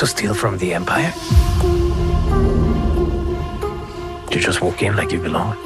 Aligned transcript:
to 0.00 0.06
steal 0.06 0.32
from 0.32 0.56
the 0.56 0.72
Empire? 0.72 1.12
You 4.30 4.40
just 4.40 4.62
walk 4.62 4.82
in 4.82 4.96
like 4.96 5.12
you 5.12 5.20
belong. 5.20 5.58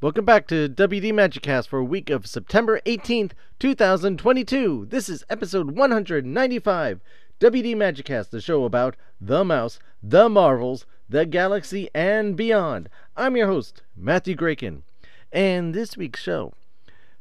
Welcome 0.00 0.24
back 0.24 0.46
to 0.48 0.68
WD 0.68 1.12
Magicast 1.12 1.66
for 1.66 1.80
a 1.80 1.84
week 1.84 2.10
of 2.10 2.28
September 2.28 2.80
18th, 2.86 3.32
2022. 3.58 4.86
This 4.88 5.08
is 5.08 5.24
episode 5.28 5.76
195. 5.76 7.00
WD 7.42 7.76
Magic 7.76 8.06
Magicast, 8.06 8.30
the 8.30 8.40
show 8.40 8.64
about 8.64 8.94
the 9.20 9.44
mouse, 9.44 9.80
the 10.00 10.28
Marvels, 10.28 10.86
the 11.08 11.26
galaxy, 11.26 11.90
and 11.92 12.36
beyond. 12.36 12.88
I'm 13.16 13.36
your 13.36 13.48
host, 13.48 13.82
Matthew 13.96 14.36
Graken. 14.36 14.84
And 15.32 15.74
this 15.74 15.96
week's 15.96 16.22
show, 16.22 16.52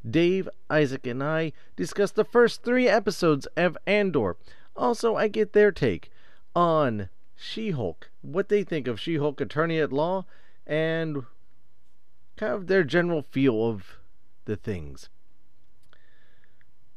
Dave, 0.07 0.47
Isaac, 0.69 1.07
and 1.07 1.23
I 1.23 1.53
discuss 1.75 2.11
the 2.11 2.23
first 2.23 2.61
three 2.61 2.87
episodes 2.87 3.47
of 3.57 3.75
Andor. 3.87 4.37
Also, 4.75 5.15
I 5.15 5.27
get 5.27 5.53
their 5.53 5.71
take 5.71 6.11
on 6.55 7.09
She 7.35 7.71
Hulk, 7.71 8.11
what 8.21 8.47
they 8.47 8.63
think 8.63 8.87
of 8.87 8.99
She 8.99 9.15
Hulk 9.15 9.41
Attorney 9.41 9.79
at 9.79 9.91
Law, 9.91 10.25
and 10.67 11.23
kind 12.37 12.53
of 12.53 12.67
their 12.67 12.83
general 12.83 13.23
feel 13.23 13.67
of 13.67 13.97
the 14.45 14.55
things. 14.55 15.09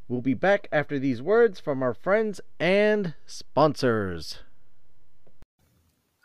We'll 0.06 0.20
be 0.20 0.34
back 0.34 0.68
after 0.70 0.98
these 0.98 1.22
words 1.22 1.58
from 1.58 1.82
our 1.82 1.94
friends 1.94 2.38
and 2.60 3.14
sponsors. 3.24 4.40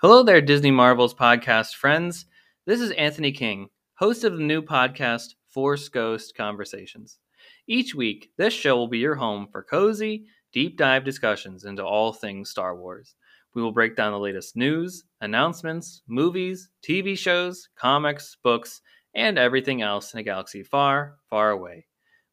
Hello 0.01 0.21
there, 0.21 0.41
Disney 0.41 0.69
Marvels 0.69 1.13
podcast 1.13 1.75
friends. 1.75 2.25
This 2.65 2.81
is 2.81 2.91
Anthony 2.91 3.31
King, 3.31 3.69
host 3.93 4.25
of 4.25 4.33
the 4.33 4.43
new 4.43 4.61
podcast, 4.61 5.35
Force 5.47 5.87
Ghost 5.87 6.35
Conversations. 6.35 7.19
Each 7.67 7.95
week, 7.95 8.31
this 8.37 8.53
show 8.53 8.75
will 8.75 8.89
be 8.89 8.99
your 8.99 9.15
home 9.15 9.47
for 9.49 9.63
cozy, 9.63 10.25
deep 10.51 10.75
dive 10.77 11.05
discussions 11.05 11.63
into 11.63 11.85
all 11.85 12.11
things 12.11 12.49
Star 12.49 12.75
Wars. 12.75 13.15
We 13.55 13.61
will 13.61 13.71
break 13.71 13.95
down 13.95 14.11
the 14.11 14.19
latest 14.19 14.57
news, 14.57 15.05
announcements, 15.21 16.01
movies, 16.05 16.69
TV 16.85 17.17
shows, 17.17 17.69
comics, 17.77 18.35
books, 18.43 18.81
and 19.15 19.39
everything 19.39 19.81
else 19.81 20.13
in 20.13 20.19
a 20.19 20.23
galaxy 20.23 20.63
far, 20.63 21.15
far 21.29 21.51
away. 21.51 21.85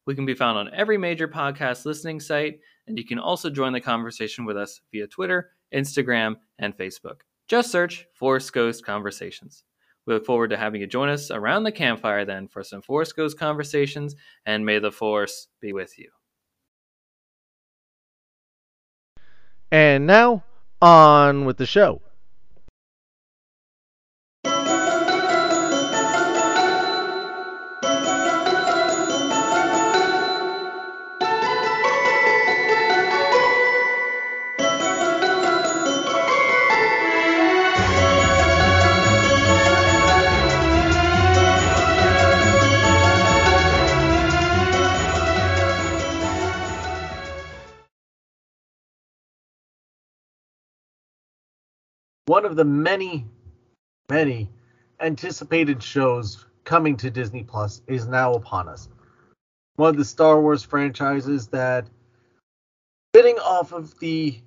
We 0.07 0.15
can 0.15 0.25
be 0.25 0.35
found 0.35 0.57
on 0.57 0.73
every 0.73 0.97
major 0.97 1.27
podcast 1.27 1.85
listening 1.85 2.21
site, 2.21 2.61
and 2.87 2.97
you 2.97 3.03
can 3.03 3.19
also 3.19 3.49
join 3.49 3.73
the 3.73 3.81
conversation 3.81 4.45
with 4.45 4.55
us 4.55 4.79
via 4.89 5.05
Twitter, 5.05 5.51
Instagram, 5.73 6.37
and 6.59 6.75
Facebook. 6.77 7.17
Just 7.49 7.71
search 7.71 8.07
Force 8.13 8.49
Ghost 8.49 8.85
Conversations. 8.85 9.65
We 10.05 10.13
look 10.13 10.25
forward 10.25 10.51
to 10.51 10.57
having 10.57 10.79
you 10.79 10.87
join 10.87 11.09
us 11.09 11.29
around 11.29 11.63
the 11.63 11.73
campfire 11.73 12.23
then 12.23 12.47
for 12.47 12.63
some 12.63 12.81
Force 12.81 13.11
Ghost 13.11 13.37
conversations, 13.37 14.15
and 14.45 14.65
may 14.65 14.79
the 14.79 14.93
Force 14.93 15.49
be 15.59 15.73
with 15.73 15.99
you. 15.99 16.09
And 19.73 20.07
now, 20.07 20.45
on 20.81 21.43
with 21.43 21.57
the 21.57 21.65
show. 21.65 22.01
One 52.27 52.45
of 52.45 52.55
the 52.55 52.65
many, 52.65 53.25
many 54.09 54.49
anticipated 54.99 55.81
shows 55.81 56.45
coming 56.65 56.97
to 56.97 57.09
Disney 57.09 57.43
Plus 57.43 57.81
is 57.87 58.05
now 58.05 58.33
upon 58.33 58.67
us. 58.67 58.89
One 59.77 59.89
of 59.89 59.97
the 59.97 60.05
Star 60.05 60.39
Wars 60.41 60.61
franchises 60.61 61.47
that, 61.47 61.87
fitting 63.13 63.37
off 63.39 63.71
of 63.71 63.97
the 63.99 64.39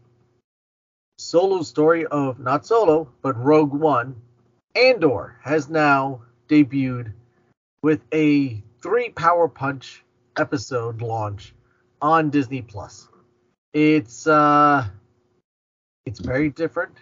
solo 1.19 1.63
story 1.63 2.05
of 2.07 2.39
not 2.39 2.67
Solo, 2.67 3.09
but 3.23 3.43
Rogue 3.43 3.73
One, 3.73 4.21
Andor 4.75 5.37
has 5.43 5.71
now 5.71 6.23
debuted 6.49 7.15
with 7.83 8.03
a 8.13 8.63
three 8.83 9.09
power 9.09 9.49
punch 9.49 10.05
episode 10.37 11.01
launch 11.01 11.55
on 12.03 12.29
Disney 12.29 12.61
Plus. 12.61 13.09
It's 13.73 14.27
uh 14.27 14.87
it's 16.05 16.21
very 16.21 16.51
different 16.51 16.97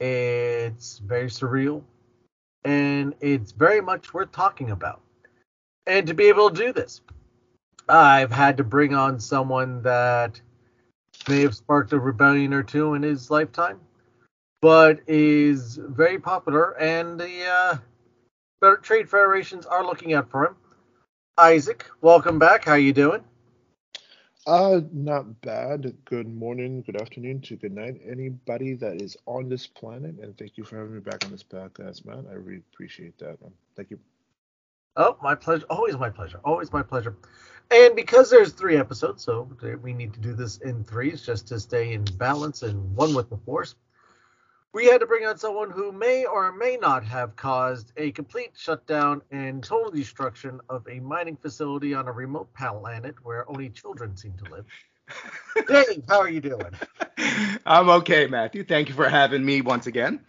it's 0.00 0.98
very 0.98 1.28
surreal, 1.28 1.82
and 2.64 3.14
it's 3.20 3.52
very 3.52 3.80
much 3.80 4.14
worth 4.14 4.32
talking 4.32 4.70
about. 4.70 5.00
And 5.86 6.06
to 6.06 6.14
be 6.14 6.28
able 6.28 6.50
to 6.50 6.56
do 6.56 6.72
this, 6.72 7.02
I've 7.88 8.32
had 8.32 8.56
to 8.56 8.64
bring 8.64 8.94
on 8.94 9.20
someone 9.20 9.82
that 9.82 10.40
may 11.28 11.42
have 11.42 11.54
sparked 11.54 11.92
a 11.92 11.98
rebellion 11.98 12.54
or 12.54 12.62
two 12.62 12.94
in 12.94 13.02
his 13.02 13.30
lifetime, 13.30 13.80
but 14.62 15.00
is 15.06 15.76
very 15.76 16.18
popular, 16.18 16.78
and 16.78 17.20
the 17.20 17.80
uh, 18.62 18.76
trade 18.82 19.08
federations 19.08 19.66
are 19.66 19.84
looking 19.84 20.14
out 20.14 20.30
for 20.30 20.46
him. 20.46 20.56
Isaac, 21.36 21.86
welcome 22.00 22.38
back. 22.38 22.64
How 22.64 22.74
you 22.74 22.92
doing? 22.92 23.22
Uh, 24.46 24.80
not 24.92 25.40
bad. 25.42 25.94
Good 26.06 26.26
morning, 26.26 26.82
good 26.82 27.00
afternoon 27.00 27.42
to 27.42 27.56
good 27.56 27.74
night, 27.74 28.00
anybody 28.08 28.74
that 28.74 29.00
is 29.00 29.16
on 29.26 29.48
this 29.48 29.66
planet, 29.66 30.16
and 30.18 30.36
thank 30.38 30.56
you 30.56 30.64
for 30.64 30.78
having 30.78 30.94
me 30.94 31.00
back 31.00 31.24
on 31.24 31.30
this 31.30 31.42
podcast, 31.42 32.06
man. 32.06 32.26
I 32.30 32.34
really 32.34 32.62
appreciate 32.72 33.18
that. 33.18 33.40
Man. 33.42 33.52
Thank 33.76 33.90
you. 33.90 33.98
Oh, 34.96 35.16
my 35.22 35.34
pleasure. 35.34 35.66
Always 35.68 35.96
my 35.96 36.08
pleasure. 36.08 36.40
Always 36.44 36.72
my 36.72 36.82
pleasure. 36.82 37.16
And 37.70 37.94
because 37.94 38.30
there's 38.30 38.52
three 38.52 38.76
episodes, 38.76 39.22
so 39.22 39.48
we 39.82 39.92
need 39.92 40.14
to 40.14 40.20
do 40.20 40.32
this 40.32 40.56
in 40.58 40.84
threes 40.84 41.24
just 41.24 41.46
to 41.48 41.60
stay 41.60 41.92
in 41.92 42.04
balance 42.16 42.62
and 42.62 42.96
one 42.96 43.14
with 43.14 43.30
the 43.30 43.36
force 43.36 43.74
we 44.72 44.86
had 44.86 45.00
to 45.00 45.06
bring 45.06 45.26
on 45.26 45.36
someone 45.36 45.70
who 45.70 45.90
may 45.90 46.24
or 46.24 46.52
may 46.52 46.76
not 46.76 47.04
have 47.04 47.34
caused 47.36 47.92
a 47.96 48.12
complete 48.12 48.52
shutdown 48.56 49.20
and 49.30 49.64
total 49.64 49.90
destruction 49.90 50.60
of 50.68 50.86
a 50.88 51.00
mining 51.00 51.36
facility 51.36 51.94
on 51.94 52.06
a 52.06 52.12
remote 52.12 52.48
planet 52.54 53.16
where 53.22 53.48
only 53.50 53.68
children 53.68 54.16
seem 54.16 54.34
to 54.44 54.50
live. 54.50 54.64
Dave, 55.66 56.04
how 56.08 56.20
are 56.20 56.30
you 56.30 56.40
doing? 56.40 56.70
I'm 57.66 57.88
okay, 57.88 58.26
Matthew. 58.28 58.62
Thank 58.62 58.88
you 58.88 58.94
for 58.94 59.08
having 59.08 59.44
me 59.44 59.60
once 59.60 59.88
again. 59.88 60.20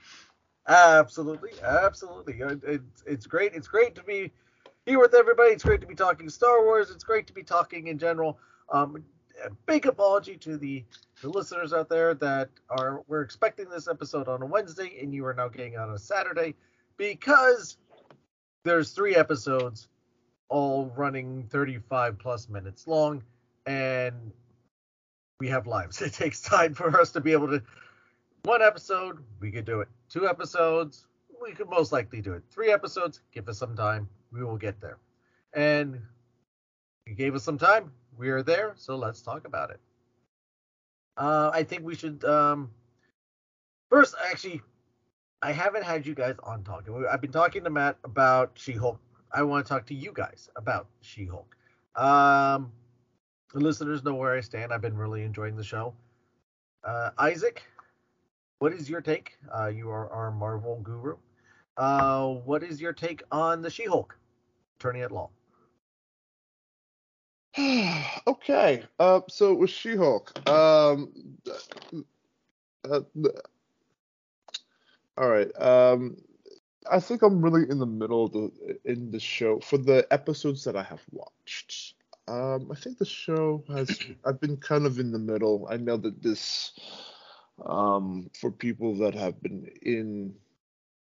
Absolutely, 0.67 1.51
absolutely. 1.63 2.41
Uh, 2.41 2.55
it's 2.63 3.03
it's 3.05 3.27
great. 3.27 3.53
It's 3.53 3.67
great 3.67 3.95
to 3.95 4.03
be 4.03 4.31
here 4.85 4.99
with 4.99 5.13
everybody. 5.13 5.51
It's 5.51 5.63
great 5.63 5.81
to 5.81 5.87
be 5.87 5.95
talking 5.95 6.29
Star 6.29 6.63
Wars. 6.63 6.89
It's 6.89 7.03
great 7.03 7.27
to 7.27 7.33
be 7.33 7.43
talking 7.43 7.87
in 7.87 7.97
general. 7.97 8.39
Um, 8.71 9.03
a 9.45 9.49
big 9.65 9.85
apology 9.85 10.37
to 10.37 10.57
the 10.57 10.83
the 11.21 11.29
listeners 11.29 11.73
out 11.73 11.89
there 11.89 12.13
that 12.15 12.49
are 12.69 13.03
we're 13.07 13.21
expecting 13.21 13.69
this 13.69 13.87
episode 13.87 14.27
on 14.27 14.41
a 14.41 14.45
Wednesday 14.45 14.99
and 15.01 15.13
you 15.13 15.25
are 15.25 15.33
now 15.33 15.47
getting 15.47 15.77
on 15.77 15.91
a 15.91 15.99
Saturday 15.99 16.55
because 16.97 17.77
there's 18.63 18.91
three 18.91 19.15
episodes 19.15 19.87
all 20.49 20.91
running 20.95 21.43
35 21.49 22.19
plus 22.19 22.49
minutes 22.49 22.87
long 22.87 23.23
and 23.65 24.31
we 25.39 25.47
have 25.47 25.67
lives. 25.67 26.01
It 26.01 26.13
takes 26.13 26.41
time 26.41 26.73
for 26.73 26.99
us 26.99 27.11
to 27.11 27.21
be 27.21 27.31
able 27.31 27.47
to 27.49 27.63
one 28.43 28.61
episode, 28.61 29.23
we 29.39 29.51
could 29.51 29.65
do 29.65 29.81
it. 29.81 29.87
Two 30.09 30.27
episodes, 30.27 31.05
we 31.41 31.51
could 31.51 31.69
most 31.69 31.91
likely 31.91 32.21
do 32.21 32.33
it. 32.33 32.43
Three 32.49 32.71
episodes, 32.71 33.21
give 33.31 33.47
us 33.47 33.59
some 33.59 33.75
time, 33.75 34.09
we 34.31 34.43
will 34.43 34.57
get 34.57 34.81
there. 34.81 34.97
And 35.53 36.01
you 37.05 37.13
gave 37.13 37.35
us 37.35 37.43
some 37.43 37.57
time, 37.57 37.91
we 38.17 38.29
are 38.29 38.43
there, 38.43 38.73
so 38.75 38.95
let's 38.95 39.21
talk 39.21 39.45
about 39.45 39.71
it. 39.71 39.79
Uh, 41.17 41.51
I 41.53 41.63
think 41.63 41.83
we 41.83 41.95
should 41.95 42.23
um, 42.25 42.71
first 43.89 44.15
actually. 44.29 44.61
I 45.43 45.51
haven't 45.51 45.83
had 45.83 46.05
you 46.05 46.13
guys 46.13 46.35
on 46.43 46.63
talking. 46.63 47.03
I've 47.11 47.19
been 47.19 47.31
talking 47.31 47.63
to 47.63 47.71
Matt 47.71 47.97
about 48.03 48.51
She-Hulk. 48.53 48.99
I 49.33 49.41
want 49.41 49.65
to 49.65 49.69
talk 49.73 49.87
to 49.87 49.95
you 49.95 50.11
guys 50.13 50.49
about 50.55 50.87
She-Hulk. 51.01 51.55
Um, 51.95 52.71
the 53.51 53.59
listeners 53.59 54.03
know 54.03 54.13
where 54.13 54.35
I 54.35 54.41
stand. 54.41 54.71
I've 54.71 54.81
been 54.81 54.95
really 54.95 55.23
enjoying 55.23 55.55
the 55.55 55.63
show. 55.63 55.95
Uh, 56.83 57.09
Isaac, 57.17 57.63
what 58.59 58.71
is 58.71 58.87
your 58.87 59.01
take? 59.01 59.37
Uh, 59.51 59.67
you 59.67 59.89
are 59.89 60.11
our 60.11 60.29
Marvel 60.29 60.79
guru. 60.83 61.17
Uh, 61.75 62.27
what 62.27 62.61
is 62.61 62.79
your 62.79 62.93
take 62.93 63.23
on 63.31 63.63
the 63.63 63.69
She-Hulk, 63.71 64.15
attorney 64.79 65.01
at 65.01 65.11
law? 65.11 65.31
okay. 68.27 68.83
Uh, 68.99 69.21
so 69.27 69.53
with 69.53 69.69
She-Hulk, 69.69 70.47
um, 70.47 71.11
Uh, 72.83 73.01
all 75.17 75.29
right. 75.29 75.51
Um, 75.61 76.17
I 76.91 76.99
think 76.99 77.21
I'm 77.21 77.41
really 77.41 77.69
in 77.69 77.79
the 77.79 77.85
middle 77.85 78.25
of 78.25 78.31
the 78.33 78.79
in 78.85 79.11
the 79.11 79.19
show 79.19 79.59
for 79.59 79.77
the 79.77 80.07
episodes 80.11 80.63
that 80.63 80.75
I 80.75 80.83
have 80.83 81.01
watched. 81.11 81.95
Um, 82.27 82.71
I 82.71 82.75
think 82.75 82.97
the 82.97 83.05
show 83.05 83.63
has 83.69 83.99
I've 84.25 84.41
been 84.41 84.57
kind 84.57 84.85
of 84.85 84.99
in 84.99 85.11
the 85.11 85.19
middle. 85.19 85.67
I 85.69 85.77
know 85.77 85.97
that 85.97 86.21
this 86.23 86.71
um 87.65 88.29
for 88.39 88.51
people 88.51 88.95
that 88.99 89.13
have 89.13 89.41
been 89.41 89.67
in 89.83 90.33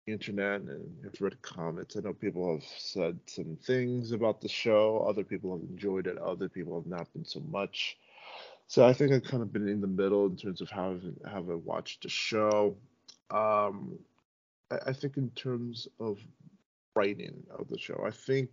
internet 0.07 0.61
and 0.61 1.03
have 1.03 1.19
read 1.19 1.41
comments, 1.41 1.95
I 1.95 1.99
know 1.99 2.13
people 2.13 2.53
have 2.53 2.63
said 2.77 3.19
some 3.27 3.57
things 3.61 4.11
about 4.11 4.41
the 4.41 4.47
show. 4.47 5.05
Other 5.07 5.23
people 5.23 5.51
have 5.51 5.69
enjoyed 5.69 6.07
it. 6.07 6.17
Other 6.17 6.49
people 6.49 6.75
have 6.75 6.87
not 6.87 7.11
been 7.13 7.25
so 7.25 7.41
much. 7.41 7.97
So 8.67 8.85
I 8.85 8.93
think 8.93 9.11
I've 9.11 9.23
kind 9.23 9.43
of 9.43 9.53
been 9.53 9.67
in 9.67 9.81
the 9.81 9.87
middle 9.87 10.25
in 10.25 10.35
terms 10.35 10.61
of 10.61 10.69
how 10.69 10.91
I've, 11.25 11.49
I 11.49 11.55
watched 11.55 12.03
the 12.03 12.09
show. 12.09 12.75
Um, 13.31 13.99
I, 14.71 14.77
I 14.87 14.93
think 14.93 15.17
in 15.17 15.29
terms 15.31 15.87
of 15.99 16.19
writing 16.95 17.43
of 17.57 17.67
the 17.67 17.77
show, 17.77 18.03
I 18.05 18.11
think 18.11 18.49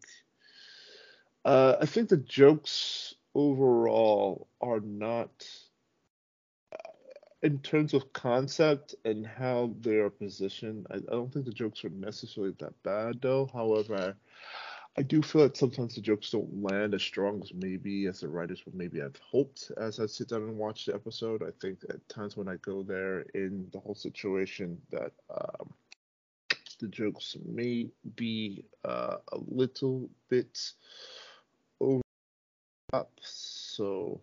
uh, 1.44 1.76
I 1.80 1.86
think 1.86 2.08
the 2.08 2.16
jokes 2.16 3.14
overall 3.34 4.48
are 4.60 4.80
not 4.80 5.46
in 7.44 7.58
terms 7.58 7.92
of 7.92 8.12
concept 8.14 8.94
and 9.04 9.26
how 9.26 9.72
they 9.82 9.96
are 9.96 10.10
positioned. 10.10 10.86
I, 10.90 10.96
I 10.96 10.98
don't 11.10 11.32
think 11.32 11.44
the 11.44 11.52
jokes 11.52 11.84
are 11.84 11.90
necessarily 11.90 12.54
that 12.58 12.82
bad 12.82 13.20
though. 13.20 13.48
However, 13.52 14.16
I 14.96 15.02
do 15.02 15.22
feel 15.22 15.42
that 15.42 15.56
sometimes 15.56 15.94
the 15.94 16.00
jokes 16.00 16.30
don't 16.30 16.62
land 16.62 16.94
as 16.94 17.02
strong 17.02 17.42
as 17.42 17.52
maybe 17.52 18.06
as 18.06 18.20
the 18.20 18.28
writers 18.28 18.64
would 18.64 18.74
maybe 18.74 18.98
have 19.00 19.16
hoped 19.16 19.70
as 19.76 20.00
I 20.00 20.06
sit 20.06 20.28
down 20.28 20.42
and 20.42 20.56
watch 20.56 20.86
the 20.86 20.94
episode. 20.94 21.42
I 21.42 21.50
think 21.60 21.80
at 21.90 22.08
times 22.08 22.36
when 22.36 22.48
I 22.48 22.56
go 22.56 22.82
there 22.82 23.20
in 23.34 23.68
the 23.72 23.80
whole 23.80 23.94
situation 23.94 24.80
that 24.90 25.12
um, 25.30 25.74
the 26.80 26.88
jokes 26.88 27.36
may 27.44 27.90
be 28.16 28.64
uh, 28.84 29.16
a 29.32 29.38
little 29.48 30.08
bit 30.30 30.72
over 31.80 32.02
up. 32.92 33.10
So, 33.20 34.20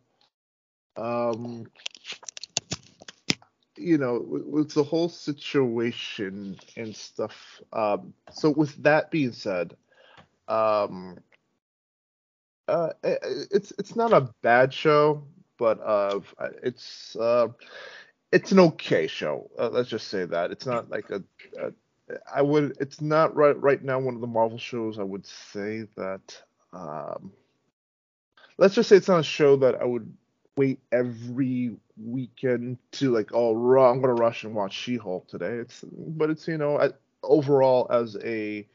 um, 0.96 1.68
you 3.82 3.98
know, 3.98 4.24
with, 4.26 4.74
the 4.74 4.84
whole 4.84 5.10
situation 5.10 6.58
and 6.78 6.96
stuff. 6.96 7.62
Um, 7.74 8.14
so 8.32 8.50
with 8.50 8.82
that 8.84 9.12
being 9.12 9.32
said, 9.32 9.76
um, 10.48 11.18
uh, 12.68 12.90
it, 13.04 13.20
it's 13.52 13.74
it's 13.78 13.96
not 13.96 14.14
a 14.14 14.30
bad 14.42 14.74
show, 14.74 15.24
but 15.58 15.80
uh, 15.82 16.20
it's 16.64 17.16
uh, 17.18 17.48
it's 18.32 18.52
an 18.52 18.60
okay 18.60 19.08
show. 19.08 19.50
Uh, 19.60 19.70
let's 19.70 19.90
just 19.90 20.08
say 20.08 20.26
that 20.26 20.52
it's 20.52 20.66
not 20.66 20.90
like 20.90 21.10
a, 21.10 21.24
a. 21.60 21.72
I 22.34 22.42
would. 22.42 22.78
It's 22.80 23.02
not 23.02 23.36
right 23.36 23.60
right 23.62 23.84
now 23.84 24.00
one 24.00 24.16
of 24.16 24.22
the 24.22 24.28
Marvel 24.28 24.58
shows. 24.58 25.00
I 25.00 25.04
would 25.04 25.26
say 25.26 25.86
that. 25.98 26.42
Um, 26.74 27.34
let's 28.58 28.76
just 28.76 28.88
say 28.90 28.96
it's 28.96 29.08
not 29.10 29.20
a 29.20 29.24
show 29.24 29.58
that 29.58 29.76
I 29.82 29.84
would 29.84 30.14
wait 30.56 30.80
every 30.92 31.76
weekend 31.98 32.78
to 32.94 33.12
like. 33.12 33.32
Oh, 33.34 33.56
I'm 33.80 34.02
gonna 34.02 34.14
rush 34.14 34.44
and 34.44 34.56
watch 34.56 34.74
She-Hulk 34.74 35.28
today. 35.28 35.56
It's 35.56 35.84
but 35.92 36.30
it's 36.30 36.48
you 36.48 36.58
know 36.58 36.92
overall 37.24 37.88
as 37.92 38.18
a 38.24 38.68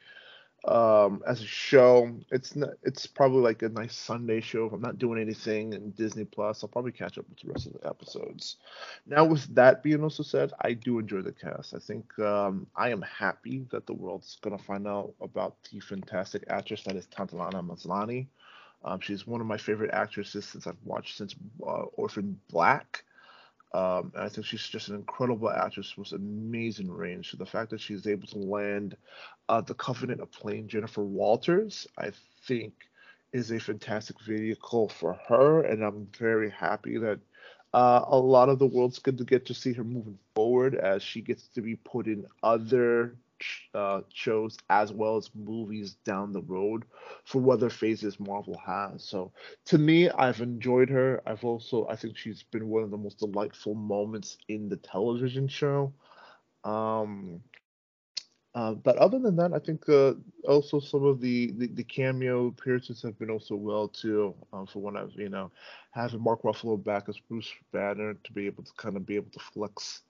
um, 0.67 1.23
as 1.26 1.40
a 1.40 1.46
show. 1.46 2.11
It's 2.31 2.56
not, 2.56 2.70
it's 2.82 3.06
probably 3.06 3.40
like 3.40 3.62
a 3.62 3.69
nice 3.69 3.94
Sunday 3.94 4.40
show. 4.40 4.67
If 4.67 4.73
I'm 4.73 4.81
not 4.81 4.99
doing 4.99 5.20
anything 5.20 5.73
in 5.73 5.90
Disney 5.93 6.25
Plus, 6.25 6.62
I'll 6.62 6.69
probably 6.69 6.93
catch 6.93 7.19
up 7.19 7.28
with 7.28 7.38
the 7.40 7.52
rest 7.52 7.67
of 7.67 7.75
the 7.75 7.87
episodes. 7.87 8.56
Now, 9.06 9.25
with 9.25 9.55
that 9.55 9.82
being 9.82 10.02
also 10.02 10.23
said, 10.23 10.52
I 10.61 10.73
do 10.73 10.99
enjoy 10.99 11.23
the 11.23 11.32
cast. 11.32 11.75
I 11.75 11.78
think 11.78 12.19
um, 12.19 12.67
I 12.75 12.90
am 12.90 13.02
happy 13.02 13.67
that 13.70 13.87
the 13.87 13.94
world's 13.94 14.38
gonna 14.43 14.58
find 14.58 14.87
out 14.88 15.14
about 15.20 15.56
the 15.70 15.81
fantastic 15.81 16.44
actress 16.49 16.82
that 16.84 16.96
is 16.96 17.06
Tatiana 17.06 17.62
Maslany. 17.62 18.26
Um, 18.84 19.00
she's 19.00 19.26
one 19.26 19.40
of 19.40 19.46
my 19.46 19.56
favorite 19.56 19.93
actresses 19.93 20.44
since 20.44 20.67
I've 20.67 20.76
watched 20.84 21.17
since 21.17 21.34
uh, 21.62 21.87
Orphan 21.94 22.40
Black. 22.50 23.05
Um, 23.75 24.12
and 24.14 24.25
I 24.25 24.28
think 24.28 24.46
she's 24.46 24.67
just 24.67 24.88
an 24.88 24.94
incredible 24.94 25.50
actress 25.50 25.96
with 25.99 26.12
amazing 26.12 26.90
range. 26.90 27.31
So 27.31 27.37
the 27.37 27.46
fact 27.46 27.70
that 27.70 27.81
she's 27.81 28.06
able 28.06 28.26
to 28.28 28.38
land 28.38 28.96
uh, 29.49 29.61
the 29.61 29.75
Covenant 29.75 30.20
of 30.20 30.31
playing 30.31 30.69
Jennifer 30.69 31.02
Walters, 31.02 31.87
I 31.99 32.12
think, 32.46 32.73
is 33.32 33.50
a 33.50 33.58
fantastic 33.58 34.20
vehicle 34.20 34.88
for 34.88 35.19
her, 35.28 35.62
and 35.62 35.82
I'm 35.82 36.08
very 36.19 36.50
happy 36.50 36.96
that 36.99 37.19
uh, 37.75 38.05
a 38.06 38.17
lot 38.17 38.49
of 38.49 38.58
the 38.58 38.67
world's 38.67 38.99
going 38.99 39.19
to 39.19 39.25
get 39.25 39.44
to 39.46 39.55
see 39.55 39.73
her 39.75 39.84
moving 39.84 40.19
forward 40.34 40.75
as 40.75 41.02
she 41.02 41.20
gets 41.20 41.49
to 41.49 41.61
be 41.61 41.76
put 41.76 42.06
in 42.06 42.26
other 42.43 43.14
uh, 43.75 44.00
shows 44.12 44.56
as 44.71 44.93
well 44.93 45.17
as 45.17 45.31
movies 45.35 45.97
down 46.05 46.33
the 46.33 46.43
road 46.43 46.85
for 47.25 47.41
whether 47.41 47.71
phases 47.71 48.19
Marvel 48.21 48.59
has. 48.59 49.05
So 49.05 49.33
to 49.67 49.79
me, 49.79 50.11
I've 50.11 50.41
enjoyed 50.41 50.91
her. 50.91 51.23
I've 51.27 51.44
also 51.44 51.87
I 51.88 51.97
think 51.97 52.17
she's 52.17 52.43
been 52.43 52.69
one 52.69 52.83
of 52.83 52.91
the 52.91 52.97
most 52.97 53.19
delightful 53.19 53.75
moments 53.75 54.38
in 54.49 54.69
the 54.69 54.77
television 54.77 55.49
show. 55.49 55.93
Um, 56.65 57.41
uh, 58.56 58.73
but 58.73 58.97
other 58.97 59.19
than 59.19 59.37
that, 59.37 59.53
I 59.53 59.59
think 59.59 59.87
uh, 59.87 60.15
also 60.49 60.81
some 60.81 61.05
of 61.05 61.21
the, 61.21 61.53
the, 61.59 61.67
the, 61.67 61.85
cameo 61.85 62.47
appearances 62.47 63.03
have 63.03 63.19
been 63.19 63.29
also 63.29 63.55
well 63.55 63.87
too. 63.87 64.35
Uh, 64.50 64.65
for 64.65 64.79
when 64.81 64.97
I 64.97 65.03
was, 65.03 65.15
you 65.15 65.29
know, 65.29 65.53
having 65.91 66.23
Mark 66.23 66.43
Ruffalo 66.43 66.83
back 66.83 67.11
as 67.11 67.19
Bruce 67.19 67.53
Banner 67.71 68.15
to 68.15 68.33
be 68.33 68.47
able 68.47 68.62
to 68.62 68.73
kind 68.79 68.97
of 68.97 69.05
be 69.05 69.17
able 69.17 69.31
to 69.33 69.38
flex 69.38 70.00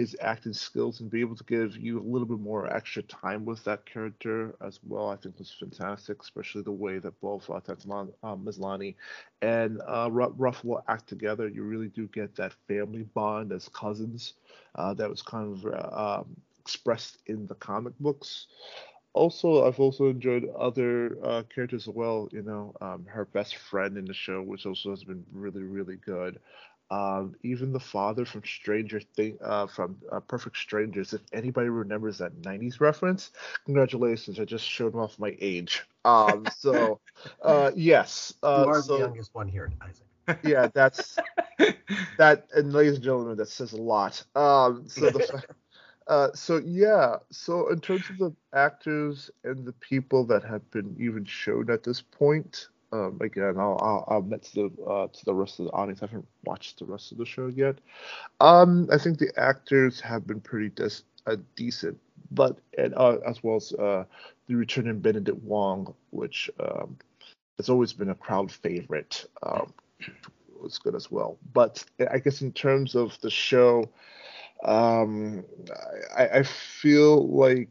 his 0.00 0.16
acting 0.22 0.54
skills 0.54 1.00
and 1.00 1.10
be 1.10 1.20
able 1.20 1.36
to 1.36 1.44
give 1.44 1.76
you 1.76 2.00
a 2.00 2.08
little 2.12 2.26
bit 2.26 2.40
more 2.40 2.74
extra 2.74 3.02
time 3.02 3.44
with 3.46 3.64
that 3.64 3.86
character 3.86 4.54
as 4.66 4.80
well. 4.84 5.10
I 5.10 5.16
think 5.16 5.38
was 5.38 5.52
fantastic, 5.52 6.22
especially 6.22 6.62
the 6.62 6.72
way 6.72 6.98
that 6.98 7.20
both 7.20 7.50
uh, 7.50 7.60
Tatiana 7.60 8.10
uh, 8.22 8.36
Maslany 8.36 8.96
and 9.42 9.80
uh, 9.86 10.08
Ruffalo 10.10 10.82
act 10.88 11.08
together. 11.08 11.48
You 11.48 11.64
really 11.64 11.88
do 11.88 12.08
get 12.08 12.36
that 12.36 12.54
family 12.68 13.04
bond 13.14 13.52
as 13.52 13.68
cousins 13.68 14.34
uh, 14.76 14.94
that 14.94 15.10
was 15.10 15.22
kind 15.22 15.52
of 15.56 15.66
uh, 15.66 16.20
um, 16.20 16.36
expressed 16.60 17.18
in 17.26 17.46
the 17.46 17.54
comic 17.56 17.94
books. 18.00 18.46
Also, 19.14 19.66
I've 19.66 19.80
also 19.80 20.06
enjoyed 20.08 20.46
other 20.58 21.16
uh, 21.24 21.42
characters 21.54 21.88
as 21.88 21.94
well. 21.94 22.28
You 22.32 22.42
know, 22.42 22.74
um, 22.80 23.06
her 23.06 23.24
best 23.26 23.56
friend 23.56 23.96
in 23.96 24.04
the 24.06 24.14
show, 24.14 24.42
which 24.42 24.66
also 24.66 24.90
has 24.90 25.04
been 25.04 25.24
really, 25.32 25.62
really 25.62 25.96
good. 25.96 26.40
Um, 26.90 27.36
even 27.44 27.72
the 27.72 27.80
father 27.80 28.24
from 28.24 28.42
Stranger 28.44 29.00
Thing, 29.00 29.38
uh, 29.44 29.66
from 29.68 29.96
uh, 30.10 30.20
Perfect 30.20 30.56
Strangers. 30.56 31.12
If 31.12 31.20
anybody 31.32 31.68
remembers 31.68 32.18
that 32.18 32.42
'90s 32.42 32.80
reference, 32.80 33.30
congratulations! 33.64 34.40
I 34.40 34.44
just 34.44 34.64
showed 34.64 34.96
off 34.96 35.18
my 35.18 35.36
age. 35.40 35.84
Um, 36.04 36.46
so, 36.56 37.00
uh, 37.42 37.70
yes, 37.76 38.34
uh, 38.42 38.64
you 38.64 38.70
are 38.70 38.82
so, 38.82 38.94
the 38.94 38.98
youngest 39.04 39.34
one 39.34 39.48
here, 39.48 39.70
Isaac. 39.80 40.06
Yeah, 40.44 40.68
that's 40.72 41.18
that, 42.18 42.46
and 42.54 42.72
ladies 42.72 42.94
and 42.94 43.02
gentlemen, 43.02 43.36
that 43.36 43.48
says 43.48 43.72
a 43.72 43.80
lot. 43.80 44.22
Um, 44.34 44.84
so 44.88 45.10
the. 45.10 45.44
Uh, 46.06 46.28
so 46.34 46.56
yeah, 46.56 47.16
so 47.30 47.68
in 47.68 47.80
terms 47.80 48.02
of 48.10 48.18
the 48.18 48.34
actors 48.52 49.30
and 49.44 49.64
the 49.64 49.72
people 49.74 50.24
that 50.24 50.42
have 50.42 50.68
been 50.72 50.96
even 50.98 51.24
shown 51.24 51.70
at 51.70 51.84
this 51.84 52.00
point, 52.00 52.66
um, 52.92 53.18
again, 53.20 53.54
I'll, 53.58 54.04
I'll, 54.08 54.18
admit 54.18 54.42
to 54.44 54.70
the 54.76 54.82
uh, 54.84 55.06
to 55.06 55.24
the 55.24 55.34
rest 55.34 55.60
of 55.60 55.66
the 55.66 55.72
audience. 55.72 56.02
I 56.02 56.06
haven't 56.06 56.26
watched 56.44 56.78
the 56.78 56.84
rest 56.84 57.12
of 57.12 57.18
the 57.18 57.24
show 57.24 57.46
yet. 57.46 57.76
Um, 58.40 58.88
I 58.92 58.98
think 58.98 59.18
the 59.18 59.32
actors 59.38 60.00
have 60.00 60.26
been 60.26 60.40
pretty 60.40 60.70
des- 60.70 61.04
uh, 61.26 61.36
decent, 61.54 61.98
but 62.32 62.58
and 62.76 62.94
uh, 62.96 63.18
as 63.26 63.42
well 63.42 63.56
as 63.56 63.72
uh, 63.74 64.04
the 64.48 64.54
returning 64.54 64.98
Benedict 64.98 65.40
Wong, 65.42 65.94
which 66.10 66.50
um, 66.58 66.96
has 67.58 67.68
always 67.68 67.92
been 67.92 68.10
a 68.10 68.14
crowd 68.14 68.50
favorite, 68.50 69.24
um, 69.42 69.72
was 70.60 70.78
good 70.78 70.96
as 70.96 71.10
well. 71.10 71.38
But 71.52 71.84
I 72.10 72.18
guess 72.18 72.42
in 72.42 72.52
terms 72.52 72.96
of 72.96 73.18
the 73.20 73.30
show, 73.30 73.88
um, 74.64 75.44
I, 76.16 76.28
I 76.28 76.42
feel 76.42 77.28
like 77.28 77.68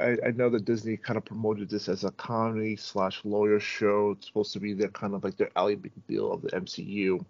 I, 0.00 0.16
I, 0.26 0.30
know 0.32 0.50
that 0.50 0.64
Disney 0.64 0.96
kind 0.96 1.16
of 1.16 1.24
promoted 1.24 1.68
this 1.68 1.88
as 1.88 2.04
a 2.04 2.10
comedy 2.12 2.76
slash 2.76 3.24
lawyer 3.24 3.60
show. 3.60 4.12
It's 4.12 4.26
supposed 4.26 4.52
to 4.52 4.60
be 4.60 4.72
their 4.72 4.88
kind 4.88 5.14
of 5.14 5.24
like 5.24 5.36
their 5.36 5.50
Ally 5.56 5.76
McBeal 5.76 6.32
of 6.32 6.42
the 6.42 6.48
MCU. 6.50 7.24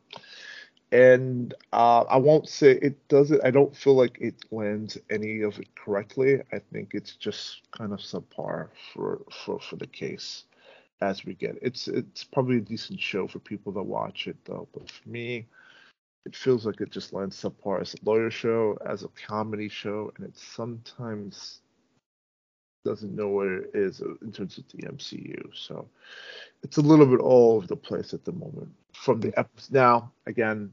And 0.93 1.55
uh, 1.73 2.03
I 2.03 2.17
won't 2.17 2.49
say 2.49 2.73
it 2.73 3.09
doesn't. 3.09 3.45
I 3.45 3.51
don't 3.51 3.77
feel 3.77 3.95
like 3.95 4.19
it 4.21 4.37
lands 4.51 4.97
any 5.11 5.43
of 5.43 5.59
it 5.59 5.75
correctly. 5.75 6.41
I 6.53 6.61
think 6.73 6.95
it's 6.95 7.17
just 7.17 7.63
kind 7.73 7.93
of 7.93 7.99
subpar 7.99 8.69
for 8.93 9.23
for 9.45 9.59
for 9.59 9.77
the 9.77 9.87
case 9.87 10.45
as 11.01 11.25
we 11.25 11.35
get. 11.35 11.59
It's 11.61 11.89
it's 11.89 12.25
probably 12.25 12.59
a 12.59 12.61
decent 12.61 13.01
show 13.01 13.27
for 13.27 13.41
people 13.41 13.73
that 13.73 13.83
watch 13.83 14.29
it 14.29 14.37
though. 14.45 14.69
But 14.73 14.91
for 14.91 15.09
me, 15.09 15.47
it 16.25 16.37
feels 16.37 16.67
like 16.67 16.81
it 16.81 16.91
just 16.91 17.13
lands 17.13 17.41
subpar 17.41 17.81
as 17.81 17.95
a 17.95 17.99
lawyer 18.05 18.31
show, 18.31 18.79
as 18.87 19.03
a 19.03 19.09
comedy 19.27 19.69
show, 19.69 20.13
and 20.17 20.27
it 20.27 20.37
sometimes 20.37 21.61
doesn't 22.87 23.15
know 23.15 23.29
where 23.29 23.63
it 23.63 23.71
is 23.75 24.01
in 24.01 24.33
terms 24.33 24.59
of 24.59 24.65
the 24.69 24.87
MCU. 24.87 25.51
So 25.55 25.89
it's 26.63 26.77
a 26.77 26.83
little 26.83 27.07
bit 27.07 27.21
all 27.21 27.57
over 27.57 27.67
the 27.67 27.77
place 27.77 28.15
at 28.15 28.25
the 28.25 28.33
moment. 28.33 28.69
From 28.93 29.21
the 29.21 29.39
episode 29.39 29.75
now, 29.75 30.13
again, 30.27 30.73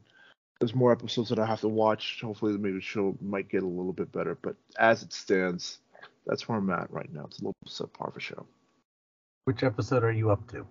there's 0.60 0.76
more 0.76 0.92
episodes 0.92 1.30
that 1.30 1.40
I 1.40 1.46
have 1.46 1.62
to 1.62 1.68
watch. 1.68 2.22
Hopefully, 2.22 2.54
the 2.54 2.60
maybe 2.60 2.76
the 2.76 2.82
show 2.82 3.18
might 3.22 3.50
get 3.50 3.64
a 3.64 3.68
little 3.68 3.92
bit 3.92 4.12
better. 4.12 4.38
But 4.42 4.56
as 4.78 5.04
it 5.04 5.12
stands, 5.12 5.80
that's 6.26 6.48
where 6.48 6.58
I'm 6.58 6.70
at 6.70 6.92
right 6.92 7.12
now. 7.14 7.26
It's 7.26 7.40
a 7.40 7.46
little 7.46 7.56
subpar 7.68 8.16
a 8.16 8.20
show. 8.20 8.46
Which 9.46 9.64
episode 9.64 10.04
are 10.04 10.12
you 10.12 10.32
up 10.32 10.50
to? 10.52 10.66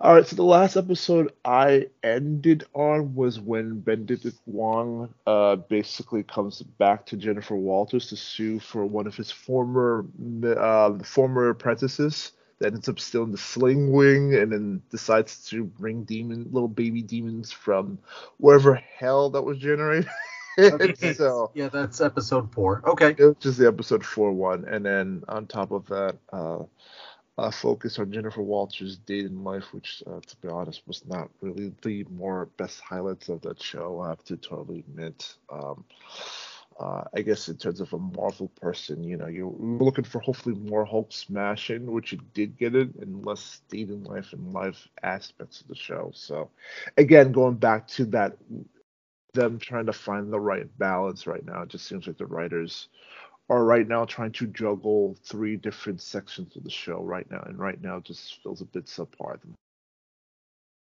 All 0.00 0.14
right, 0.14 0.24
so 0.24 0.36
the 0.36 0.44
last 0.44 0.76
episode 0.76 1.32
I 1.44 1.88
ended 2.04 2.64
on 2.72 3.16
was 3.16 3.40
when 3.40 3.80
Benedict 3.80 4.38
Wong 4.46 5.12
uh, 5.26 5.56
basically 5.56 6.22
comes 6.22 6.62
back 6.62 7.04
to 7.06 7.16
Jennifer 7.16 7.56
Walters 7.56 8.08
to 8.10 8.16
sue 8.16 8.60
for 8.60 8.86
one 8.86 9.08
of 9.08 9.16
his 9.16 9.32
former 9.32 10.06
uh, 10.44 10.98
former 11.02 11.48
apprentices 11.50 12.30
that 12.60 12.74
ends 12.74 12.88
up 12.88 13.00
stealing 13.00 13.32
the 13.32 13.38
sling 13.38 13.90
wing 13.90 14.34
and 14.34 14.52
then 14.52 14.82
decides 14.90 15.44
to 15.46 15.64
bring 15.64 16.04
demon 16.04 16.48
little 16.52 16.68
baby 16.68 17.02
demons 17.02 17.50
from 17.50 17.98
wherever 18.36 18.74
hell 18.74 19.30
that 19.30 19.42
was 19.42 19.58
generated. 19.58 20.08
Okay, 20.60 21.12
so 21.12 21.52
yeah, 21.54 21.68
that's 21.68 22.00
episode 22.00 22.52
four. 22.52 22.82
Okay. 22.84 23.10
it 23.16 23.20
was 23.20 23.36
just 23.38 23.58
the 23.58 23.68
episode 23.68 24.04
four 24.04 24.32
one, 24.32 24.64
and 24.64 24.84
then 24.84 25.22
on 25.28 25.46
top 25.46 25.70
of 25.70 25.86
that, 25.86 26.16
uh, 26.32 26.64
uh, 27.38 27.50
focus 27.50 27.98
on 27.98 28.12
Jennifer 28.12 28.42
Walters' 28.42 28.98
dating 28.98 29.44
life, 29.44 29.72
which, 29.72 30.02
uh, 30.06 30.20
to 30.26 30.36
be 30.38 30.48
honest, 30.48 30.86
was 30.88 31.06
not 31.06 31.30
really 31.42 31.72
the 31.82 32.04
more 32.10 32.46
best 32.58 32.80
highlights 32.82 33.28
of 33.30 33.42
that 33.42 33.62
show. 33.62 34.00
I 34.00 34.10
have 34.10 34.24
to 34.24 34.36
totally 34.36 34.80
admit. 34.80 35.36
Um, 35.50 35.84
uh, 36.80 37.04
I 37.14 37.22
guess 37.22 37.48
in 37.48 37.56
terms 37.58 37.80
of 37.80 37.92
a 37.94 37.98
Marvel 37.98 38.48
person, 38.60 39.04
you 39.04 39.16
know, 39.16 39.26
you're 39.28 39.54
looking 39.58 40.04
for 40.04 40.20
hopefully 40.20 40.56
more 40.56 40.84
Hulk 40.84 41.12
smashing, 41.12 41.90
which 41.90 42.12
you 42.12 42.18
did 42.34 42.58
get 42.58 42.74
it, 42.74 42.94
and 42.96 43.24
less 43.26 43.62
dating 43.70 44.04
life 44.04 44.32
and 44.32 44.52
life 44.52 44.88
aspects 45.02 45.60
of 45.60 45.68
the 45.68 45.74
show. 45.76 46.10
So, 46.14 46.50
again, 46.96 47.32
going 47.32 47.56
back 47.56 47.88
to 47.88 48.04
that, 48.06 48.36
them 49.34 49.58
trying 49.58 49.86
to 49.86 49.92
find 49.92 50.32
the 50.32 50.40
right 50.40 50.66
balance 50.78 51.26
right 51.26 51.44
now, 51.44 51.62
it 51.62 51.68
just 51.70 51.86
seems 51.86 52.06
like 52.06 52.18
the 52.18 52.26
writers 52.26 52.88
are 53.48 53.64
right 53.64 53.88
now 53.88 54.04
trying 54.04 54.32
to 54.32 54.46
juggle 54.46 55.16
three 55.24 55.56
different 55.56 56.00
sections 56.00 56.56
of 56.56 56.64
the 56.64 56.70
show 56.70 57.02
right 57.02 57.28
now, 57.30 57.42
and 57.46 57.58
right 57.58 57.80
now 57.80 58.00
just 58.00 58.42
feels 58.42 58.60
a 58.60 58.66
bit 58.66 58.86
subpar. 58.86 59.38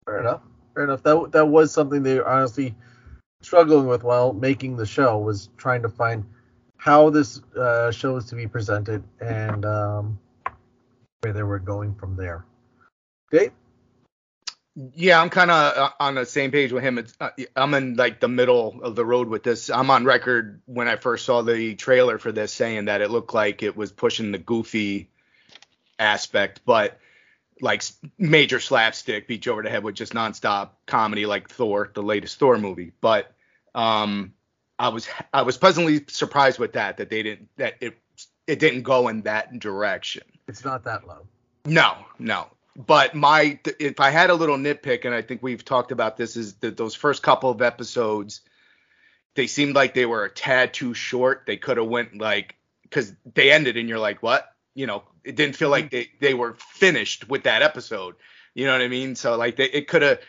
Fair 0.05 0.19
enough. 0.19 0.41
Fair 0.75 0.83
enough. 0.83 1.03
That 1.03 1.31
that 1.31 1.45
was 1.45 1.72
something 1.72 2.03
they 2.03 2.19
were 2.19 2.27
honestly 2.27 2.75
struggling 3.41 3.88
with 3.88 4.03
while 4.03 4.33
making 4.33 4.77
the 4.77 4.86
show 4.86 5.17
was 5.17 5.50
trying 5.57 5.81
to 5.81 5.89
find 5.89 6.24
how 6.77 7.10
this 7.10 7.41
uh, 7.57 7.91
show 7.91 8.17
is 8.17 8.25
to 8.25 8.36
be 8.36 8.48
presented 8.48 9.03
and 9.19 9.65
um, 9.65 10.19
where 11.22 11.33
they 11.33 11.43
were 11.43 11.60
going 11.60 11.95
from 11.95 12.15
there. 12.15 12.45
Dave? 13.31 13.51
Yeah, 14.75 15.22
I'm 15.22 15.30
kind 15.30 15.51
of 15.51 15.94
on 16.00 16.15
the 16.15 16.25
same 16.25 16.50
page 16.50 16.72
with 16.72 16.84
him. 16.84 16.98
It's, 16.98 17.13
uh, 17.20 17.30
I'm 17.56 17.74
in 17.75 17.96
like 17.96 18.20
the 18.20 18.27
middle 18.27 18.80
of 18.82 18.96
the 18.96 19.06
road 19.06 19.27
with 19.27 19.44
this. 19.44 19.70
I'm 19.70 19.92
on 19.92 20.03
record 20.03 20.62
when 20.65 20.88
I 20.88 20.96
first 20.96 21.25
saw 21.25 21.44
the 21.44 21.75
trailer 21.75 22.18
for 22.18 22.32
this 22.32 22.51
saying 22.51 22.86
that 22.86 23.01
it 23.01 23.12
looked 23.12 23.34
like 23.34 23.62
it 23.62 23.77
was 23.77 23.92
pushing 23.92 24.32
the 24.32 24.39
goofy 24.39 25.10
aspect, 26.00 26.62
but 26.65 26.98
like 27.62 27.84
major 28.18 28.60
slapstick, 28.60 29.27
beat 29.27 29.46
you 29.46 29.51
over 29.51 29.62
the 29.62 29.70
head 29.70 29.84
with 29.84 29.96
just 29.96 30.13
nonstop 30.13 30.72
comedy 30.88 31.25
like 31.27 31.50
Thor, 31.50 31.92
the 31.94 32.01
latest 32.01 32.39
Thor 32.39 32.58
movie. 32.58 32.94
But 33.00 33.32
um, 33.75 34.34
I 34.80 34.89
was 34.89 35.08
I 35.34 35.44
was 35.44 35.58
pleasantly 35.58 36.03
surprised 36.08 36.58
with 36.58 36.74
that 36.74 36.98
that 36.98 37.10
they 37.10 37.22
didn't 37.22 37.50
that 37.58 37.75
it 37.80 37.98
it 38.48 38.60
didn't 38.60 38.82
go 38.82 39.08
in 39.08 39.22
that 39.22 39.60
direction. 39.60 40.24
It's 40.48 40.65
not 40.65 40.84
that 40.86 41.08
low. 41.08 41.27
No, 41.65 41.96
no. 42.20 42.48
But 42.75 43.13
my, 43.13 43.60
if 43.80 44.00
I 44.00 44.10
had 44.10 44.32
a 44.32 44.36
little 44.36 44.58
nitpick, 44.58 45.06
and 45.06 45.13
I 45.13 45.22
think 45.22 45.44
we've 45.44 45.63
talked 45.63 45.92
about 45.92 46.18
this, 46.18 46.36
is 46.36 46.56
that 46.56 46.75
those 46.75 46.96
first 46.96 47.22
couple 47.22 47.51
of 47.51 47.62
episodes, 47.62 48.42
they 49.36 49.48
seemed 49.48 49.75
like 49.75 49.94
they 49.94 50.08
were 50.08 50.25
a 50.25 50.30
tad 50.32 50.74
too 50.74 50.94
short. 50.94 51.44
They 51.46 51.58
could 51.58 51.77
have 51.77 51.88
went 51.88 52.18
like, 52.20 52.56
because 52.84 53.13
they 53.34 53.51
ended, 53.51 53.77
and 53.77 53.88
you're 53.88 54.00
like, 54.00 54.24
what? 54.24 54.51
You 54.74 54.88
know, 54.88 55.03
it 55.24 55.36
didn't 55.36 55.56
feel 55.56 55.70
like 55.70 55.92
they 55.92 56.10
they 56.20 56.34
were 56.34 56.56
finished 56.56 57.30
with 57.30 57.44
that 57.44 57.62
episode. 57.62 58.15
You 58.56 58.65
know 58.65 58.72
what 58.72 58.82
I 58.82 58.88
mean? 58.88 59.15
So 59.15 59.38
like, 59.38 59.56
they 59.56 59.65
it 59.65 59.88
could 59.88 60.01
have, 60.01 60.20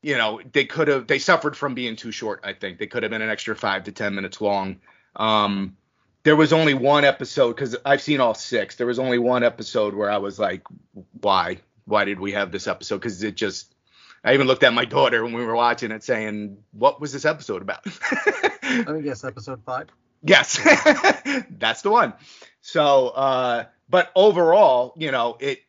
you 0.00 0.16
know, 0.16 0.40
they 0.52 0.64
could 0.64 0.86
have 0.86 1.08
they 1.08 1.18
suffered 1.18 1.56
from 1.56 1.74
being 1.74 1.96
too 1.96 2.12
short. 2.12 2.40
I 2.44 2.52
think 2.52 2.78
they 2.78 2.86
could 2.86 3.02
have 3.02 3.10
been 3.10 3.22
an 3.22 3.30
extra 3.30 3.56
five 3.56 3.84
to 3.84 3.92
ten 3.92 4.14
minutes 4.14 4.40
long. 4.40 4.80
Um, 5.16 5.76
there 6.28 6.36
was 6.36 6.52
only 6.52 6.74
one 6.74 7.06
episode 7.06 7.56
because 7.56 7.74
I've 7.86 8.02
seen 8.02 8.20
all 8.20 8.34
six. 8.34 8.76
There 8.76 8.86
was 8.86 8.98
only 8.98 9.18
one 9.18 9.42
episode 9.42 9.94
where 9.94 10.10
I 10.10 10.18
was 10.18 10.38
like, 10.38 10.62
why? 11.22 11.56
Why 11.86 12.04
did 12.04 12.20
we 12.20 12.32
have 12.32 12.52
this 12.52 12.66
episode? 12.66 12.96
Because 12.96 13.22
it 13.22 13.34
just. 13.34 13.74
I 14.22 14.34
even 14.34 14.46
looked 14.46 14.62
at 14.62 14.74
my 14.74 14.84
daughter 14.84 15.24
when 15.24 15.32
we 15.32 15.42
were 15.42 15.54
watching 15.54 15.90
it, 15.90 16.04
saying, 16.04 16.58
"What 16.72 17.00
was 17.00 17.14
this 17.14 17.24
episode 17.24 17.62
about?" 17.62 17.86
Let 18.62 18.88
me 18.88 19.00
guess, 19.00 19.24
episode 19.24 19.62
five. 19.64 19.88
yes, 20.22 20.58
that's 21.50 21.80
the 21.80 21.88
one. 21.88 22.12
So, 22.60 23.08
uh, 23.08 23.64
but 23.88 24.12
overall, 24.14 24.92
you 24.98 25.10
know, 25.10 25.38
it. 25.40 25.60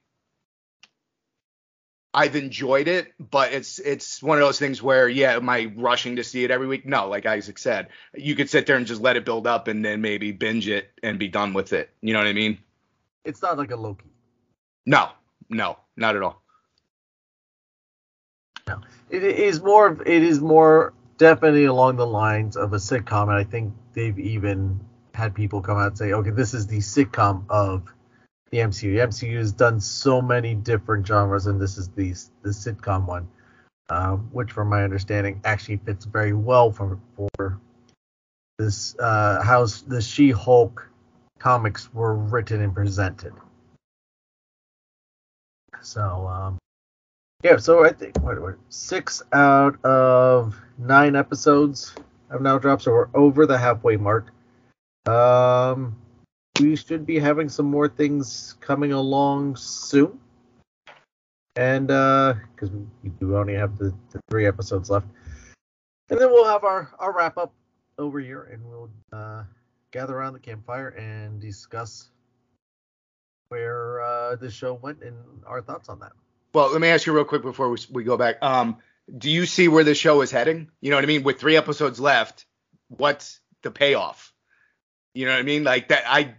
I've 2.19 2.35
enjoyed 2.35 2.89
it, 2.89 3.13
but 3.17 3.53
it's 3.53 3.79
it's 3.79 4.21
one 4.21 4.38
of 4.38 4.43
those 4.43 4.59
things 4.59 4.83
where, 4.83 5.07
yeah, 5.07 5.35
am 5.38 5.47
I 5.49 5.71
rushing 5.77 6.17
to 6.17 6.25
see 6.25 6.43
it 6.43 6.51
every 6.51 6.67
week? 6.67 6.85
No, 6.85 7.07
like 7.07 7.25
Isaac 7.25 7.57
said, 7.57 7.88
you 8.13 8.35
could 8.35 8.49
sit 8.49 8.65
there 8.65 8.75
and 8.75 8.85
just 8.85 9.01
let 9.01 9.15
it 9.15 9.23
build 9.23 9.47
up 9.47 9.69
and 9.69 9.85
then 9.85 10.01
maybe 10.01 10.33
binge 10.33 10.67
it 10.67 10.91
and 11.01 11.17
be 11.17 11.29
done 11.29 11.53
with 11.53 11.71
it. 11.71 11.89
You 12.01 12.11
know 12.11 12.19
what 12.19 12.27
I 12.27 12.33
mean? 12.33 12.57
It's 13.23 13.41
not 13.41 13.57
like 13.57 13.71
a 13.71 13.77
Loki. 13.77 14.07
No, 14.85 15.11
no, 15.49 15.77
not 15.95 16.17
at 16.17 16.23
all. 16.23 16.43
No, 18.67 18.81
It 19.09 19.23
is 19.23 19.61
more 19.61 19.88
of 19.88 20.01
it 20.01 20.23
is 20.23 20.41
more 20.41 20.93
definitely 21.17 21.65
along 21.65 21.95
the 21.97 22.07
lines 22.07 22.57
of 22.57 22.73
a 22.73 22.77
sitcom, 22.77 23.23
and 23.23 23.31
I 23.31 23.45
think 23.45 23.73
they've 23.93 24.19
even 24.19 24.81
had 25.13 25.35
people 25.35 25.61
come 25.61 25.77
out 25.77 25.88
and 25.88 25.97
say, 25.97 26.13
okay, 26.13 26.31
this 26.31 26.53
is 26.53 26.67
the 26.67 26.79
sitcom 26.79 27.45
of 27.49 27.93
the 28.51 28.58
MCU. 28.60 28.96
The 28.96 29.08
MCU 29.08 29.38
has 29.38 29.51
done 29.51 29.79
so 29.79 30.22
many 30.22 30.56
different 30.56 31.06
genres, 31.06 31.48
and 31.48 31.60
this 31.60 31.77
is 31.77 31.89
the 31.89 32.13
the 32.41 32.50
sitcom 32.50 33.06
one, 33.06 33.27
uh, 33.89 34.15
which, 34.15 34.51
from 34.51 34.70
my 34.70 34.84
understanding, 34.84 35.41
actually 35.46 35.77
fits 35.77 36.06
very 36.06 36.34
well 36.34 36.72
for 36.72 37.00
for 37.15 37.60
this 38.58 38.96
uh, 39.00 39.41
how 39.41 39.65
the 39.88 40.01
She-Hulk 40.01 40.88
comics 41.39 41.94
were 41.94 42.15
written 42.15 42.62
and 42.62 42.74
presented. 42.74 43.34
So, 45.82 46.27
um, 46.27 46.58
yeah, 47.41 47.56
so 47.56 47.86
I 47.86 47.94
think 47.94 48.20
what, 48.22 48.41
what 48.41 48.56
six 48.68 49.24
out 49.32 49.84
of 49.86 50.60
nine 50.77 51.15
episodes 51.15 51.96
have 52.29 52.41
now 52.41 52.58
dropped, 52.58 52.84
so 52.84 52.91
we're 52.91 53.10
over 53.13 53.46
the 53.46 53.58
halfway 53.58 53.96
mark. 53.96 54.27
Um, 55.06 55.96
we 56.60 56.75
should 56.75 57.06
be 57.06 57.20
having 57.20 57.50
some 57.50 57.66
more 57.66 57.88
things 57.88 58.56
coming 58.60 58.92
along 58.92 59.56
soon, 59.56 60.20
and 61.56 61.88
because 61.88 62.70
we 63.04 63.10
do 63.20 63.38
only 63.38 63.56
have 63.56 63.78
the, 63.78 63.94
the 64.12 64.20
three 64.30 64.46
episodes 64.46 64.89
left, 64.89 65.08
and 66.10 66.20
then 66.20 66.30
we'll 66.30 66.46
have 66.46 66.63
our 66.63 66.92
our 67.00 67.16
wrap 67.16 67.38
up 67.38 67.54
over 67.98 68.20
here, 68.20 68.44
and 68.51 68.63
we'll 68.66 68.89
uh, 69.12 69.44
gather 69.92 70.16
around 70.16 70.34
the 70.34 70.39
campfire 70.39 70.89
and 70.89 71.39
discuss 71.39 72.10
where 73.50 74.01
uh, 74.01 74.36
the 74.36 74.50
show 74.50 74.74
went 74.75 75.01
and 75.01 75.16
our 75.46 75.62
thoughts 75.62 75.89
on 75.89 76.00
that. 76.00 76.12
Well, 76.54 76.72
let 76.72 76.82
me 76.82 76.88
ask 76.88 77.06
you 77.06 77.13
real 77.13 77.25
quick 77.25 77.42
before 77.42 77.70
we, 77.70 77.78
we 77.92 78.04
go 78.04 78.18
back. 78.18 78.42
Um, 78.42 78.78
do 79.18 79.30
you 79.30 79.46
see 79.46 79.68
where 79.68 79.84
the 79.84 79.96
show 79.96 80.22
is 80.22 80.32
heading? 80.32 80.70
You 80.82 80.92
know 80.92 80.98
what 80.98 81.04
I 81.04 81.08
mean? 81.08 81.24
With 81.24 81.39
three 81.39 81.58
episodes 81.58 82.00
left, 82.00 82.46
what's 82.89 83.39
the 83.63 83.72
payoff? 83.72 84.34
You 85.13 85.25
know 85.25 85.32
what 85.32 85.39
I 85.39 85.44
mean? 85.44 85.63
Like 85.63 85.89
that, 85.89 86.04
I 86.08 86.36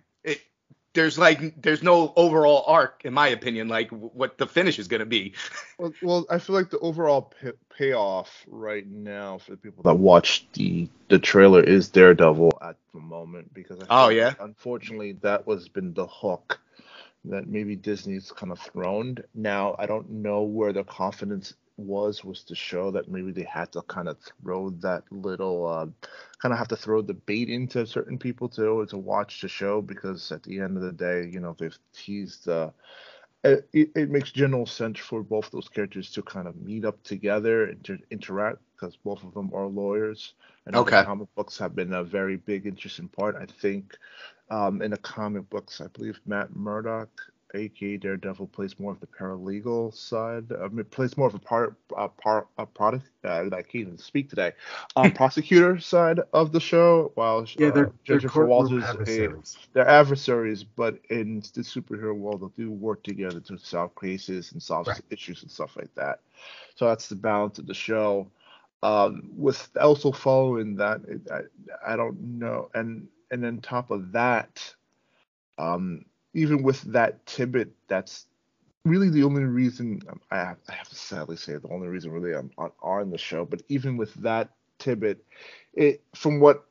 there's 0.95 1.19
like 1.19 1.61
there's 1.63 1.83
no 1.83 2.13
overall 2.17 2.65
arc 2.67 3.03
in 3.05 3.13
my 3.15 3.29
opinion. 3.29 3.69
Like 3.69 3.91
w- 3.91 4.11
what 4.15 4.39
the 4.39 4.47
finish 4.47 4.79
is 4.79 4.89
gonna 4.89 5.07
be. 5.07 5.35
Well, 5.79 5.95
well, 6.03 6.27
I 6.31 6.39
feel 6.39 6.57
like 6.57 6.71
the 6.71 6.79
overall 6.81 7.23
pay- 7.41 7.53
payoff 7.77 8.45
right 8.49 8.87
now 8.87 9.39
for 9.39 9.53
the 9.53 9.57
people 9.57 9.83
that 9.85 9.97
watch 9.97 10.47
the 10.55 10.89
the 11.09 11.19
trailer 11.19 11.63
is 11.63 11.89
Daredevil 11.89 12.59
at 12.63 12.77
the 12.93 13.01
moment 13.01 13.53
because 13.55 13.79
Oh, 13.89 14.09
like, 14.09 14.17
yeah? 14.17 14.35
unfortunately 14.41 15.13
that 15.23 15.47
was 15.47 15.69
been 15.69 15.95
the 15.95 16.07
hook 16.07 16.61
that 17.25 17.47
maybe 17.49 17.77
Disney's 17.77 18.33
kind 18.33 18.53
of 18.53 18.59
thrown. 18.61 19.17
Now 19.35 19.77
I 19.79 19.87
don't 19.87 20.11
know 20.11 20.43
where 20.43 20.73
the 20.73 20.85
confidence 20.85 21.55
was 21.81 22.25
was 22.25 22.45
to 22.45 22.55
show 22.55 22.91
that 22.93 23.09
maybe 23.11 23.33
they 23.33 23.45
had 23.45 23.73
to 23.73 23.83
kind 23.83 24.09
of 24.09 24.19
throw 24.43 24.71
that 24.83 25.05
little 25.11 25.67
uh, 25.67 25.87
kind 26.43 26.53
of 26.53 26.59
have 26.59 26.69
to 26.69 26.77
throw 26.77 27.03
the 27.03 27.15
bait 27.15 27.49
into 27.49 27.87
certain 27.87 28.19
people 28.19 28.49
to 28.51 28.87
to 28.87 28.99
watch 28.99 29.41
the 29.43 29.49
show 29.49 29.81
because 29.83 30.33
at 30.33 30.43
the 30.45 30.61
end 30.61 30.77
of 30.77 30.83
the 30.83 30.93
day, 30.93 31.29
you 31.33 31.41
know, 31.41 31.55
they've 31.59 31.79
teased 31.95 32.49
uh, 32.49 32.71
it, 33.45 33.91
it 33.95 34.11
makes 34.11 34.33
general 34.33 34.67
sense 34.67 34.99
for 34.99 35.23
both 35.23 35.51
those 35.51 35.69
characters 35.69 36.11
to 36.13 36.23
kind 36.23 36.49
of 36.49 36.57
meet 36.57 36.85
up 36.85 37.03
together 37.03 37.65
and 37.67 37.85
to 37.85 37.99
interact 38.11 38.59
because 38.75 38.97
both 38.97 39.23
of 39.25 39.35
them 39.35 39.51
are 39.55 39.67
lawyers. 39.67 40.35
And 40.67 40.85
Okay. 40.85 41.05
comic 41.05 41.29
books 41.37 41.59
have 41.59 41.75
been 41.75 41.93
a 41.95 42.05
very 42.05 42.37
big, 42.37 42.67
interesting 42.67 43.09
part. 43.09 43.37
I 43.37 43.47
think 43.47 43.97
um, 44.51 44.83
in 44.83 44.91
the 44.93 44.99
comic 44.99 45.49
books, 45.51 45.81
I 45.81 45.87
believe 45.89 46.21
Matt 46.27 46.55
Murdock 46.55 47.11
aka 47.55 47.97
Daredevil, 47.97 48.49
plays 48.49 48.79
more 48.79 48.93
of 48.93 49.01
the 49.01 49.07
paralegal 49.07 49.95
side. 49.95 50.53
I 50.53 50.69
mean, 50.69 50.85
plays 50.87 51.17
more 51.17 51.29
of 51.29 51.35
a 51.35 51.39
part, 51.39 51.77
a 51.97 52.09
part, 52.09 52.49
a 52.59 52.67
product. 52.67 53.11
Uh, 53.25 53.45
I 53.53 53.63
can't 53.63 53.75
even 53.75 53.99
speak 53.99 54.29
today. 54.31 54.53
Um, 54.97 55.13
prosecutor 55.13 55.79
side 55.79 56.21
of 56.33 56.53
the 56.53 56.61
show, 56.61 57.13
while 57.15 57.47
Yeah, 57.57 57.71
uh, 57.71 57.73
they're, 57.73 57.93
they're 58.09 58.21
Jennifer 58.21 58.23
courtroom 58.23 58.77
Walters, 58.77 58.97
a, 59.07 59.29
adversaries. 59.29 59.59
they're 59.73 59.89
adversaries, 59.89 60.65
but 60.65 60.99
in 61.11 61.41
the 61.41 61.63
superhero 61.63 62.15
world, 62.17 62.43
they 62.57 62.63
do 62.65 62.71
work 62.71 63.03
together 63.03 63.41
to 63.41 63.59
solve 63.59 63.95
cases 63.97 64.53
and 64.53 64.63
solve 64.63 64.89
Right. 64.89 65.01
issues 65.11 65.43
and 65.43 65.51
stuff 65.51 65.77
like 65.77 65.95
that. 65.95 66.21
So 66.77 66.87
that's 66.87 67.09
the 67.09 67.17
balance 67.17 67.59
of 67.59 67.67
the 67.67 67.75
show. 67.75 68.31
Um, 68.83 69.31
with 69.37 69.71
also 69.81 70.13
following 70.13 70.77
that, 70.77 71.01
it, 71.09 71.21
I, 71.31 71.93
I 71.93 71.97
don't 71.97 72.21
know, 72.39 72.71
and 72.75 73.09
and 73.31 73.45
on 73.45 73.59
top 73.61 73.91
of 73.91 74.13
that, 74.13 74.75
um, 75.59 76.05
even 76.35 76.63
with 76.63 76.81
that 76.83 77.25
tidbit, 77.27 77.71
that's 77.89 78.27
really 78.85 79.11
the 79.11 79.23
only 79.23 79.45
reason 79.45 80.01
um, 80.09 80.21
I 80.31 80.37
have, 80.37 80.59
I 80.69 80.73
have 80.73 80.89
to 80.89 80.95
sadly 80.95 81.37
say 81.37 81.57
the 81.57 81.69
only 81.69 81.89
reason 81.89 82.11
really 82.11 82.35
I'm 82.35 82.51
on, 82.57 82.71
on 82.83 83.11
the 83.11 83.19
show. 83.19 83.45
But 83.45 83.63
even 83.69 83.97
with 83.97 84.15
that 84.15 84.51
tidbit, 84.79 85.25
it 85.75 86.03
from 86.15 86.41
what 86.41 86.65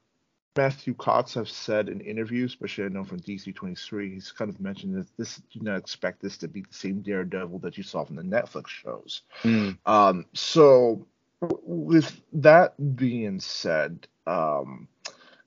Matthew 0.57 0.93
Cox 0.93 1.33
have 1.35 1.49
said 1.49 1.89
in 1.89 2.01
interviews, 2.01 2.51
especially 2.51 2.85
I 2.85 2.89
know 2.89 3.03
from 3.03 3.19
DC 3.19 3.53
23, 3.53 4.13
he's 4.13 4.31
kind 4.31 4.49
of 4.49 4.59
mentioned 4.59 4.95
that 4.95 5.07
this 5.17 5.41
do 5.51 5.59
not 5.61 5.77
expect 5.77 6.21
this 6.21 6.37
to 6.39 6.47
be 6.47 6.61
the 6.61 6.73
same 6.73 7.01
Daredevil 7.01 7.59
that 7.59 7.77
you 7.77 7.83
saw 7.83 8.03
from 8.03 8.15
the 8.15 8.23
Netflix 8.23 8.67
shows. 8.67 9.21
Mm. 9.43 9.77
Um, 9.85 10.25
so 10.33 11.05
with 11.41 12.19
that 12.33 12.73
being 12.95 13.39
said, 13.39 14.07
um, 14.27 14.87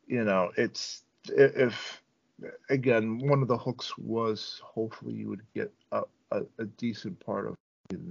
you 0.07 0.25
know, 0.25 0.50
it's 0.57 1.02
if 1.28 2.02
again 2.71 3.19
one 3.19 3.43
of 3.43 3.49
the 3.49 3.57
hooks 3.57 3.97
was 3.99 4.61
hopefully 4.65 5.15
you 5.15 5.29
would 5.29 5.43
get 5.55 5.73
a, 5.93 6.03
a, 6.31 6.43
a 6.59 6.65
decent 6.77 7.19
part 7.21 7.47
of 7.47 7.55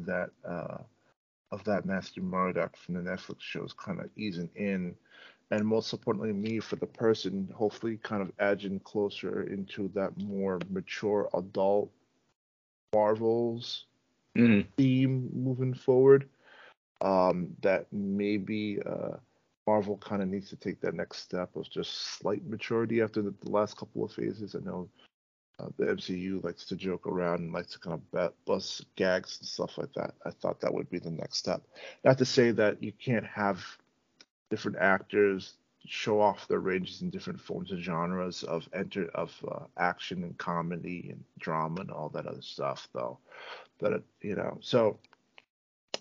that 0.06 0.30
uh, 0.48 0.78
of 1.52 1.64
that 1.64 1.86
Matthew 1.86 2.24
Murdock 2.24 2.78
from 2.78 2.96
the 2.96 3.02
Netflix 3.02 3.42
shows 3.42 3.74
kind 3.74 4.00
of 4.00 4.10
easing 4.16 4.50
in, 4.56 4.96
and 5.50 5.66
most 5.66 5.92
importantly 5.92 6.32
me 6.34 6.60
for 6.60 6.78
the 6.78 6.86
person 6.86 7.50
hopefully 7.54 7.98
kind 8.04 8.22
of 8.22 8.32
edging 8.40 8.80
closer 8.80 9.44
into 9.44 9.90
that 9.96 10.18
more 10.22 10.60
mature 10.70 11.30
adult 11.34 11.92
Marvels 12.94 13.86
Mm. 14.38 14.66
theme 14.78 15.30
moving 15.34 15.74
forward. 15.74 16.30
Um, 17.02 17.56
that 17.62 17.88
maybe 17.92 18.80
uh, 18.86 19.18
Marvel 19.68 19.98
kind 19.98 20.22
of 20.22 20.28
needs 20.28 20.50
to 20.50 20.56
take 20.56 20.82
that 20.82 20.96
next 20.96 21.20
step 21.20 21.56
of 21.56 21.70
just 21.70 22.18
slight 22.18 22.46
maturity 22.46 23.02
after 23.02 23.22
the, 23.22 23.34
the 23.42 23.50
last 23.50 23.78
couple 23.78 24.04
of 24.04 24.12
phases. 24.12 24.56
I 24.56 24.60
know 24.60 24.90
uh, 25.60 25.68
the 25.78 25.86
MCU 25.86 26.44
likes 26.44 26.66
to 26.66 26.76
joke 26.76 27.08
around 27.08 27.40
and 27.42 27.54
likes 27.54 27.74
to 27.74 27.80
kind 27.80 27.94
of 27.94 28.12
bet, 28.12 28.34
bust 28.46 28.86
gags 28.96 29.38
and 29.40 29.48
stuff 29.48 29.78
like 29.78 29.94
that. 29.94 30.14
I 30.26 30.32
thought 30.32 30.62
that 30.62 30.74
would 30.74 30.90
be 30.90 31.00
the 31.00 31.12
next 31.12 31.38
step. 31.38 31.62
Not 32.04 32.18
to 32.18 32.26
say 32.26 32.52
that 32.52 32.82
you 32.82 32.92
can't 32.92 33.26
have 33.26 33.64
different 34.50 34.78
actors 34.80 35.54
show 35.86 36.22
off 36.22 36.48
their 36.48 36.60
ranges 36.60 37.02
in 37.02 37.10
different 37.10 37.42
forms 37.42 37.72
and 37.72 37.82
genres 37.84 38.44
of 38.44 38.70
enter 38.74 39.10
of 39.16 39.34
uh, 39.52 39.66
action 39.78 40.24
and 40.24 40.38
comedy 40.38 41.08
and 41.10 41.24
drama 41.40 41.82
and 41.82 41.92
all 41.92 42.10
that 42.10 42.28
other 42.28 42.42
stuff, 42.42 42.88
though 42.94 43.18
but 43.82 44.04
you 44.22 44.36
know 44.36 44.58
so 44.62 44.98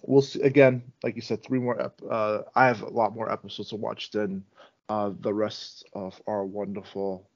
we'll 0.03 0.23
see 0.23 0.41
again 0.43 0.83
like 1.03 1.17
you 1.17 1.23
said 1.23 1.43
three 1.43 1.59
more 1.59 1.81
ep- 1.81 2.03
uh 2.11 2.43
i 2.55 2.67
have 2.67 2.83
a 2.83 2.89
lot 2.91 3.15
more 3.15 3.31
episodes 3.31 3.71
to 3.71 3.77
watch 3.77 4.11
than 4.11 4.45
uh 4.89 5.11
the 5.21 5.33
rest 5.33 5.85
of 5.93 6.21
our 6.27 6.45
wonderful 6.45 7.29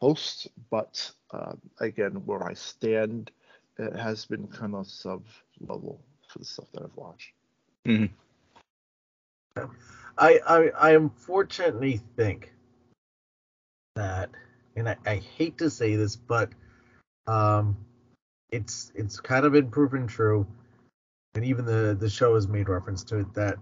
hosts 0.00 0.48
but 0.70 1.10
uh, 1.32 1.52
again 1.80 2.12
where 2.26 2.44
i 2.44 2.52
stand 2.54 3.30
it 3.78 3.94
has 3.96 4.24
been 4.26 4.46
kind 4.48 4.74
of 4.74 4.86
sub 4.86 5.24
level 5.60 6.00
for 6.28 6.38
the 6.38 6.44
stuff 6.44 6.66
that 6.72 6.82
i've 6.82 6.96
watched 6.96 7.32
Mm. 7.86 8.10
I, 10.18 10.38
I 10.46 10.68
I 10.78 10.90
unfortunately 10.92 12.00
think 12.16 12.52
that, 13.96 14.30
and 14.76 14.88
I, 14.88 14.96
I 15.04 15.16
hate 15.16 15.58
to 15.58 15.70
say 15.70 15.96
this, 15.96 16.16
but 16.16 16.50
um, 17.26 17.76
it's 18.50 18.92
it's 18.94 19.20
kind 19.20 19.44
of 19.44 19.52
been 19.52 19.70
proven 19.70 20.06
true, 20.06 20.46
and 21.34 21.44
even 21.44 21.64
the 21.64 21.96
the 21.98 22.08
show 22.08 22.34
has 22.34 22.48
made 22.48 22.68
reference 22.68 23.04
to 23.04 23.18
it 23.18 23.34
that 23.34 23.58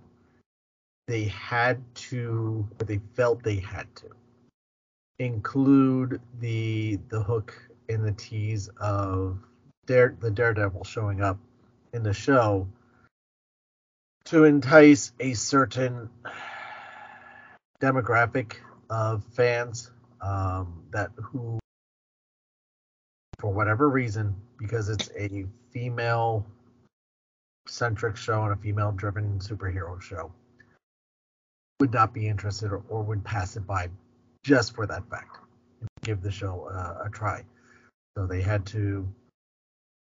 they 1.06 1.24
had 1.24 1.82
to, 1.94 2.68
or 2.78 2.84
they 2.84 3.00
felt 3.14 3.42
they 3.42 3.56
had 3.56 3.86
to 3.96 4.06
include 5.18 6.20
the 6.38 6.98
the 7.08 7.22
hook 7.22 7.54
in 7.88 8.02
the 8.02 8.12
tease 8.12 8.68
of 8.80 9.38
Dare 9.86 10.16
the 10.20 10.30
Daredevil 10.30 10.84
showing 10.84 11.20
up 11.20 11.38
in 11.92 12.02
the 12.02 12.12
show 12.12 12.68
to 14.26 14.44
entice 14.44 15.12
a 15.18 15.34
certain 15.34 16.08
demographic 17.80 18.54
of 18.88 19.24
fans 19.32 19.90
um, 20.20 20.84
that 20.90 21.10
who 21.16 21.58
for 23.38 23.52
whatever 23.52 23.88
reason 23.88 24.34
because 24.58 24.88
it's 24.88 25.10
a 25.18 25.46
female 25.72 26.46
centric 27.70 28.16
show 28.16 28.42
and 28.42 28.52
a 28.52 28.56
female 28.56 28.92
driven 28.92 29.38
superhero 29.38 30.00
show 30.00 30.32
would 31.78 31.92
not 31.92 32.12
be 32.12 32.26
interested 32.28 32.72
or, 32.72 32.82
or 32.88 33.02
would 33.02 33.24
pass 33.24 33.56
it 33.56 33.66
by 33.66 33.88
just 34.42 34.74
for 34.74 34.86
that 34.86 35.08
fact 35.08 35.38
and 35.80 35.88
give 36.02 36.20
the 36.20 36.30
show 36.30 36.68
uh, 36.72 37.06
a 37.06 37.10
try. 37.10 37.42
So 38.16 38.26
they 38.26 38.42
had 38.42 38.66
to 38.66 39.08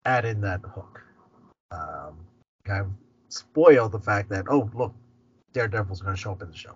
add 0.05 0.25
in 0.25 0.41
that 0.41 0.61
hook. 0.61 1.01
Um, 1.71 2.17
kind 2.65 2.81
of 2.81 2.87
spoil 3.27 3.89
the 3.89 3.99
fact 3.99 4.29
that 4.29 4.45
oh 4.49 4.69
look 4.73 4.93
daredevil's 5.53 6.01
going 6.01 6.15
to 6.15 6.19
show 6.19 6.31
up 6.31 6.41
in 6.41 6.49
the 6.49 6.57
show. 6.57 6.75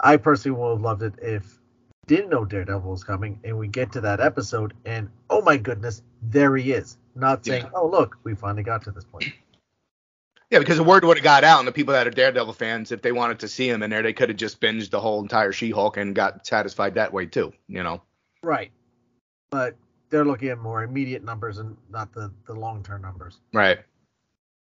I 0.00 0.16
personally 0.16 0.58
would 0.58 0.70
have 0.70 0.80
loved 0.80 1.02
it 1.02 1.14
if 1.20 1.58
didn't 2.06 2.30
know 2.30 2.44
daredevil 2.44 2.90
was 2.90 3.02
coming 3.04 3.40
and 3.44 3.58
we 3.58 3.66
get 3.68 3.92
to 3.92 4.00
that 4.02 4.20
episode 4.20 4.74
and 4.84 5.08
oh 5.30 5.40
my 5.42 5.56
goodness 5.56 6.02
there 6.22 6.56
he 6.56 6.72
is. 6.72 6.98
Not 7.14 7.44
saying 7.44 7.64
Yeah. 7.64 7.70
oh 7.74 7.88
look 7.88 8.18
we 8.24 8.34
finally 8.34 8.62
got 8.62 8.84
to 8.84 8.90
this 8.92 9.04
point 9.04 9.32
Yeah, 10.52 10.58
because 10.58 10.76
the 10.76 10.84
word 10.84 11.04
would 11.04 11.16
have 11.16 11.24
got 11.24 11.44
out, 11.44 11.60
and 11.60 11.66
the 11.66 11.72
people 11.72 11.94
that 11.94 12.06
are 12.06 12.10
Daredevil 12.10 12.52
fans, 12.52 12.92
if 12.92 13.00
they 13.02 13.10
wanted 13.10 13.40
to 13.40 13.48
see 13.48 13.68
him 13.68 13.82
in 13.82 13.90
there, 13.90 14.02
they 14.02 14.12
could 14.12 14.28
have 14.28 14.36
just 14.36 14.60
binged 14.60 14.90
the 14.90 15.00
whole 15.00 15.22
entire 15.22 15.50
She-Hulk 15.50 15.96
and 15.96 16.14
got 16.14 16.46
satisfied 16.46 16.94
that 16.94 17.12
way 17.12 17.26
too. 17.26 17.52
You 17.68 17.82
know. 17.82 18.02
right 18.42 18.70
but 19.52 19.76
they're 20.10 20.24
looking 20.24 20.48
at 20.48 20.58
more 20.58 20.82
immediate 20.82 21.22
numbers 21.22 21.58
and 21.58 21.76
not 21.90 22.12
the 22.12 22.32
the 22.46 22.54
long 22.54 22.82
term 22.82 23.02
numbers 23.02 23.38
Right. 23.52 23.78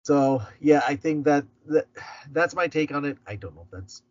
So 0.03 0.41
yeah, 0.59 0.81
I 0.87 0.95
think 0.95 1.25
that, 1.25 1.45
that 1.67 1.85
that's 2.31 2.55
my 2.55 2.67
take 2.67 2.91
on 2.91 3.05
it. 3.05 3.17
I 3.27 3.35
don't 3.35 3.55
know 3.55 3.61
if 3.61 3.71
that's 3.71 4.01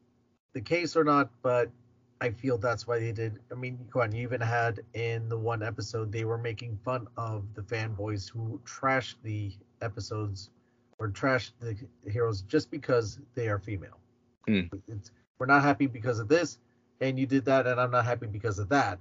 the 0.53 0.61
case 0.61 0.97
or 0.97 1.03
not, 1.03 1.31
but 1.43 1.71
I 2.21 2.31
feel 2.31 2.59
that's 2.59 2.87
why 2.87 2.99
they 2.99 3.11
did. 3.11 3.41
I 3.51 3.55
mean, 3.55 3.79
go 3.91 4.03
on. 4.03 4.13
You 4.13 4.23
even 4.23 4.41
had 4.41 4.81
in 4.95 5.29
the 5.29 5.39
one 5.39 5.63
episode 5.63 6.13
they 6.13 6.25
were 6.25 6.39
making 6.39 6.79
fun 6.85 7.09
of 7.17 7.45
the 7.55 7.63
fanboys 7.63 8.31
who 8.31 8.61
trashed 8.65 9.15
the 9.23 9.53
episodes 9.81 10.51
or 10.99 11.09
trash 11.09 11.53
the 11.61 11.77
heroes 12.11 12.43
just 12.43 12.71
because 12.71 13.21
they 13.35 13.49
are 13.49 13.59
female. 13.59 13.99
It's, 14.89 15.11
we're 15.39 15.47
not 15.47 15.63
happy 15.63 15.87
because 15.87 16.19
of 16.19 16.29
this, 16.29 16.59
and 17.01 17.19
you 17.19 17.27
did 17.27 17.45
that, 17.45 17.67
and 17.67 17.81
I'm 17.81 17.91
not 17.91 18.05
happy 18.05 18.27
because 18.27 18.59
of 18.59 18.69
that. 18.71 18.99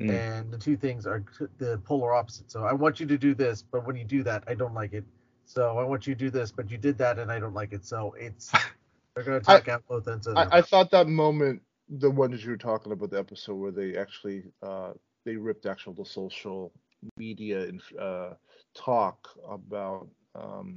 Mm. 0.00 0.10
And 0.10 0.52
the 0.52 0.58
two 0.58 0.76
things 0.76 1.06
are 1.06 1.24
the 1.58 1.78
polar 1.84 2.14
opposite. 2.14 2.50
So 2.50 2.64
I 2.64 2.72
want 2.72 3.00
you 3.00 3.06
to 3.06 3.18
do 3.18 3.34
this, 3.34 3.62
but 3.62 3.86
when 3.86 3.96
you 3.96 4.04
do 4.04 4.22
that, 4.24 4.44
I 4.46 4.54
don't 4.54 4.74
like 4.74 4.92
it. 4.92 5.04
So 5.44 5.78
I 5.78 5.84
want 5.84 6.06
you 6.06 6.14
to 6.14 6.18
do 6.18 6.30
this, 6.30 6.50
but 6.50 6.70
you 6.70 6.78
did 6.78 6.98
that, 6.98 7.18
and 7.18 7.30
I 7.30 7.38
don't 7.38 7.54
like 7.54 7.72
it. 7.72 7.84
So 7.84 8.14
it's 8.18 8.52
they're 9.14 9.24
gonna 9.24 9.40
talk 9.40 9.68
out 9.68 9.82
both 9.88 10.08
ends 10.08 10.26
of 10.26 10.34
their 10.34 10.52
I, 10.52 10.58
I 10.58 10.62
thought 10.62 10.90
that 10.92 11.08
moment 11.08 11.62
the 11.88 12.10
one 12.10 12.30
that 12.30 12.42
you 12.42 12.50
were 12.50 12.56
talking 12.56 12.92
about 12.92 13.10
the 13.10 13.18
episode 13.18 13.54
where 13.54 13.70
they 13.70 13.96
actually 13.96 14.44
uh 14.62 14.92
they 15.24 15.36
ripped 15.36 15.66
actual 15.66 15.92
the 15.92 16.04
social 16.04 16.72
media 17.16 17.64
and 17.64 17.82
uh 18.00 18.30
talk 18.74 19.28
about 19.48 20.08
um 20.34 20.76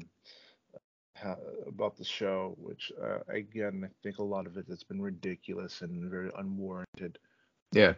how, 1.15 1.37
about 1.67 1.95
the 1.97 2.03
show 2.03 2.55
which 2.61 2.91
uh, 3.01 3.19
again 3.29 3.83
i 3.83 3.89
think 4.03 4.17
a 4.19 4.23
lot 4.23 4.45
of 4.45 4.57
it 4.57 4.65
has 4.67 4.83
been 4.83 5.01
ridiculous 5.01 5.81
and 5.81 6.09
very 6.11 6.29
unwarranted 6.37 7.17
Yeah. 7.73 7.93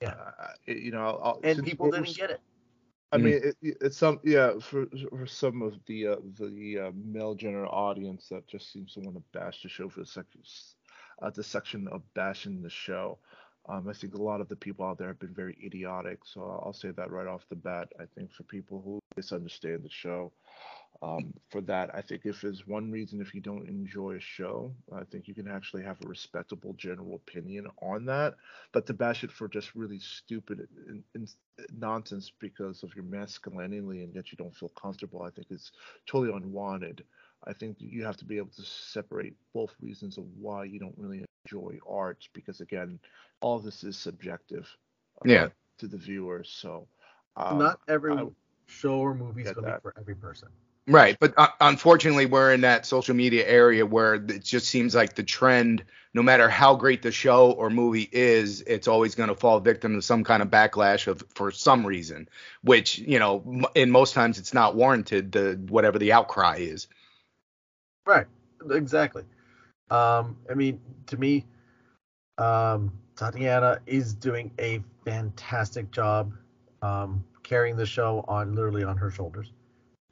Yeah. 0.00 0.14
uh, 0.14 0.52
it- 0.66 0.78
you 0.78 0.90
know 0.92 1.20
I'll, 1.22 1.40
and 1.44 1.62
people 1.64 1.90
didn't 1.90 2.16
get 2.16 2.30
it. 2.30 2.40
I 3.12 3.18
Mm. 3.18 3.24
mean, 3.24 3.34
it, 3.34 3.56
it- 3.60 3.76
it's 3.82 3.96
some 3.98 4.20
yeah 4.24 4.58
for 4.58 4.86
for 5.10 5.26
some 5.26 5.60
of 5.62 5.74
the 5.86 6.06
uh, 6.08 6.16
the 6.38 6.78
uh, 6.86 6.90
male 6.94 7.34
general 7.34 7.70
audience 7.70 8.28
that 8.30 8.46
just 8.48 8.72
seems 8.72 8.94
to 8.94 9.00
want 9.00 9.16
to 9.16 9.22
bash 9.38 9.62
the 9.62 9.68
show 9.68 9.88
for 9.90 10.00
the 10.00 10.06
section 10.06 10.40
uh, 11.20 11.30
the 11.30 11.42
section 11.44 11.88
of 11.88 12.00
bashing 12.14 12.62
the 12.62 12.70
show. 12.70 13.18
Um, 13.68 13.86
I 13.86 13.92
think 13.92 14.14
a 14.14 14.22
lot 14.22 14.40
of 14.40 14.48
the 14.48 14.56
people 14.56 14.84
out 14.84 14.98
there 14.98 15.08
have 15.08 15.20
been 15.20 15.34
very 15.34 15.56
idiotic, 15.62 16.18
so 16.24 16.40
I'll 16.64 16.72
say 16.72 16.90
that 16.90 17.10
right 17.12 17.28
off 17.28 17.46
the 17.48 17.54
bat. 17.54 17.92
I 18.00 18.06
think 18.14 18.32
for 18.32 18.42
people 18.44 18.80
who 18.84 18.98
misunderstand 19.16 19.84
the 19.84 19.90
show, 19.90 20.32
um, 21.02 21.32
for 21.50 21.60
that. 21.62 21.94
I 21.94 22.00
think 22.00 22.22
if 22.24 22.40
there's 22.40 22.66
one 22.66 22.90
reason 22.90 23.20
if 23.20 23.34
you 23.34 23.40
don't 23.40 23.68
enjoy 23.68 24.16
a 24.16 24.20
show, 24.20 24.72
I 24.94 25.04
think 25.04 25.26
you 25.26 25.34
can 25.34 25.48
actually 25.48 25.82
have 25.82 25.96
a 26.04 26.08
respectable 26.08 26.74
general 26.74 27.16
opinion 27.16 27.66
on 27.82 28.06
that. 28.06 28.34
But 28.72 28.86
to 28.86 28.94
bash 28.94 29.24
it 29.24 29.32
for 29.32 29.48
just 29.48 29.74
really 29.74 29.98
stupid 29.98 30.68
and, 30.88 31.02
and 31.14 31.28
nonsense 31.76 32.32
because 32.38 32.82
of 32.84 32.94
your 32.94 33.04
masculinity 33.04 34.02
and 34.04 34.14
yet 34.14 34.30
you 34.30 34.38
don't 34.38 34.54
feel 34.54 34.70
comfortable, 34.70 35.22
I 35.22 35.30
think 35.30 35.48
is 35.50 35.72
totally 36.06 36.36
unwanted. 36.36 37.04
I 37.46 37.52
think 37.52 37.76
you 37.80 38.04
have 38.04 38.16
to 38.18 38.24
be 38.24 38.36
able 38.38 38.52
to 38.56 38.62
separate 38.62 39.34
both 39.52 39.74
reasons 39.80 40.18
of 40.18 40.24
why 40.38 40.64
you 40.64 40.78
don't 40.78 40.96
really 40.96 41.24
enjoy 41.44 41.78
art 41.88 42.28
because 42.32 42.60
again, 42.60 43.00
all 43.40 43.56
of 43.56 43.64
this 43.64 43.82
is 43.82 43.98
subjective. 43.98 44.68
uh, 45.20 45.28
Yeah. 45.28 45.48
To 45.78 45.88
the 45.88 45.98
viewers, 45.98 46.48
so. 46.48 46.86
Um, 47.36 47.58
Not 47.58 47.80
every 47.88 48.12
I 48.12 48.26
show 48.66 48.98
or 49.00 49.14
movie 49.14 49.42
is 49.42 49.50
going 49.50 49.66
to 49.66 49.72
be 49.72 49.80
for 49.82 49.94
every 49.98 50.14
person. 50.14 50.48
Right, 50.88 51.16
but 51.20 51.32
uh, 51.36 51.48
unfortunately, 51.60 52.26
we're 52.26 52.52
in 52.52 52.62
that 52.62 52.86
social 52.86 53.14
media 53.14 53.46
area 53.46 53.86
where 53.86 54.14
it 54.14 54.42
just 54.42 54.68
seems 54.68 54.94
like 54.96 55.14
the 55.14 55.22
trend, 55.22 55.84
no 56.12 56.22
matter 56.22 56.48
how 56.48 56.74
great 56.74 57.02
the 57.02 57.12
show 57.12 57.52
or 57.52 57.70
movie 57.70 58.08
is, 58.10 58.62
it's 58.62 58.88
always 58.88 59.14
going 59.14 59.28
to 59.28 59.36
fall 59.36 59.60
victim 59.60 59.94
to 59.94 60.02
some 60.02 60.24
kind 60.24 60.42
of 60.42 60.48
backlash 60.48 61.06
of 61.06 61.22
for 61.34 61.52
some 61.52 61.86
reason, 61.86 62.28
which 62.62 62.98
you 62.98 63.20
know, 63.20 63.62
in 63.76 63.92
most 63.92 64.12
times 64.12 64.38
it's 64.38 64.52
not 64.52 64.74
warranted. 64.74 65.30
The 65.30 65.60
whatever 65.68 66.00
the 66.00 66.12
outcry 66.12 66.56
is. 66.58 66.88
Right. 68.04 68.26
Exactly. 68.70 69.24
Um, 69.90 70.36
I 70.50 70.54
mean, 70.54 70.80
to 71.06 71.16
me, 71.16 71.46
um, 72.38 72.92
Tatiana 73.16 73.80
is 73.86 74.14
doing 74.14 74.50
a 74.58 74.82
fantastic 75.04 75.90
job 75.90 76.32
um, 76.80 77.24
carrying 77.42 77.76
the 77.76 77.86
show 77.86 78.24
on 78.26 78.54
literally 78.54 78.84
on 78.84 78.96
her 78.96 79.10
shoulders, 79.10 79.52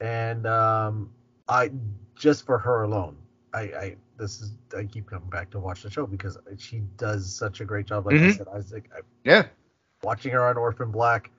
and 0.01 0.45
um, 0.47 1.11
I 1.47 1.71
just 2.15 2.45
for 2.45 2.57
her 2.57 2.83
alone, 2.83 3.15
I, 3.53 3.59
I 3.61 3.95
this 4.17 4.41
is 4.41 4.51
I 4.77 4.83
keep 4.83 5.07
coming 5.09 5.29
back 5.29 5.49
to 5.51 5.59
watch 5.59 5.83
the 5.83 5.89
show 5.89 6.05
because 6.05 6.37
she 6.57 6.79
does 6.97 7.33
such 7.33 7.61
a 7.61 7.65
great 7.65 7.85
job. 7.85 8.05
Like 8.05 8.15
I 8.15 8.19
Mhm. 8.19 8.37
said, 8.37 8.47
Isaac, 8.49 8.89
I, 8.95 9.01
Yeah, 9.23 9.47
watching 10.03 10.31
her 10.33 10.43
on 10.45 10.57
Orphan 10.57 10.91
Black. 10.91 11.29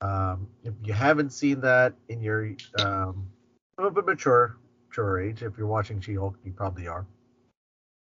Um, 0.00 0.48
if 0.62 0.74
you 0.84 0.92
haven't 0.92 1.30
seen 1.30 1.60
that 1.62 1.94
in 2.08 2.20
your 2.22 2.54
um, 2.78 3.28
a 3.76 3.82
little 3.82 3.90
bit 3.90 4.06
mature, 4.06 4.56
mature 4.88 5.20
age, 5.20 5.42
if 5.42 5.58
you're 5.58 5.66
watching 5.66 6.00
She-Hulk, 6.00 6.36
you 6.44 6.52
probably 6.52 6.86
are. 6.86 7.04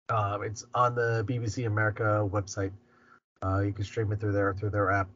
Um, 0.10 0.43
it's 0.43 0.65
on 0.73 0.95
the 0.95 1.23
BBC 1.27 1.67
America 1.67 2.27
website. 2.29 2.71
Uh, 3.41 3.60
you 3.60 3.71
can 3.71 3.86
stream 3.86 4.12
it 4.12 4.19
through 4.19 4.34
there 4.34 4.53
through 4.53 4.71
their 4.71 4.91
app. 4.91 5.08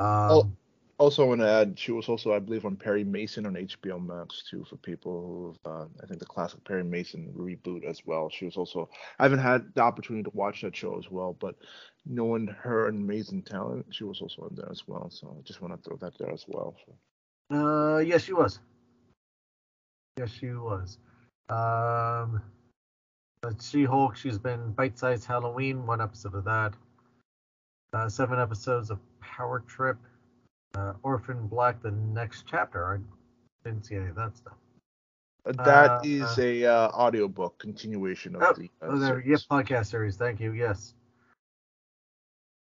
Um, 0.00 0.30
Oh. 0.30 0.50
Also, 0.98 1.26
want 1.26 1.40
to 1.40 1.48
add, 1.48 1.78
she 1.78 1.92
was 1.92 2.08
also, 2.08 2.32
I 2.32 2.40
believe, 2.40 2.66
on 2.66 2.74
Perry 2.74 3.04
Mason 3.04 3.46
on 3.46 3.54
HBO 3.54 4.04
Max 4.04 4.42
too, 4.50 4.64
for 4.68 4.76
people 4.78 5.56
who, 5.64 5.70
uh, 5.70 5.84
I 6.02 6.06
think 6.06 6.18
the 6.18 6.26
classic 6.26 6.64
Perry 6.64 6.82
Mason 6.82 7.32
reboot 7.36 7.84
as 7.84 8.04
well. 8.04 8.28
She 8.28 8.46
was 8.46 8.56
also, 8.56 8.90
I 9.20 9.22
haven't 9.22 9.38
had 9.38 9.72
the 9.74 9.82
opportunity 9.82 10.24
to 10.24 10.36
watch 10.36 10.62
that 10.62 10.74
show 10.74 10.98
as 10.98 11.08
well, 11.08 11.36
but 11.38 11.54
knowing 12.04 12.48
her 12.48 12.88
amazing 12.88 13.42
talent, 13.42 13.86
she 13.90 14.02
was 14.02 14.20
also 14.20 14.42
on 14.42 14.56
there 14.56 14.68
as 14.72 14.88
well. 14.88 15.08
So 15.08 15.36
I 15.38 15.42
just 15.42 15.62
want 15.62 15.72
to 15.72 15.88
throw 15.88 15.96
that 15.98 16.18
there 16.18 16.32
as 16.32 16.44
well. 16.48 16.74
Uh, 17.48 17.98
yes, 17.98 18.24
she 18.24 18.32
was. 18.32 18.58
Yes, 20.18 20.30
she 20.30 20.50
was. 20.50 20.98
Um, 21.48 22.42
She-Hulk, 23.60 24.16
she's 24.16 24.38
been 24.38 24.72
bite-sized 24.72 25.26
Halloween, 25.26 25.86
one 25.86 26.00
episode 26.00 26.34
of 26.34 26.44
that. 26.44 26.74
Uh, 27.92 28.08
seven 28.08 28.40
episodes 28.40 28.90
of 28.90 28.98
Power 29.20 29.60
Trip. 29.60 29.96
Uh, 30.78 30.92
Orphan 31.02 31.46
Black, 31.48 31.82
the 31.82 31.90
next 31.90 32.44
chapter. 32.48 32.94
I 32.94 32.98
didn't 33.68 33.84
see 33.86 33.96
any 33.96 34.08
of 34.08 34.14
that 34.16 34.36
stuff. 34.36 34.54
Uh, 35.44 35.52
That 35.64 35.90
Uh, 35.90 36.00
is 36.04 36.38
uh, 36.38 36.42
a 36.42 36.64
uh, 36.66 36.88
audiobook 36.90 37.58
continuation 37.58 38.36
of 38.36 38.42
Oh, 38.42 38.52
the. 38.52 38.70
Uh, 38.80 38.86
oh, 38.92 38.98
there, 38.98 39.20
yeah, 39.26 39.36
podcast 39.50 39.86
series. 39.86 40.16
Thank 40.16 40.40
you. 40.40 40.52
Yes. 40.52 40.94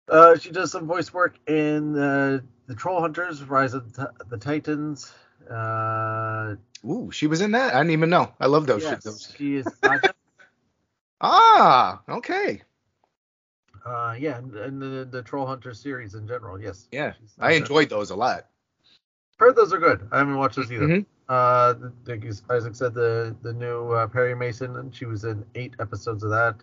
Uh, 0.08 0.36
she 0.36 0.50
does 0.50 0.70
some 0.70 0.86
voice 0.86 1.12
work 1.12 1.38
in 1.48 1.98
uh, 1.98 2.40
the 2.66 2.74
Troll 2.74 3.00
Hunters, 3.00 3.42
Rise 3.42 3.74
of 3.74 3.94
the, 3.94 4.36
Titans. 4.38 5.12
Uh, 5.50 6.56
ooh, 6.84 7.10
she 7.10 7.26
was 7.26 7.40
in 7.40 7.52
that. 7.52 7.74
I 7.74 7.78
didn't 7.78 7.92
even 7.92 8.10
know. 8.10 8.32
I 8.38 8.46
love 8.46 8.66
those. 8.66 8.82
yes, 8.82 9.02
those. 9.02 9.34
she 9.36 9.56
is. 9.56 9.66
Ah, 11.20 12.02
okay. 12.06 12.60
Uh, 13.84 14.14
yeah, 14.18 14.38
and, 14.38 14.54
and 14.56 14.80
the, 14.80 15.06
the 15.10 15.22
Troll 15.22 15.46
Hunter 15.46 15.74
series 15.74 16.14
in 16.14 16.26
general, 16.26 16.60
yes. 16.60 16.88
Yeah, 16.90 17.12
I 17.38 17.52
enjoyed 17.52 17.90
those 17.90 18.10
a 18.10 18.16
lot. 18.16 18.46
Heard 19.38 19.56
those 19.56 19.72
are 19.72 19.78
good. 19.78 20.08
I 20.10 20.18
haven't 20.18 20.36
watched 20.36 20.56
those 20.56 20.72
either. 20.72 20.88
Mhm. 20.88 21.06
Uh, 21.28 21.72
the- 21.74 21.92
like 22.06 22.24
Isaac 22.50 22.74
said, 22.74 22.94
the 22.94 23.34
the 23.42 23.52
new 23.52 23.90
uh, 23.92 24.06
Perry 24.06 24.34
Mason, 24.34 24.76
and 24.76 24.94
she 24.94 25.04
was 25.06 25.24
in 25.24 25.44
eight 25.54 25.74
episodes 25.80 26.22
of 26.22 26.30
that. 26.30 26.56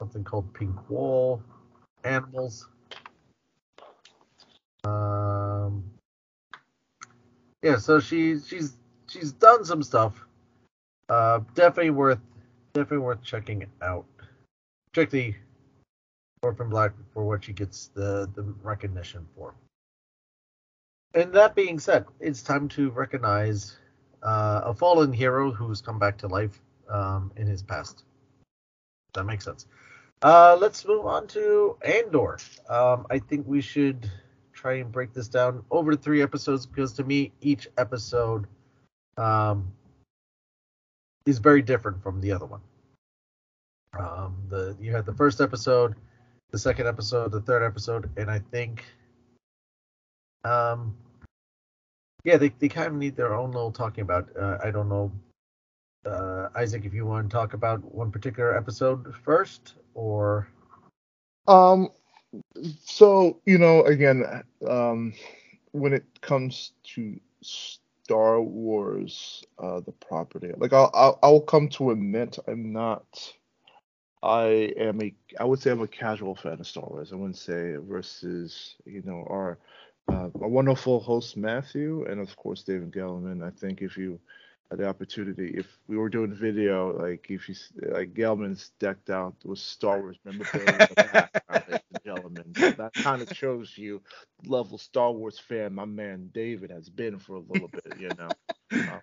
Something 0.00 0.24
called 0.24 0.52
Pink 0.54 0.90
Wall, 0.90 1.42
Animals. 2.04 2.68
Um, 4.84 5.84
yeah, 7.62 7.76
so 7.78 8.00
she 8.00 8.38
she's 8.40 8.76
she's 9.06 9.32
done 9.32 9.64
some 9.64 9.82
stuff. 9.82 10.26
Uh, 11.08 11.40
definitely 11.54 11.90
worth 11.90 12.18
definitely 12.72 12.98
worth 12.98 13.22
checking 13.22 13.64
out. 13.80 14.04
Particularly 14.92 15.36
Orphan 16.42 16.68
Black 16.68 16.92
for 17.14 17.24
what 17.24 17.44
she 17.44 17.52
gets 17.52 17.88
the 17.94 18.28
the 18.34 18.42
recognition 18.62 19.26
for. 19.36 19.54
And 21.14 21.32
that 21.34 21.54
being 21.54 21.78
said, 21.78 22.06
it's 22.20 22.42
time 22.42 22.68
to 22.70 22.90
recognize 22.90 23.76
uh, 24.22 24.62
a 24.64 24.74
fallen 24.74 25.12
hero 25.12 25.52
who's 25.52 25.80
come 25.80 25.98
back 25.98 26.18
to 26.18 26.26
life 26.26 26.60
um, 26.88 27.30
in 27.36 27.46
his 27.46 27.62
past. 27.62 28.04
That 29.14 29.24
makes 29.24 29.44
sense. 29.44 29.66
Uh, 30.22 30.56
let's 30.60 30.84
move 30.86 31.06
on 31.06 31.26
to 31.28 31.76
Andor. 31.84 32.38
Um, 32.68 33.06
I 33.10 33.18
think 33.18 33.46
we 33.46 33.60
should 33.60 34.10
try 34.52 34.74
and 34.74 34.90
break 34.90 35.12
this 35.12 35.28
down 35.28 35.64
over 35.70 35.96
three 35.96 36.22
episodes 36.22 36.64
because 36.66 36.92
to 36.94 37.04
me, 37.04 37.32
each 37.40 37.68
episode 37.76 38.46
um, 39.16 39.72
is 41.26 41.38
very 41.38 41.62
different 41.62 42.02
from 42.02 42.20
the 42.20 42.32
other 42.32 42.46
one. 42.46 42.60
Um, 43.98 44.36
the 44.48 44.76
you 44.80 44.92
had 44.92 45.04
the 45.04 45.12
first 45.12 45.40
episode, 45.40 45.94
the 46.52 46.58
second 46.58 46.86
episode, 46.86 47.32
the 47.32 47.40
third 47.40 47.64
episode, 47.64 48.10
and 48.16 48.30
I 48.30 48.38
think 48.38 48.84
um, 50.44 50.94
yeah, 52.24 52.36
they, 52.36 52.50
they 52.58 52.68
kind 52.68 52.88
of 52.88 52.94
need 52.94 53.16
their 53.16 53.34
own 53.34 53.52
little 53.52 53.72
talking 53.72 54.02
about. 54.02 54.28
Uh, 54.38 54.58
I 54.62 54.70
don't 54.70 54.88
know, 54.88 55.10
uh, 56.06 56.48
Isaac, 56.54 56.84
if 56.84 56.94
you 56.94 57.06
want 57.06 57.28
to 57.28 57.34
talk 57.34 57.54
about 57.54 57.82
one 57.94 58.10
particular 58.12 58.56
episode 58.56 59.14
first, 59.24 59.74
or 59.94 60.48
Um, 61.48 61.88
so 62.84 63.40
you 63.46 63.58
know, 63.58 63.82
again, 63.84 64.24
um, 64.68 65.14
when 65.72 65.92
it 65.92 66.04
comes 66.20 66.72
to 66.94 67.18
Star 67.40 68.42
Wars, 68.42 69.42
uh, 69.58 69.80
the 69.80 69.92
property, 69.92 70.50
like 70.56 70.72
I'll, 70.72 70.90
I'll 70.92 71.18
I'll 71.22 71.40
come 71.40 71.68
to 71.70 71.90
admit 71.90 72.38
I'm 72.46 72.72
not. 72.72 73.32
I 74.22 74.72
am 74.76 75.00
a 75.02 75.14
I 75.40 75.44
would 75.44 75.60
say 75.60 75.70
I'm 75.70 75.82
a 75.82 75.88
casual 75.88 76.34
fan 76.34 76.60
of 76.60 76.66
Star 76.66 76.84
Wars. 76.88 77.12
I 77.12 77.16
wouldn't 77.16 77.38
say 77.38 77.76
versus 77.76 78.76
you 78.84 79.02
know 79.04 79.26
our 79.28 79.58
uh, 80.08 80.28
our 80.40 80.48
wonderful 80.48 81.00
host 81.00 81.36
Matthew 81.36 82.04
and 82.08 82.20
of 82.20 82.34
course 82.36 82.62
David 82.62 82.92
Gelman. 82.92 83.44
I 83.46 83.50
think 83.50 83.82
if 83.82 83.96
you 83.96 84.20
had 84.70 84.78
the 84.78 84.88
opportunity, 84.88 85.54
if 85.56 85.66
we 85.88 85.96
were 85.96 86.08
doing 86.08 86.34
video, 86.34 86.96
like 86.98 87.30
if 87.30 87.48
you 87.48 87.54
like 87.90 88.14
Gelman's 88.14 88.70
decked 88.78 89.10
out 89.10 89.34
with 89.44 89.58
Star 89.58 90.00
Wars 90.00 90.18
memorabilia 90.24 90.72
in 90.72 90.78
the 90.78 91.08
background, 91.12 91.80
gentlemen. 92.04 92.56
That 92.76 92.92
kind 92.94 93.22
of 93.22 93.30
shows 93.32 93.76
you 93.76 94.02
level 94.46 94.78
Star 94.78 95.12
Wars 95.12 95.38
fan 95.38 95.74
my 95.74 95.84
man 95.84 96.30
David 96.32 96.70
has 96.70 96.88
been 96.88 97.18
for 97.18 97.36
a 97.36 97.40
little 97.40 97.68
bit, 97.68 97.98
you 97.98 98.10
know. 98.18 98.28
Um, 98.88 99.00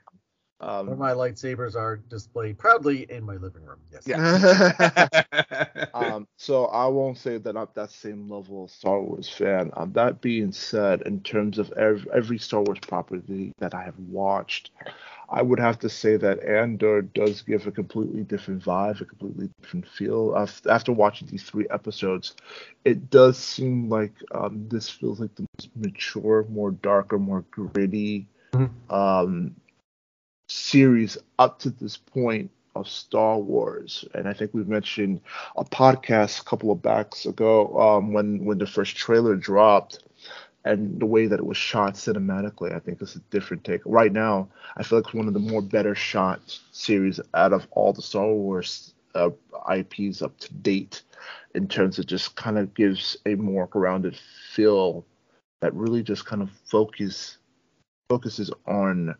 where 0.60 0.70
um, 0.70 0.98
my 0.98 1.12
lightsabers 1.12 1.76
are 1.76 1.98
displayed 1.98 2.58
proudly 2.58 3.10
in 3.10 3.24
my 3.24 3.36
living 3.36 3.64
room. 3.64 3.80
Yes. 3.92 4.08
Yeah. 4.08 5.08
um, 5.94 6.28
so 6.38 6.66
I 6.66 6.88
won't 6.88 7.18
say 7.18 7.38
that 7.38 7.56
I'm 7.56 7.68
that 7.76 7.92
same 7.92 8.30
level 8.30 8.66
of 8.66 8.72
Star 8.72 9.02
Wars 9.02 9.30
fan. 9.30 9.72
Um, 9.76 9.94
that 9.94 10.22
being 10.22 10.52
said, 10.52 11.02
in 11.04 11.22
terms 11.22 11.58
of 11.58 11.72
every, 11.74 12.12
every 12.14 12.38
Star 12.38 12.62
Wars 12.62 12.80
property 12.82 13.52
that 13.60 13.74
I 13.74 13.84
have 13.84 13.98
watched, 14.00 14.72
I 15.30 15.42
would 15.42 15.60
have 15.60 15.80
to 15.80 15.90
say 15.90 16.18
that 16.18 16.44
Andor 16.44 17.02
does 17.02 17.42
give 17.42 17.68
a 17.68 17.72
completely 17.72 18.24
different 18.24 18.64
vibe, 18.64 19.02
a 19.02 19.06
completely 19.06 19.50
different 19.62 19.88
feel. 19.88 20.36
After 20.70 20.92
watching 20.92 21.28
these 21.28 21.44
three 21.44 21.68
episodes, 21.70 22.36
it 22.84 23.10
does 23.10 23.38
seem 23.38 23.90
like 23.90 24.14
um, 24.34 24.68
this 24.70 24.90
feels 24.90 25.20
like 25.20 25.36
the 25.36 25.46
most 25.58 25.70
mature, 25.76 26.46
more 26.50 26.72
darker, 26.72 27.18
more 27.18 27.46
gritty 27.52 28.28
Mhm. 28.54 28.70
um, 28.90 29.56
series 30.50 31.18
up 31.38 31.60
to 31.60 31.70
this 31.70 31.98
point 31.98 32.52
of 32.76 32.88
Star 32.88 33.38
Wars. 33.40 34.06
And 34.14 34.28
I 34.28 34.34
think 34.34 34.54
we 34.54 34.64
mentioned 34.64 35.22
a 35.56 35.64
podcast 35.64 36.42
a 36.42 36.44
couple 36.44 36.72
of 36.72 36.82
backs 36.82 37.26
ago 37.26 37.80
um, 37.80 38.14
when 38.14 38.44
when 38.46 38.58
the 38.58 38.68
first 38.68 38.96
trailer 38.96 39.36
dropped 39.36 40.00
and 40.66 41.00
the 41.00 41.06
way 41.06 41.26
that 41.26 41.40
it 41.40 41.46
was 41.46 41.58
shot 41.58 41.94
cinematically, 41.94 42.76
I 42.76 42.80
think 42.80 43.02
is 43.02 43.16
a 43.16 43.20
different 43.32 43.64
take. 43.64 43.82
Right 43.86 44.12
now, 44.12 44.50
I 44.76 44.84
feel 44.84 45.00
like 45.00 45.08
it's 45.08 45.14
one 45.14 45.28
of 45.28 45.34
the 45.34 45.40
more 45.40 45.62
better 45.62 45.96
shot 45.96 46.42
series 46.72 47.20
out 47.34 47.54
of 47.54 47.66
all 47.72 47.94
the 47.94 48.02
Star 48.02 48.28
Wars 48.28 48.94
uh, 49.16 49.30
IPs 49.72 50.22
up 50.22 50.38
to 50.40 50.54
date, 50.56 51.04
in 51.56 51.68
terms 51.68 51.98
of 51.98 52.08
just 52.08 52.36
kind 52.36 52.58
of 52.58 52.74
gives 52.74 53.18
a 53.26 53.36
more 53.36 53.68
grounded 53.68 54.20
feel 54.54 55.06
that 55.62 55.74
really 55.74 56.04
just 56.04 56.26
kind 56.26 56.42
of 56.42 56.50
focus 56.66 57.38
focuses 58.10 58.52
on 58.66 59.16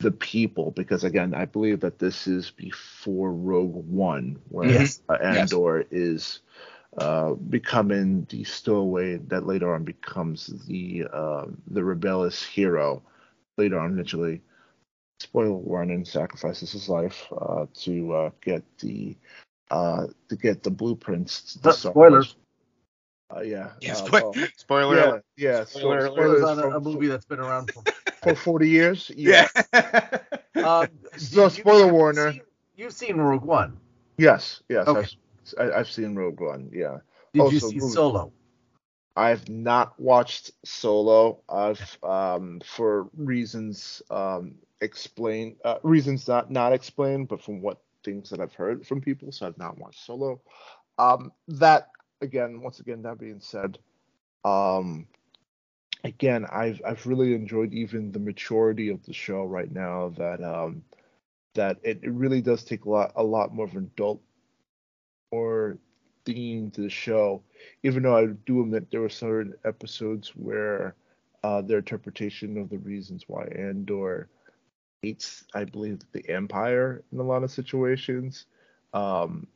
the 0.00 0.10
people 0.10 0.70
because 0.72 1.04
again 1.04 1.34
I 1.34 1.44
believe 1.46 1.80
that 1.80 1.98
this 1.98 2.26
is 2.26 2.50
before 2.50 3.32
Rogue 3.32 3.74
One 3.88 4.38
where 4.48 4.70
Yes. 4.70 5.00
uh, 5.08 5.16
Yes. 5.20 5.52
Andor 5.52 5.86
is 5.90 6.40
uh, 6.98 7.32
becoming 7.34 8.26
the 8.30 8.44
stowaway 8.44 9.16
that 9.18 9.46
later 9.46 9.74
on 9.74 9.84
becomes 9.84 10.46
the 10.66 11.04
uh, 11.12 11.46
the 11.70 11.82
rebellious 11.84 12.42
hero 12.42 13.02
later 13.56 13.78
on 13.78 13.92
eventually 13.92 14.42
spoiler 15.20 15.52
warning 15.52 16.04
sacrifices 16.04 16.72
his 16.72 16.88
life 16.88 17.26
uh, 17.40 17.66
to 17.74 18.12
uh, 18.12 18.30
get 18.42 18.62
the 18.78 19.16
uh, 19.70 20.06
to 20.28 20.36
get 20.36 20.62
the 20.62 20.70
blueprints 20.70 21.54
to 21.54 21.58
the 21.62 21.68
Uh, 21.70 21.72
spoilers. 21.72 22.36
Uh, 23.34 23.40
yeah. 23.40 23.70
Yeah, 23.80 23.92
uh, 23.92 24.06
spo- 24.06 24.12
well, 24.12 24.34
spoiler 24.56 24.96
yeah, 24.96 25.04
alert. 25.06 25.24
yeah. 25.36 25.64
Spoiler 25.64 26.00
so- 26.08 26.12
Spoilers 26.14 26.40
spoilers 26.42 26.58
on 26.58 26.58
a, 26.72 26.76
a 26.76 26.80
movie 26.80 27.06
that's 27.08 27.24
been 27.24 27.40
around 27.40 27.72
for. 27.72 27.82
For 28.24 28.34
40 28.34 28.68
years. 28.68 29.10
Yeah. 29.16 29.48
Um, 30.56 30.86
So, 31.16 31.48
spoiler 31.48 31.92
warner. 31.92 32.32
seen- 32.32 32.40
You've 32.76 32.92
seen 32.92 33.16
Rogue 33.16 33.44
One. 33.44 33.76
Yes, 34.18 34.62
yes. 34.68 34.86
Okay. 34.88 35.06
I've, 35.58 35.72
I- 35.72 35.78
I've 35.80 35.90
seen 35.90 36.14
Rogue 36.16 36.40
One. 36.40 36.70
Yeah. 36.72 36.98
Did 37.32 37.42
Oh, 37.42 37.50
you 37.50 37.58
see. 37.60 37.80
Solo? 37.80 38.32
I've 39.16 39.48
not 39.48 39.98
watched 40.00 40.52
Solo. 40.64 41.40
I've 41.48 41.98
um 42.02 42.60
for 42.64 43.08
reasons 43.16 44.02
um 44.10 44.54
explained 44.80 45.56
uh, 45.64 45.78
reasons 45.82 46.26
not 46.28 46.50
not 46.50 46.72
explained, 46.72 47.28
but 47.28 47.42
from 47.42 47.60
what 47.60 47.78
things 48.04 48.30
that 48.30 48.40
I've 48.40 48.54
heard 48.54 48.86
from 48.86 49.00
people, 49.00 49.30
so 49.32 49.46
I've 49.46 49.58
not 49.58 49.78
watched 49.78 50.04
Solo. 50.04 50.40
Um 50.98 51.32
that 51.48 51.90
again, 52.22 52.60
once 52.60 52.80
again, 52.80 53.02
that 53.02 53.18
being 53.18 53.40
said, 53.40 53.78
um 54.44 55.06
again, 56.04 56.46
I've 56.52 56.80
I've 56.86 57.06
really 57.06 57.34
enjoyed 57.34 57.72
even 57.72 58.12
the 58.12 58.20
maturity 58.20 58.90
of 58.90 59.04
the 59.04 59.12
show 59.12 59.44
right 59.44 59.72
now 59.72 60.10
that 60.18 60.42
um 60.42 60.82
that 61.54 61.78
it, 61.82 62.00
it 62.02 62.12
really 62.12 62.42
does 62.42 62.64
take 62.64 62.84
a 62.84 62.90
lot 62.90 63.12
a 63.16 63.24
lot 63.24 63.54
more 63.54 63.66
of 63.66 63.76
an 63.76 63.90
adult 63.94 64.20
more 65.32 65.78
theme 66.24 66.70
to 66.70 66.82
the 66.82 66.90
show 66.90 67.42
even 67.82 68.02
though 68.02 68.16
I 68.16 68.26
do 68.46 68.62
admit 68.62 68.90
there 68.90 69.00
were 69.02 69.08
certain 69.08 69.54
episodes 69.64 70.30
where 70.36 70.94
uh, 71.42 71.60
their 71.60 71.78
interpretation 71.78 72.56
of 72.56 72.70
the 72.70 72.78
reasons 72.78 73.24
why 73.28 73.44
Andor 73.54 74.28
hates, 75.02 75.44
I 75.54 75.64
believe, 75.64 76.00
the 76.12 76.26
Empire 76.30 77.04
in 77.12 77.18
a 77.18 77.22
lot 77.22 77.42
of 77.44 77.50
situations, 77.50 78.46
um, 78.94 79.46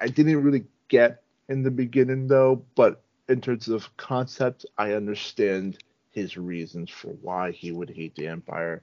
I 0.00 0.08
didn't 0.08 0.42
really 0.42 0.64
get 0.88 1.22
in 1.48 1.62
the 1.62 1.70
beginning 1.70 2.26
though. 2.28 2.62
But 2.76 3.02
in 3.28 3.40
terms 3.40 3.68
of 3.68 3.94
concept, 3.96 4.66
I 4.76 4.92
understand 4.92 5.78
his 6.10 6.36
reasons 6.36 6.90
for 6.90 7.08
why 7.08 7.52
he 7.52 7.72
would 7.72 7.90
hate 7.90 8.14
the 8.14 8.26
Empire 8.26 8.82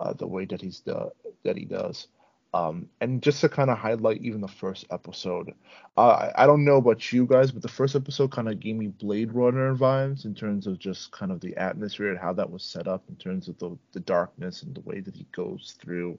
uh, 0.00 0.12
the 0.14 0.26
way 0.26 0.44
that 0.46 0.60
he's 0.60 0.82
that 0.82 1.56
he 1.56 1.64
does. 1.64 2.08
Um, 2.54 2.90
and 3.00 3.22
just 3.22 3.40
to 3.40 3.48
kind 3.48 3.70
of 3.70 3.78
highlight 3.78 4.20
even 4.20 4.42
the 4.42 4.48
first 4.48 4.84
episode, 4.90 5.54
uh, 5.96 6.08
I, 6.36 6.42
I 6.42 6.46
don't 6.46 6.66
know 6.66 6.76
about 6.76 7.10
you 7.10 7.24
guys, 7.24 7.50
but 7.50 7.62
the 7.62 7.68
first 7.68 7.96
episode 7.96 8.30
kind 8.30 8.46
of 8.46 8.60
gave 8.60 8.76
me 8.76 8.88
Blade 8.88 9.32
Runner 9.32 9.74
vibes 9.74 10.26
in 10.26 10.34
terms 10.34 10.66
of 10.66 10.78
just 10.78 11.12
kind 11.12 11.32
of 11.32 11.40
the 11.40 11.56
atmosphere 11.56 12.10
and 12.10 12.18
how 12.18 12.34
that 12.34 12.50
was 12.50 12.62
set 12.62 12.86
up 12.86 13.04
in 13.08 13.16
terms 13.16 13.48
of 13.48 13.56
the, 13.58 13.78
the 13.92 14.00
darkness 14.00 14.62
and 14.62 14.74
the 14.74 14.82
way 14.82 15.00
that 15.00 15.16
he 15.16 15.26
goes 15.32 15.76
through 15.80 16.18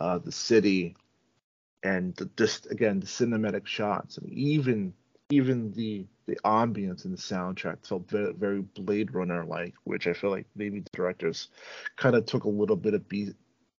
uh, 0.00 0.16
the 0.16 0.32
city 0.32 0.96
and 1.82 2.14
the, 2.16 2.30
just 2.38 2.70
again 2.70 3.00
the 3.00 3.06
cinematic 3.06 3.66
shots 3.66 4.16
and 4.18 4.30
even 4.30 4.92
even 5.30 5.72
the 5.72 6.06
the 6.30 6.38
ambience 6.44 7.04
and 7.04 7.12
the 7.12 7.20
soundtrack 7.20 7.84
felt 7.84 8.08
very, 8.08 8.32
very 8.32 8.60
Blade 8.60 9.12
Runner 9.12 9.44
like, 9.44 9.74
which 9.82 10.06
I 10.06 10.12
feel 10.12 10.30
like 10.30 10.46
maybe 10.54 10.84
directors 10.92 11.48
kind 11.96 12.14
of 12.14 12.24
took 12.24 12.44
a 12.44 12.48
little 12.48 12.76
bit 12.76 12.94
of 12.94 13.08
be- 13.08 13.34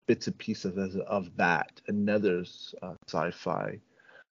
bits 0.05 0.27
and 0.27 0.37
pieces 0.37 0.77
of, 0.77 1.01
of 1.01 1.37
that, 1.37 1.79
another 1.87 2.43
uh, 2.81 2.95
sci-fi 3.07 3.79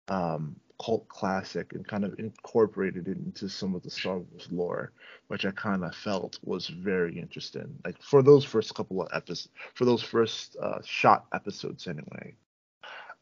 um, 0.08 0.54
cult 0.84 1.08
classic, 1.08 1.72
and 1.72 1.88
kind 1.88 2.04
of 2.04 2.18
incorporated 2.18 3.08
it 3.08 3.16
into 3.16 3.48
some 3.48 3.74
of 3.74 3.82
the 3.82 3.90
Star 3.90 4.18
Wars 4.18 4.48
lore, 4.50 4.92
which 5.28 5.46
I 5.46 5.50
kind 5.52 5.82
of 5.82 5.94
felt 5.94 6.38
was 6.44 6.66
very 6.66 7.18
interesting. 7.18 7.74
Like 7.82 8.02
for 8.02 8.22
those 8.22 8.44
first 8.44 8.74
couple 8.74 9.00
of 9.00 9.08
episodes, 9.14 9.48
for 9.74 9.86
those 9.86 10.02
first 10.02 10.56
uh, 10.62 10.80
shot 10.84 11.24
episodes, 11.32 11.86
anyway. 11.86 12.34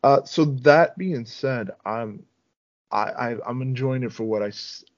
Uh, 0.03 0.25
so 0.25 0.47
that 0.47 0.99
being 0.99 1.27
said, 1.27 1.71
I'm 1.85 2.25
I, 2.93 3.11
I 3.11 3.37
I'm 3.49 3.63
enjoying 3.63 4.03
it 4.03 4.13
for 4.13 4.25
what 4.25 4.43
I 4.43 4.53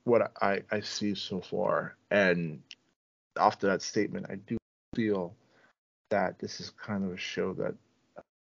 what 0.05 0.33
I 0.41 0.63
I 0.71 0.81
see 0.81 1.15
so 1.15 1.41
far, 1.41 1.97
and 2.11 2.63
after 3.37 3.67
that 3.67 3.83
statement, 3.83 4.27
I 4.29 4.37
do 4.37 4.57
feel 4.95 5.35
that 6.11 6.39
this 6.39 6.61
is 6.61 6.71
kind 6.71 7.05
of 7.05 7.13
a 7.13 7.17
show 7.17 7.55
that 7.55 7.75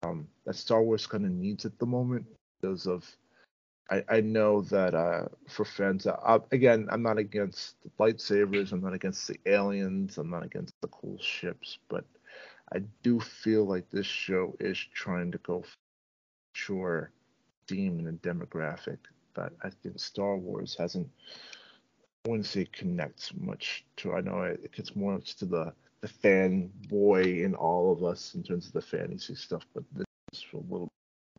um 0.03 0.27
that 0.45 0.55
Star 0.55 0.83
Wars 0.83 1.07
kind 1.07 1.25
of 1.25 1.31
needs 1.31 1.65
at 1.65 1.77
the 1.79 1.85
moment 1.85 2.25
because 2.61 2.87
of 2.87 3.05
I 3.89 4.03
I 4.09 4.21
know 4.21 4.61
that 4.63 4.93
uh 4.95 5.25
for 5.49 5.65
fans 5.65 6.07
uh, 6.07 6.39
again 6.51 6.87
I'm 6.91 7.03
not 7.03 7.17
against 7.17 7.81
the 7.83 7.89
lightsabers, 7.99 8.71
I'm 8.71 8.81
not 8.81 8.93
against 8.93 9.27
the 9.27 9.39
aliens, 9.45 10.17
I'm 10.17 10.29
not 10.29 10.43
against 10.45 10.73
the 10.81 10.87
cool 10.89 11.17
ships, 11.19 11.79
but 11.89 12.05
I 12.73 12.79
do 13.03 13.19
feel 13.19 13.65
like 13.65 13.89
this 13.89 14.07
show 14.07 14.55
is 14.59 14.77
trying 14.77 15.31
to 15.31 15.37
go 15.39 15.61
for 15.61 15.77
sure 16.53 17.11
theme 17.67 17.99
and 17.99 18.07
a 18.07 18.11
demographic 18.13 18.97
that 19.35 19.53
I 19.63 19.69
think 19.69 19.99
Star 19.99 20.37
Wars 20.37 20.75
hasn't 20.77 21.09
I 22.25 22.29
wouldn't 22.29 22.45
say 22.45 22.65
connects 22.71 23.33
much 23.37 23.85
to. 23.97 24.13
I 24.13 24.21
know 24.21 24.43
it 24.43 24.71
gets 24.71 24.95
more 24.95 25.19
to 25.19 25.45
the 25.45 25.73
the 26.01 26.07
fanboy 26.07 27.43
in 27.43 27.55
all 27.55 27.91
of 27.91 28.03
us 28.03 28.35
in 28.35 28.43
terms 28.43 28.67
of 28.67 28.73
the 28.73 28.81
fantasy 28.81 29.35
stuff, 29.35 29.65
but 29.73 29.83
this 29.93 30.05
is 30.33 30.45
a 30.53 30.57
little 30.57 30.89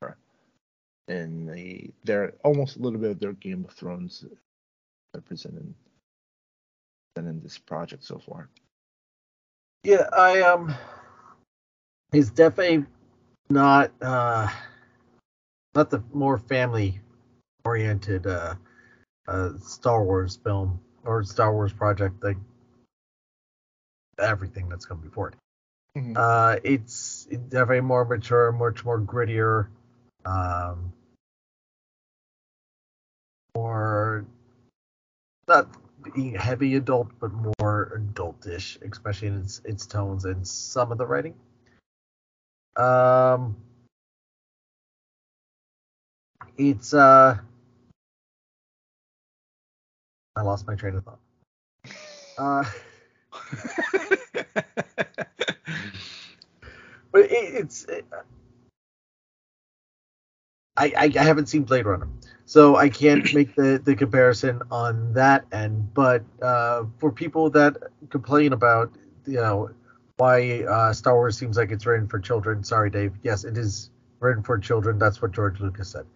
more 0.00 0.16
in 1.08 1.46
the 1.46 1.90
they're 2.04 2.34
almost 2.44 2.76
a 2.76 2.80
little 2.80 2.98
bit 2.98 3.12
of 3.12 3.20
their 3.20 3.32
Game 3.34 3.64
of 3.66 3.74
Thrones 3.74 4.24
they're 5.12 5.38
in 7.16 7.40
this 7.42 7.58
project 7.58 8.04
so 8.04 8.18
far. 8.18 8.48
Yeah, 9.84 10.08
I 10.16 10.40
um, 10.40 10.74
it's 12.12 12.30
definitely 12.30 12.86
not 13.50 13.92
uh, 14.02 14.48
not 15.74 15.90
the 15.90 16.02
more 16.12 16.38
family 16.38 17.00
oriented 17.64 18.26
uh, 18.26 18.54
uh 19.28 19.50
Star 19.58 20.04
Wars 20.04 20.38
film 20.42 20.80
or 21.04 21.22
Star 21.24 21.52
Wars 21.52 21.72
project 21.72 22.22
like 22.22 22.36
everything 24.18 24.68
that's 24.68 24.84
come 24.84 25.00
before 25.00 25.28
it. 25.28 25.34
Mhm. 25.96 26.16
Uh, 26.16 26.60
it's 26.64 27.26
it's 27.30 27.42
definitely 27.44 27.80
more 27.80 28.04
mature, 28.04 28.52
much 28.52 28.84
more 28.84 29.00
grittier, 29.00 29.68
um, 30.24 30.92
more 33.54 34.26
not 35.46 35.68
being 36.14 36.34
heavy 36.34 36.76
adult, 36.76 37.08
but 37.20 37.30
more 37.32 37.92
adultish, 37.96 38.80
especially 38.82 39.28
in 39.28 39.40
its 39.40 39.60
its 39.64 39.86
tones 39.86 40.24
and 40.24 40.46
some 40.46 40.92
of 40.92 40.98
the 40.98 41.06
writing. 41.06 41.34
Um, 42.76 43.56
it's 46.58 46.92
uh, 46.92 47.38
I 50.36 50.42
lost 50.42 50.66
my 50.66 50.74
train 50.74 50.96
of 50.96 51.04
thought. 51.04 51.20
Uh. 52.38 52.64
But 57.14 57.30
it, 57.30 57.54
it's 57.54 57.84
it, 57.84 58.04
I, 60.76 60.92
I 60.98 61.12
I 61.16 61.22
haven't 61.22 61.46
seen 61.46 61.62
Blade 61.62 61.86
Runner, 61.86 62.08
so 62.44 62.74
I 62.74 62.88
can't 62.88 63.32
make 63.34 63.54
the 63.54 63.80
the 63.82 63.94
comparison 63.94 64.60
on 64.72 65.12
that 65.12 65.44
end. 65.52 65.94
But 65.94 66.24
uh, 66.42 66.86
for 66.98 67.12
people 67.12 67.50
that 67.50 67.76
complain 68.10 68.52
about 68.52 68.90
you 69.26 69.36
know 69.36 69.70
why 70.16 70.64
uh, 70.64 70.92
Star 70.92 71.14
Wars 71.14 71.38
seems 71.38 71.56
like 71.56 71.70
it's 71.70 71.86
written 71.86 72.08
for 72.08 72.18
children, 72.18 72.64
sorry 72.64 72.90
Dave. 72.90 73.12
Yes, 73.22 73.44
it 73.44 73.56
is 73.56 73.90
written 74.18 74.42
for 74.42 74.58
children. 74.58 74.98
That's 74.98 75.22
what 75.22 75.30
George 75.30 75.60
Lucas 75.60 75.90
said. 75.90 76.06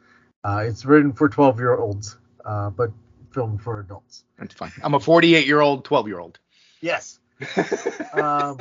Uh, 0.42 0.64
it's 0.66 0.84
written 0.84 1.12
for 1.12 1.28
12 1.28 1.60
year 1.60 1.76
olds, 1.76 2.16
uh, 2.44 2.70
but 2.70 2.90
filmed 3.32 3.62
for 3.62 3.80
adults. 3.80 4.24
That's 4.38 4.54
fine. 4.54 4.72
I'm 4.82 4.94
a 4.94 5.00
48 5.00 5.46
year 5.46 5.60
old, 5.60 5.84
12 5.84 6.08
year 6.08 6.18
old. 6.18 6.38
Yes. 6.80 7.18
Um, 8.14 8.58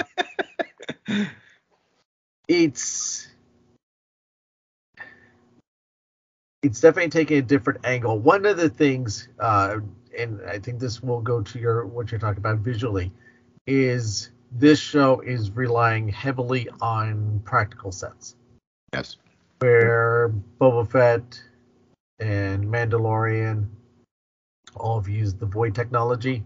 it's 2.48 3.28
it's 6.62 6.82
definitely 6.82 7.10
taking 7.10 7.38
a 7.38 7.42
different 7.42 7.86
angle. 7.86 8.20
One 8.20 8.46
of 8.46 8.58
the 8.58 8.70
things, 8.70 9.30
uh, 9.40 9.78
and 10.18 10.42
I 10.48 10.60
think 10.60 10.80
this 10.80 11.02
will 11.02 11.22
go 11.22 11.42
to 11.42 11.60
your 11.60 11.86
what 11.86 12.12
you're 12.12 12.20
talking 12.20 12.40
about 12.40 12.60
visually, 12.60 13.12
is 13.66 14.32
this 14.52 14.80
show 14.80 15.22
is 15.22 15.52
relying 15.52 16.10
heavily 16.10 16.70
on 16.82 17.42
practical 17.46 17.92
sets. 17.92 18.36
Yes. 18.94 19.18
Where 19.60 20.30
Boba 20.60 20.90
Fett 20.90 21.42
and 22.20 22.66
Mandalorian 22.66 23.68
all 24.76 25.00
have 25.00 25.10
used 25.10 25.40
the 25.40 25.46
void 25.46 25.76
technology, 25.76 26.44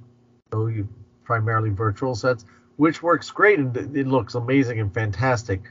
so 0.52 0.68
you 0.68 0.88
primarily 1.24 1.70
virtual 1.70 2.16
sets, 2.16 2.46
which 2.78 3.02
works 3.02 3.30
great 3.32 3.60
and 3.60 3.76
it 3.96 4.08
looks 4.08 4.36
amazing 4.36 4.80
and 4.80 4.94
fantastic. 4.94 5.62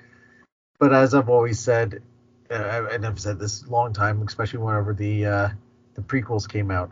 But 0.79 0.93
as 0.95 1.15
I've 1.15 1.29
always 1.29 1.59
said, 1.59 2.03
uh, 2.51 2.87
and 2.91 3.07
I've 3.07 3.21
said 3.21 3.39
this 3.39 3.63
a 3.65 3.71
long 3.71 3.93
time, 3.93 4.23
especially 4.27 4.61
whenever 4.61 4.95
the 4.95 5.27
uh, 5.27 5.49
the 5.95 6.03
prequels 6.03 6.49
came 6.49 6.71
out, 6.71 6.91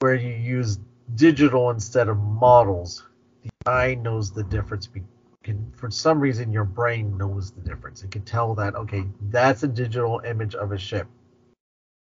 where 0.00 0.14
you 0.14 0.32
use 0.32 0.78
digital 1.14 1.70
instead 1.70 2.08
of 2.08 2.18
models, 2.18 3.04
the 3.42 3.50
eye 3.70 3.94
knows 3.94 4.30
the 4.30 4.44
difference. 4.44 4.86
Be- 4.86 5.02
can, 5.42 5.72
for 5.76 5.90
some 5.90 6.20
reason, 6.20 6.52
your 6.52 6.64
brain 6.64 7.16
knows 7.18 7.50
the 7.50 7.60
difference. 7.60 8.02
It 8.02 8.10
can 8.10 8.22
tell 8.22 8.54
that 8.54 8.74
okay, 8.74 9.04
that's 9.30 9.62
a 9.62 9.68
digital 9.68 10.20
image 10.24 10.54
of 10.54 10.72
a 10.72 10.78
ship. 10.78 11.06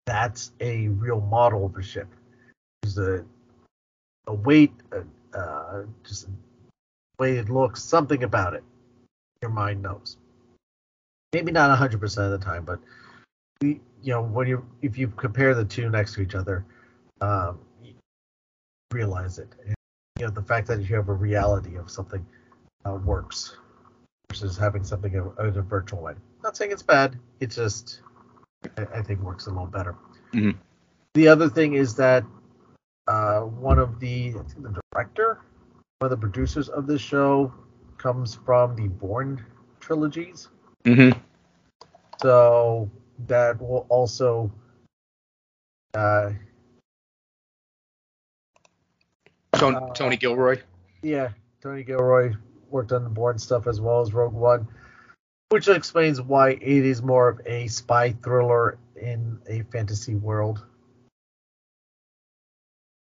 That's 0.06 0.52
a 0.60 0.88
real 0.90 1.22
model 1.22 1.66
of 1.66 1.76
a 1.76 1.84
ship. 1.84 2.08
There's 2.84 2.98
a 2.98 3.26
a 4.28 4.34
weight, 4.34 4.74
uh, 4.92 5.38
uh, 5.38 5.84
just 6.04 6.26
the 6.26 6.32
way 7.20 7.38
it 7.38 7.50
looks, 7.50 7.84
something 7.84 8.24
about 8.24 8.54
it. 8.54 8.64
Your 9.42 9.52
mind 9.52 9.82
knows. 9.82 10.18
Maybe 11.34 11.52
not 11.52 11.78
100% 11.78 12.04
of 12.18 12.32
the 12.32 12.44
time, 12.44 12.66
but 12.66 12.80
you 13.62 13.80
know 14.06 14.22
when 14.22 14.48
you 14.48 14.66
if 14.82 14.98
you 14.98 15.08
compare 15.08 15.54
the 15.56 15.66
two 15.66 15.90
next 15.90 16.14
to 16.14 16.22
each 16.22 16.36
other, 16.36 16.66
um, 17.22 17.60
realize 18.92 19.40
it. 19.40 19.50
And, 19.66 19.76
you 20.20 20.26
know 20.26 20.32
the 20.32 20.42
fact 20.42 20.68
that 20.68 20.82
you 20.82 20.96
have 20.96 21.10
a 21.10 21.14
reality 21.14 21.76
of 21.76 21.92
something 21.92 22.26
uh, 22.86 22.96
works 23.04 23.58
versus 24.30 24.58
having 24.58 24.84
something 24.84 25.14
in 25.14 25.32
a 25.38 25.62
virtual 25.62 26.02
way. 26.02 26.14
Not 26.44 26.56
saying 26.56 26.72
it's 26.72 26.84
bad. 26.84 27.20
It 27.40 27.48
just 27.48 28.02
I, 28.78 29.00
I 29.00 29.02
think 29.02 29.22
works 29.22 29.48
a 29.48 29.50
little 29.50 29.66
better. 29.68 29.96
Mhm. 30.34 30.56
The 31.14 31.28
other 31.28 31.50
thing 31.50 31.74
is 31.74 31.96
that 31.96 32.24
uh, 33.08 33.42
one 33.42 33.80
of 33.80 34.00
the 34.00 34.30
I 34.30 34.44
think 34.44 34.64
the 34.64 34.82
director, 34.92 35.40
one 36.00 36.12
of 36.12 36.12
the 36.12 36.18
producers 36.18 36.70
of 36.70 36.88
this 36.88 37.02
show, 37.02 37.54
comes 37.98 38.36
from 38.36 38.76
the 38.76 38.88
Bourne 38.88 39.44
trilogies. 39.80 40.50
Mm-hmm. 40.84 41.18
So 42.22 42.90
that 43.28 43.62
will 43.62 43.86
also 43.90 44.52
uh, 45.94 46.32
Tony, 49.54 49.78
Uh, 49.78 49.94
Tony 49.94 50.18
Gilroy. 50.18 50.60
Yeah, 51.02 51.30
Tony 51.62 51.84
Gilroy 51.84 52.34
worked 52.70 52.92
on 52.92 53.04
the 53.04 53.10
Bourne 53.10 53.38
stuff 53.38 53.68
as 53.68 53.80
well 53.80 54.02
as 54.02 54.14
Rogue 54.14 54.34
One, 54.34 54.68
which 55.50 55.68
explains 55.68 56.22
why 56.22 56.52
it 56.52 56.62
is 56.62 57.02
more 57.02 57.30
of 57.30 57.42
a 57.46 57.68
spy 57.68 58.12
thriller 58.24 58.78
in 58.96 59.40
a 59.48 59.62
fantasy 59.72 60.16
world. 60.16 60.66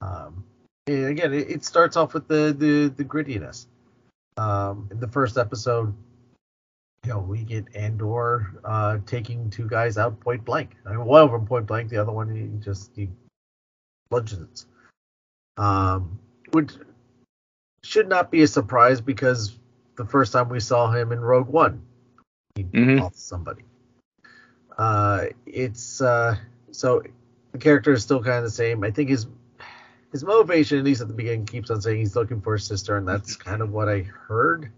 Um, 0.01 0.43
again, 0.87 1.33
it, 1.33 1.49
it 1.49 1.65
starts 1.65 1.97
off 1.97 2.13
with 2.13 2.27
the 2.27 2.55
the, 2.57 2.89
the 2.89 3.03
grittiness. 3.03 3.67
Um, 4.37 4.87
in 4.91 4.99
the 4.99 5.07
first 5.07 5.37
episode, 5.37 5.95
you 7.03 7.09
know, 7.13 7.19
we 7.19 7.43
get 7.43 7.75
Andor 7.75 8.59
uh, 8.63 8.99
taking 9.05 9.49
two 9.49 9.67
guys 9.67 9.97
out 9.97 10.19
point 10.19 10.45
blank. 10.45 10.75
I 10.85 10.91
mean, 10.91 11.05
one 11.05 11.23
of 11.23 11.31
them 11.31 11.45
point 11.47 11.65
blank, 11.65 11.89
the 11.89 11.97
other 11.97 12.11
one 12.11 12.29
he 12.29 12.63
just 12.63 12.91
he 12.95 13.09
bludgeons. 14.09 14.67
Um, 15.57 16.19
which 16.51 16.73
should 17.83 18.07
not 18.07 18.29
be 18.29 18.43
a 18.43 18.47
surprise 18.47 19.01
because 19.01 19.57
the 19.95 20.05
first 20.05 20.33
time 20.33 20.49
we 20.49 20.59
saw 20.59 20.91
him 20.91 21.11
in 21.11 21.19
Rogue 21.19 21.47
One, 21.47 21.81
he 22.57 22.63
Mhm. 22.63 23.01
off 23.01 23.15
somebody. 23.15 23.63
Uh, 24.77 25.25
it's 25.45 26.01
uh, 26.01 26.35
so 26.71 27.01
the 27.51 27.57
character 27.57 27.93
is 27.93 28.03
still 28.03 28.21
kind 28.23 28.37
of 28.37 28.43
the 28.43 28.49
same. 28.49 28.83
I 28.83 28.91
think 28.91 29.09
his 29.09 29.27
his 30.11 30.23
motivation, 30.23 30.77
at 30.79 30.85
least 30.85 31.01
at 31.01 31.07
the 31.07 31.13
beginning, 31.13 31.45
keeps 31.45 31.69
on 31.69 31.81
saying 31.81 31.99
he's 31.99 32.15
looking 32.15 32.41
for 32.41 32.53
his 32.53 32.65
sister, 32.65 32.97
and 32.97 33.07
that's 33.07 33.35
kind 33.35 33.61
of 33.61 33.71
what 33.71 33.89
I 33.89 34.01
heard. 34.01 34.71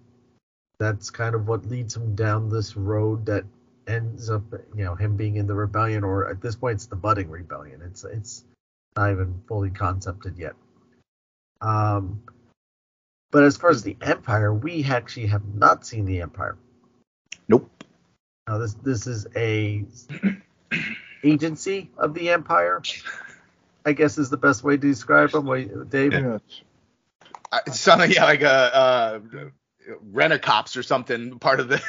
That's 0.79 1.09
kind 1.09 1.35
of 1.35 1.47
what 1.47 1.65
leads 1.65 1.95
him 1.95 2.15
down 2.15 2.49
this 2.49 2.75
road 2.75 3.25
that 3.25 3.45
ends 3.87 4.29
up, 4.29 4.43
you 4.75 4.83
know, 4.85 4.95
him 4.95 5.15
being 5.15 5.35
in 5.35 5.47
the 5.47 5.55
rebellion, 5.55 6.03
or 6.03 6.29
at 6.29 6.41
this 6.41 6.55
point, 6.55 6.75
it's 6.75 6.85
the 6.85 6.95
budding 6.95 7.29
rebellion. 7.29 7.81
It's 7.81 8.03
it's 8.03 8.45
not 8.95 9.11
even 9.11 9.41
fully 9.47 9.69
concepted 9.69 10.37
yet. 10.37 10.55
Um, 11.61 12.21
but 13.31 13.43
as 13.43 13.57
far 13.57 13.69
as 13.69 13.83
the 13.83 13.97
Empire, 14.01 14.53
we 14.53 14.83
actually 14.85 15.27
have 15.27 15.45
not 15.53 15.85
seen 15.85 16.05
the 16.05 16.21
Empire. 16.21 16.57
Nope. 17.49 17.83
Now 18.47 18.57
this 18.59 18.75
this 18.75 19.07
is 19.07 19.27
a 19.35 19.83
agency 21.23 21.91
of 21.97 22.13
the 22.13 22.29
Empire. 22.29 22.81
I 23.85 23.93
guess 23.93 24.17
is 24.17 24.29
the 24.29 24.37
best 24.37 24.63
way 24.63 24.77
to 24.77 24.87
describe 24.87 25.31
them. 25.31 25.45
Wait, 25.45 25.89
Dave. 25.89 26.13
Yeah. 26.13 26.37
It 27.65 27.73
sounded 27.73 28.13
yeah, 28.13 28.25
like 28.25 28.41
a 28.43 28.75
uh, 28.75 29.19
rent-a-cops 30.11 30.77
or 30.77 30.83
something. 30.83 31.39
Part 31.39 31.59
of 31.59 31.69
the. 31.69 31.81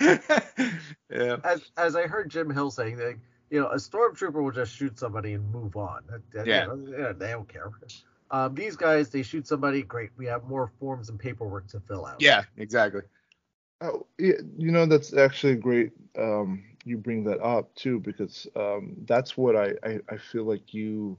yeah. 1.10 1.36
As 1.44 1.62
as 1.76 1.96
I 1.96 2.06
heard 2.06 2.30
Jim 2.30 2.48
Hill 2.50 2.70
saying 2.70 2.96
that 2.96 3.16
you 3.50 3.60
know 3.60 3.68
a 3.68 3.76
stormtrooper 3.76 4.42
will 4.42 4.50
just 4.50 4.74
shoot 4.74 4.98
somebody 4.98 5.34
and 5.34 5.52
move 5.52 5.76
on. 5.76 6.02
That- 6.08 6.30
that- 6.32 6.46
Yeah. 6.46 6.72
you 6.74 6.96
know, 6.96 7.12
they 7.12 7.30
don't 7.32 7.48
care. 7.48 7.70
Um, 8.30 8.54
these 8.54 8.76
guys, 8.76 9.10
they 9.10 9.22
shoot 9.22 9.46
somebody. 9.46 9.82
Great. 9.82 10.10
We 10.16 10.26
have 10.26 10.44
more 10.44 10.72
forms 10.80 11.10
and 11.10 11.18
paperwork 11.18 11.68
to 11.68 11.80
fill 11.80 12.06
out. 12.06 12.20
Yeah. 12.20 12.44
Exactly. 12.56 13.02
Oh, 13.80 14.06
you 14.18 14.72
know 14.72 14.86
that's 14.86 15.12
actually 15.12 15.56
great. 15.56 15.92
Um, 16.18 16.64
you 16.84 16.96
bring 16.96 17.24
that 17.24 17.40
up 17.42 17.74
too 17.74 18.00
because 18.00 18.46
um, 18.56 18.96
that's 19.06 19.36
what 19.36 19.54
I, 19.56 19.74
I 19.82 20.00
I 20.08 20.16
feel 20.16 20.44
like 20.44 20.72
you. 20.72 21.18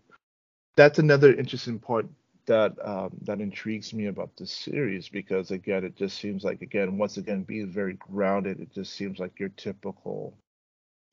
That's 0.78 1.00
another 1.00 1.34
interesting 1.34 1.80
part 1.80 2.08
that 2.48 2.74
um, 2.86 3.12
that 3.24 3.42
intrigues 3.42 3.94
me 3.94 4.08
about 4.08 4.36
this 4.38 4.52
series 4.52 5.10
because 5.10 5.52
again 5.52 5.84
it 5.86 5.96
just 5.96 6.18
seems 6.20 6.44
like 6.44 6.62
again 6.62 6.98
once 6.98 7.18
again 7.18 7.44
being 7.44 7.72
very 7.72 7.94
grounded 7.96 8.60
it 8.62 8.72
just 8.74 8.94
seems 8.94 9.20
like 9.20 9.40
your 9.40 9.50
typical 9.50 10.36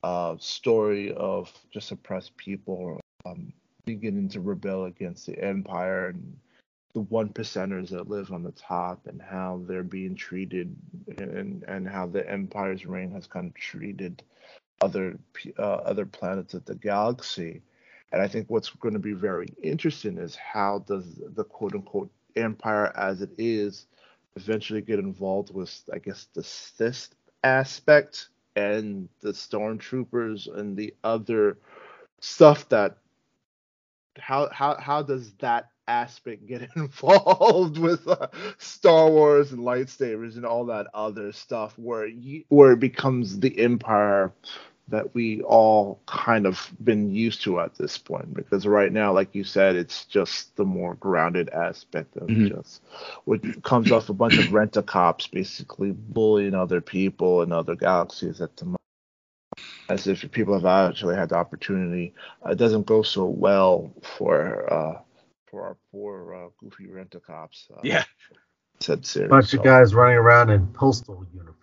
uh, 0.03 0.35
story 0.39 1.13
of 1.13 1.51
just 1.71 1.91
oppressed 1.91 2.35
people 2.37 2.99
um, 3.25 3.51
beginning 3.85 4.29
to 4.29 4.41
rebel 4.41 4.85
against 4.85 5.25
the 5.27 5.37
empire 5.43 6.07
and 6.09 6.37
the 6.95 7.01
one 7.01 7.27
percenters 7.27 7.89
that 7.89 8.09
live 8.09 8.31
on 8.31 8.41
the 8.41 8.53
top 8.53 9.05
and 9.07 9.21
how 9.21 9.61
they're 9.67 9.83
being 9.83 10.15
treated 10.15 10.73
and 11.17 11.61
and 11.67 11.89
how 11.89 12.07
the 12.07 12.27
empire's 12.31 12.85
reign 12.85 13.11
has 13.11 13.27
kind 13.27 13.47
of 13.47 13.53
treated 13.53 14.23
other 14.79 15.19
uh, 15.59 15.75
other 15.91 16.05
planets 16.05 16.53
of 16.53 16.63
the 16.65 16.75
galaxy. 16.75 17.61
And 18.13 18.21
i 18.21 18.29
think 18.29 18.49
what's 18.49 18.69
going 18.69 18.93
to 18.93 18.99
be 19.01 19.11
very 19.11 19.49
interesting 19.61 20.17
is 20.17 20.37
how 20.37 20.85
does 20.87 21.21
the 21.35 21.43
quote 21.43 21.75
unquote 21.75 22.09
empire 22.37 22.93
as 22.97 23.21
it 23.21 23.31
is 23.37 23.87
eventually 24.37 24.81
get 24.81 24.99
involved 24.99 25.53
with 25.53 25.83
i 25.93 25.99
guess 25.99 26.27
the 26.33 26.43
Sith 26.43 27.09
aspect 27.43 28.29
and 28.55 29.09
the 29.19 29.31
stormtroopers 29.33 30.47
and 30.57 30.77
the 30.77 30.93
other 31.03 31.57
stuff 32.21 32.69
that 32.69 32.99
how 34.17 34.49
how 34.53 34.77
how 34.79 35.01
does 35.03 35.33
that 35.39 35.71
aspect 35.87 36.45
get 36.47 36.69
involved 36.75 37.77
with 37.77 38.07
uh, 38.07 38.27
Star 38.57 39.09
Wars 39.09 39.51
and 39.51 39.61
lightsabers 39.61 40.35
and 40.35 40.45
all 40.45 40.65
that 40.65 40.87
other 40.93 41.31
stuff 41.31 41.77
where 41.77 42.05
you, 42.07 42.43
where 42.49 42.73
it 42.73 42.79
becomes 42.79 43.39
the 43.39 43.57
empire 43.59 44.31
that 44.87 45.13
we 45.15 45.41
all 45.41 45.99
kind 46.05 46.45
of 46.45 46.71
been 46.83 47.09
used 47.13 47.41
to 47.43 47.59
at 47.59 47.75
this 47.75 47.97
point 47.97 48.33
because 48.33 48.67
right 48.67 48.91
now 48.91 49.11
like 49.11 49.33
you 49.33 49.43
said 49.43 49.75
it's 49.75 50.05
just 50.05 50.55
the 50.57 50.65
more 50.65 50.93
grounded 50.95 51.49
aspect 51.49 52.15
of 52.17 52.29
Mhm. 52.29 52.47
just 52.47 52.81
what 53.25 53.41
comes 53.63 53.91
off 53.91 54.09
a 54.09 54.13
bunch 54.13 54.37
of 54.37 54.53
rent 54.53 54.77
a 54.77 54.83
cops 54.83 55.27
basically 55.27 55.91
bullying 55.91 56.53
other 56.53 56.81
people 56.81 57.41
in 57.41 57.51
other 57.51 57.75
galaxies 57.75 58.41
at 58.41 58.55
the 58.57 58.65
moment 58.65 58.77
as 59.89 60.07
if 60.07 60.29
people 60.31 60.53
have 60.53 60.65
actually 60.65 61.15
had 61.15 61.29
the 61.29 61.35
opportunity 61.35 62.13
it 62.47 62.57
doesn't 62.57 62.85
go 62.85 63.01
so 63.01 63.25
well 63.25 63.91
for 64.03 64.71
uh 64.71 64.99
for 65.55 65.63
our 65.63 65.77
poor 65.89 66.35
uh, 66.35 66.49
goofy 66.57 66.87
rent 66.91 67.15
a 67.15 67.19
cops 67.21 67.69
uh, 67.73 67.79
Yeah. 67.81 68.03
said 68.81 69.05
series 69.05 69.29
bunch 69.29 69.47
so- 69.51 69.57
of 69.59 69.63
guys 69.63 69.95
running 69.95 70.17
around 70.17 70.49
in 70.49 70.67
postal 70.67 71.25
uniforms. 71.33 71.61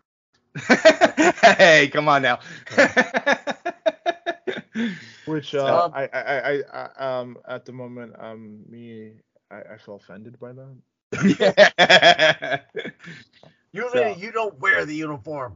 hey, 1.59 1.89
come 1.93 2.09
on 2.09 2.23
now. 2.23 2.39
Which 5.27 5.55
uh, 5.55 5.91
I, 5.95 6.05
I, 6.07 6.21
I, 6.23 6.63
I, 6.73 7.19
um, 7.21 7.37
at 7.47 7.67
the 7.67 7.73
moment, 7.73 8.15
um, 8.19 8.61
me, 8.69 9.13
I, 9.51 9.75
I 9.75 9.77
feel 9.77 9.97
offended 9.97 10.39
by 10.41 10.53
that. 10.53 10.77
yeah. 11.79 12.61
You 13.73 13.91
So- 13.93 14.15
you 14.19 14.33
don't 14.33 14.59
wear 14.59 14.87
the 14.87 14.95
uniform? 14.95 15.53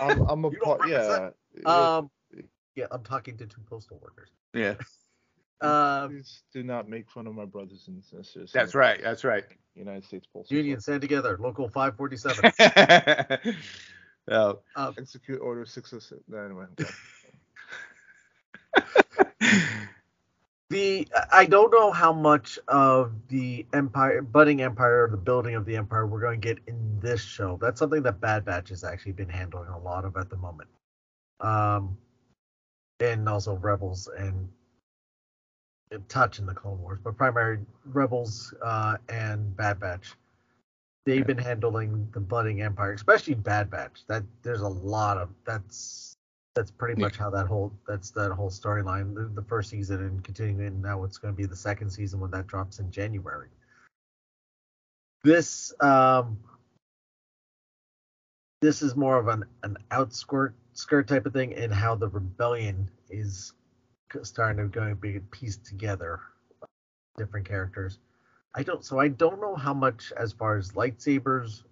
I'm, 0.00 0.20
I'm 0.28 0.44
a 0.44 0.50
part, 0.50 0.88
yeah. 0.88 1.30
yeah. 1.64 1.96
Um, 1.96 2.10
yeah, 2.74 2.86
I'm 2.90 3.02
talking 3.04 3.36
to 3.38 3.46
two 3.46 3.62
postal 3.70 4.00
workers. 4.02 4.30
yeah. 4.52 4.74
Um, 5.62 6.10
Please 6.10 6.42
do 6.52 6.62
not 6.62 6.88
make 6.88 7.10
fun 7.10 7.26
of 7.26 7.34
my 7.34 7.44
brothers 7.44 7.88
and 7.88 8.02
sisters. 8.02 8.50
That's 8.52 8.74
right. 8.74 9.00
That's 9.02 9.24
right. 9.24 9.44
United 9.74 10.04
States 10.04 10.26
Postal 10.32 10.56
Union 10.56 10.74
Service. 10.80 10.84
stand 10.84 11.00
together. 11.02 11.38
Local 11.40 11.68
547. 11.68 13.54
oh. 14.30 14.58
um, 14.76 14.94
Execute 14.98 15.40
Order 15.40 15.64
606. 15.64 16.22
No, 16.28 16.38
anyway. 16.38 16.64
okay. 16.80 16.90
the 20.70 21.08
I 21.30 21.44
don't 21.44 21.70
know 21.70 21.92
how 21.92 22.12
much 22.12 22.58
of 22.66 23.12
the 23.28 23.66
empire, 23.72 24.22
budding 24.22 24.62
empire, 24.62 25.04
or 25.04 25.10
the 25.10 25.16
building 25.16 25.54
of 25.54 25.64
the 25.64 25.76
empire 25.76 26.06
we're 26.06 26.20
going 26.20 26.40
to 26.40 26.46
get 26.46 26.58
in 26.66 26.98
this 27.00 27.22
show. 27.22 27.58
That's 27.60 27.78
something 27.78 28.02
that 28.02 28.20
Bad 28.20 28.44
Batch 28.44 28.70
has 28.70 28.82
actually 28.82 29.12
been 29.12 29.28
handling 29.28 29.68
a 29.68 29.78
lot 29.78 30.04
of 30.04 30.16
at 30.16 30.28
the 30.30 30.36
moment. 30.36 30.70
Um, 31.40 31.96
and 33.00 33.28
also 33.28 33.54
Rebels 33.54 34.08
and 34.16 34.48
touch 36.08 36.38
in 36.38 36.46
the 36.46 36.54
Clone 36.54 36.80
Wars, 36.80 36.98
but 37.02 37.16
primary 37.16 37.58
Rebels 37.84 38.54
uh, 38.62 38.96
and 39.08 39.56
Bad 39.56 39.80
Batch. 39.80 40.14
They've 41.04 41.26
been 41.26 41.38
handling 41.38 42.08
the 42.12 42.20
budding 42.20 42.62
empire, 42.62 42.92
especially 42.92 43.34
Bad 43.34 43.70
Batch. 43.70 44.04
That 44.06 44.22
there's 44.42 44.60
a 44.60 44.68
lot 44.68 45.18
of 45.18 45.30
that's 45.44 46.14
that's 46.54 46.70
pretty 46.70 47.00
much 47.00 47.16
how 47.16 47.30
that 47.30 47.46
whole 47.46 47.72
that's 47.88 48.10
that 48.10 48.30
whole 48.30 48.50
storyline. 48.50 49.14
The, 49.14 49.30
the 49.34 49.42
first 49.42 49.70
season 49.70 50.00
and 50.00 50.22
continuing, 50.22 50.80
now 50.80 51.02
it's 51.04 51.18
going 51.18 51.34
to 51.34 51.36
be 51.36 51.46
the 51.46 51.56
second 51.56 51.90
season 51.90 52.20
when 52.20 52.30
that 52.32 52.46
drops 52.46 52.78
in 52.78 52.90
January. 52.90 53.48
This 55.24 55.72
um 55.80 56.38
this 58.60 58.82
is 58.82 58.94
more 58.94 59.18
of 59.18 59.28
an 59.28 59.44
an 59.64 59.78
outskirt 59.90 60.54
skirt 60.74 61.08
type 61.08 61.26
of 61.26 61.32
thing, 61.32 61.52
in 61.52 61.70
how 61.70 61.94
the 61.94 62.08
rebellion 62.08 62.88
is 63.10 63.52
starting 64.22 64.58
to 64.58 64.68
go 64.68 64.94
be 64.94 65.20
pieced 65.30 65.64
together, 65.64 66.20
different 67.16 67.46
characters. 67.46 67.98
I 68.54 68.62
don't 68.62 68.84
so 68.84 68.98
I 68.98 69.08
don't 69.08 69.40
know 69.40 69.54
how 69.54 69.74
much 69.74 70.12
as 70.16 70.32
far 70.32 70.56
as 70.56 70.72
lightsabers 70.72 71.62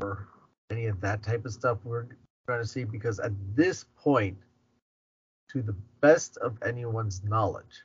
or 0.00 0.28
any 0.70 0.86
of 0.86 1.00
that 1.00 1.22
type 1.22 1.44
of 1.44 1.52
stuff 1.52 1.78
we're 1.84 2.06
trying 2.46 2.62
to 2.62 2.66
see 2.66 2.84
because 2.84 3.18
at 3.20 3.32
this 3.54 3.84
point, 3.96 4.36
to 5.50 5.62
the 5.62 5.76
best 6.00 6.38
of 6.38 6.56
anyone's 6.66 7.22
knowledge, 7.24 7.82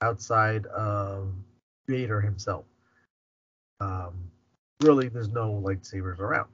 outside 0.00 0.66
of 0.66 1.34
Vader 1.86 2.20
himself, 2.20 2.64
um, 3.80 4.30
really 4.82 5.08
there's 5.08 5.28
no 5.28 5.62
lightsabers 5.64 6.18
around. 6.18 6.48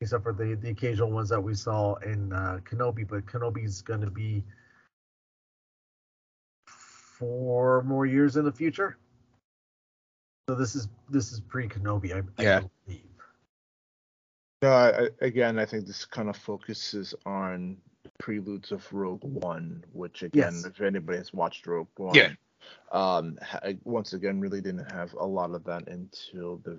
Except 0.00 0.22
for 0.22 0.32
the, 0.32 0.54
the 0.54 0.70
occasional 0.70 1.10
ones 1.10 1.28
that 1.28 1.40
we 1.40 1.54
saw 1.54 1.96
in 1.96 2.32
uh, 2.32 2.60
Kenobi, 2.64 3.06
but 3.06 3.26
Kenobi's 3.26 3.82
going 3.82 4.00
to 4.00 4.10
be 4.10 4.44
four 7.18 7.82
more 7.82 8.06
years 8.06 8.36
in 8.36 8.44
the 8.44 8.52
future. 8.52 8.96
So 10.48 10.54
this 10.54 10.74
is 10.74 10.88
this 11.10 11.32
is 11.32 11.40
pre 11.40 11.68
Kenobi, 11.68 12.12
I, 12.14 12.18
I 12.38 12.42
Yeah. 12.42 12.60
believe. 12.86 13.02
No, 14.62 14.70
I, 14.72 15.04
I- 15.04 15.10
again, 15.20 15.58
I 15.58 15.64
think 15.66 15.86
this 15.86 16.04
kind 16.04 16.28
of 16.28 16.36
focuses 16.36 17.14
on 17.26 17.76
preludes 18.18 18.72
of 18.72 18.90
Rogue 18.92 19.22
One, 19.22 19.84
which 19.92 20.22
again, 20.22 20.54
Yes. 20.54 20.64
if 20.64 20.80
anybody 20.80 21.18
has 21.18 21.32
watched 21.32 21.66
Rogue 21.66 21.88
One, 21.96 22.14
Yeah. 22.14 22.32
um, 22.92 23.38
ha- 23.42 23.60
once 23.84 24.14
again, 24.14 24.40
really 24.40 24.60
didn't 24.60 24.90
have 24.90 25.12
a 25.14 25.24
lot 25.26 25.54
of 25.54 25.62
that 25.64 25.86
until 25.88 26.56
the 26.58 26.78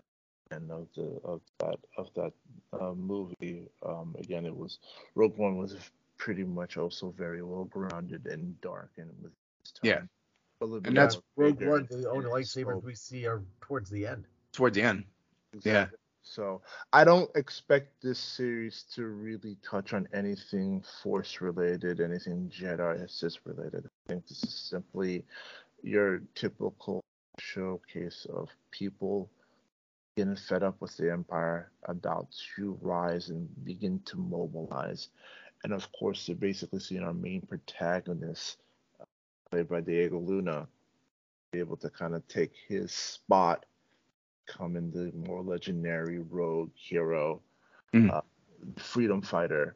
end 0.52 0.72
of 0.72 0.88
the 0.96 1.22
of 1.24 1.42
that 1.60 1.78
of 1.98 2.10
that 2.16 2.34
uh, 2.80 2.94
movie. 2.94 3.68
Um, 3.86 4.16
again, 4.20 4.46
it 4.46 4.56
was 4.56 4.80
Rogue 5.16 5.38
One 5.38 5.58
was 5.58 5.76
pretty 6.18 6.44
much 6.44 6.76
also 6.78 7.12
very 7.12 7.44
well 7.44 7.66
grounded 7.66 8.26
and 8.26 8.60
dark 8.62 8.90
and 8.98 9.10
with 9.22 9.32
its 9.62 9.72
time. 9.72 10.10
Yeah. 10.60 10.66
A 10.66 10.68
little 10.68 10.82
bit 10.82 10.88
And 10.89 10.97
that's- 10.97 11.22
Rogue 11.36 11.62
One, 11.64 11.88
the 11.89 12.10
only 12.10 12.30
lightsabers 12.30 12.66
Snoke. 12.82 12.84
we 12.84 12.95
see 12.95 13.26
are 13.28 13.41
towards 13.62 13.89
the 13.89 14.05
end. 14.05 14.26
Towards 14.51 14.76
the 14.76 14.84
end. 14.84 15.05
Yeah. 15.64 15.88
So 16.22 16.62
I 16.93 17.03
don't 17.05 17.30
expect 17.36 18.01
this 18.01 18.20
series 18.20 18.84
to 18.95 19.07
really 19.07 19.55
touch 19.64 19.93
on 19.93 20.07
anything 20.14 20.84
Force 21.01 21.41
related, 21.41 22.01
anything 22.01 22.49
Jedi 22.49 23.01
Assist 23.01 23.39
related. 23.45 23.86
I 23.86 24.10
think 24.10 24.28
this 24.28 24.43
is 24.43 24.53
simply 24.53 25.26
your 25.82 26.20
typical 26.36 27.03
showcase 27.39 28.28
of 28.32 28.49
people 28.72 29.30
getting 30.18 30.36
fed 30.36 30.62
up 30.64 30.80
with 30.82 30.95
the 30.97 31.10
Empire, 31.12 31.72
about 31.86 32.28
to 32.55 32.78
rise 32.82 33.30
and 33.30 33.47
begin 33.64 33.99
to 34.01 34.18
mobilize. 34.18 35.10
And 35.64 35.74
of 35.74 35.89
course, 35.93 36.26
they're 36.28 36.36
basically 36.36 36.80
seeing 36.80 37.03
our 37.03 37.14
main 37.14 37.41
protagonist, 37.41 38.57
played 39.52 39.68
by 39.68 39.82
Diego 39.82 40.20
Luna, 40.20 40.68
be 41.52 41.60
able 41.60 41.78
to 41.78 41.89
kind 41.89 42.14
of 42.14 42.28
take 42.28 42.54
his 42.68 42.91
spot 42.91 43.66
becoming 44.45 44.91
the 44.91 45.12
more 45.28 45.41
legendary 45.43 46.20
rogue 46.20 46.72
hero, 46.76 47.41
Mhm. 47.93 48.12
uh, 48.12 48.22
freedom 48.78 49.22
fighter. 49.22 49.76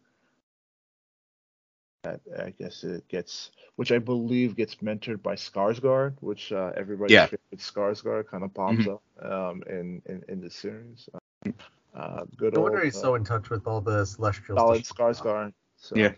That 2.03 2.19
I 2.37 2.49
guess 2.49 2.83
it 2.83 3.07
gets, 3.07 3.51
which 3.75 3.91
I 3.91 3.99
believe 3.99 4.55
gets 4.55 4.75
mentored 4.75 5.21
by 5.23 5.35
Skarsgård, 5.35 6.15
which 6.19 6.51
uh, 6.51 6.73
everybody's 6.75 7.13
Yeah. 7.13 7.27
favorite 7.27 7.59
Skarsgård 7.59 8.27
kind 8.27 8.43
of 8.43 8.53
pops 8.53 8.87
up 8.87 9.01
um, 9.23 9.63
in, 9.69 10.01
in 10.07 10.23
in 10.27 10.41
the 10.41 10.49
series. 10.49 11.07
Uh, 11.13 11.49
uh, 11.95 12.25
good 12.35 12.55
No 12.55 12.61
old 12.61 12.71
wonder 12.71 12.83
he's 12.83 12.97
uh, 12.97 13.01
so 13.01 13.15
in 13.15 13.23
touch 13.23 13.49
with 13.49 13.65
all 13.67 13.79
the 13.79 14.05
celestials. 14.05 14.57
solid 14.59 14.83
to- 14.83 14.93
Skarsgård. 14.93 15.53
So, 15.77 15.95
Yeah. 15.95 16.13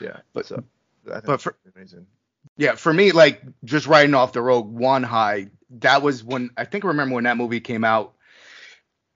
yeah. 0.00 0.20
But- 0.34 0.46
so 0.46 0.62
I 1.08 1.14
think 1.14 1.24
but 1.26 1.40
for- 1.40 1.56
amazing. 1.74 2.06
Yeah, 2.56 2.74
for 2.74 2.92
me, 2.92 3.12
like 3.12 3.42
just 3.64 3.86
riding 3.86 4.14
off 4.14 4.32
the 4.32 4.42
Rogue 4.42 4.70
One 4.70 5.02
high, 5.02 5.48
that 5.80 6.02
was 6.02 6.22
when 6.22 6.50
I 6.56 6.64
think 6.64 6.84
I 6.84 6.88
remember 6.88 7.14
when 7.14 7.24
that 7.24 7.36
movie 7.36 7.60
came 7.60 7.84
out. 7.84 8.14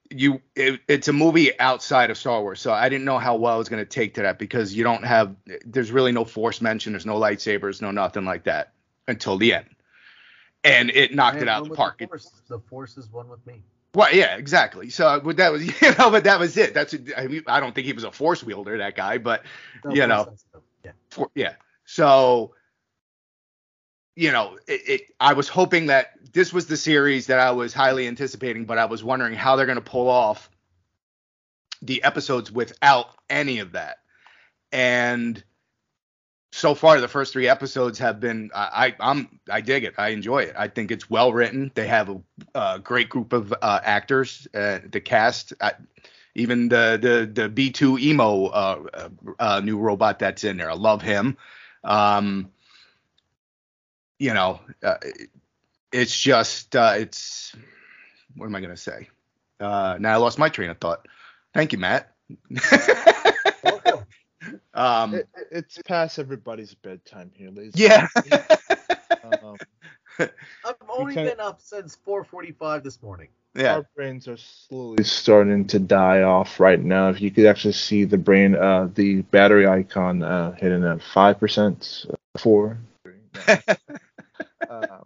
You, 0.09 0.41
it, 0.55 0.80
it's 0.87 1.09
a 1.09 1.12
movie 1.12 1.59
outside 1.59 2.11
of 2.11 2.16
Star 2.18 2.41
Wars, 2.41 2.61
so 2.61 2.72
I 2.72 2.89
didn't 2.89 3.05
know 3.05 3.18
how 3.18 3.34
well 3.37 3.55
I 3.55 3.59
was 3.59 3.68
going 3.68 3.82
to 3.84 3.89
take 3.89 4.14
to 4.14 4.22
that 4.22 4.39
because 4.39 4.72
you 4.72 4.84
don't 4.84 5.05
have, 5.05 5.34
there's 5.64 5.91
really 5.91 6.12
no 6.12 6.24
Force 6.24 6.61
mention, 6.61 6.93
there's 6.93 7.05
no 7.05 7.16
lightsabers, 7.18 7.82
no 7.82 7.91
nothing 7.91 8.24
like 8.24 8.45
that 8.45 8.72
until 9.09 9.37
the 9.37 9.53
end, 9.55 9.66
and 10.62 10.91
it 10.91 11.12
knocked 11.12 11.43
it 11.43 11.49
out 11.49 11.62
one 11.62 11.70
the 11.70 11.76
park. 11.76 11.99
The 11.99 12.05
It- 12.05 12.09
force. 12.11 12.30
the 12.49 12.61
force 12.61 12.97
is 12.97 13.11
one 13.11 13.28
with 13.28 13.45
me. 13.49 13.64
well, 13.95 14.14
yeah, 14.14 14.37
exactly. 14.37 14.91
So 14.91 15.20
but 15.24 15.39
that 15.39 15.51
was, 15.51 15.66
you 15.82 15.95
know, 15.99 16.11
but 16.12 16.22
that 16.22 16.39
was 16.39 16.57
it. 16.57 16.72
That's, 16.72 16.95
I, 17.16 17.26
mean, 17.26 17.43
I 17.49 17.59
don't 17.59 17.74
think 17.74 17.89
he 17.89 17.93
was 17.93 18.05
a 18.05 18.12
Force 18.12 18.45
wielder, 18.45 18.78
that 18.78 18.95
guy, 18.95 19.18
but 19.18 19.43
No, 19.84 19.93
You 19.93 20.07
know. 20.07 20.32
Yeah. 20.84 20.93
for, 21.11 21.30
yeah. 21.34 21.55
So, 21.84 22.55
you 24.16 24.32
know, 24.32 24.58
it, 24.66 24.88
it, 24.88 25.00
I 25.20 25.34
was 25.34 25.46
hoping 25.46 25.86
that 25.86 26.12
this 26.32 26.52
was 26.52 26.66
the 26.66 26.76
series 26.76 27.26
that 27.26 27.38
I 27.38 27.52
was 27.52 27.74
highly 27.74 28.08
anticipating, 28.08 28.64
but 28.64 28.78
I 28.78 28.86
was 28.86 29.04
wondering 29.04 29.34
how 29.34 29.56
they're 29.56 29.66
going 29.66 29.76
to 29.76 29.82
pull 29.82 30.08
off 30.08 30.50
the 31.82 32.02
episodes 32.02 32.50
without 32.50 33.10
any 33.28 33.58
of 33.58 33.72
that. 33.72 33.98
And 34.72 35.42
so 36.50 36.74
far, 36.74 36.98
the 37.00 37.08
first 37.08 37.34
three 37.34 37.48
episodes 37.48 37.98
have 37.98 38.18
been 38.18 38.50
I, 38.54 38.94
I 39.00 39.10
I'm 39.10 39.40
I 39.50 39.60
dig 39.60 39.84
it. 39.84 39.94
I 39.98 40.08
enjoy 40.08 40.38
it. 40.38 40.54
I 40.56 40.68
think 40.68 40.90
it's 40.90 41.10
well 41.10 41.32
written. 41.32 41.70
They 41.74 41.86
have 41.86 42.08
a, 42.08 42.20
a 42.54 42.78
great 42.78 43.10
group 43.10 43.34
of 43.34 43.52
uh, 43.52 43.80
actors. 43.84 44.48
Uh, 44.54 44.78
the 44.90 45.00
cast, 45.00 45.52
uh, 45.60 45.72
even 46.34 46.68
the 46.68 46.98
the 47.00 47.48
the 47.48 47.48
B2EMO 47.50 48.50
uh, 48.52 49.08
uh, 49.38 49.60
new 49.62 49.78
robot 49.78 50.18
that's 50.18 50.44
in 50.44 50.56
there. 50.56 50.70
I 50.70 50.74
love 50.74 51.02
him. 51.02 51.36
Um, 51.84 52.50
you 54.18 54.32
know, 54.34 54.60
uh, 54.82 54.96
it's 55.92 56.18
just 56.18 56.74
uh, 56.76 56.94
it's 56.96 57.54
what 58.36 58.46
am 58.46 58.54
I 58.54 58.60
gonna 58.60 58.76
say? 58.76 59.08
Uh, 59.60 59.96
now 60.00 60.12
I 60.12 60.16
lost 60.16 60.38
my 60.38 60.48
train 60.48 60.70
of 60.70 60.78
thought. 60.78 61.06
Thank 61.54 61.72
you, 61.72 61.78
Matt. 61.78 62.12
Um, 64.74 65.14
It, 65.14 65.28
it- 65.36 65.48
it's 65.50 65.78
past 65.86 66.18
everybody's 66.18 66.74
bedtime 66.74 67.30
here, 67.34 67.50
ladies. 67.50 67.72
yeah. 67.76 68.06
um, 69.24 69.56
I've 70.18 70.74
only 70.88 71.14
been 71.14 71.40
up 71.40 71.60
since 71.60 71.96
4:45 72.06 72.82
this 72.84 73.02
morning. 73.02 73.28
yeah. 73.54 73.76
Our 73.76 73.86
brains 73.96 74.28
are 74.28 74.36
slowly 74.36 75.02
starting 75.04 75.66
to 75.68 75.78
die 75.78 76.22
off 76.22 76.60
right 76.60 76.80
now. 76.80 77.08
If 77.08 77.20
you 77.20 77.30
could 77.30 77.46
actually 77.46 77.72
see 77.72 78.04
the 78.04 78.18
brain, 78.18 78.54
uh, 78.54 78.88
the 78.94 79.22
battery 79.22 79.66
icon 79.66 80.22
uh, 80.22 80.52
hitting 80.52 80.84
at 80.84 81.02
five 81.02 81.40
percent, 81.40 82.04
four. 82.36 82.78
three, 83.02 83.14
no. 83.48 83.56
Uh, 84.68 84.98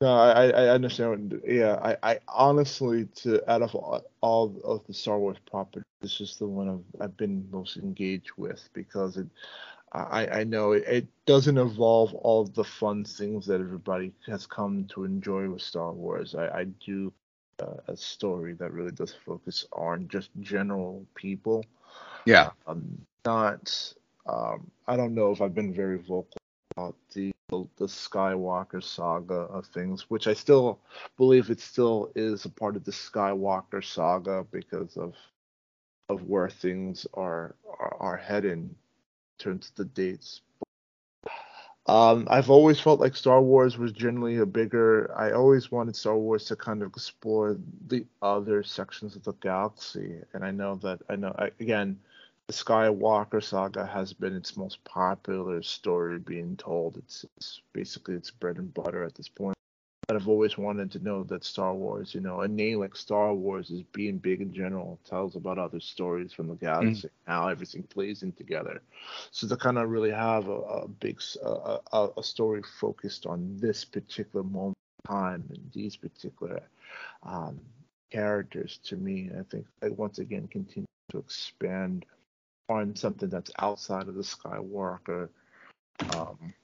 no, 0.00 0.14
I, 0.14 0.46
I 0.48 0.68
understand. 0.68 1.32
What, 1.32 1.48
yeah, 1.50 1.74
I, 1.82 2.12
I 2.12 2.18
honestly, 2.28 3.06
to 3.16 3.50
out 3.50 3.62
of 3.62 3.74
all, 3.74 4.02
all 4.20 4.60
of 4.64 4.86
the 4.86 4.94
Star 4.94 5.18
Wars 5.18 5.38
properties, 5.50 5.84
this 6.00 6.20
is 6.20 6.36
the 6.38 6.46
one 6.46 6.68
I've, 6.68 7.02
I've 7.02 7.16
been 7.16 7.48
most 7.50 7.76
engaged 7.76 8.32
with 8.36 8.68
because 8.72 9.16
it, 9.16 9.26
I, 9.92 10.26
I 10.40 10.44
know 10.44 10.72
it, 10.72 10.84
it 10.86 11.06
doesn't 11.26 11.58
involve 11.58 12.14
all 12.14 12.44
the 12.44 12.64
fun 12.64 13.04
things 13.04 13.46
that 13.46 13.60
everybody 13.60 14.12
has 14.26 14.46
come 14.46 14.86
to 14.90 15.04
enjoy 15.04 15.48
with 15.48 15.62
Star 15.62 15.92
Wars. 15.92 16.34
I, 16.34 16.48
I 16.60 16.64
do 16.84 17.12
uh, 17.60 17.76
a 17.88 17.96
story 17.96 18.54
that 18.54 18.72
really 18.72 18.92
does 18.92 19.14
focus 19.24 19.66
on 19.72 20.08
just 20.08 20.30
general 20.40 21.04
people 21.14 21.64
Yeah. 22.26 22.50
um, 22.66 22.98
not 23.24 23.94
um, 24.26 24.70
I 24.86 24.96
don't 24.96 25.14
know 25.14 25.30
if 25.32 25.40
I've 25.40 25.54
been 25.54 25.72
very 25.72 25.98
vocal 25.98 26.38
about 26.76 26.94
the 27.14 27.32
the 27.76 27.86
Skywalker 27.86 28.82
saga 28.82 29.34
of 29.34 29.66
things, 29.66 30.10
which 30.10 30.26
I 30.26 30.34
still 30.34 30.80
believe 31.16 31.50
it 31.50 31.60
still 31.60 32.10
is 32.14 32.44
a 32.44 32.50
part 32.50 32.76
of 32.76 32.84
the 32.84 32.92
Skywalker 32.92 33.84
saga 33.84 34.46
because 34.50 34.96
of 34.96 35.14
of 36.08 36.22
where 36.24 36.50
things 36.50 37.06
are 37.14 37.54
are, 37.78 37.96
are 38.00 38.16
headed 38.16 38.52
in 38.52 38.74
terms 39.38 39.68
of 39.68 39.74
the 39.76 39.84
dates. 39.84 40.40
Um, 41.86 42.28
I've 42.30 42.50
always 42.50 42.78
felt 42.78 43.00
like 43.00 43.16
Star 43.16 43.42
Wars 43.42 43.76
was 43.76 43.90
generally 43.92 44.36
a 44.36 44.46
bigger. 44.46 45.12
I 45.16 45.32
always 45.32 45.72
wanted 45.72 45.96
Star 45.96 46.16
Wars 46.16 46.44
to 46.44 46.56
kind 46.56 46.80
of 46.80 46.90
explore 46.90 47.56
the 47.88 48.06
other 48.22 48.62
sections 48.62 49.16
of 49.16 49.24
the 49.24 49.32
galaxy, 49.34 50.20
and 50.32 50.44
I 50.44 50.52
know 50.52 50.76
that 50.76 51.00
I 51.08 51.16
know 51.16 51.34
I, 51.36 51.50
again 51.58 51.98
the 52.52 52.58
Skywalker 52.64 53.42
saga 53.42 53.86
has 53.86 54.12
been 54.12 54.36
its 54.36 54.58
most 54.58 54.84
popular 54.84 55.62
story 55.62 56.18
being 56.18 56.54
told. 56.56 56.98
It's, 56.98 57.24
it's 57.38 57.62
basically 57.72 58.14
its 58.14 58.30
bread 58.30 58.58
and 58.58 58.74
butter 58.74 59.04
at 59.04 59.14
this 59.14 59.28
point. 59.28 59.56
But 60.06 60.16
I've 60.16 60.28
always 60.28 60.58
wanted 60.58 60.90
to 60.90 60.98
know 60.98 61.22
that 61.24 61.44
Star 61.44 61.74
Wars, 61.74 62.14
you 62.14 62.20
know, 62.20 62.42
a 62.42 62.48
name 62.48 62.80
like 62.80 62.94
Star 62.94 63.32
Wars 63.32 63.70
is 63.70 63.82
being 63.94 64.18
big 64.18 64.42
in 64.42 64.52
general, 64.52 64.98
tells 65.08 65.34
about 65.34 65.58
other 65.58 65.80
stories 65.80 66.34
from 66.34 66.48
the 66.48 66.56
galaxy, 66.56 67.08
mm. 67.08 67.10
how 67.26 67.48
everything 67.48 67.84
plays 67.84 68.22
in 68.22 68.32
together. 68.32 68.82
So 69.30 69.48
to 69.48 69.56
kind 69.56 69.78
of 69.78 69.88
really 69.88 70.10
have 70.10 70.48
a, 70.48 70.60
a 70.60 70.88
big 70.88 71.22
a, 71.42 71.78
a, 71.92 72.08
a, 72.18 72.22
story 72.22 72.62
focused 72.78 73.24
on 73.24 73.56
this 73.60 73.82
particular 73.82 74.44
moment 74.44 74.76
in 75.06 75.10
time 75.10 75.44
and 75.48 75.70
these 75.72 75.96
particular 75.96 76.60
um, 77.22 77.58
characters, 78.10 78.78
to 78.84 78.96
me, 78.96 79.30
I 79.38 79.42
think 79.44 79.64
once 79.96 80.18
again 80.18 80.48
continue 80.48 80.84
to 81.12 81.18
expand 81.18 82.04
on 82.72 82.96
something 82.96 83.28
that's 83.28 83.50
outside 83.58 84.08
of 84.08 84.14
the 84.14 84.22
Skywalker 84.22 85.28
um, 86.16 86.54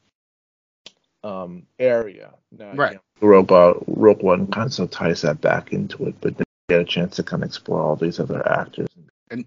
um, 1.24 1.66
area. 1.78 2.34
Now, 2.50 2.72
right. 2.74 2.98
Rogue, 3.20 3.52
uh, 3.52 3.74
Rogue 3.86 4.22
One 4.22 4.46
kind 4.46 4.78
of 4.78 4.90
ties 4.90 5.22
that 5.22 5.40
back 5.40 5.72
into 5.72 6.06
it, 6.06 6.14
but 6.20 6.36
then 6.36 6.44
you 6.68 6.76
get 6.76 6.80
a 6.80 6.84
chance 6.84 7.16
to 7.16 7.22
kind 7.22 7.42
of 7.42 7.48
explore 7.48 7.82
all 7.82 7.96
these 7.96 8.20
other 8.20 8.46
actors 8.48 8.88
and 8.96 9.10
and, 9.30 9.44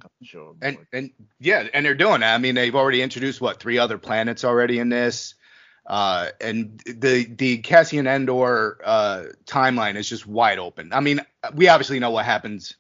and, 0.62 0.78
and 0.93 1.12
yeah, 1.39 1.68
and 1.74 1.86
they're 1.86 1.95
doing 1.95 2.22
that. 2.22 2.36
I 2.36 2.38
mean, 2.38 2.55
they've 2.55 2.76
already 2.76 3.01
introduced 3.01 3.41
what 3.41 3.59
three 3.59 3.78
other 3.78 3.97
planets 3.97 4.43
already 4.43 4.80
in 4.80 4.89
this. 4.89 5.36
Uh, 5.86 6.30
and 6.39 6.80
the 6.86 7.26
the 7.26 7.57
Cassian 7.57 8.05
Andor 8.05 8.80
uh, 8.84 9.24
timeline 9.45 9.95
is 9.95 10.07
just 10.07 10.28
wide 10.28 10.59
open. 10.59 10.93
I 10.93 10.99
mean, 10.99 11.22
we 11.55 11.68
obviously 11.70 11.99
know 11.99 12.12
what 12.12 12.26
happens 12.26 12.76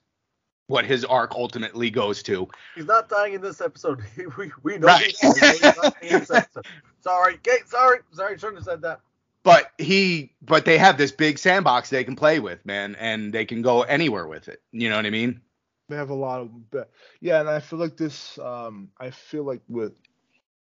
what 0.71 0.85
his 0.85 1.05
arc 1.05 1.33
ultimately 1.35 1.89
goes 1.89 2.23
to. 2.23 2.47
He's 2.75 2.85
not 2.85 3.09
dying 3.09 3.33
in 3.33 3.41
this 3.41 3.61
episode. 3.61 4.01
we, 4.37 4.51
we 4.63 4.77
know 4.77 4.87
right. 4.87 5.15
he's 5.21 5.61
not 5.61 5.97
episode. 6.01 6.65
Sorry, 7.01 7.37
Kate, 7.43 7.67
sorry, 7.67 7.99
sorry, 8.13 8.37
shouldn't 8.37 8.57
have 8.57 8.65
said 8.65 8.81
that. 8.81 9.01
But 9.43 9.71
he, 9.77 10.33
but 10.41 10.65
they 10.65 10.77
have 10.77 10.97
this 10.97 11.11
big 11.11 11.37
sandbox 11.37 11.89
they 11.89 12.03
can 12.03 12.15
play 12.15 12.39
with, 12.39 12.63
man, 12.65 12.95
and 12.99 13.33
they 13.33 13.45
can 13.45 13.61
go 13.61 13.81
anywhere 13.81 14.27
with 14.27 14.47
it. 14.47 14.61
You 14.71 14.89
know 14.89 14.95
what 14.95 15.05
I 15.05 15.09
mean? 15.09 15.41
They 15.89 15.95
have 15.95 16.11
a 16.11 16.15
lot 16.15 16.41
of, 16.41 16.85
yeah, 17.19 17.39
and 17.39 17.49
I 17.49 17.59
feel 17.59 17.79
like 17.79 17.97
this. 17.97 18.37
Um, 18.39 18.89
I 18.99 19.09
feel 19.09 19.43
like 19.43 19.61
with 19.67 19.93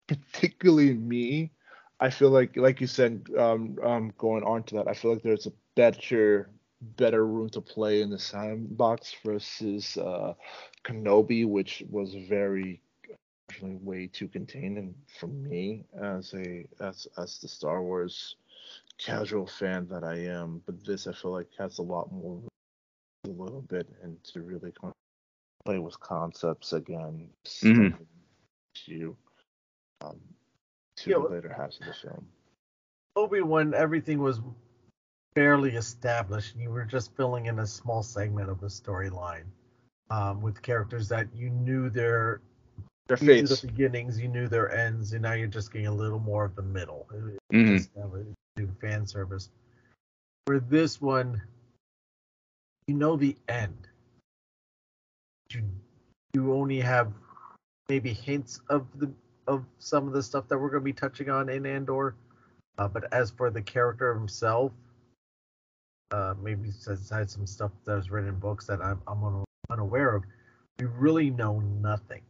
particularly 0.08 0.94
me, 0.94 1.52
I 2.00 2.10
feel 2.10 2.30
like, 2.30 2.56
like 2.56 2.80
you 2.80 2.88
said, 2.88 3.28
um, 3.38 3.78
um, 3.84 4.14
going 4.18 4.44
on 4.44 4.64
to 4.64 4.76
that, 4.76 4.88
I 4.88 4.94
feel 4.94 5.14
like 5.14 5.24
there's 5.24 5.46
a 5.46 5.52
better 5.76 6.50
better 6.82 7.26
room 7.26 7.50
to 7.50 7.62
play 7.62 8.02
in 8.02 8.10
the 8.10 8.20
sandbox 8.20 9.16
versus 9.24 9.98
uh, 9.98 10.34
Kenobi, 10.84 11.46
which 11.46 11.84
was 11.90 12.16
very 12.28 12.82
actually 13.50 13.76
way 13.82 14.08
too 14.08 14.28
contained 14.28 14.78
and 14.78 14.94
for 15.20 15.28
me 15.28 15.84
as 16.02 16.34
a 16.36 16.68
as 16.80 17.08
as 17.18 17.40
the 17.40 17.48
Star 17.48 17.82
Wars 17.82 18.36
casual 19.00 19.48
fan 19.48 19.88
that 19.88 20.04
I 20.04 20.18
am. 20.20 20.62
But 20.66 20.86
this 20.86 21.08
I 21.08 21.14
feel 21.14 21.32
like 21.32 21.48
has 21.58 21.80
a 21.80 21.84
lot 21.84 22.12
more 22.12 22.42
a 23.26 23.30
little 23.30 23.62
bit 23.62 23.88
and 24.04 24.24
to 24.26 24.42
really 24.42 24.72
play 25.66 25.80
with 25.80 26.00
concepts 26.00 26.74
again. 26.74 27.30
Mm-hmm. 27.46 28.04
To 28.86 29.18
um 30.02 30.20
to 30.98 31.10
yeah, 31.10 31.18
the 31.18 31.36
later 31.36 31.54
halves 31.54 31.80
of 31.82 31.88
the 31.88 31.94
film. 31.94 32.28
Obi 33.16 33.42
Wan, 33.42 33.74
everything 33.74 34.20
was 34.20 34.40
fairly 35.36 35.72
established. 35.72 36.56
You 36.56 36.70
were 36.70 36.86
just 36.86 37.16
filling 37.16 37.48
in 37.48 37.60
a 37.60 37.68
small 37.68 38.04
segment 38.04 38.50
of 38.50 38.60
the 38.60 38.68
storyline 38.68 39.46
um, 40.10 40.42
with 40.42 40.62
characters 40.62 41.08
that 41.10 41.28
you 41.36 41.50
knew 41.50 41.90
their 41.90 42.42
their 43.08 43.18
fates, 43.18 43.62
the 43.62 43.68
beginnings, 43.68 44.20
you 44.20 44.28
knew 44.28 44.48
their 44.48 44.72
ends, 44.72 45.14
and 45.14 45.24
now 45.24 45.34
you're 45.34 45.48
just 45.48 45.74
getting 45.74 45.88
a 45.88 45.94
little 45.94 46.20
more 46.20 46.46
of 46.46 46.56
the 46.56 46.62
middle. 46.62 47.08
Mm-hmm. 47.52 47.78
Just 47.78 47.90
do 48.56 48.70
fan 48.80 49.08
service. 49.08 49.50
For 50.46 50.60
this 50.60 51.02
one, 51.02 51.42
you 52.88 52.94
know 52.94 53.16
the 53.16 53.36
end. 53.48 53.88
You 55.52 55.64
you 56.34 56.54
only 56.54 56.80
have 56.80 57.12
maybe 57.88 58.14
hints 58.14 58.62
of 58.70 58.88
the 58.96 59.12
of 59.48 59.66
some 59.80 60.08
of 60.08 60.14
the 60.14 60.22
stuff 60.22 60.48
that 60.48 60.60
we're 60.60 60.70
going 60.70 60.82
to 60.82 60.86
be 60.86 60.94
touching 60.94 61.30
on 61.30 61.50
in 61.50 61.66
Andor. 61.66 62.16
Uh, 62.78 62.88
but 62.88 63.12
as 63.12 63.32
for 63.32 63.50
the 63.50 63.62
character 63.62 64.14
himself, 64.14 64.72
uh, 66.12 66.34
maybe 66.42 66.70
besides 66.88 67.34
some 67.34 67.48
stuff 67.48 67.72
that 67.86 67.96
was 67.96 68.10
written 68.10 68.30
in 68.30 68.40
books 68.40 68.66
that 68.68 68.82
I'm, 68.82 69.02
I'm 69.08 69.44
unaware 69.70 70.16
of, 70.16 70.24
we 70.80 70.86
really 70.86 71.30
know 71.30 71.60
nothing. 71.60 72.22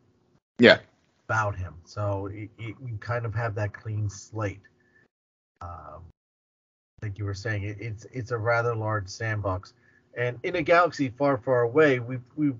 Yeah. 0.60 0.80
About 1.26 1.56
him, 1.56 1.76
so 1.86 2.26
it, 2.34 2.50
it, 2.58 2.76
you 2.84 2.98
kind 3.00 3.24
of 3.24 3.36
have 3.36 3.54
that 3.54 3.72
clean 3.72 4.10
slate. 4.10 4.62
Um, 5.62 6.02
like 7.04 7.20
you 7.20 7.26
were 7.26 7.36
saying, 7.36 7.66
it, 7.66 7.78
it's 7.80 8.08
it's 8.12 8.32
a 8.32 8.38
rather 8.38 8.76
large 8.76 9.08
sandbox, 9.08 9.76
and 10.18 10.40
in 10.42 10.56
a 10.56 10.64
galaxy 10.64 11.10
far, 11.10 11.38
far 11.38 11.62
away, 11.62 12.00
we 12.00 12.18
we 12.36 12.54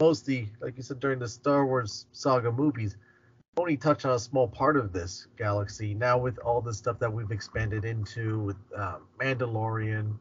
mostly, 0.00 0.50
like 0.62 0.78
you 0.78 0.82
said, 0.82 0.98
during 0.98 1.18
the 1.18 1.28
Star 1.28 1.66
Wars 1.66 2.06
saga 2.12 2.50
movies, 2.50 2.96
only 3.58 3.76
touch 3.76 4.06
on 4.06 4.12
a 4.12 4.18
small 4.18 4.48
part 4.48 4.78
of 4.78 4.94
this 4.94 5.26
galaxy. 5.36 5.92
Now 5.92 6.16
with 6.16 6.38
all 6.38 6.62
the 6.62 6.72
stuff 6.72 6.98
that 7.00 7.12
we've 7.12 7.30
expanded 7.30 7.84
into 7.84 8.38
with 8.38 8.56
uh, 8.74 8.96
Mandalorian, 9.20 10.14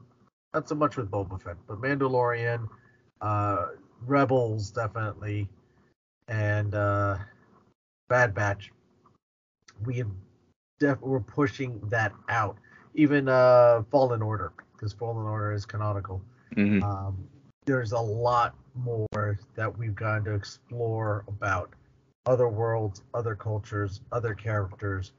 not 0.55 0.69
so 0.69 0.75
much 0.75 0.95
with 0.95 1.11
Boba 1.11 1.39
Fett, 1.41 1.57
but 1.67 1.81
Mandalorian, 1.81 2.69
uh, 3.19 3.65
Rebels 4.05 4.71
definitely, 4.71 5.49
and 6.29 6.73
uh, 6.73 7.17
Bad 8.07 8.33
Batch. 8.33 8.71
We 9.85 9.97
have 9.97 10.11
def- 10.79 11.01
we're 11.01 11.19
pushing 11.19 11.81
that 11.89 12.13
out. 12.29 12.57
Even 12.93 13.27
uh, 13.27 13.83
Fallen 13.91 14.21
Order, 14.21 14.53
because 14.71 14.93
Fallen 14.93 15.25
Order 15.25 15.51
is 15.51 15.65
canonical. 15.65 16.21
Mm-hmm. 16.55 16.81
Um, 16.81 17.27
there's 17.65 17.91
a 17.91 17.99
lot 17.99 18.55
more 18.75 19.37
that 19.55 19.77
we've 19.77 19.95
gotten 19.95 20.23
to 20.23 20.33
explore 20.35 21.25
about 21.27 21.71
other 22.25 22.47
worlds, 22.47 23.03
other 23.13 23.35
cultures, 23.35 23.99
other 24.13 24.33
characters, 24.33 25.11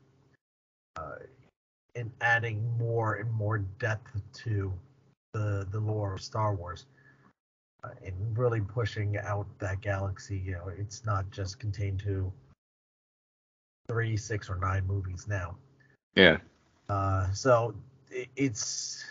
uh, 0.97 1.16
and 1.95 2.11
adding 2.22 2.64
more 2.78 3.16
and 3.16 3.30
more 3.32 3.59
depth 3.59 4.22
to 4.32 4.72
the 5.37 5.66
the 5.70 5.80
lore 5.80 6.14
of 6.14 6.20
Star 6.20 6.55
Wars 6.55 6.87
uh, 7.84 7.91
and 8.05 8.14
really 8.37 8.61
pushing 8.61 9.18
out 9.18 9.47
that 9.59 9.80
galaxy. 9.80 10.39
You 10.39 10.53
know, 10.53 10.68
it's 10.76 11.05
not 11.05 11.30
just 11.30 11.59
contained 11.59 12.01
to 12.01 12.32
three, 13.89 14.16
six, 14.16 14.49
or 14.49 14.57
nine 14.57 14.87
movies 14.87 15.26
now. 15.28 15.57
Yeah. 16.14 16.39
Uh, 16.89 17.30
so 17.32 17.74
it, 18.11 18.28
it's 18.37 19.05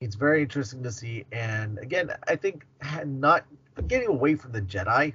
it's 0.00 0.14
very 0.14 0.42
interesting 0.42 0.82
to 0.82 0.92
see, 0.92 1.24
and 1.32 1.78
again, 1.78 2.10
I 2.28 2.36
think 2.36 2.66
not 3.06 3.44
getting 3.86 4.08
away 4.08 4.34
from 4.34 4.52
the 4.52 4.62
Jedi 4.62 5.14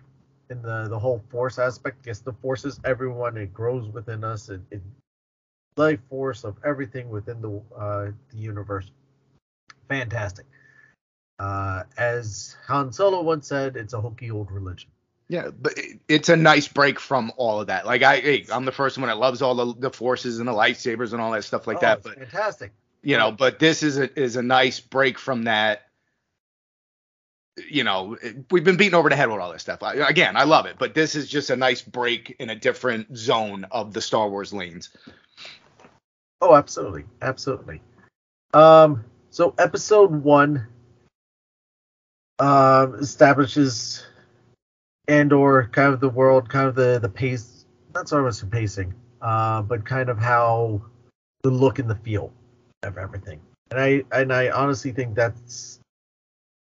and 0.50 0.64
the 0.64 0.88
the 0.90 0.98
whole 0.98 1.22
Force 1.30 1.60
aspect. 1.60 2.08
Yes, 2.08 2.20
the 2.20 2.34
Force 2.34 2.66
is 2.66 2.80
everyone. 2.84 3.38
It 3.38 3.54
grows 3.54 3.90
within 3.90 4.24
us. 4.24 4.50
It, 4.50 4.62
it 4.72 4.82
life 5.78 6.00
force 6.10 6.46
of 6.46 6.56
everything 6.64 7.10
within 7.10 7.42
the 7.42 7.62
uh, 7.78 8.12
the 8.32 8.38
universe 8.38 8.92
fantastic. 9.88 10.46
Uh, 11.38 11.84
as 11.98 12.56
Han 12.68 12.94
Solo 12.94 13.22
once 13.22 13.48
said, 13.48 13.76
it's 13.76 13.94
a 13.94 14.02
hokey 14.02 14.32
old 14.32 14.52
religion. 14.52 14.90
Yeah, 15.28 15.50
but 15.50 15.74
it's 16.08 16.30
a 16.30 16.36
nice 16.36 16.68
break 16.68 17.00
from 17.00 17.32
all 17.36 17.60
of 17.60 17.68
that. 17.68 17.86
Like 17.86 18.04
I, 18.04 18.18
hey, 18.18 18.46
I'm 18.52 18.66
the 18.66 18.72
first 18.72 18.98
one 18.98 19.08
that 19.08 19.18
loves 19.18 19.42
all 19.42 19.56
the, 19.56 19.74
the 19.80 19.90
forces 19.90 20.40
and 20.40 20.48
the 20.48 20.54
lightsabers 20.54 21.14
and 21.14 21.22
all 21.22 21.32
that 21.32 21.44
stuff 21.44 21.66
like 21.66 21.78
oh, 21.78 21.82
that. 21.82 22.04
But 22.04 22.20
fantastic. 22.20 22.72
You 23.02 23.18
know, 23.18 23.32
but 23.32 23.60
this 23.60 23.84
is 23.84 23.98
a 23.98 24.20
is 24.20 24.36
a 24.36 24.44
nice 24.44 24.80
break 24.80 25.18
from 25.18 25.44
that. 25.44 25.82
You 27.70 27.84
know, 27.84 28.18
we've 28.52 28.64
been 28.64 28.78
beaten 28.78 28.96
over 28.96 29.10
the 29.10 29.16
head 29.16 29.30
with 29.30 29.40
all 29.40 29.52
this 29.52 29.62
stuff. 29.62 29.82
I, 29.82 29.94
again, 29.96 30.36
I 30.36 30.44
love 30.44 30.66
it, 30.66 30.76
but 30.78 30.94
this 30.94 31.16
is 31.16 31.28
just 31.28 31.50
a 31.50 31.56
nice 31.56 31.82
break 31.82 32.36
in 32.40 32.50
a 32.50 32.56
different 32.56 33.18
zone 33.18 33.66
of 33.72 33.94
the 33.94 34.02
Star 34.02 34.30
Wars 34.30 34.54
lanes. 34.54 34.90
Oh, 36.42 36.54
absolutely, 36.54 37.06
absolutely. 37.22 37.82
Um, 38.54 39.06
so 39.36 39.54
episode 39.58 40.24
one 40.24 40.66
um, 42.40 42.96
establishes 42.96 44.06
Andor, 45.10 45.70
kind 45.74 45.94
of 45.94 46.00
the 46.00 46.08
world, 46.08 46.48
kind 46.48 46.70
of 46.70 46.76
the 46.76 47.00
the 47.02 47.10
pace, 47.10 47.66
not 47.94 48.08
so 48.08 48.24
much 48.24 48.40
the 48.40 48.46
pacing, 48.46 48.94
uh, 49.22 49.62
but 49.62 49.86
kind 49.86 50.08
of 50.08 50.18
how 50.18 50.82
the 51.44 51.50
look 51.50 51.80
and 51.80 51.90
the 51.90 51.96
feel 51.96 52.32
of 52.84 52.98
everything. 52.98 53.42
And 53.72 53.80
I 53.82 54.04
and 54.14 54.32
I 54.32 54.52
honestly 54.52 54.94
think 54.94 55.16
that's 55.16 55.82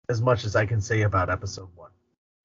as 0.09 0.19
much 0.19 0.43
as 0.43 0.55
I 0.55 0.65
can 0.65 0.81
say 0.81 1.03
about 1.03 1.29
episode 1.29 1.69
one. 1.75 1.91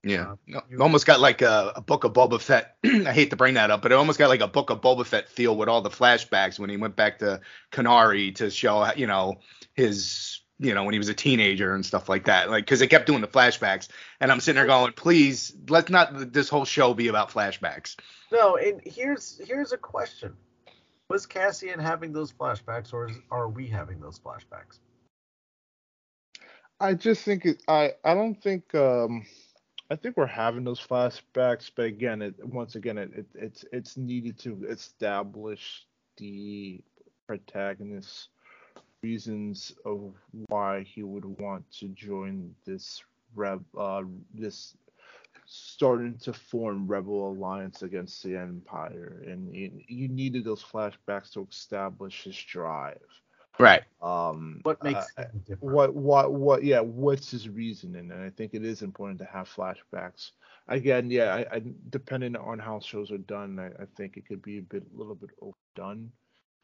Yeah, 0.04 0.32
Uh, 0.32 0.36
you- 0.46 0.62
it 0.70 0.80
almost 0.80 1.06
got 1.06 1.18
like 1.20 1.42
a, 1.42 1.72
a 1.76 1.80
book 1.80 2.04
of 2.04 2.12
Boba 2.12 2.40
Fett. 2.40 2.76
I 2.84 3.12
hate 3.12 3.30
to 3.30 3.36
bring 3.36 3.54
that 3.54 3.70
up, 3.70 3.82
but 3.82 3.90
it 3.92 3.96
almost 3.96 4.18
got 4.18 4.28
like 4.28 4.40
a 4.40 4.46
book 4.48 4.70
of 4.70 4.80
Boba 4.80 5.04
Fett 5.04 5.28
feel 5.28 5.56
with 5.56 5.68
all 5.68 5.82
the 5.82 5.90
flashbacks 5.90 6.58
when 6.58 6.70
he 6.70 6.76
went 6.76 6.94
back 6.96 7.18
to 7.18 7.40
Kenari 7.72 8.34
to 8.36 8.48
show, 8.50 8.92
you 8.94 9.06
know, 9.08 9.40
his, 9.74 10.40
you 10.60 10.72
know, 10.72 10.84
when 10.84 10.92
he 10.92 10.98
was 10.98 11.08
a 11.08 11.14
teenager 11.14 11.74
and 11.74 11.84
stuff 11.84 12.08
like 12.08 12.26
that. 12.26 12.48
Like, 12.48 12.64
because 12.64 12.78
they 12.78 12.86
kept 12.86 13.06
doing 13.06 13.20
the 13.20 13.26
flashbacks, 13.28 13.88
and 14.20 14.30
I'm 14.30 14.38
sitting 14.40 14.56
there 14.56 14.66
going, 14.66 14.92
please, 14.92 15.52
let's 15.68 15.90
not 15.90 16.32
this 16.32 16.48
whole 16.48 16.64
show 16.64 16.94
be 16.94 17.08
about 17.08 17.30
flashbacks. 17.30 17.96
No, 18.30 18.56
and 18.56 18.80
here's 18.84 19.40
here's 19.46 19.72
a 19.72 19.76
question: 19.78 20.36
Was 21.08 21.26
Cassian 21.26 21.80
having 21.80 22.12
those 22.12 22.30
flashbacks, 22.32 22.92
or 22.92 23.08
is, 23.10 23.16
are 23.32 23.48
we 23.48 23.66
having 23.66 24.00
those 24.00 24.18
flashbacks? 24.20 24.78
I 26.80 26.94
just 26.94 27.22
think 27.24 27.44
it. 27.46 27.62
I 27.66 27.94
I 28.04 28.14
don't 28.14 28.40
think. 28.40 28.74
Um, 28.74 29.26
I 29.90 29.96
think 29.96 30.16
we're 30.16 30.26
having 30.26 30.64
those 30.64 30.80
flashbacks, 30.80 31.70
but 31.74 31.86
again, 31.86 32.20
it 32.20 32.34
once 32.46 32.74
again, 32.74 32.98
it, 32.98 33.10
it 33.14 33.26
it's 33.34 33.64
it's 33.72 33.96
needed 33.96 34.38
to 34.40 34.66
establish 34.68 35.86
the 36.18 36.82
protagonist's 37.26 38.28
reasons 39.02 39.72
of 39.84 40.12
why 40.48 40.82
he 40.82 41.02
would 41.02 41.24
want 41.24 41.64
to 41.70 41.88
join 41.88 42.54
this 42.66 43.02
rev 43.34 43.62
uh 43.78 44.02
this 44.34 44.76
starting 45.46 46.18
to 46.18 46.32
form 46.32 46.86
rebel 46.86 47.30
alliance 47.30 47.82
against 47.82 48.22
the 48.22 48.36
empire. 48.36 49.22
And 49.26 49.54
you, 49.54 49.70
you 49.88 50.08
needed 50.08 50.44
those 50.44 50.62
flashbacks 50.62 51.32
to 51.32 51.46
establish 51.50 52.24
his 52.24 52.36
drive 52.36 53.00
Right. 53.58 53.82
um 54.02 54.60
What 54.62 54.82
makes 54.82 55.06
uh, 55.16 55.24
what 55.60 55.94
what 55.94 56.32
what 56.32 56.62
yeah 56.62 56.80
what's 56.80 57.30
his 57.30 57.48
reasoning? 57.48 58.10
And 58.12 58.22
i 58.22 58.30
think 58.30 58.54
it 58.54 58.64
is 58.64 58.82
important 58.82 59.18
to 59.20 59.24
have 59.26 59.48
flashbacks. 59.48 60.30
Again 60.68 61.10
yeah 61.10 61.34
i, 61.34 61.56
I 61.56 61.62
depending 61.90 62.36
on 62.36 62.58
how 62.58 62.80
shows 62.80 63.10
are 63.10 63.18
done 63.18 63.58
I, 63.58 63.68
I 63.82 63.86
think 63.96 64.16
it 64.16 64.26
could 64.26 64.42
be 64.42 64.58
a 64.58 64.62
bit 64.62 64.84
a 64.94 64.98
little 64.98 65.14
bit 65.14 65.30
overdone. 65.40 66.10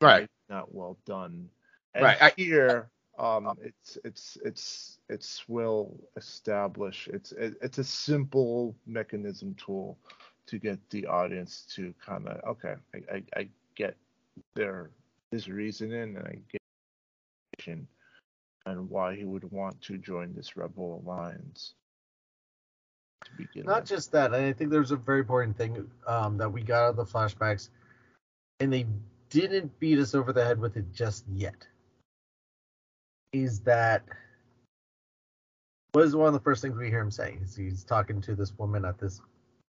Right. 0.00 0.28
not 0.48 0.74
well 0.74 0.98
done. 1.06 1.48
And 1.94 2.04
Right, 2.04 2.18
I- 2.20 2.32
here 2.36 2.90
um 3.18 3.56
it's 3.62 3.96
it's 4.04 4.38
it's 4.44 4.98
it's 5.08 5.44
well 5.48 5.92
established. 6.16 7.08
It's 7.08 7.32
it, 7.32 7.54
it's 7.62 7.78
a 7.78 7.84
simple 7.84 8.74
mechanism 8.86 9.54
tool 9.54 9.96
to 10.46 10.58
get 10.58 10.78
the 10.90 11.06
audience 11.06 11.64
to 11.74 11.94
kind 12.04 12.28
of 12.28 12.42
okay 12.44 12.74
I, 12.94 12.98
I 13.16 13.22
i 13.40 13.48
get 13.76 13.96
their 14.54 14.90
his 15.30 15.48
reasoning 15.48 16.16
and 16.16 16.26
i 16.26 16.36
get 16.52 16.63
and 17.66 18.88
why 18.88 19.14
he 19.14 19.24
would 19.24 19.50
want 19.50 19.80
to 19.82 19.98
join 19.98 20.34
this 20.34 20.56
rebel 20.56 21.02
alliance 21.04 21.74
to 23.24 23.30
begin 23.36 23.64
Not 23.66 23.82
with. 23.82 23.88
just 23.88 24.12
that, 24.12 24.32
and 24.32 24.44
I 24.44 24.52
think 24.52 24.70
there's 24.70 24.90
a 24.90 24.96
very 24.96 25.20
important 25.20 25.56
thing 25.56 25.90
um, 26.06 26.38
that 26.38 26.50
we 26.50 26.62
got 26.62 26.84
out 26.84 26.90
of 26.90 26.96
the 26.96 27.04
flashbacks, 27.04 27.68
and 28.60 28.72
they 28.72 28.86
didn't 29.30 29.78
beat 29.80 29.98
us 29.98 30.14
over 30.14 30.32
the 30.32 30.44
head 30.44 30.58
with 30.58 30.76
it 30.76 30.92
just 30.92 31.24
yet. 31.32 31.66
Is 33.32 33.60
that 33.60 34.04
what 35.92 36.04
is 36.04 36.14
one 36.16 36.28
of 36.28 36.34
the 36.34 36.40
first 36.40 36.62
things 36.62 36.76
we 36.76 36.88
hear 36.88 37.00
him 37.00 37.10
saying? 37.10 37.40
Is 37.42 37.56
he's 37.56 37.84
talking 37.84 38.20
to 38.22 38.34
this 38.34 38.56
woman 38.58 38.84
at 38.84 38.98
this 38.98 39.20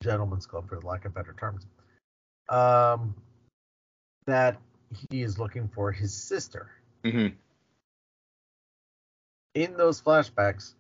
gentleman's 0.03 0.45
club, 0.45 0.67
for 0.69 0.79
lack 0.81 1.05
of 1.05 1.13
better 1.13 1.35
terms, 1.39 1.65
um, 2.49 3.15
that 4.25 4.59
he 5.09 5.21
is 5.21 5.39
looking 5.39 5.67
for 5.67 5.91
his 5.91 6.13
sister. 6.13 6.69
hmm 7.03 7.27
in 9.55 9.75
those 9.77 10.01
flashbacks, 10.01 10.73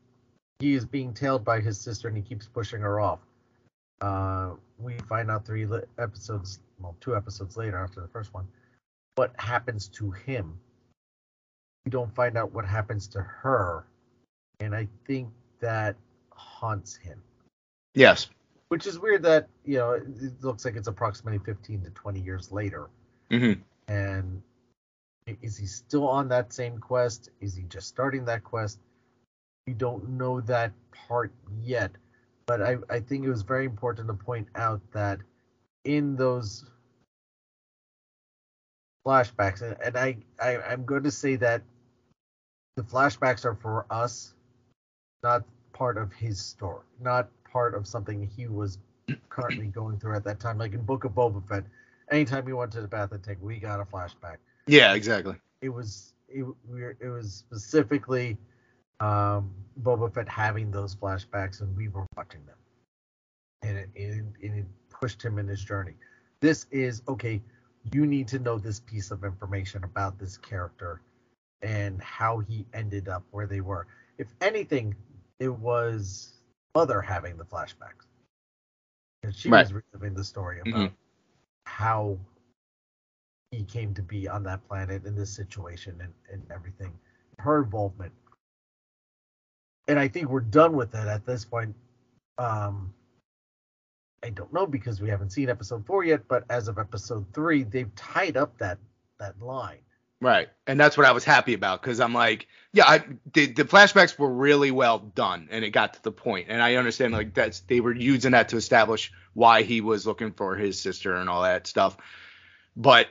he 0.59 0.75
is 0.75 0.85
being 0.85 1.13
tailed 1.13 1.43
by 1.43 1.59
his 1.59 1.79
sister 1.79 2.07
and 2.07 2.15
he 2.15 2.23
keeps 2.23 2.47
pushing 2.47 2.81
her 2.81 2.99
off. 2.99 3.19
Uh, 4.01 4.51
we 4.77 4.97
find 5.09 5.31
out 5.31 5.45
three 5.45 5.65
li- 5.65 5.81
episodes, 5.97 6.59
well, 6.79 6.95
two 6.99 7.15
episodes 7.15 7.57
later 7.57 7.77
after 7.77 8.01
the 8.01 8.07
first 8.09 8.33
one, 8.33 8.47
what 9.15 9.33
happens 9.37 9.87
to 9.87 10.11
him. 10.11 10.59
We 11.85 11.91
don't 11.91 12.13
find 12.13 12.37
out 12.37 12.51
what 12.53 12.65
happens 12.65 13.07
to 13.09 13.21
her, 13.21 13.85
and 14.59 14.75
I 14.75 14.87
think 15.05 15.29
that 15.59 15.95
haunts 16.31 16.95
him. 16.95 17.21
Yes. 17.93 18.27
Which 18.69 18.87
is 18.87 18.99
weird 18.99 19.23
that 19.23 19.47
you 19.63 19.77
know 19.77 19.91
it 19.91 20.03
it 20.19 20.33
looks 20.43 20.65
like 20.65 20.75
it's 20.75 20.87
approximately 20.87 21.39
15 21.45 21.83
to 21.83 21.89
20 21.91 22.19
years 22.19 22.51
later, 22.51 22.89
hmm 23.29 23.53
and 23.87 24.41
is 25.41 25.57
he 25.57 25.65
still 25.65 26.07
on 26.07 26.27
that 26.29 26.53
same 26.53 26.77
quest? 26.77 27.29
Is 27.41 27.55
he 27.55 27.63
just 27.63 27.87
starting 27.87 28.25
that 28.25 28.43
quest? 28.43 28.79
We 29.67 29.73
don't 29.73 30.09
know 30.09 30.41
that 30.41 30.71
part 30.91 31.31
yet, 31.61 31.91
but 32.45 32.61
I, 32.61 32.77
I 32.89 32.99
think 32.99 33.25
it 33.25 33.29
was 33.29 33.41
very 33.41 33.65
important 33.65 34.07
to 34.07 34.13
point 34.13 34.47
out 34.55 34.81
that 34.91 35.19
in 35.83 36.15
those 36.15 36.65
flashbacks, 39.05 39.61
and, 39.61 39.75
and 39.83 39.97
I, 39.97 40.17
I 40.39 40.57
I'm 40.57 40.85
going 40.85 41.03
to 41.03 41.11
say 41.11 41.35
that 41.37 41.63
the 42.75 42.83
flashbacks 42.83 43.45
are 43.45 43.55
for 43.55 43.85
us, 43.89 44.35
not 45.23 45.43
part 45.73 45.97
of 45.97 46.13
his 46.13 46.39
story, 46.39 46.83
not 47.01 47.29
part 47.51 47.73
of 47.73 47.87
something 47.87 48.29
he 48.35 48.47
was 48.47 48.77
currently 49.29 49.67
going 49.67 49.97
through 49.97 50.15
at 50.15 50.23
that 50.25 50.39
time. 50.39 50.59
Like 50.59 50.73
in 50.73 50.83
Book 50.83 51.03
of 51.03 51.13
Boba 51.13 51.47
Fett, 51.47 51.63
anytime 52.11 52.45
he 52.45 52.53
went 52.53 52.71
to 52.73 52.81
the 52.81 52.87
bathroom 52.87 53.21
tank, 53.21 53.39
we 53.41 53.57
got 53.57 53.79
a 53.79 53.85
flashback. 53.85 54.37
Yeah, 54.67 54.93
exactly. 54.93 55.35
It 55.61 55.69
was 55.69 56.13
it, 56.29 56.45
it 56.99 57.09
was 57.09 57.33
specifically 57.33 58.37
um, 58.99 59.53
Boba 59.81 60.13
Fett 60.13 60.27
having 60.29 60.71
those 60.71 60.95
flashbacks, 60.95 61.61
and 61.61 61.75
we 61.75 61.87
were 61.89 62.05
watching 62.15 62.45
them, 62.45 62.55
and 63.63 63.77
it, 63.77 63.89
it, 63.95 64.23
and 64.43 64.59
it 64.59 64.65
pushed 64.89 65.23
him 65.23 65.37
in 65.37 65.47
his 65.47 65.63
journey. 65.63 65.93
This 66.41 66.65
is 66.71 67.01
okay. 67.07 67.41
You 67.93 68.05
need 68.05 68.27
to 68.29 68.39
know 68.39 68.57
this 68.57 68.79
piece 68.79 69.11
of 69.11 69.23
information 69.23 69.83
about 69.83 70.17
this 70.19 70.37
character 70.37 71.01
and 71.61 72.01
how 72.01 72.39
he 72.39 72.65
ended 72.73 73.07
up 73.07 73.23
where 73.31 73.47
they 73.47 73.61
were. 73.61 73.87
If 74.17 74.33
anything, 74.41 74.95
it 75.39 75.49
was 75.49 76.41
mother 76.75 77.01
having 77.01 77.37
the 77.37 77.45
flashbacks. 77.45 78.07
And 79.23 79.33
she 79.35 79.51
Right. 79.51 79.53
was 79.53 79.73
reliving 79.73 80.13
the 80.15 80.23
story 80.23 80.59
about 80.61 80.91
Mhm. 80.91 80.95
how 81.65 82.17
he 83.55 83.63
came 83.63 83.93
to 83.93 84.01
be 84.01 84.27
on 84.27 84.43
that 84.43 84.67
planet 84.67 85.05
in 85.05 85.15
this 85.15 85.29
situation 85.29 85.95
and, 86.01 86.13
and 86.31 86.43
everything. 86.51 86.91
Her 87.39 87.63
involvement. 87.63 88.11
And 89.87 89.99
I 89.99 90.07
think 90.07 90.29
we're 90.29 90.41
done 90.41 90.75
with 90.75 90.93
it 90.95 91.07
at 91.07 91.25
this 91.25 91.45
point. 91.45 91.75
Um 92.37 92.93
I 94.23 94.29
don't 94.29 94.51
know 94.51 94.65
because 94.65 95.01
we 95.01 95.09
haven't 95.09 95.29
seen 95.29 95.49
episode 95.49 95.85
four 95.85 96.03
yet, 96.03 96.27
but 96.27 96.45
as 96.49 96.67
of 96.67 96.79
episode 96.79 97.25
three, 97.33 97.63
they've 97.63 97.93
tied 97.95 98.37
up 98.37 98.57
that 98.57 98.79
that 99.19 99.39
line. 99.41 99.79
Right. 100.21 100.49
And 100.65 100.79
that's 100.79 100.97
what 100.97 101.05
I 101.05 101.11
was 101.11 101.23
happy 101.23 101.53
about 101.53 101.81
because 101.81 101.99
I'm 101.99 102.13
like, 102.13 102.47
yeah, 102.73 102.85
I, 102.87 103.03
the, 103.33 103.47
the 103.47 103.65
flashbacks 103.65 104.17
were 104.17 104.33
really 104.33 104.71
well 104.71 104.99
done 104.99 105.49
and 105.51 105.63
it 105.63 105.71
got 105.71 105.93
to 105.93 106.03
the. 106.03 106.45
And 106.47 106.61
I 106.61 106.75
understand 106.75 107.13
like 107.13 107.33
that's 107.33 107.59
they 107.61 107.79
were 107.81 107.93
using 107.93 108.31
that 108.31 108.49
to 108.49 108.57
establish 108.57 109.11
why 109.33 109.61
he 109.61 109.81
was 109.81 110.07
looking 110.07 110.31
for 110.31 110.55
his 110.55 110.79
sister 110.79 111.15
and 111.15 111.29
all 111.29 111.43
that 111.43 111.67
stuff. 111.67 111.97
But 112.75 113.07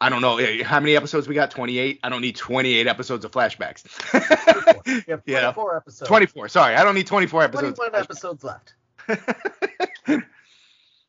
I 0.00 0.08
don't 0.10 0.20
know 0.20 0.36
eh, 0.38 0.62
how 0.62 0.78
many 0.80 0.94
episodes 0.94 1.26
we 1.26 1.34
got. 1.34 1.50
28. 1.50 2.00
I 2.02 2.08
don't 2.08 2.20
need 2.20 2.36
28 2.36 2.86
episodes 2.86 3.24
of 3.24 3.32
flashbacks. 3.32 3.82
24. 4.10 4.82
You 4.86 5.02
have 5.08 5.22
Yeah. 5.26 5.52
24 5.52 5.76
episodes. 5.76 6.08
24. 6.08 6.48
Sorry, 6.48 6.74
I 6.76 6.84
don't 6.84 6.94
need 6.94 7.06
24 7.06 7.42
episodes. 7.44 7.78
21 7.78 8.00
episodes 8.00 8.44
left. 8.44 8.74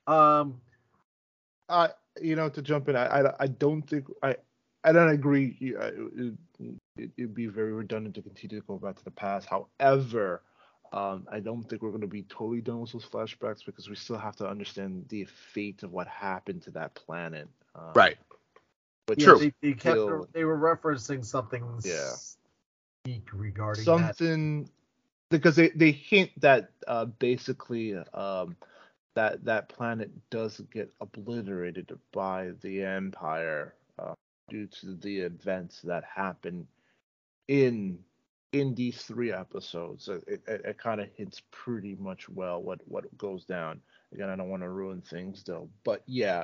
Um, 0.07 0.61
I 1.67 1.89
you 2.21 2.35
know 2.35 2.49
to 2.49 2.61
jump 2.61 2.87
in, 2.89 2.95
I 2.95 3.07
I, 3.07 3.33
I 3.41 3.47
don't 3.47 3.81
think 3.81 4.07
I 4.23 4.37
I 4.83 4.93
don't 4.93 5.09
agree. 5.09 5.57
It, 5.59 6.35
it, 6.57 7.09
it'd 7.17 7.35
be 7.35 7.47
very 7.47 7.73
redundant 7.73 8.15
to 8.15 8.21
continue 8.21 8.61
to 8.61 8.65
go 8.65 8.77
back 8.77 8.95
to 8.95 9.03
the 9.03 9.11
past. 9.11 9.49
However, 9.49 10.41
um, 10.93 11.27
I 11.29 11.41
don't 11.41 11.63
think 11.63 11.81
we're 11.81 11.89
going 11.89 12.01
to 12.01 12.07
be 12.07 12.23
totally 12.23 12.61
done 12.61 12.79
with 12.79 12.93
those 12.93 13.05
flashbacks 13.05 13.65
because 13.65 13.89
we 13.89 13.95
still 13.95 14.17
have 14.17 14.37
to 14.37 14.47
understand 14.47 15.05
the 15.09 15.25
fate 15.25 15.83
of 15.83 15.91
what 15.91 16.07
happened 16.07 16.61
to 16.63 16.71
that 16.71 16.95
planet. 16.95 17.49
Um, 17.75 17.91
Right. 17.93 18.17
But 19.07 19.19
yeah, 19.19 19.25
True. 19.25 19.39
They, 19.39 19.53
they 19.61 19.73
kept 19.73 20.33
they 20.33 20.43
were 20.43 20.57
referencing 20.57 21.25
something 21.25 21.63
Yeah. 21.83 22.13
speak 23.03 23.29
regarding 23.33 23.85
that. 23.85 24.17
something 24.17 24.69
because 25.29 25.55
they, 25.55 25.69
they 25.69 25.91
hint 25.91 26.31
that 26.41 26.71
uh, 26.87 27.05
basically 27.05 27.95
um, 28.13 28.55
that 29.15 29.43
that 29.45 29.69
planet 29.69 30.11
does 30.29 30.61
get 30.71 30.93
obliterated 31.01 31.97
by 32.11 32.51
the 32.61 32.83
empire 32.83 33.73
uh, 33.97 34.13
due 34.49 34.67
to 34.67 34.93
the 34.95 35.19
events 35.19 35.81
that 35.81 36.03
happen 36.03 36.67
in 37.47 37.97
in 38.53 38.73
these 38.75 39.01
three 39.01 39.31
episodes 39.31 40.07
it, 40.07 40.23
it, 40.27 40.41
it 40.47 40.77
kind 40.77 41.01
of 41.01 41.09
hints 41.15 41.41
pretty 41.51 41.95
much 41.99 42.29
well 42.29 42.61
what 42.61 42.79
what 42.87 43.05
goes 43.17 43.43
down 43.45 43.81
again 44.13 44.29
i 44.29 44.35
don't 44.35 44.49
want 44.49 44.63
to 44.63 44.69
ruin 44.69 45.01
things 45.01 45.43
though 45.43 45.69
but 45.83 46.01
yeah 46.05 46.43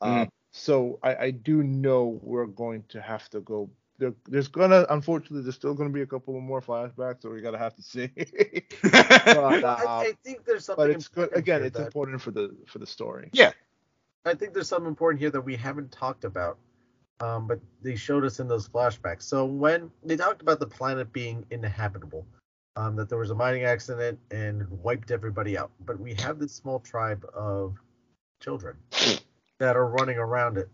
uh, 0.00 0.24
So 0.52 0.98
I, 1.02 1.16
I 1.16 1.30
do 1.30 1.62
know 1.62 2.20
we're 2.22 2.46
going 2.46 2.84
to 2.90 3.00
have 3.00 3.28
to 3.30 3.40
go. 3.40 3.70
There, 3.98 4.12
there's 4.28 4.48
gonna, 4.48 4.86
unfortunately, 4.90 5.42
there's 5.42 5.54
still 5.54 5.74
gonna 5.74 5.90
be 5.90 6.02
a 6.02 6.06
couple 6.06 6.38
more 6.40 6.60
flashbacks, 6.60 7.22
so 7.22 7.30
we 7.30 7.40
gotta 7.40 7.58
have 7.58 7.74
to 7.76 7.82
see. 7.82 8.08
but, 8.82 8.94
uh, 9.64 9.76
I, 9.78 9.84
I 9.86 10.12
think 10.22 10.44
there's 10.44 10.66
something. 10.66 10.86
but 10.86 10.90
it's 10.90 11.08
good. 11.08 11.30
Again, 11.34 11.62
it's 11.62 11.76
that- 11.78 11.86
important 11.86 12.20
for 12.20 12.30
the 12.30 12.54
for 12.66 12.78
the 12.78 12.86
story. 12.86 13.30
Yeah. 13.32 13.52
I 14.24 14.34
think 14.34 14.54
there's 14.54 14.68
something 14.68 14.86
important 14.86 15.20
here 15.20 15.30
that 15.30 15.40
we 15.40 15.56
haven't 15.56 15.90
talked 15.90 16.24
about, 16.24 16.58
um, 17.18 17.48
but 17.48 17.58
they 17.82 17.96
showed 17.96 18.24
us 18.24 18.38
in 18.38 18.46
those 18.46 18.68
flashbacks. 18.68 19.22
So 19.22 19.44
when 19.44 19.90
they 20.04 20.16
talked 20.16 20.42
about 20.42 20.60
the 20.60 20.66
planet 20.66 21.12
being 21.12 21.44
inhabitable, 21.50 22.24
um, 22.76 22.94
that 22.96 23.08
there 23.08 23.18
was 23.18 23.30
a 23.30 23.34
mining 23.34 23.64
accident 23.64 24.20
and 24.30 24.68
wiped 24.82 25.10
everybody 25.10 25.58
out, 25.58 25.72
but 25.86 25.98
we 25.98 26.14
have 26.14 26.38
this 26.38 26.52
small 26.52 26.78
tribe 26.78 27.24
of 27.34 27.76
children 28.40 28.76
that 29.62 29.76
are 29.76 29.86
running 29.86 30.18
around 30.18 30.58
it. 30.58 30.68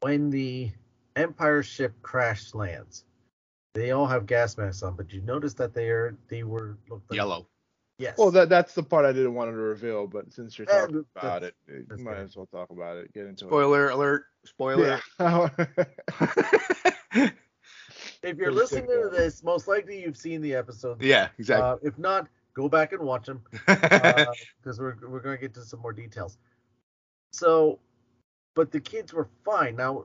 When 0.00 0.30
the 0.30 0.70
Empire 1.14 1.62
ship 1.62 1.92
crash 2.00 2.54
lands, 2.54 3.04
they 3.74 3.90
all 3.90 4.06
have 4.06 4.24
gas 4.24 4.56
masks 4.56 4.82
on, 4.82 4.96
but 4.96 5.12
you 5.12 5.20
notice 5.20 5.52
that 5.54 5.74
they 5.74 5.90
are 5.90 6.16
they 6.28 6.42
were 6.42 6.78
looked 6.88 7.10
like, 7.10 7.16
Yellow. 7.18 7.46
Yes. 7.98 8.16
Well, 8.16 8.30
that 8.30 8.48
that's 8.48 8.74
the 8.74 8.82
part 8.82 9.04
I 9.04 9.12
didn't 9.12 9.34
want 9.34 9.50
to 9.50 9.56
reveal, 9.56 10.06
but 10.06 10.32
since 10.32 10.58
you're 10.58 10.66
talking 10.66 11.04
that's- 11.14 11.22
about 11.22 11.42
it, 11.42 11.54
you 11.68 11.84
might 11.98 12.14
fair. 12.14 12.22
as 12.24 12.34
well 12.34 12.46
talk 12.46 12.70
about 12.70 12.96
it. 12.96 13.12
Get 13.12 13.26
into 13.26 13.44
Spoiler 13.44 13.90
alert. 13.90 14.24
Spoiler. 14.46 14.94
it. 14.94 15.02
Yeah. 15.20 15.48
if 17.12 17.28
you're 18.22 18.34
Pretty 18.36 18.50
listening 18.52 18.86
to 18.86 19.10
this, 19.12 19.44
most 19.44 19.68
likely 19.68 20.00
you've 20.00 20.16
seen 20.16 20.40
the 20.40 20.54
episode. 20.54 21.02
yeah, 21.02 21.28
exactly. 21.38 21.68
Uh, 21.68 21.76
if 21.82 21.98
not, 21.98 22.26
go 22.54 22.70
back 22.70 22.92
and 22.92 23.02
watch 23.02 23.26
them 23.26 23.42
because 23.66 24.78
we're 24.80 24.96
we're 25.06 25.20
going 25.20 25.36
to 25.36 25.40
get 25.40 25.52
to 25.54 25.62
some 25.62 25.80
more 25.80 25.92
details. 25.92 26.38
So, 27.32 27.78
but 28.54 28.70
the 28.70 28.80
kids 28.80 29.12
were 29.12 29.28
fine. 29.44 29.76
Now, 29.76 30.04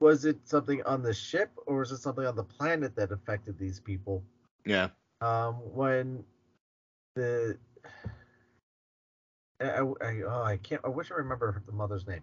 was 0.00 0.24
it 0.24 0.38
something 0.48 0.82
on 0.84 1.02
the 1.02 1.14
ship 1.14 1.50
or 1.66 1.78
was 1.78 1.92
it 1.92 1.98
something 1.98 2.26
on 2.26 2.36
the 2.36 2.44
planet 2.44 2.96
that 2.96 3.12
affected 3.12 3.58
these 3.58 3.80
people? 3.80 4.22
yeah. 4.64 4.88
Um, 5.20 5.54
when 5.74 6.24
the 7.14 7.56
I, 9.60 9.64
I, 9.64 9.78
I- 9.78 10.22
oh, 10.26 10.42
I 10.42 10.56
can't. 10.58 10.80
I 10.84 10.88
wish 10.88 11.10
I 11.10 11.14
remember 11.14 11.62
the 11.66 11.72
mother's 11.72 12.06
name. 12.06 12.22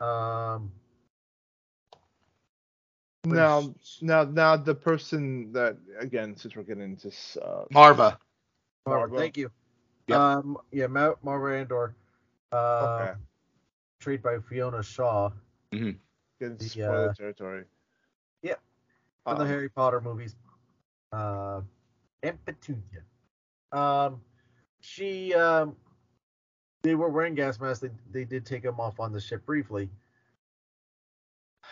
Um, 0.00 0.72
now, 3.24 3.74
now, 4.00 4.24
now, 4.24 4.56
the 4.56 4.74
person 4.74 5.52
that 5.52 5.76
again, 5.98 6.36
since 6.36 6.54
we're 6.56 6.62
getting 6.62 6.84
into 6.84 7.08
uh, 7.42 7.64
Maarva. 7.72 8.16
Maarva, 8.86 9.08
Maarva. 9.08 9.18
thank 9.18 9.36
you. 9.36 9.50
Yep. 10.08 10.18
Um, 10.18 10.58
yeah, 10.70 10.86
Ma- 10.86 11.14
Maarva 11.24 11.60
Andor. 11.60 11.94
Uh, 12.52 12.56
okay, 12.56 13.12
Portrayed 13.98 14.22
by 14.22 14.38
Fiona 14.38 14.82
Shaw 14.82 15.30
get 16.38 16.50
into 16.52 16.64
the, 16.64 16.70
spoiler 16.70 17.10
uh, 17.10 17.14
territory. 17.14 17.64
Yep. 18.42 18.60
from 19.24 19.38
the 19.38 19.42
Um, 19.42 19.48
Harry 19.48 19.68
Potter 19.68 20.00
movies. 20.00 20.36
Uh, 21.12 21.62
and 22.22 22.44
Petunia. 22.44 23.02
Um, 23.72 24.20
she 24.80 25.34
um, 25.34 25.76
they 26.82 26.94
were 26.94 27.08
wearing 27.08 27.34
gas 27.34 27.60
masks. 27.60 27.80
They 27.80 27.90
they 28.10 28.24
did 28.24 28.44
take 28.44 28.62
them 28.62 28.80
off 28.80 29.00
on 29.00 29.12
the 29.12 29.20
ship 29.20 29.44
briefly. 29.46 29.90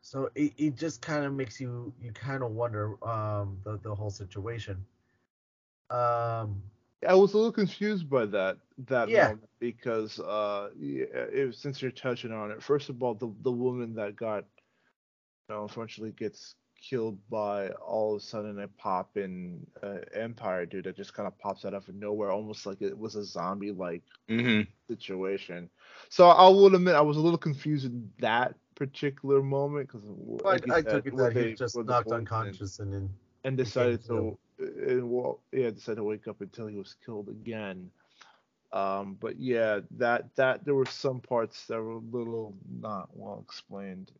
So 0.00 0.30
it, 0.34 0.54
it 0.56 0.74
just 0.74 1.02
kind 1.02 1.26
of 1.26 1.34
makes 1.34 1.60
you 1.60 1.92
you 2.00 2.12
kind 2.12 2.42
of 2.42 2.52
wonder 2.52 2.96
um 3.06 3.58
the 3.62 3.78
the 3.82 3.94
whole 3.94 4.08
situation. 4.08 4.82
Um, 5.90 6.62
I 7.06 7.14
was 7.14 7.32
a 7.32 7.36
little 7.36 7.52
confused 7.52 8.08
by 8.08 8.26
that 8.26 8.58
that 8.86 9.10
Yeah. 9.10 9.12
moment 9.12 9.48
because 9.58 10.18
uh, 10.18 10.70
if, 10.78 11.54
since 11.54 11.82
you're 11.82 11.90
touching 11.90 12.32
on 12.32 12.50
it, 12.50 12.62
first 12.62 12.88
of 12.88 13.02
all, 13.02 13.14
the 13.14 13.32
the 13.42 13.52
woman 13.52 13.94
that 13.94 14.16
got, 14.16 14.44
you 15.34 15.54
know, 15.54 15.62
unfortunately 15.62 16.12
gets 16.12 16.54
killed 16.80 17.18
by 17.30 17.68
all 17.70 18.14
of 18.14 18.20
a 18.22 18.24
sudden 18.24 18.58
a 18.60 18.68
pop 18.68 19.16
in 19.16 19.66
uh, 19.82 19.98
Empire 20.14 20.66
dude 20.66 20.84
that 20.84 20.96
just 20.96 21.14
kind 21.14 21.26
of 21.26 21.38
pops 21.38 21.64
out 21.64 21.74
of 21.74 21.88
nowhere, 21.88 22.30
almost 22.30 22.66
like 22.66 22.80
it 22.80 22.96
was 22.98 23.14
a 23.16 23.24
zombie 23.24 23.72
like 23.72 24.02
hmm 24.28 24.62
situation. 24.90 25.68
So 26.08 26.28
I 26.28 26.48
will 26.48 26.74
admit 26.74 26.94
I 26.94 27.00
was 27.00 27.16
a 27.16 27.20
little 27.20 27.38
confused 27.38 27.86
in 27.86 28.10
that 28.20 28.54
particular 28.74 29.42
moment 29.42 29.88
because 29.88 30.06
I, 30.46 30.78
I 30.78 30.82
took 30.82 31.06
it 31.06 31.16
that 31.16 31.32
he 31.32 31.42
was 31.42 31.54
just 31.54 31.84
knocked 31.84 32.12
unconscious 32.12 32.78
and 32.80 32.92
then 32.92 33.10
and 33.44 33.56
decided 33.56 34.04
to 34.06 34.38
and 34.58 35.10
well 35.10 35.40
yeah 35.52 35.70
decided 35.70 35.96
to 35.96 36.04
wake 36.04 36.28
up 36.28 36.40
until 36.40 36.66
he 36.66 36.76
was 36.76 36.96
killed 37.04 37.28
again 37.28 37.90
um 38.72 39.16
but 39.20 39.38
yeah 39.40 39.80
that 39.92 40.34
that 40.36 40.64
there 40.64 40.74
were 40.74 40.86
some 40.86 41.20
parts 41.20 41.66
that 41.66 41.80
were 41.80 41.92
a 41.92 41.98
little 41.98 42.54
not 42.80 43.08
well 43.12 43.42
explained 43.44 44.10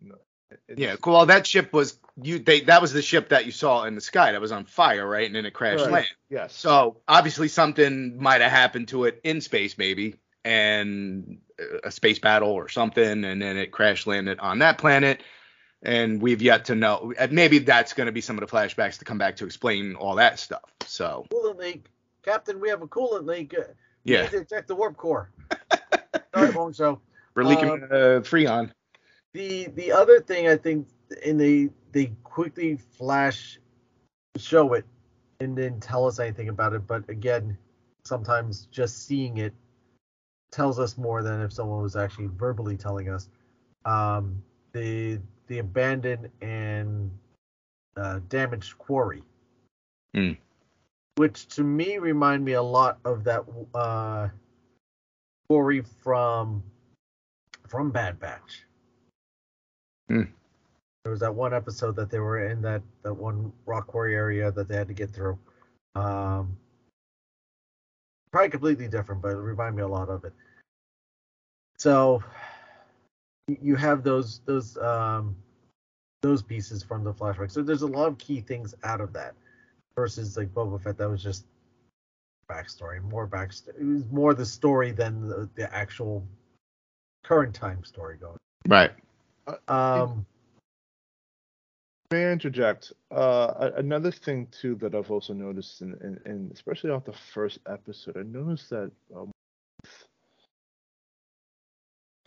Yeah. 0.76 0.96
Cool. 0.96 1.14
Well, 1.14 1.26
that 1.26 1.46
ship 1.46 1.72
was 1.72 1.98
you. 2.22 2.38
They 2.38 2.60
that 2.62 2.80
was 2.80 2.92
the 2.92 3.02
ship 3.02 3.30
that 3.30 3.44
you 3.46 3.52
saw 3.52 3.84
in 3.84 3.94
the 3.94 4.00
sky 4.00 4.32
that 4.32 4.40
was 4.40 4.52
on 4.52 4.64
fire, 4.64 5.06
right? 5.06 5.26
And 5.26 5.34
then 5.34 5.44
it 5.46 5.52
crashed 5.52 5.82
Right. 5.84 5.92
land. 5.92 6.06
yes 6.30 6.54
So 6.54 6.98
obviously 7.06 7.48
something 7.48 8.20
might 8.22 8.40
have 8.40 8.50
happened 8.50 8.88
to 8.88 9.04
it 9.04 9.20
in 9.24 9.40
space, 9.40 9.76
maybe, 9.76 10.16
and 10.44 11.38
a 11.84 11.90
space 11.90 12.18
battle 12.18 12.50
or 12.50 12.68
something, 12.68 13.24
and 13.24 13.42
then 13.42 13.56
it 13.56 13.72
crash 13.72 14.06
landed 14.06 14.38
on 14.38 14.60
that 14.60 14.78
planet. 14.78 15.22
And 15.82 16.20
we've 16.20 16.42
yet 16.42 16.64
to 16.66 16.74
know. 16.74 17.12
Maybe 17.30 17.58
that's 17.60 17.92
going 17.92 18.06
to 18.06 18.12
be 18.12 18.20
some 18.20 18.36
of 18.36 18.48
the 18.48 18.54
flashbacks 18.56 18.98
to 18.98 19.04
come 19.04 19.18
back 19.18 19.36
to 19.36 19.44
explain 19.44 19.94
all 19.94 20.16
that 20.16 20.38
stuff. 20.38 20.64
So 20.86 21.26
coolant 21.32 21.58
leak, 21.58 21.86
Captain. 22.24 22.60
We 22.60 22.68
have 22.68 22.82
a 22.82 22.86
coolant 22.88 23.26
leak. 23.26 23.54
Uh, 23.56 23.62
we 24.04 24.12
yeah, 24.14 24.22
need 24.22 24.30
to 24.32 24.44
check 24.44 24.66
the 24.66 24.74
warp 24.74 24.96
core. 24.96 25.30
Sorry, 26.34 26.50
wrong 26.50 26.72
show. 26.72 27.00
we're 27.34 27.44
leaking 27.44 27.70
Um, 27.70 27.82
uh, 27.84 28.20
Freon. 28.22 28.72
The 29.34 29.68
the 29.68 29.92
other 29.92 30.20
thing 30.20 30.48
I 30.48 30.56
think, 30.56 30.88
and 31.24 31.40
they 31.40 31.68
they 31.92 32.06
quickly 32.24 32.76
flash, 32.76 33.60
show 34.36 34.72
it, 34.74 34.84
and 35.40 35.56
then 35.56 35.78
tell 35.78 36.06
us 36.06 36.18
anything 36.18 36.48
about 36.48 36.72
it. 36.72 36.86
But 36.86 37.08
again, 37.08 37.56
sometimes 38.04 38.66
just 38.72 39.06
seeing 39.06 39.38
it 39.38 39.54
tells 40.50 40.78
us 40.78 40.96
more 40.96 41.22
than 41.22 41.40
if 41.42 41.52
someone 41.52 41.82
was 41.82 41.94
actually 41.94 42.28
verbally 42.28 42.76
telling 42.76 43.08
us. 43.10 43.28
Um, 43.84 44.42
the 44.72 45.20
the 45.48 45.58
abandoned 45.58 46.30
and 46.40 47.10
uh, 47.96 48.20
damaged 48.28 48.78
quarry, 48.78 49.22
Hmm. 50.14 50.32
which 51.16 51.48
to 51.48 51.64
me 51.64 51.98
remind 51.98 52.44
me 52.44 52.52
a 52.52 52.62
lot 52.62 52.98
of 53.04 53.24
that 53.24 53.44
uh, 53.74 54.28
quarry 55.48 55.82
from 56.02 56.62
from 57.66 57.90
Bad 57.90 58.18
Batch. 58.20 58.64
Hmm. 60.08 60.22
There 61.04 61.10
was 61.10 61.20
that 61.20 61.34
one 61.34 61.52
episode 61.52 61.96
that 61.96 62.10
they 62.10 62.18
were 62.18 62.48
in 62.48 62.62
that 62.62 62.82
that 63.02 63.14
one 63.14 63.52
rock 63.66 63.86
quarry 63.86 64.14
area 64.14 64.50
that 64.52 64.68
they 64.68 64.76
had 64.76 64.88
to 64.88 64.94
get 64.94 65.10
through. 65.10 65.38
Um, 65.94 66.56
probably 68.30 68.50
completely 68.50 68.88
different, 68.88 69.22
but 69.22 69.32
it 69.32 69.36
reminded 69.36 69.76
me 69.76 69.82
a 69.82 69.88
lot 69.88 70.08
of 70.08 70.24
it. 70.24 70.32
So 71.78 72.22
you 73.62 73.76
have 73.76 74.02
those 74.02 74.40
those 74.44 74.76
um 74.78 75.36
those 76.22 76.42
pieces 76.42 76.82
from 76.82 77.04
the 77.04 77.12
flashback. 77.12 77.50
So 77.50 77.62
there's 77.62 77.82
a 77.82 77.86
lot 77.86 78.08
of 78.08 78.18
key 78.18 78.40
things 78.40 78.74
out 78.84 79.00
of 79.00 79.12
that 79.12 79.34
versus 79.94 80.36
like 80.36 80.52
Boba 80.52 80.82
Fett 80.82 80.98
that 80.98 81.08
was 81.08 81.22
just 81.22 81.46
backstory, 82.50 83.02
more 83.02 83.26
backstory. 83.26 83.80
It 83.80 83.84
was 83.84 84.04
more 84.10 84.34
the 84.34 84.46
story 84.46 84.90
than 84.90 85.28
the, 85.28 85.48
the 85.54 85.72
actual 85.72 86.26
current 87.24 87.54
time 87.54 87.84
story 87.84 88.16
going. 88.16 88.38
Right. 88.66 88.90
Um, 89.68 90.26
May 92.10 92.24
I 92.24 92.32
interject? 92.32 92.92
Uh, 93.10 93.70
another 93.76 94.10
thing 94.10 94.48
too 94.50 94.76
that 94.76 94.94
I've 94.94 95.10
also 95.10 95.34
noticed, 95.34 95.82
in, 95.82 95.92
in, 96.02 96.20
in 96.30 96.50
especially 96.54 96.90
off 96.90 97.04
the 97.04 97.12
first 97.12 97.58
episode, 97.66 98.16
I 98.16 98.22
noticed 98.22 98.70
that 98.70 98.90
um, 99.14 99.30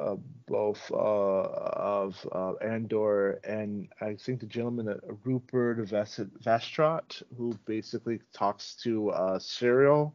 uh, 0.02 0.16
both 0.48 0.92
uh, 0.92 0.96
of 0.96 2.28
uh, 2.32 2.54
Andor 2.56 3.40
and 3.44 3.88
I 4.02 4.16
think 4.16 4.40
the 4.40 4.46
gentleman 4.48 4.90
uh, 4.90 4.98
Rupert 5.24 5.78
Vestrat, 5.88 7.22
who 7.38 7.54
basically 7.66 8.20
talks 8.34 8.76
to 8.84 9.12
uh, 9.12 9.40
Syril, 9.40 10.14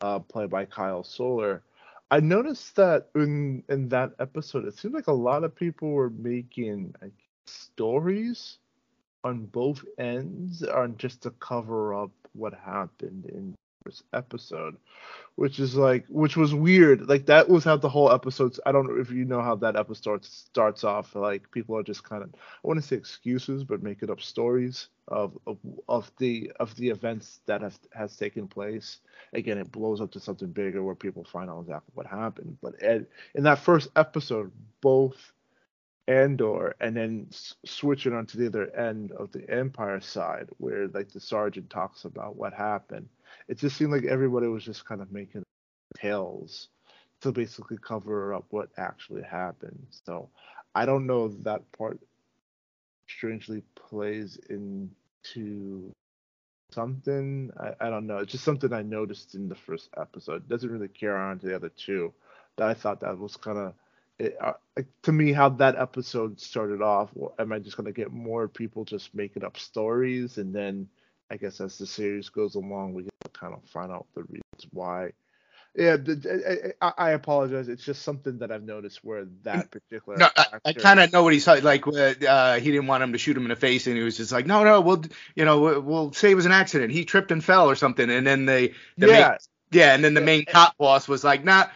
uh, 0.00 0.18
played 0.18 0.50
by 0.50 0.64
Kyle 0.66 1.02
Soller. 1.02 1.62
I 2.10 2.20
noticed 2.20 2.76
that 2.76 3.08
in 3.14 3.64
in 3.68 3.88
that 3.88 4.12
episode, 4.18 4.66
it 4.66 4.78
seemed 4.78 4.94
like 4.94 5.08
a 5.08 5.12
lot 5.12 5.42
of 5.42 5.54
people 5.54 5.90
were 5.90 6.10
making 6.10 6.94
like, 7.00 7.12
stories 7.46 8.58
on 9.24 9.46
both 9.46 9.84
ends 9.98 10.62
on 10.62 10.96
just 10.98 11.22
to 11.22 11.30
cover 11.30 11.94
up 11.94 12.10
what 12.34 12.52
happened 12.54 13.26
in 13.26 13.54
episode 13.92 14.76
which 15.36 15.58
is 15.58 15.74
like 15.76 16.04
which 16.08 16.36
was 16.36 16.54
weird. 16.54 17.08
Like 17.08 17.26
that 17.26 17.48
was 17.48 17.64
how 17.64 17.76
the 17.76 17.88
whole 17.88 18.10
episode 18.12 18.56
i 18.66 18.72
don't 18.72 18.86
know 18.86 19.00
if 19.00 19.10
you 19.10 19.24
know 19.24 19.42
how 19.42 19.54
that 19.56 19.76
episode 19.76 20.24
starts 20.24 20.84
off 20.84 21.14
like 21.14 21.50
people 21.50 21.76
are 21.76 21.82
just 21.82 22.04
kind 22.04 22.22
of 22.22 22.30
i 22.34 22.66
want 22.66 22.80
to 22.80 22.86
say 22.86 22.96
excuses 22.96 23.64
but 23.64 23.82
making 23.82 24.10
up 24.10 24.20
stories 24.20 24.88
of, 25.08 25.36
of 25.46 25.58
of 25.88 26.10
the 26.18 26.50
of 26.60 26.74
the 26.76 26.88
events 26.88 27.40
that 27.46 27.60
have 27.62 27.78
has 27.92 28.16
taken 28.16 28.46
place. 28.48 28.98
Again 29.32 29.58
it 29.58 29.70
blows 29.72 30.00
up 30.00 30.10
to 30.12 30.20
something 30.20 30.48
bigger 30.50 30.82
where 30.82 30.94
people 30.94 31.24
find 31.24 31.50
out 31.50 31.60
exactly 31.62 31.92
what 31.94 32.06
happened. 32.06 32.58
But 32.62 32.74
in 33.34 33.44
that 33.44 33.58
first 33.58 33.88
episode 33.96 34.50
both 34.80 35.32
Andor 36.08 36.74
and 36.80 36.96
then 36.96 37.26
s- 37.30 37.54
switch 37.64 38.06
it 38.06 38.12
onto 38.12 38.38
the 38.38 38.46
other 38.46 38.74
end 38.76 39.12
of 39.12 39.32
the 39.32 39.48
Empire 39.50 40.00
side, 40.00 40.48
where 40.58 40.88
like 40.88 41.10
the 41.12 41.20
sergeant 41.20 41.70
talks 41.70 42.04
about 42.04 42.36
what 42.36 42.52
happened. 42.52 43.08
It 43.48 43.58
just 43.58 43.76
seemed 43.76 43.92
like 43.92 44.04
everybody 44.04 44.46
was 44.46 44.64
just 44.64 44.84
kind 44.84 45.00
of 45.02 45.12
making 45.12 45.42
tales 45.96 46.68
to 47.20 47.32
basically 47.32 47.78
cover 47.78 48.34
up 48.34 48.44
what 48.50 48.70
actually 48.76 49.22
happened. 49.22 49.86
So 49.90 50.28
I 50.74 50.86
don't 50.86 51.06
know 51.06 51.26
if 51.26 51.42
that 51.44 51.70
part 51.72 52.00
strangely 53.08 53.62
plays 53.74 54.38
into 54.48 55.92
something. 56.72 57.50
I, 57.58 57.86
I 57.86 57.90
don't 57.90 58.06
know. 58.06 58.18
It's 58.18 58.32
just 58.32 58.44
something 58.44 58.72
I 58.72 58.82
noticed 58.82 59.34
in 59.34 59.48
the 59.48 59.54
first 59.54 59.88
episode. 59.96 60.42
It 60.42 60.48
doesn't 60.48 60.70
really 60.70 60.88
carry 60.88 61.20
on 61.20 61.38
to 61.40 61.46
the 61.46 61.56
other 61.56 61.70
two. 61.70 62.12
That 62.56 62.68
I 62.68 62.74
thought 62.74 63.00
that 63.00 63.18
was 63.18 63.36
kind 63.36 63.58
of 63.58 63.74
it, 64.18 64.36
uh, 64.40 64.52
to 65.02 65.12
me 65.12 65.32
how 65.32 65.48
that 65.50 65.76
episode 65.76 66.40
started 66.40 66.82
off. 66.82 67.10
Well, 67.14 67.34
am 67.38 67.52
I 67.52 67.58
just 67.58 67.76
gonna 67.76 67.92
get 67.92 68.12
more 68.12 68.48
people 68.48 68.84
just 68.84 69.14
making 69.14 69.44
up 69.44 69.58
stories, 69.58 70.38
and 70.38 70.54
then 70.54 70.88
I 71.30 71.36
guess 71.36 71.60
as 71.60 71.78
the 71.78 71.86
series 71.86 72.28
goes 72.28 72.54
along, 72.54 72.94
we 72.94 73.04
get 73.04 73.10
to 73.10 73.13
kind 73.34 73.54
of 73.54 73.62
find 73.68 73.92
out 73.92 74.06
the 74.14 74.22
reasons 74.22 74.66
why. 74.72 75.12
Yeah, 75.76 75.96
the, 75.96 76.74
I, 76.80 76.92
I 76.96 77.10
apologize. 77.10 77.68
It's 77.68 77.84
just 77.84 78.02
something 78.02 78.38
that 78.38 78.52
I've 78.52 78.62
noticed 78.62 79.04
where 79.04 79.24
that 79.42 79.72
particular. 79.72 80.18
No, 80.18 80.28
I, 80.36 80.46
I 80.66 80.72
kind 80.72 81.00
of 81.00 81.12
know 81.12 81.24
what 81.24 81.32
he's 81.32 81.48
like. 81.48 81.84
Uh, 81.84 82.60
he 82.60 82.70
didn't 82.70 82.86
want 82.86 83.02
him 83.02 83.12
to 83.12 83.18
shoot 83.18 83.36
him 83.36 83.42
in 83.42 83.48
the 83.48 83.56
face, 83.56 83.88
and 83.88 83.96
he 83.96 84.02
was 84.04 84.16
just 84.16 84.30
like, 84.30 84.46
"No, 84.46 84.62
no, 84.62 84.80
we'll, 84.80 85.02
you 85.34 85.44
know, 85.44 85.60
we'll, 85.60 85.80
we'll 85.80 86.12
say 86.12 86.30
it 86.30 86.36
was 86.36 86.46
an 86.46 86.52
accident. 86.52 86.92
He 86.92 87.04
tripped 87.04 87.32
and 87.32 87.42
fell 87.42 87.68
or 87.68 87.74
something." 87.74 88.08
And 88.08 88.24
then 88.24 88.46
they, 88.46 88.68
the 88.98 89.08
yeah, 89.08 89.28
main, 89.28 89.38
yeah, 89.72 89.94
and 89.94 90.04
then 90.04 90.14
the 90.14 90.20
main 90.20 90.44
cop 90.44 90.76
boss 90.78 91.08
was 91.08 91.24
like, 91.24 91.42
"Nah, 91.42 91.66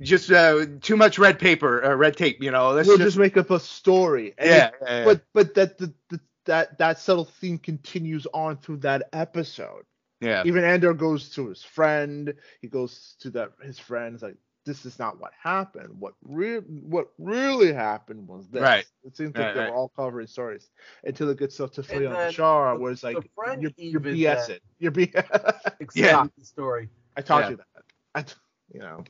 just 0.00 0.30
uh, 0.30 0.66
too 0.80 0.96
much 0.96 1.18
red 1.18 1.40
paper, 1.40 1.84
uh, 1.84 1.94
red 1.94 2.16
tape. 2.16 2.40
You 2.40 2.52
know, 2.52 2.70
let's 2.70 2.86
we'll 2.86 2.98
just, 2.98 3.08
just 3.08 3.18
make 3.18 3.36
up 3.36 3.50
a 3.50 3.58
story. 3.58 4.34
And 4.38 4.48
yeah, 4.48 4.66
it- 4.66 4.74
yeah, 4.82 4.98
yeah. 4.98 5.04
but 5.04 5.22
but 5.34 5.54
that 5.54 5.78
the, 5.78 5.92
the, 6.10 6.20
that 6.44 6.78
that 6.78 7.00
subtle 7.00 7.24
theme 7.24 7.58
continues 7.58 8.26
on 8.32 8.58
through 8.58 8.78
that 8.78 9.08
episode. 9.12 9.84
Yeah, 10.20 10.42
Even 10.46 10.64
Andor 10.64 10.94
goes 10.94 11.30
to 11.30 11.48
his 11.48 11.62
friend. 11.62 12.34
He 12.60 12.68
goes 12.68 13.16
to 13.20 13.30
that 13.30 13.52
his 13.62 13.78
friends 13.78 14.22
like 14.22 14.36
this 14.66 14.84
is 14.84 14.98
not 14.98 15.20
what 15.20 15.32
happened. 15.42 15.98
What 15.98 16.14
real 16.24 16.60
what 16.62 17.08
really 17.18 17.72
happened 17.72 18.26
was 18.28 18.48
this. 18.48 18.62
Right. 18.62 18.84
It 19.04 19.16
seems 19.16 19.34
like 19.36 19.46
Right, 19.46 19.54
they 19.54 19.60
right. 19.60 19.70
were 19.70 19.76
all 19.76 19.88
covering 19.96 20.26
stories 20.26 20.68
until 21.04 21.28
it 21.30 21.38
gets 21.38 21.58
up 21.60 21.72
to 21.74 21.82
Philly 21.82 22.06
And 22.06 22.14
on 22.14 22.20
then 22.20 22.32
Shara, 22.32 22.74
the- 22.76 22.80
where 22.80 22.92
it's 22.92 23.02
like 23.02 23.16
the 23.16 23.28
friend 23.34 23.62
you're, 23.62 23.70
you're 23.78 24.00
even 24.00 24.14
BS 24.16 24.48
it. 24.50 24.62
You're 24.78 24.90
B. 24.92 25.12
Extended 25.80 25.94
Yeah. 25.94 26.26
the 26.38 26.44
story. 26.44 26.88
I 27.16 27.22
taught 27.22 27.44
Yeah. 27.44 27.50
you 27.50 27.56
that. 27.56 27.82
I, 28.14 28.22
t- 28.22 28.34
you 28.74 28.80
know. 28.80 29.04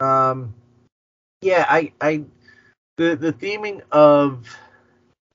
Um, 0.00 0.54
yeah, 1.42 1.66
I, 1.68 1.92
I, 2.00 2.24
the 2.96 3.16
the 3.16 3.32
theming 3.32 3.82
of, 3.92 4.46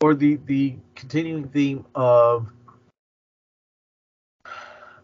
or 0.01 0.15
the 0.15 0.37
the 0.45 0.75
continuing 0.95 1.47
theme 1.49 1.85
of, 1.95 2.47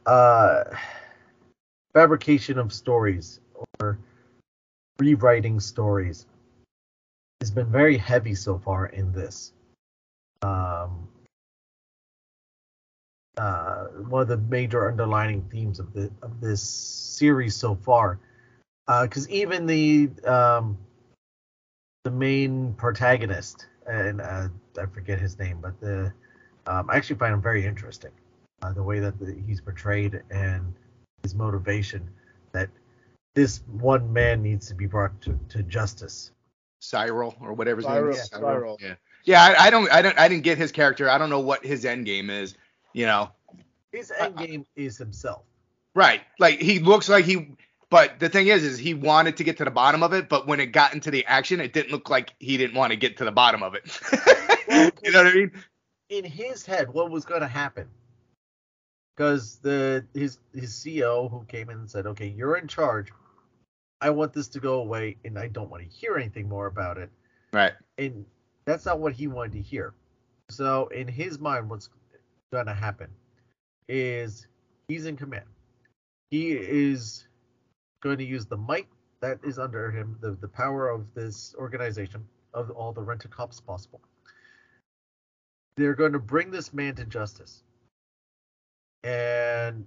uh, 0.06 0.64
fabrication 1.94 2.58
of 2.58 2.72
stories 2.74 3.40
or 3.80 4.00
rewriting 5.00 5.60
stories 5.60 6.26
has 7.42 7.52
been 7.52 7.72
very 7.72 7.98
heavy 7.98 8.36
so 8.36 8.58
far 8.58 8.88
in 8.88 9.12
this. 9.12 9.54
Um, 10.42 11.08
uh, 13.38 13.86
one 14.10 14.22
of 14.22 14.28
the 14.28 14.38
major 14.38 14.90
underlining 14.90 15.42
themes 15.52 15.80
of 15.80 15.94
the 15.94 16.12
of 16.22 16.42
this 16.42 16.62
series 16.62 17.56
so 17.56 17.76
far 17.76 18.20
because 19.04 19.30
even 19.30 19.66
the 19.66 20.10
um, 20.26 20.78
the 22.04 22.12
main 22.12 22.74
protagonist 22.74 23.68
and 23.88 24.22
uh, 24.22 24.48
I 24.80 24.86
forget 24.86 25.20
his 25.20 25.38
name, 25.40 25.60
but 25.62 25.80
the 25.80 26.14
um, 26.68 26.90
I 26.90 26.98
actually 26.98 27.18
find 27.18 27.34
him 27.34 27.42
very 27.42 27.66
interesting. 27.66 28.12
Uh, 28.62 28.74
the 28.74 28.84
way 28.84 29.00
that 29.00 29.20
the, 29.20 29.36
he's 29.48 29.60
portrayed 29.60 30.22
and 30.30 30.74
his 31.24 31.34
motivation 31.34 32.08
that 32.52 32.70
this 33.34 33.62
one 33.68 34.12
man 34.12 34.42
needs 34.44 34.68
to 34.68 34.76
be 34.76 34.86
brought 34.86 35.20
to, 35.22 35.40
to 35.50 35.64
justice. 35.64 36.32
Syril 36.82 37.36
or 37.42 37.54
whatever 37.54 37.78
his 37.78 37.86
Syril, 37.86 38.12
name 38.12 38.12
is. 38.12 38.30
Syril. 38.30 38.78
Yeah, 38.82 38.96
yeah. 39.24 39.44
I, 39.44 39.68
I 39.68 39.70
don't, 39.70 39.92
I 39.92 40.02
don't, 40.02 40.18
I 40.18 40.28
didn't 40.28 40.44
get 40.44 40.58
his 40.58 40.72
character. 40.72 41.10
I 41.10 41.18
don't 41.18 41.30
know 41.30 41.40
what 41.40 41.66
his 41.66 41.86
end 41.86 42.06
game 42.06 42.30
is. 42.30 42.56
You 42.94 43.06
know, 43.06 43.32
His 43.92 44.12
end 44.20 44.38
game 44.38 44.66
is 44.76 44.98
himself. 44.98 45.44
Right. 45.94 46.22
Like 46.40 46.60
he 46.60 46.80
looks 46.80 47.08
like 47.08 47.26
he 47.26 47.56
but 47.90 48.20
the 48.20 48.30
thing 48.30 48.48
is 48.48 48.64
is 48.64 48.78
he 48.78 48.94
wanted 48.94 49.38
to 49.38 49.44
get 49.44 49.58
to 49.58 49.66
the 49.66 49.72
bottom 49.72 50.02
of 50.02 50.14
it, 50.14 50.28
but 50.28 50.48
when 50.48 50.60
it 50.60 50.68
got 50.68 50.94
into 50.94 51.12
the 51.12 51.26
action, 51.26 51.60
it 51.60 51.74
didn't 51.74 51.92
look 51.92 52.10
like 52.10 52.34
he 52.40 52.58
didn't 52.58 52.76
want 52.76 52.92
to 52.92 52.98
get 52.98 53.18
to 53.18 53.26
the 53.26 53.32
bottom 53.32 53.64
of 53.64 53.76
it. 53.76 53.84
you 55.04 55.12
know 55.12 55.24
what 55.24 55.28
I 55.28 55.34
mean? 55.34 55.52
in 56.12 56.26
his 56.26 56.66
head 56.66 56.94
what 56.94 57.10
was 57.10 57.26
going 57.26 57.42
to 57.42 57.48
happen 57.48 57.88
because 59.22 59.58
the 59.58 60.04
his 60.16 60.40
his 60.52 60.72
CEO 60.74 61.30
who 61.30 61.46
came 61.46 61.70
in 61.70 61.78
and 61.78 61.92
said, 61.92 62.08
"Okay, 62.08 62.26
you're 62.26 62.56
in 62.56 62.68
charge. 62.68 63.12
I 64.02 64.10
want 64.10 64.34
this 64.34 64.48
to 64.48 64.60
go 64.60 64.80
away, 64.80 65.18
and 65.24 65.38
I 65.38 65.48
don't 65.48 65.70
want 65.70 65.84
to 65.84 65.90
hear 65.90 66.18
anything 66.18 66.50
more 66.50 66.66
about 66.66 66.98
it." 66.98 67.12
Right. 67.54 67.74
And 68.00 68.26
that's 68.66 68.84
not 68.84 69.00
what 69.00 69.14
he 69.14 69.28
wanted 69.28 69.52
to 69.54 69.62
hear. 69.62 69.94
So 70.50 70.88
in 70.88 71.08
his 71.08 71.38
mind, 71.38 71.70
what's 71.70 71.90
going 72.52 72.66
to 72.66 72.74
happen 72.74 73.10
is 73.88 74.48
he's 74.88 75.06
in 75.06 75.18
command. 75.18 75.46
He 76.32 76.54
is 76.54 77.28
going 78.02 78.18
to 78.18 78.26
use 78.26 78.48
the 78.48 78.58
might 78.58 78.88
that 79.20 79.38
is 79.44 79.60
under 79.60 79.92
him, 79.92 80.18
the 80.20 80.32
the 80.32 80.48
power 80.48 80.90
of 80.90 81.14
this 81.14 81.54
organization, 81.60 82.26
of 82.56 82.72
all 82.72 82.92
the 82.92 83.04
rent 83.04 83.24
cops 83.30 83.62
possible. 83.62 84.02
They're 85.78 85.94
going 85.94 86.14
to 86.14 86.20
bring 86.20 86.50
this 86.50 86.74
man 86.74 86.96
to 86.96 87.06
justice, 87.06 87.62
and 89.04 89.86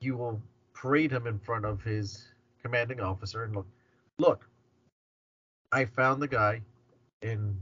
you 0.00 0.16
will 0.16 0.40
parade 0.72 1.10
him 1.10 1.26
in 1.26 1.38
front 1.38 1.64
of 1.64 1.82
his 1.82 2.28
commanding 2.62 3.00
officer 3.00 3.44
and 3.44 3.54
look, 3.54 3.66
look, 4.18 4.48
I 5.72 5.84
found 5.84 6.22
the 6.22 6.28
guy, 6.28 6.62
and 7.22 7.58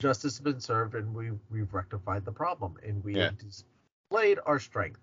justice 0.00 0.38
has 0.38 0.40
been 0.40 0.60
served, 0.60 0.94
and 0.94 1.14
we 1.14 1.32
we've 1.50 1.72
rectified 1.74 2.24
the 2.24 2.32
problem, 2.32 2.78
and 2.82 3.04
we 3.04 3.16
Yeah. 3.16 3.30
displayed 3.38 4.38
our 4.46 4.58
strength, 4.58 5.00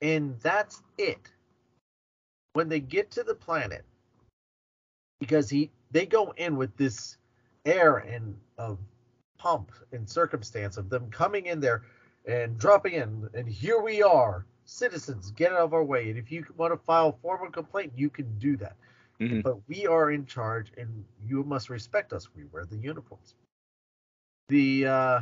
and 0.00 0.38
that's 0.40 0.82
it. 0.98 1.32
When 2.52 2.68
they 2.68 2.80
get 2.80 3.10
to 3.12 3.24
the 3.24 3.34
planet, 3.34 3.84
because 5.18 5.50
he 5.50 5.70
they 5.90 6.06
go 6.06 6.30
in 6.32 6.56
with 6.56 6.76
this 6.76 7.16
air 7.64 7.98
and 7.98 8.38
of 8.56 8.78
pomp 9.38 9.72
and 9.92 10.08
circumstance 10.08 10.76
of 10.76 10.88
them 10.90 11.10
coming 11.10 11.46
in 11.46 11.60
there 11.60 11.82
and 12.26 12.58
dropping 12.58 12.94
in 12.94 13.28
and 13.34 13.48
here 13.48 13.80
we 13.80 14.02
are 14.02 14.44
citizens 14.70 15.32
get 15.32 15.52
out 15.52 15.58
of 15.58 15.74
our 15.74 15.82
way 15.82 16.10
and 16.10 16.18
if 16.18 16.30
you 16.30 16.44
want 16.56 16.72
to 16.72 16.78
file 16.84 17.18
formal 17.22 17.50
complaint 17.50 17.92
you 17.96 18.08
can 18.08 18.38
do 18.38 18.56
that 18.56 18.76
Mhm. 19.20 19.42
but 19.42 19.56
we 19.68 19.86
are 19.86 20.10
in 20.12 20.24
charge 20.26 20.72
and 20.78 21.04
you 21.26 21.42
must 21.42 21.68
respect 21.70 22.12
us 22.12 22.32
we 22.34 22.44
wear 22.44 22.64
the 22.64 22.76
uniforms 22.76 23.34
the 24.48 24.86
uh 24.86 25.20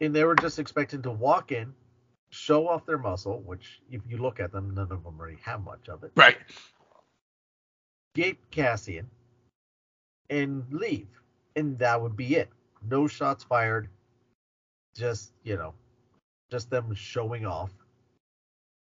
and 0.00 0.14
they 0.14 0.24
were 0.24 0.36
just 0.36 0.58
expecting 0.58 1.02
to 1.02 1.10
walk 1.10 1.52
in 1.52 1.74
show 2.30 2.68
off 2.68 2.86
their 2.86 2.98
muscle 2.98 3.40
which 3.40 3.80
if 3.90 4.00
you 4.08 4.18
look 4.18 4.38
at 4.40 4.52
them 4.52 4.72
none 4.74 4.90
of 4.92 5.02
them 5.02 5.20
really 5.20 5.38
have 5.42 5.62
much 5.64 5.88
of 5.88 6.04
it 6.04 6.12
Right. 6.16 6.38
Gape 8.14 8.50
Cassian 8.50 9.10
and 10.30 10.64
leave. 10.70 11.08
And 11.56 11.78
that 11.78 12.00
would 12.00 12.16
be 12.16 12.36
it. 12.36 12.48
No 12.88 13.06
shots 13.06 13.44
fired. 13.44 13.88
Just, 14.94 15.32
you 15.44 15.56
know, 15.56 15.74
just 16.52 16.70
them 16.70 16.94
showing 16.94 17.46
off. 17.46 17.72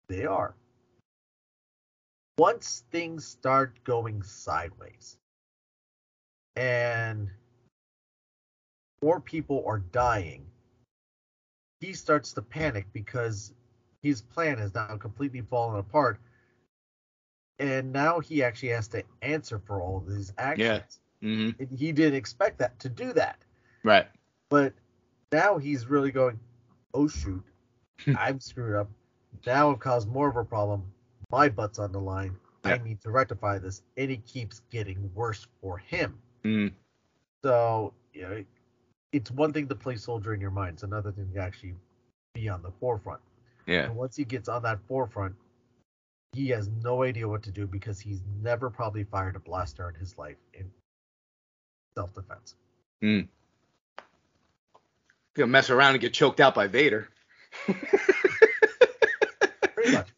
They 0.08 0.26
are. 0.26 0.56
Once 2.38 2.84
things 2.92 3.26
start 3.26 3.84
going 3.84 4.22
sideways 4.22 5.18
and 6.56 7.32
more 9.02 9.20
people 9.20 9.64
are 9.66 9.80
dying, 9.80 10.46
he 11.82 11.94
starts 11.94 12.34
to 12.34 12.42
panic 12.44 12.86
because 12.94 13.54
his 14.04 14.22
plan 14.22 14.60
has 14.60 14.76
now 14.76 14.96
completely 14.98 15.42
fallen 15.42 15.80
apart 15.80 16.20
and 17.60 17.92
now 17.92 18.20
he 18.20 18.44
actually 18.44 18.70
has 18.70 18.88
to 18.90 19.04
answer 19.24 19.60
for 19.60 19.82
all 19.82 19.98
of 19.98 20.08
these 20.08 20.32
actions. 20.38 21.00
hmm 21.22 21.50
And 21.58 21.70
he 21.76 21.92
didn't 21.92 22.16
expect 22.16 22.60
that 22.60 22.78
to 22.80 22.90
do 22.90 23.14
that, 23.14 23.44
Right. 23.84 24.08
but 24.50 24.74
now 25.32 25.58
he's 25.58 25.88
really 25.88 26.12
going, 26.12 26.40
"Oh 26.94 27.08
shoot, 27.08 27.44
I'm 28.18 28.40
screwed 28.40 28.76
up. 28.76 28.90
Now 29.46 29.72
I've 29.72 29.80
caused 29.80 30.08
more 30.08 30.30
of 30.30 30.36
a 30.36 30.44
problem. 30.44 30.84
My 31.32 31.50
butt's 31.50 31.80
on 31.80 31.92
the 31.92 32.00
line. 32.00 32.36
I 32.64 32.78
need 32.80 33.02
to 33.02 33.12
rectify 33.12 33.60
this." 33.60 33.82
And 33.98 34.10
it 34.10 34.26
keeps 34.26 34.62
getting 34.72 35.12
worse 35.14 35.48
for 35.62 35.78
him. 35.78 36.18
Mm. 36.44 36.74
So 37.44 37.94
you 38.14 38.22
know, 38.24 38.44
it's 39.12 39.32
one 39.32 39.54
thing 39.54 39.68
to 39.68 39.76
play 39.76 39.98
soldier 39.98 40.34
in 40.34 40.42
your 40.42 40.52
mind; 40.52 40.74
it's 40.74 40.84
another 40.84 41.12
thing 41.12 41.32
to 41.34 41.40
actually 41.40 41.76
be 42.34 42.50
on 42.50 42.62
the 42.62 42.72
forefront. 42.80 43.22
Yeah. 43.68 43.86
And 43.86 43.96
once 43.96 44.16
he 44.16 44.26
gets 44.26 44.50
on 44.50 44.64
that 44.64 44.80
forefront, 44.88 45.36
he 46.34 46.50
has 46.50 46.70
no 46.84 47.04
idea 47.04 47.28
what 47.28 47.44
to 47.44 47.52
do 47.52 47.66
because 47.66 48.00
he's 48.00 48.22
never 48.42 48.70
probably 48.70 49.04
fired 49.04 49.36
a 49.36 49.40
blaster 49.40 49.90
in 49.90 49.96
his 49.96 50.18
life. 50.18 50.38
And 50.58 50.70
self 51.96 52.14
defense. 52.14 52.56
Mm. 53.04 53.28
Gonna 55.34 55.48
mess 55.48 55.70
around 55.70 55.92
and 55.92 56.02
get 56.02 56.14
choked 56.14 56.40
out 56.40 56.56
by 56.56 56.68
Vader. 56.68 57.10
Pretty 59.76 59.92
much. 59.92 60.10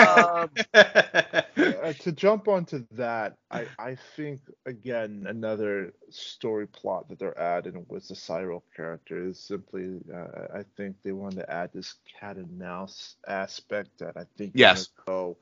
Um, 0.00 0.50
uh, 0.74 1.92
to 1.98 2.12
jump 2.12 2.48
onto 2.48 2.84
that, 2.92 3.36
I, 3.50 3.68
I 3.78 3.96
think 4.06 4.40
again 4.66 5.24
another 5.28 5.92
story 6.10 6.66
plot 6.66 7.08
that 7.08 7.18
they're 7.18 7.38
adding 7.38 7.84
was 7.88 8.08
the 8.08 8.14
Syril 8.14 8.62
character 8.76 9.26
is 9.26 9.38
simply 9.38 10.00
uh, 10.12 10.46
I 10.54 10.64
think 10.76 10.96
they 11.02 11.12
wanted 11.12 11.40
to 11.40 11.50
add 11.50 11.72
this 11.72 11.94
cat 12.20 12.36
and 12.36 12.58
mouse 12.58 13.16
aspect 13.26 13.98
that 13.98 14.16
I 14.16 14.24
think 14.36 14.54
Yes. 14.54 14.88
go 15.06 15.36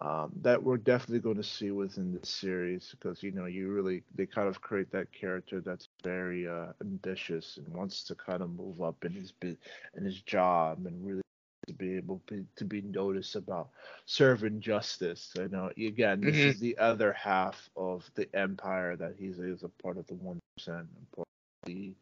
um, 0.00 0.32
that 0.42 0.62
we're 0.62 0.78
definitely 0.78 1.20
going 1.20 1.36
to 1.36 1.44
see 1.44 1.70
within 1.70 2.12
the 2.12 2.24
series 2.26 2.90
because 2.92 3.22
you 3.22 3.32
know 3.32 3.46
you 3.46 3.68
really 3.70 4.02
they 4.14 4.26
kind 4.26 4.48
of 4.48 4.60
create 4.60 4.90
that 4.92 5.12
character 5.12 5.60
that's 5.60 5.88
very 6.02 6.48
uh, 6.48 6.72
ambitious 6.80 7.58
and 7.58 7.68
wants 7.74 8.04
to 8.04 8.14
kind 8.14 8.42
of 8.42 8.50
move 8.50 8.82
up 8.82 9.04
in 9.04 9.12
his 9.12 9.32
in 9.42 10.04
his 10.04 10.20
job 10.22 10.86
and 10.86 11.06
really 11.06 11.22
to 11.68 11.74
be 11.74 11.96
able 11.96 12.20
to, 12.28 12.44
to 12.56 12.64
be 12.64 12.82
noticed 12.82 13.36
about 13.36 13.68
serving 14.06 14.60
justice. 14.60 15.32
You 15.36 15.48
know, 15.48 15.70
again, 15.76 16.24
this 16.24 16.44
Mhm. 16.44 16.46
is 16.46 16.60
the 16.60 16.76
other 16.78 17.12
half 17.12 17.70
of 17.76 18.10
the 18.14 18.28
empire 18.34 18.96
that 18.96 19.16
he's 19.18 19.38
is 19.38 19.62
a 19.62 19.68
part 19.68 19.98
of 19.98 20.06
the 20.06 20.14
one 20.14 20.38
percent, 20.56 20.88
part 21.14 21.26
of 21.28 21.66
the 21.66 21.94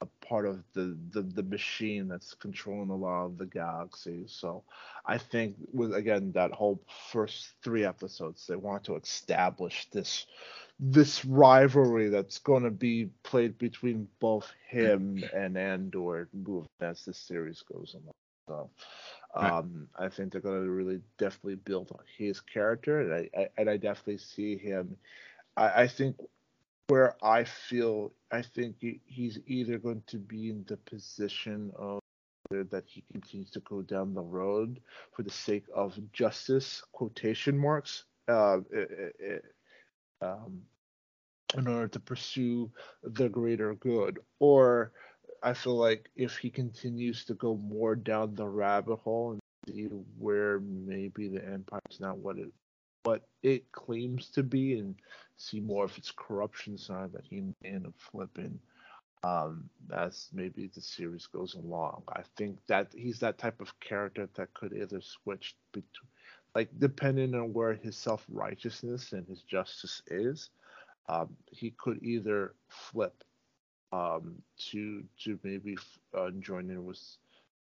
a 0.00 0.06
part 0.26 0.46
of 0.46 0.62
the, 0.74 0.96
the 1.12 1.22
the 1.22 1.42
machine 1.42 2.08
that's 2.08 2.34
controlling 2.34 2.90
a 2.90 2.96
lot 2.96 3.24
of 3.26 3.38
the 3.38 3.46
galaxy. 3.46 4.24
So 4.26 4.62
I 5.06 5.18
think 5.18 5.56
with 5.72 5.94
again 5.94 6.32
that 6.32 6.52
whole 6.52 6.80
first 7.12 7.54
three 7.62 7.84
episodes, 7.84 8.46
they 8.46 8.56
want 8.56 8.84
to 8.84 8.96
establish 8.96 9.88
this 9.90 10.26
this 10.78 11.24
rivalry 11.24 12.08
that's 12.08 12.38
going 12.38 12.62
to 12.64 12.70
be 12.70 13.06
played 13.22 13.58
between 13.58 14.08
both 14.20 14.52
him 14.68 15.24
and 15.32 15.56
Andor 15.56 16.28
moving 16.32 16.68
as 16.80 17.04
the 17.04 17.12
series 17.14 17.62
goes 17.62 17.94
along. 17.94 18.12
So 18.48 18.70
Right. 19.40 19.54
um, 19.58 19.88
I 19.98 20.08
think 20.08 20.32
they're 20.32 20.40
going 20.40 20.62
to 20.64 20.70
really 20.70 21.00
definitely 21.18 21.56
build 21.56 21.90
on 21.92 22.04
his 22.16 22.40
character, 22.40 23.00
and 23.00 23.12
I, 23.14 23.30
I 23.38 23.48
and 23.58 23.70
I 23.70 23.76
definitely 23.76 24.18
see 24.18 24.56
him. 24.56 24.96
I, 25.56 25.82
I 25.82 25.86
think 25.88 26.16
where 26.88 27.16
I 27.22 27.44
feel 27.44 28.12
I 28.30 28.42
think 28.42 28.76
he's 29.06 29.38
either 29.46 29.78
going 29.78 30.02
to 30.08 30.18
be 30.18 30.50
in 30.50 30.64
the 30.66 30.76
position 30.76 31.72
of 31.76 32.00
that 32.50 32.84
he 32.86 33.02
continues 33.12 33.50
to 33.50 33.60
go 33.60 33.82
down 33.82 34.14
the 34.14 34.22
road 34.22 34.80
for 35.12 35.24
the 35.24 35.30
sake 35.30 35.64
of 35.74 35.98
justice 36.12 36.80
quotation 36.92 37.58
marks 37.58 38.04
uh, 38.28 38.58
it, 38.70 39.16
it, 39.18 39.44
um, 40.22 40.62
in 41.56 41.66
order 41.66 41.88
to 41.88 42.00
pursue 42.00 42.70
the 43.02 43.28
greater 43.28 43.74
good. 43.74 44.20
Or 44.38 44.92
I 45.42 45.54
feel 45.54 45.76
like 45.76 46.08
if 46.16 46.36
he 46.36 46.50
continues 46.50 47.24
to 47.24 47.34
go 47.34 47.56
more 47.56 47.96
down 47.96 48.34
the 48.34 48.46
rabbit 48.46 48.96
hole 48.96 49.32
and 49.32 49.40
see 49.68 49.84
where 50.18 50.60
maybe 50.60 51.28
the 51.28 51.44
empire's 51.44 52.00
not 52.00 52.18
what 52.18 52.38
it 52.38 52.52
what 53.06 53.22
it 53.42 53.70
claims 53.72 54.30
to 54.30 54.42
be 54.42 54.78
and 54.78 54.96
see 55.36 55.60
more 55.60 55.84
of 55.84 55.96
its 55.96 56.12
corruption 56.16 56.76
side 56.76 57.12
that 57.12 57.24
he 57.30 57.40
may 57.40 57.70
end 57.70 57.86
up 57.86 57.94
flipping 57.98 58.58
um 59.24 59.70
maybe 60.32 60.70
the 60.74 60.80
series 60.80 61.26
goes 61.26 61.54
along. 61.54 62.02
I 62.08 62.22
think 62.36 62.58
that 62.68 62.92
he's 62.94 63.20
that 63.20 63.38
type 63.38 63.60
of 63.60 63.78
character 63.80 64.28
that 64.34 64.54
could 64.54 64.72
either 64.72 65.00
switch 65.00 65.56
between 65.72 66.10
like 66.56 66.70
depending 66.78 67.34
on 67.34 67.52
where 67.52 67.74
his 67.74 67.96
self 67.96 68.24
righteousness 68.30 69.12
and 69.12 69.26
his 69.28 69.42
justice 69.42 70.02
is, 70.08 70.50
um, 71.08 71.36
he 71.50 71.72
could 71.78 72.02
either 72.02 72.54
flip 72.68 73.24
um, 73.92 74.42
to 74.70 75.04
to 75.24 75.38
maybe 75.42 75.76
uh, 76.16 76.30
join 76.40 76.70
in 76.70 76.84
with 76.84 77.00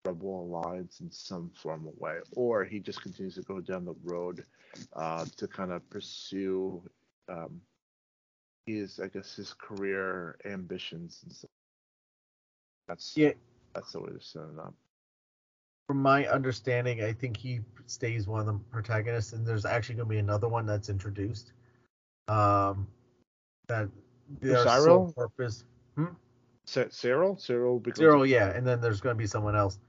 Rebel 0.05 0.41
Alliance 0.43 0.99
in 0.99 1.11
some 1.11 1.51
form 1.53 1.87
of 1.87 1.97
way, 1.97 2.17
or 2.35 2.63
he 2.63 2.79
just 2.79 3.01
continues 3.01 3.35
to 3.35 3.41
go 3.41 3.59
down 3.59 3.85
the 3.85 3.95
road 4.03 4.43
uh, 4.95 5.25
to 5.37 5.47
kind 5.47 5.71
of 5.71 5.87
pursue 5.89 6.81
um, 7.29 7.61
his, 8.65 8.99
I 8.99 9.07
guess, 9.07 9.35
his 9.35 9.53
career 9.53 10.37
ambitions 10.45 11.21
and 11.23 11.31
stuff. 11.31 11.49
That's 12.87 13.15
Yeah. 13.15 13.33
that's 13.75 13.91
the 13.91 14.01
way 14.01 14.11
to 14.11 14.19
set 14.19 14.41
it 14.41 14.59
up. 14.59 14.73
From 15.87 16.01
my 16.01 16.25
understanding, 16.27 17.03
I 17.03 17.13
think 17.13 17.37
he 17.37 17.59
stays 17.85 18.27
one 18.27 18.39
of 18.39 18.45
the 18.45 18.59
protagonists, 18.71 19.33
and 19.33 19.45
there's 19.45 19.65
actually 19.65 19.95
going 19.95 20.07
to 20.07 20.13
be 20.13 20.19
another 20.19 20.47
one 20.47 20.65
that's 20.65 20.89
introduced. 20.89 21.53
Um, 22.27 22.87
that 23.67 23.89
their 24.39 24.65
Syril? 24.65 24.83
sole 24.83 25.13
purpose. 25.15 25.63
Cy- 26.65 26.85
Syril, 26.85 27.35
Syril 27.37 27.81
becomes 27.81 27.97
Zero, 27.97 28.23
yeah, 28.23 28.49
and 28.55 28.65
then 28.65 28.79
there's 28.79 29.01
going 29.01 29.15
to 29.15 29.17
be 29.17 29.27
someone 29.27 29.55
else 29.55 29.79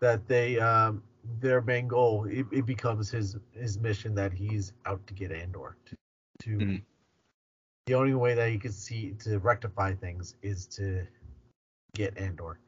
that 0.00 0.26
they 0.28 0.58
um 0.58 1.02
their 1.40 1.60
main 1.60 1.88
goal 1.88 2.26
it, 2.26 2.46
it 2.52 2.66
becomes 2.66 3.10
his 3.10 3.36
his 3.52 3.78
mission 3.78 4.14
that 4.14 4.32
he's 4.32 4.72
out 4.86 5.04
to 5.06 5.14
get 5.14 5.32
Andor 5.32 5.76
to, 5.86 5.96
to 6.40 6.58
Mhm. 6.58 6.82
the 7.86 7.94
only 7.94 8.14
way 8.14 8.34
that 8.34 8.50
he 8.50 8.58
can 8.58 8.72
see 8.72 9.12
to 9.20 9.38
rectify 9.38 9.94
things 9.94 10.36
is 10.42 10.66
to 10.66 11.06
get 11.94 12.16
Andor. 12.18 12.58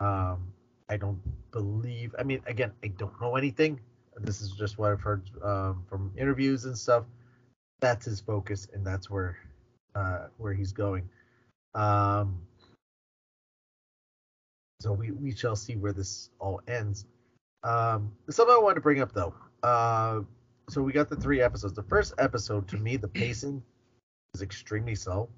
Um, 0.00 0.52
I 0.88 0.96
don't 0.96 1.20
believe. 1.52 2.14
I 2.18 2.22
mean, 2.22 2.42
again, 2.46 2.72
I 2.84 2.88
don't 2.88 3.18
know 3.20 3.36
anything. 3.36 3.80
This 4.18 4.40
is 4.40 4.52
just 4.52 4.78
what 4.78 4.92
I've 4.92 5.00
heard 5.00 5.22
um, 5.42 5.84
from 5.88 6.12
interviews 6.16 6.64
and 6.64 6.76
stuff. 6.76 7.04
That's 7.80 8.04
his 8.04 8.20
focus, 8.20 8.68
and 8.72 8.86
that's 8.86 9.10
where 9.10 9.36
uh, 9.94 10.26
where 10.38 10.52
he's 10.52 10.72
going. 10.72 11.08
Um, 11.74 12.40
so 14.82 14.92
we, 14.92 15.12
we 15.12 15.30
shall 15.34 15.54
see 15.54 15.76
where 15.76 15.92
this 15.92 16.30
all 16.40 16.60
ends. 16.66 17.06
Um, 17.62 18.12
something 18.28 18.54
I 18.54 18.58
wanted 18.58 18.76
to 18.76 18.80
bring 18.80 19.00
up 19.00 19.12
though. 19.12 19.34
Uh, 19.62 20.22
so 20.68 20.82
we 20.82 20.92
got 20.92 21.08
the 21.08 21.16
three 21.16 21.40
episodes. 21.40 21.74
The 21.74 21.84
first 21.84 22.14
episode, 22.18 22.66
to 22.68 22.76
me, 22.76 22.96
the 22.96 23.08
pacing 23.08 23.62
is 24.34 24.42
extremely 24.42 24.96
slow. 24.96 25.28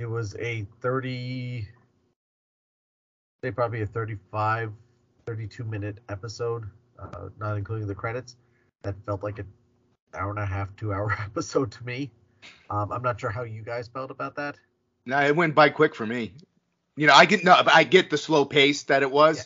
It 0.00 0.06
was 0.06 0.34
a 0.40 0.66
30, 0.80 1.68
say 3.44 3.50
probably 3.52 3.82
a 3.82 3.86
35, 3.86 4.72
32 5.26 5.64
minute 5.64 5.98
episode, 6.08 6.64
uh, 6.98 7.28
not 7.38 7.56
including 7.56 7.86
the 7.86 7.94
credits. 7.94 8.36
That 8.82 8.96
felt 9.06 9.22
like 9.22 9.38
an 9.38 9.46
hour 10.14 10.30
and 10.30 10.40
a 10.40 10.46
half, 10.46 10.74
two 10.74 10.92
hour 10.92 11.12
episode 11.20 11.70
to 11.72 11.84
me. 11.84 12.10
Um, 12.70 12.90
I'm 12.90 13.02
not 13.02 13.20
sure 13.20 13.30
how 13.30 13.44
you 13.44 13.62
guys 13.62 13.86
felt 13.86 14.10
about 14.10 14.34
that. 14.34 14.56
No, 15.06 15.20
it 15.20 15.36
went 15.36 15.54
by 15.54 15.68
quick 15.68 15.94
for 15.94 16.06
me. 16.06 16.32
You 16.96 17.06
know, 17.06 17.14
I 17.14 17.24
get 17.24 17.42
no, 17.44 17.54
I 17.66 17.84
get 17.84 18.10
the 18.10 18.18
slow 18.18 18.44
pace 18.44 18.82
that 18.84 19.02
it 19.02 19.10
was, 19.10 19.38
Yeah. 19.38 19.44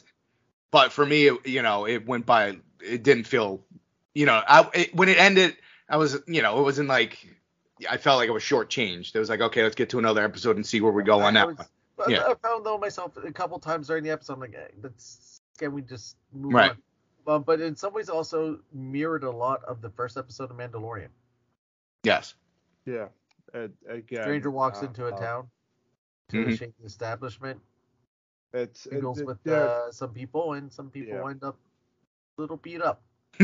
but 0.72 0.92
for 0.92 1.06
me, 1.06 1.28
it, 1.28 1.46
you 1.46 1.62
know, 1.62 1.86
it 1.86 2.06
went 2.06 2.26
by. 2.26 2.58
It 2.80 3.02
didn't 3.02 3.24
feel, 3.24 3.64
you 4.14 4.26
know, 4.26 4.42
I 4.46 4.68
it, 4.74 4.94
when 4.94 5.08
it 5.08 5.18
ended, 5.18 5.56
I 5.88 5.96
was, 5.96 6.16
you 6.26 6.42
know, 6.42 6.58
it 6.58 6.62
wasn't 6.62 6.88
like 6.88 7.26
I 7.88 7.96
felt 7.98 8.18
like 8.18 8.28
it 8.28 8.32
was 8.32 8.42
shortchanged. 8.42 9.14
It 9.14 9.18
was 9.18 9.28
like, 9.28 9.40
okay, 9.40 9.62
let's 9.62 9.74
get 9.74 9.90
to 9.90 9.98
another 9.98 10.22
episode 10.24 10.56
and 10.56 10.66
see 10.66 10.80
where 10.80 10.92
we 10.92 11.02
go 11.04 11.20
on 11.20 11.34
that 11.34 11.46
was- 11.46 11.56
one. 11.56 11.66
Yeah. 12.08 12.24
I 12.26 12.34
found 12.34 12.66
though 12.66 12.76
myself 12.78 13.16
a 13.16 13.32
couple 13.32 13.58
times 13.58 13.86
during 13.86 14.04
the 14.04 14.10
episode, 14.10 14.34
I'm 14.34 14.40
like, 14.40 14.54
eh, 14.54 14.68
let's 14.82 15.40
can 15.58 15.72
we 15.72 15.80
just 15.82 16.16
move 16.32 16.52
Right. 16.52 16.70
on? 17.26 17.36
Um, 17.36 17.42
but 17.42 17.60
in 17.60 17.74
some 17.74 17.92
ways, 17.94 18.08
also 18.08 18.60
mirrored 18.72 19.24
a 19.24 19.30
lot 19.30 19.64
of 19.64 19.80
the 19.80 19.90
first 19.90 20.16
episode 20.16 20.50
of 20.50 20.56
Mandalorian. 20.56 21.08
Yes. 22.04 22.34
yeah. 22.84 23.08
And 23.54 23.72
again, 23.88 24.22
Stranger 24.22 24.50
walks 24.50 24.82
uh, 24.82 24.86
into 24.86 25.06
a 25.06 25.14
uh, 25.14 25.18
town 25.18 25.48
to 26.28 26.38
Mhm. 26.38 26.58
the 26.58 26.72
establishment, 26.84 27.60
It's 28.52 28.86
it, 28.86 28.92
mingles 28.92 29.16
it- 29.16 29.26
with 29.26 29.46
uh, 29.48 29.90
some 29.92 30.12
people, 30.12 30.52
and 30.54 30.72
some 30.72 30.90
people 30.90 31.16
Yeah. 31.16 31.28
end 31.28 31.42
up 31.44 31.56
a 32.38 32.40
little 32.42 32.56
beat 32.56 32.82
up. 32.82 33.02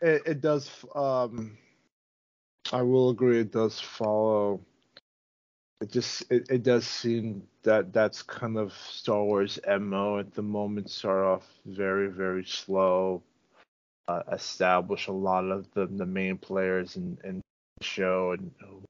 it, 0.00 0.22
it 0.26 0.40
does 0.40 0.84
um 0.94 1.56
i 2.72 2.82
will 2.82 3.10
agree 3.10 3.40
it 3.40 3.52
does 3.52 3.80
follow 3.80 4.60
it 5.80 5.90
just 5.90 6.30
it, 6.30 6.48
it 6.50 6.62
does 6.62 6.86
seem 6.86 7.42
that 7.62 7.92
that's 7.92 8.22
kind 8.22 8.56
of 8.58 8.72
star 8.72 9.22
wars 9.24 9.58
mo 9.80 10.18
at 10.18 10.32
the 10.34 10.42
moment 10.42 10.90
start 10.90 11.24
off 11.24 11.46
very 11.66 12.08
very 12.08 12.44
slow 12.44 13.22
uh, 14.08 14.22
establish 14.32 15.06
a 15.08 15.12
lot 15.12 15.44
of 15.44 15.70
the 15.74 15.86
the 15.86 16.06
main 16.06 16.36
players 16.36 16.96
in, 16.96 17.18
in 17.24 17.40
the 17.78 17.84
show 17.84 18.32
and 18.32 18.50
who 18.60 18.82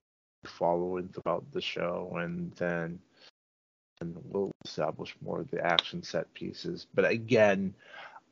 following 0.47 1.09
throughout 1.09 1.44
the 1.53 1.61
show 1.61 2.16
and 2.20 2.53
then 2.57 2.99
and 4.01 4.16
we'll 4.24 4.53
establish 4.64 5.14
more 5.24 5.40
of 5.40 5.51
the 5.51 5.64
action 5.64 6.03
set 6.03 6.32
pieces. 6.34 6.86
But 6.94 7.07
again 7.07 7.74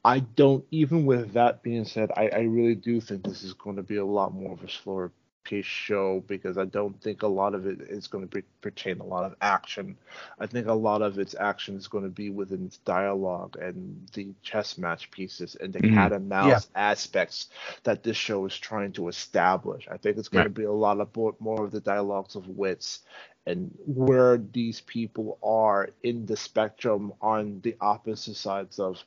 I 0.04 0.20
don't 0.20 0.64
even 0.70 1.06
with 1.06 1.32
that 1.32 1.62
being 1.62 1.86
said, 1.86 2.10
I, 2.16 2.28
I 2.28 2.40
really 2.40 2.74
do 2.74 3.00
think 3.00 3.24
this 3.24 3.42
is 3.42 3.54
going 3.54 3.76
to 3.76 3.82
be 3.82 3.96
a 3.96 4.04
lot 4.04 4.34
more 4.34 4.52
of 4.52 4.62
a 4.62 4.68
slower 4.68 5.12
paced 5.44 5.68
show 5.68 6.24
because 6.26 6.58
I 6.58 6.64
don't 6.64 7.00
think 7.00 7.22
a 7.22 7.28
lot 7.28 7.54
of 7.54 7.66
it 7.66 7.80
is 7.82 8.06
going 8.08 8.26
to 8.28 8.34
be, 8.36 8.42
pertain 8.62 9.00
a 9.00 9.04
lot 9.04 9.24
of 9.24 9.34
action. 9.40 9.96
I 10.40 10.46
think 10.46 10.66
a 10.66 10.72
lot 10.74 11.02
of 11.02 11.18
its 11.18 11.34
action 11.38 11.76
is 11.76 11.86
going 11.88 12.04
to 12.04 12.10
be 12.10 12.30
within 12.30 12.66
its 12.66 12.78
dialogue 12.78 13.56
and 13.60 14.08
the 14.14 14.34
chess 14.42 14.78
match 14.78 15.10
pieces 15.10 15.56
and 15.60 15.72
the 15.72 15.80
Mhm. 15.80 15.94
cat 15.94 16.12
and 16.12 16.28
mouse 16.28 16.68
Yeah. 16.74 16.80
aspects 16.80 17.48
that 17.84 18.02
this 18.02 18.16
show 18.16 18.44
is 18.46 18.58
trying 18.58 18.92
to 18.92 19.08
establish. 19.08 19.86
I 19.90 19.96
think 19.98 20.18
it's 20.18 20.28
going 20.28 20.44
Right. 20.44 20.54
to 20.54 20.60
be 20.60 20.64
a 20.64 20.72
lot 20.72 21.00
of 21.00 21.14
more, 21.16 21.34
more 21.40 21.64
of 21.64 21.70
the 21.72 21.80
dialogues 21.80 22.34
of 22.36 22.48
wits 22.48 23.00
and 23.46 23.70
where 23.86 24.38
these 24.38 24.80
people 24.80 25.38
are 25.42 25.90
in 26.02 26.26
the 26.26 26.36
spectrum 26.36 27.12
on 27.20 27.60
the 27.62 27.76
opposite 27.80 28.36
sides 28.36 28.78
of 28.78 29.04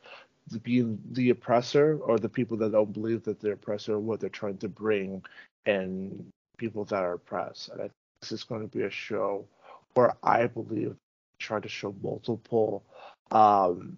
being 0.64 1.00
the 1.12 1.30
oppressor 1.32 2.00
or 2.04 2.18
the 2.20 2.30
people 2.30 2.58
that 2.58 2.72
don't 2.72 2.94
believe 2.94 3.24
that 3.24 3.40
they're 3.40 3.54
oppressor 3.54 3.94
or 3.96 4.00
what 4.00 4.20
they're 4.20 4.30
trying 4.30 4.58
to 4.58 4.70
bring 4.70 5.24
and 5.68 6.32
people 6.58 6.86
that 6.86 7.04
are 7.04 7.14
oppressed 7.16 7.70
and 7.70 7.82
I 7.82 7.84
think 7.86 7.94
this 8.22 8.34
is 8.34 8.44
going 8.46 8.62
to 8.68 8.78
be 8.78 8.84
a 8.86 8.92
show 8.92 9.46
where 9.96 10.14
i 10.24 10.48
believe 10.48 10.96
try 11.40 11.60
to 11.60 11.70
show 11.70 11.96
multiple 12.04 12.84
um, 13.32 13.98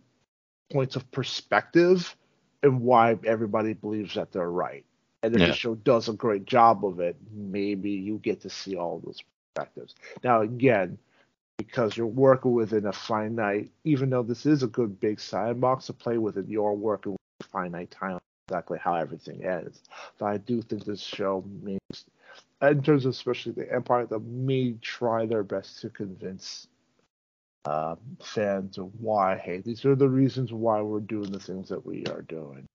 points 0.71 0.97
of 0.97 1.09
perspective 1.11 2.15
and 2.63 2.81
why 2.81 3.17
everybody 3.25 3.73
believes 3.73 4.15
that 4.15 4.31
they're 4.33 4.51
right. 4.51 4.85
And 5.23 5.35
if 5.35 5.41
Yeah. 5.41 5.47
the 5.47 5.53
show 5.53 5.75
does 5.75 6.09
a 6.09 6.13
great 6.13 6.45
job 6.45 6.85
of 6.85 6.99
it 6.99 7.17
maybe 7.31 7.91
you 7.91 8.17
get 8.19 8.41
to 8.41 8.49
see 8.49 8.75
all 8.75 8.99
those 8.99 9.21
perspectives. 9.55 9.95
Now 10.23 10.41
again 10.41 10.97
because 11.57 11.97
you're 11.97 12.07
working 12.07 12.53
within 12.53 12.85
a 12.87 12.93
finite, 12.93 13.69
even 13.83 14.09
though 14.09 14.23
this 14.23 14.45
is 14.45 14.63
a 14.63 14.67
good 14.67 14.99
big 15.01 15.19
sandbox 15.19 15.87
to 15.87 15.93
play 15.93 16.17
with, 16.17 16.37
it, 16.37 16.47
you're 16.47 16.73
working 16.73 17.13
with 17.13 17.19
a 17.41 17.43
finite 17.49 17.91
time, 17.91 18.17
exactly 18.49 18.79
how 18.79 18.95
everything 18.95 19.45
ends. 19.45 19.81
But 20.17 20.25
I 20.25 20.37
do 20.37 20.61
think 20.61 20.83
this 20.83 21.01
show 21.01 21.43
makes, 21.61 22.05
in 22.61 22.81
terms 22.81 23.05
of 23.05 23.11
especially 23.11 23.51
the 23.51 23.71
Empire, 23.71 24.05
that 24.07 24.19
may 24.19 24.73
try 24.81 25.25
their 25.25 25.43
best 25.43 25.81
to 25.81 25.89
convince 25.89 26.67
uh, 27.65 27.95
fans 28.21 28.77
of 28.77 28.89
why, 28.99 29.37
hey, 29.37 29.59
these 29.59 29.85
are 29.85 29.95
the 29.95 30.09
reasons 30.09 30.51
why 30.51 30.81
we're 30.81 30.99
doing 30.99 31.31
the 31.31 31.39
things 31.39 31.69
that 31.69 31.85
we 31.85 32.05
are 32.07 32.23
doing. 32.23 32.65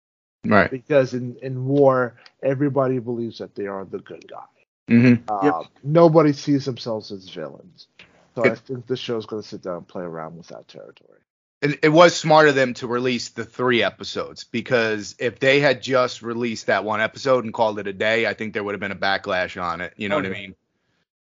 Right. 0.47 0.71
Because 0.71 1.15
in, 1.15 1.37
in 1.43 1.65
war, 1.65 2.17
everybody 2.43 2.99
believes 2.99 3.39
that 3.39 3.55
they 3.55 3.67
are 3.67 3.85
the 3.85 3.99
good 3.99 4.29
guy. 4.29 4.45
Mm-hmm. 4.91 5.25
Uh, 5.29 5.65
Nobody 5.83 6.33
sees 6.33 6.67
themselves 6.67 7.11
as 7.11 7.29
villains. 7.31 7.89
So 8.35 8.45
I 8.45 8.55
think 8.55 8.87
the 8.87 8.97
show's 8.97 9.27
going 9.27 9.43
to 9.43 9.49
sit 9.49 9.63
down 9.63 9.79
and 9.79 9.89
play 9.89 10.03
around 10.03 10.37
with 10.37 10.49
that 10.49 10.69
territory. 10.69 11.21
It, 11.65 11.81
it 11.85 11.91
was 11.91 12.17
smart 12.17 12.49
of 12.49 12.55
them 12.57 12.75
to 12.77 12.87
release 12.89 13.31
the 13.31 13.45
three 13.45 13.83
episodes 13.83 14.45
because 14.45 15.17
if 15.19 15.41
they 15.41 15.61
had 15.61 15.83
just 15.83 16.23
released 16.23 16.67
that 16.69 16.85
one 16.85 17.01
episode 17.03 17.45
and 17.45 17.55
called 17.55 17.81
it 17.81 17.89
a 17.89 17.95
day, 17.95 18.27
I 18.27 18.35
think 18.35 18.55
there 18.55 18.65
would 18.65 18.75
have 18.75 18.81
been 18.81 18.93
a 18.93 18.97
backlash 18.97 19.61
on 19.63 19.81
it. 19.83 19.95
You 19.97 20.09
know 20.09 20.17
Oh, 20.17 20.19
what 20.19 20.27
I 20.27 20.31
mean? 20.31 20.57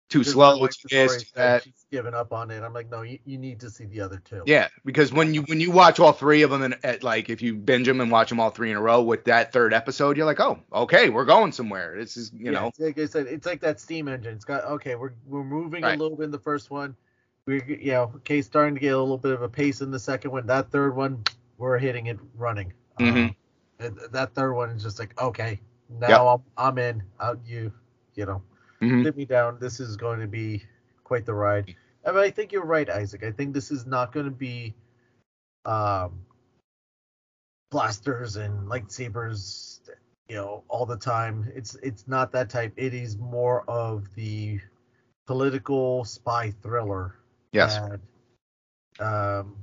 Too 0.10 0.24
slow, 0.24 0.58
like 0.58 0.78
too 0.78 0.78
the 0.84 0.90
story 0.90 1.20
this, 1.20 1.24
too 1.24 1.28
said, 1.36 1.58
that. 1.58 1.64
She's 1.64 1.86
given 1.92 2.14
up 2.14 2.34
on 2.34 2.52
it. 2.52 2.64
I'm 2.64 2.74
like, 2.74 2.90
no, 2.92 3.02
you, 3.04 3.20
you 3.26 3.38
need 3.40 3.60
to 3.62 3.70
see 3.72 3.86
the 3.86 4.02
other 4.02 4.20
two. 4.20 4.46
Yeah, 4.46 4.70
because 4.86 5.14
when 5.14 5.34
you 5.34 5.44
when 5.44 5.62
you 5.62 5.72
watch 5.72 6.00
all 6.00 6.12
three 6.14 6.42
of 6.44 6.52
them 6.52 6.62
and 6.64 6.78
at 6.84 7.04
like 7.04 7.30
if 7.30 7.42
you 7.42 7.56
binge 7.56 7.88
them 7.88 8.02
and 8.02 8.12
watch 8.12 8.30
them 8.30 8.40
all 8.40 8.50
three 8.50 8.72
in 8.72 8.78
a 8.78 8.82
row 8.82 9.02
with 9.02 9.26
that 9.26 9.54
third 9.54 9.74
episode, 9.74 10.18
you're 10.18 10.26
like, 10.26 10.40
oh, 10.42 10.60
okay, 10.74 11.10
we're 11.10 11.26
going 11.26 11.52
somewhere. 11.54 11.96
This 11.98 12.18
is 12.18 12.32
you 12.34 12.52
Yeah, 12.52 12.54
know, 12.54 12.72
it's 12.72 12.80
like 12.80 12.98
I 13.00 13.06
said, 13.06 13.28
it's 13.28 13.46
like 13.46 13.62
that 13.62 13.80
steam 13.80 14.08
engine. 14.08 14.36
It's 14.36 14.46
got 14.46 14.64
okay, 14.66 14.96
we're 14.96 15.14
we're 15.26 15.44
moving 15.44 15.88
a 15.88 15.94
little 15.94 16.18
bit 16.18 16.26
in 16.26 16.32
the 16.32 16.40
first 16.40 16.70
one. 16.70 16.96
We're 17.46 17.64
you 17.66 17.92
know, 17.92 18.12
okay, 18.18 18.42
starting 18.42 18.76
to 18.76 18.80
get 18.80 18.94
a 18.94 19.00
little 19.00 19.18
bit 19.18 19.34
of 19.34 19.42
a 19.42 19.50
pace 19.50 19.82
in 19.82 19.92
the 19.92 20.00
second 20.00 20.32
one. 20.32 20.46
That 20.48 20.72
third 20.72 20.96
one, 20.96 21.24
we're 21.58 21.78
hitting 21.78 22.08
it 22.08 22.20
running. 22.36 22.74
Mhm. 23.00 23.36
Um, 23.80 24.00
that 24.12 24.34
third 24.34 24.54
one 24.54 24.70
is 24.70 24.84
just 24.84 25.00
like 25.00 25.20
okay, 25.22 25.60
now 25.90 26.10
Yep. 26.10 26.42
I'm 26.58 26.70
I'm 26.70 26.78
in. 26.78 27.04
Out 27.20 27.40
you, 27.46 27.74
you 28.16 28.26
know, 28.26 28.42
Mhm. 28.82 29.04
sit 29.04 29.18
me 29.18 29.26
down. 29.26 29.60
This 29.60 29.80
is 29.80 29.98
going 29.98 30.20
to 30.22 30.28
be 30.28 30.66
quite 31.04 31.26
the 31.26 31.34
ride. 31.34 31.76
And 32.06 32.18
I 32.18 32.30
think 32.30 32.52
you're 32.52 32.66
right, 32.66 32.90
Isaac. 32.90 33.24
I 33.24 33.32
think 33.32 33.54
this 33.54 33.72
is 33.72 33.86
not 33.86 34.14
going 34.14 34.26
to 34.26 34.32
be 34.32 34.74
um 35.66 36.26
blasters 37.72 38.36
and 38.38 38.68
lightsabers, 38.70 39.80
you 40.30 40.36
know, 40.36 40.64
all 40.70 40.86
the 40.86 40.98
time. 40.98 41.52
It's 41.56 41.76
it's 41.76 42.08
not 42.08 42.32
that 42.32 42.50
type. 42.50 42.74
It 42.78 42.94
is 42.94 43.18
more 43.18 43.64
of 43.70 44.14
the 44.16 44.62
political 45.26 46.06
spy 46.06 46.52
thriller. 46.52 47.16
Yes, 47.54 47.80
that, 47.80 48.00
um, 49.00 49.56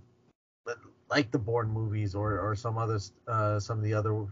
but 0.64 0.78
like 1.11 1.30
the 1.30 1.38
Bourne 1.38 1.70
movies 1.70 2.14
or 2.14 2.38
or 2.41 2.55
some 2.55 2.78
others, 2.78 3.12
uh, 3.28 3.59
some 3.61 3.78
of 3.78 3.84
the 3.84 3.95
other, 3.95 4.26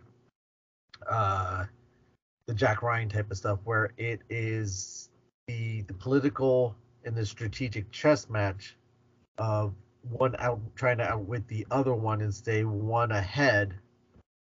uh, 1.09 1.65
the 2.47 2.55
Jack 2.55 2.83
Ryan 2.83 3.09
type 3.09 3.31
of 3.31 3.37
stuff, 3.37 3.61
where 3.65 3.91
it 3.99 4.21
is 4.31 5.11
the 5.47 5.83
the 5.83 5.95
political 5.95 6.77
and 7.05 7.17
the 7.17 7.27
strategic 7.27 7.91
chess 7.91 8.29
match 8.29 8.77
of 9.39 9.75
one 10.03 10.37
out 10.39 10.61
trying 10.77 10.99
to 10.99 11.05
outwit 11.05 11.47
the 11.49 11.67
other 11.71 11.95
one 11.95 12.23
and 12.23 12.35
stay 12.35 12.65
one 12.65 13.13
ahead. 13.13 13.75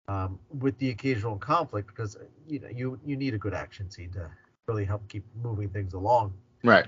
Um, 0.09 0.41
with 0.59 0.77
the 0.79 0.91
occasional 0.91 1.37
conflict, 1.37 1.89
because 1.89 2.17
you 2.49 2.59
know 2.61 2.69
you 2.69 2.99
you 3.05 3.17
need 3.17 3.35
a 3.35 3.39
good 3.39 3.55
action 3.55 3.91
scene 3.91 4.11
to 4.13 4.29
really 4.67 4.85
help 4.85 5.09
keep 5.09 5.25
moving 5.43 5.69
things 5.69 5.95
along 5.95 6.33
right, 6.65 6.87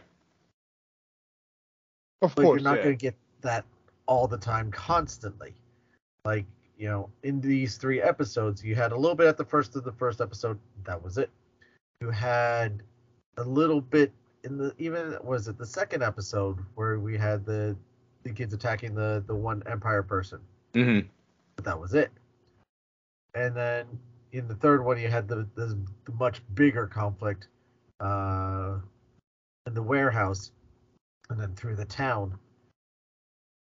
Of 2.23 2.35
but 2.35 2.43
course, 2.43 2.61
you're 2.61 2.71
not 2.71 2.79
yeah. 2.79 2.85
going 2.85 2.97
to 2.97 3.03
get 3.03 3.15
that 3.43 3.65
all 4.07 4.27
the 4.27 4.39
time 4.39 4.71
constantly. 4.71 5.55
Like 6.25 6.47
you 6.79 6.89
know 6.89 7.11
in 7.23 7.41
these 7.41 7.77
three 7.77 8.01
episodes 8.01 8.65
you 8.65 8.75
had 8.75 8.93
a 8.93 8.97
little 8.97 9.17
bit 9.17 9.27
at 9.27 9.37
the 9.37 9.45
first 9.45 9.77
of 9.77 9.85
the 9.85 9.93
first 9.93 10.21
episode 10.21 10.59
that 10.85 11.03
was 11.03 11.19
it. 11.19 11.31
You 12.01 12.11
had 12.11 12.83
a 13.37 13.45
little 13.45 13.81
bit 13.81 14.13
in 14.45 14.57
the 14.57 14.75
even 14.79 15.17
was 15.23 15.49
it 15.49 15.59
the 15.59 15.67
second 15.67 16.03
episode 16.03 16.59
where 16.75 16.99
we 16.99 17.19
had 17.19 17.45
the 17.45 17.77
the 18.23 18.31
kids 18.31 18.55
attacking 18.55 18.95
the 18.95 19.23
the 19.27 19.35
one 19.35 19.63
empire 19.67 20.03
person? 20.03 20.41
Hmm 20.75 21.01
but 21.57 21.65
that 21.65 21.81
was 21.81 21.95
it. 21.95 22.11
And 23.35 23.57
then 23.57 23.87
in 24.33 24.49
the 24.49 24.55
third 24.55 24.85
one 24.85 24.99
you 24.99 25.09
had 25.09 25.29
the 25.29 25.47
the, 25.55 25.79
the 26.05 26.13
much 26.13 26.43
bigger 26.55 26.87
conflict 26.87 27.49
uh 28.01 28.79
in 29.67 29.75
the 29.75 29.83
warehouse 29.83 30.51
and 31.31 31.41
then 31.41 31.55
through 31.55 31.77
the 31.77 31.85
town 31.85 32.39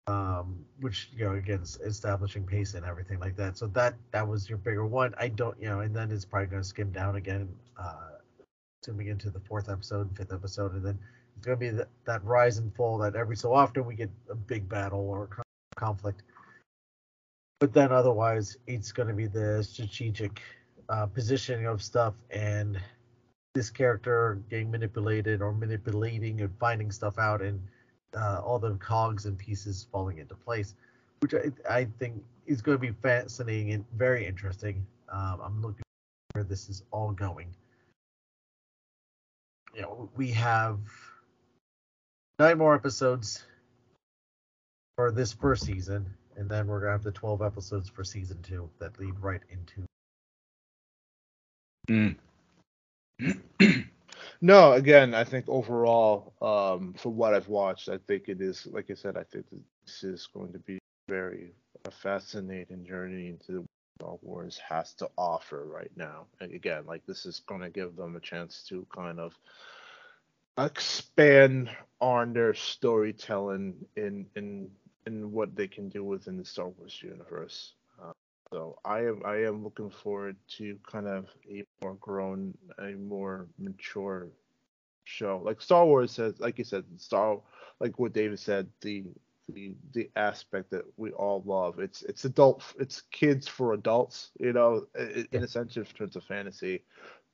um 0.07 0.65
which 0.79 1.09
you 1.15 1.23
know 1.23 1.35
again 1.35 1.61
establishing 1.85 2.45
pace 2.45 2.73
and 2.73 2.85
everything 2.85 3.19
like 3.19 3.35
that. 3.35 3.57
So 3.57 3.67
that 3.67 3.93
that 4.11 4.27
was 4.27 4.49
your 4.49 4.57
bigger 4.57 4.85
one. 4.85 5.13
I 5.17 5.27
don't 5.27 5.59
you 5.61 5.69
know 5.69 5.81
and 5.81 5.95
then 5.95 6.11
it's 6.11 6.25
probably 6.25 6.47
going 6.47 6.63
to 6.63 6.67
skim 6.67 6.91
down 6.91 7.15
again 7.15 7.47
uh 7.77 8.17
zooming 8.83 9.07
into 9.07 9.29
the 9.29 9.41
fourth 9.41 9.69
episode 9.69 10.15
fifth 10.17 10.33
episode 10.33 10.73
and 10.73 10.85
then 10.85 10.97
it's 11.35 11.45
going 11.45 11.57
to 11.57 11.59
be 11.59 11.69
that, 11.69 11.89
that 12.05 12.23
rise 12.23 12.57
and 12.57 12.73
fall 12.75 12.97
that 12.97 13.15
every 13.15 13.35
so 13.35 13.53
often 13.53 13.85
we 13.85 13.95
get 13.95 14.09
a 14.29 14.35
big 14.35 14.67
battle 14.67 15.09
or 15.09 15.29
conflict. 15.75 16.23
But 17.59 17.73
then 17.73 17.91
otherwise 17.91 18.57
it's 18.67 18.91
going 18.91 19.07
to 19.09 19.13
be 19.13 19.27
the 19.27 19.63
strategic 19.63 20.41
uh, 20.89 21.05
positioning 21.05 21.67
of 21.67 21.83
stuff 21.83 22.15
and 22.29 22.79
this 23.55 23.69
character 23.69 24.41
getting 24.49 24.71
manipulated 24.71 25.41
or 25.41 25.51
manipulating 25.51 26.41
and 26.41 26.51
finding 26.59 26.91
stuff 26.91 27.17
out 27.17 27.41
and 27.41 27.61
uh, 28.15 28.41
all 28.43 28.59
the 28.59 28.75
cogs 28.75 29.25
and 29.25 29.37
pieces 29.37 29.87
falling 29.91 30.17
into 30.17 30.35
place, 30.35 30.75
which 31.19 31.33
I, 31.33 31.51
I 31.69 31.87
think 31.99 32.23
is 32.45 32.61
going 32.61 32.77
to 32.77 32.81
be 32.81 32.93
fascinating 33.01 33.71
and 33.73 33.85
very 33.95 34.25
interesting. 34.25 34.85
Um, 35.11 35.41
I'm 35.43 35.61
looking 35.61 35.83
where 36.33 36.43
this 36.43 36.69
is 36.69 36.83
all 36.91 37.11
going. 37.11 37.53
You 39.75 39.81
know, 39.81 40.09
we 40.15 40.31
have 40.31 40.79
nine 42.39 42.57
more 42.57 42.75
episodes 42.75 43.43
for 44.95 45.11
this 45.11 45.33
first 45.33 45.65
season, 45.65 46.05
and 46.37 46.49
then 46.49 46.67
we're 46.67 46.79
gonna 46.79 46.91
have 46.91 47.03
the 47.03 47.11
12 47.11 47.41
episodes 47.41 47.89
for 47.89 48.03
season 48.03 48.41
two 48.41 48.69
that 48.79 48.99
lead 48.99 49.13
right 49.19 49.41
into. 49.49 49.85
Mm. 51.89 52.15
No, 54.41 54.71
again, 54.71 55.13
I 55.13 55.25
think 55.25 55.45
overall, 55.49 56.33
um, 56.41 56.93
from 56.93 57.17
what 57.17 57.33
I've 57.33 57.49
watched, 57.49 57.89
I 57.89 57.97
think 58.07 58.29
it 58.29 58.41
is, 58.41 58.65
like 58.67 58.89
I 58.89 58.93
said, 58.93 59.17
I 59.17 59.23
think 59.23 59.45
this 59.85 60.03
is 60.03 60.27
going 60.33 60.53
to 60.53 60.59
be 60.59 60.79
very 61.09 61.51
a 61.85 61.91
fascinating 61.91 62.85
journey 62.85 63.27
into 63.27 63.65
Star 63.99 64.15
Wars 64.21 64.59
has 64.67 64.93
to 64.95 65.09
offer 65.17 65.65
right 65.65 65.91
now. 65.95 66.27
And 66.39 66.53
again, 66.53 66.85
like 66.85 67.05
this 67.05 67.25
is 67.25 67.41
going 67.41 67.61
to 67.61 67.69
give 67.69 67.95
them 67.95 68.15
a 68.15 68.21
chance 68.21 68.63
to 68.69 68.85
kind 68.95 69.19
of 69.19 69.33
expand 70.57 71.69
on 71.99 72.33
their 72.33 72.53
storytelling 72.53 73.75
in 73.97 74.25
in 74.35 74.69
in 75.05 75.31
what 75.31 75.55
they 75.55 75.67
can 75.67 75.89
do 75.89 76.03
within 76.03 76.37
the 76.37 76.45
Star 76.45 76.69
Wars 76.69 76.99
universe. 77.01 77.73
So 78.53 78.79
I 78.85 78.99
am 79.01 79.21
I 79.25 79.37
am 79.45 79.63
looking 79.63 79.89
forward 79.91 80.37
to 80.57 80.77
kind 80.89 81.07
of 81.07 81.27
a 81.51 81.63
more 81.83 81.95
grown, 81.95 82.57
a 82.79 82.91
more 82.93 83.47
mature 83.59 84.29
show. 85.05 85.41
Like 85.45 85.61
Star 85.61 85.85
Wars 85.85 86.11
says, 86.13 86.39
like 86.39 86.57
you 86.57 86.63
said, 86.65 86.85
Star 86.97 87.41
like 87.79 87.99
what 87.99 88.13
David 88.13 88.39
said, 88.39 88.67
the 88.81 89.05
the 89.49 89.75
the 89.93 90.09
aspect 90.15 90.71
that 90.71 90.83
we 90.97 91.11
all 91.11 91.43
love. 91.45 91.79
It's 91.79 92.03
it's 92.03 92.25
adult, 92.25 92.63
it's 92.79 93.01
kids 93.11 93.47
for 93.47 93.73
adults, 93.73 94.31
you 94.39 94.53
know, 94.53 94.85
in 95.31 95.43
a 95.43 95.47
sense 95.47 95.77
in 95.77 95.85
terms 95.85 96.15
of 96.15 96.23
fantasy. 96.25 96.83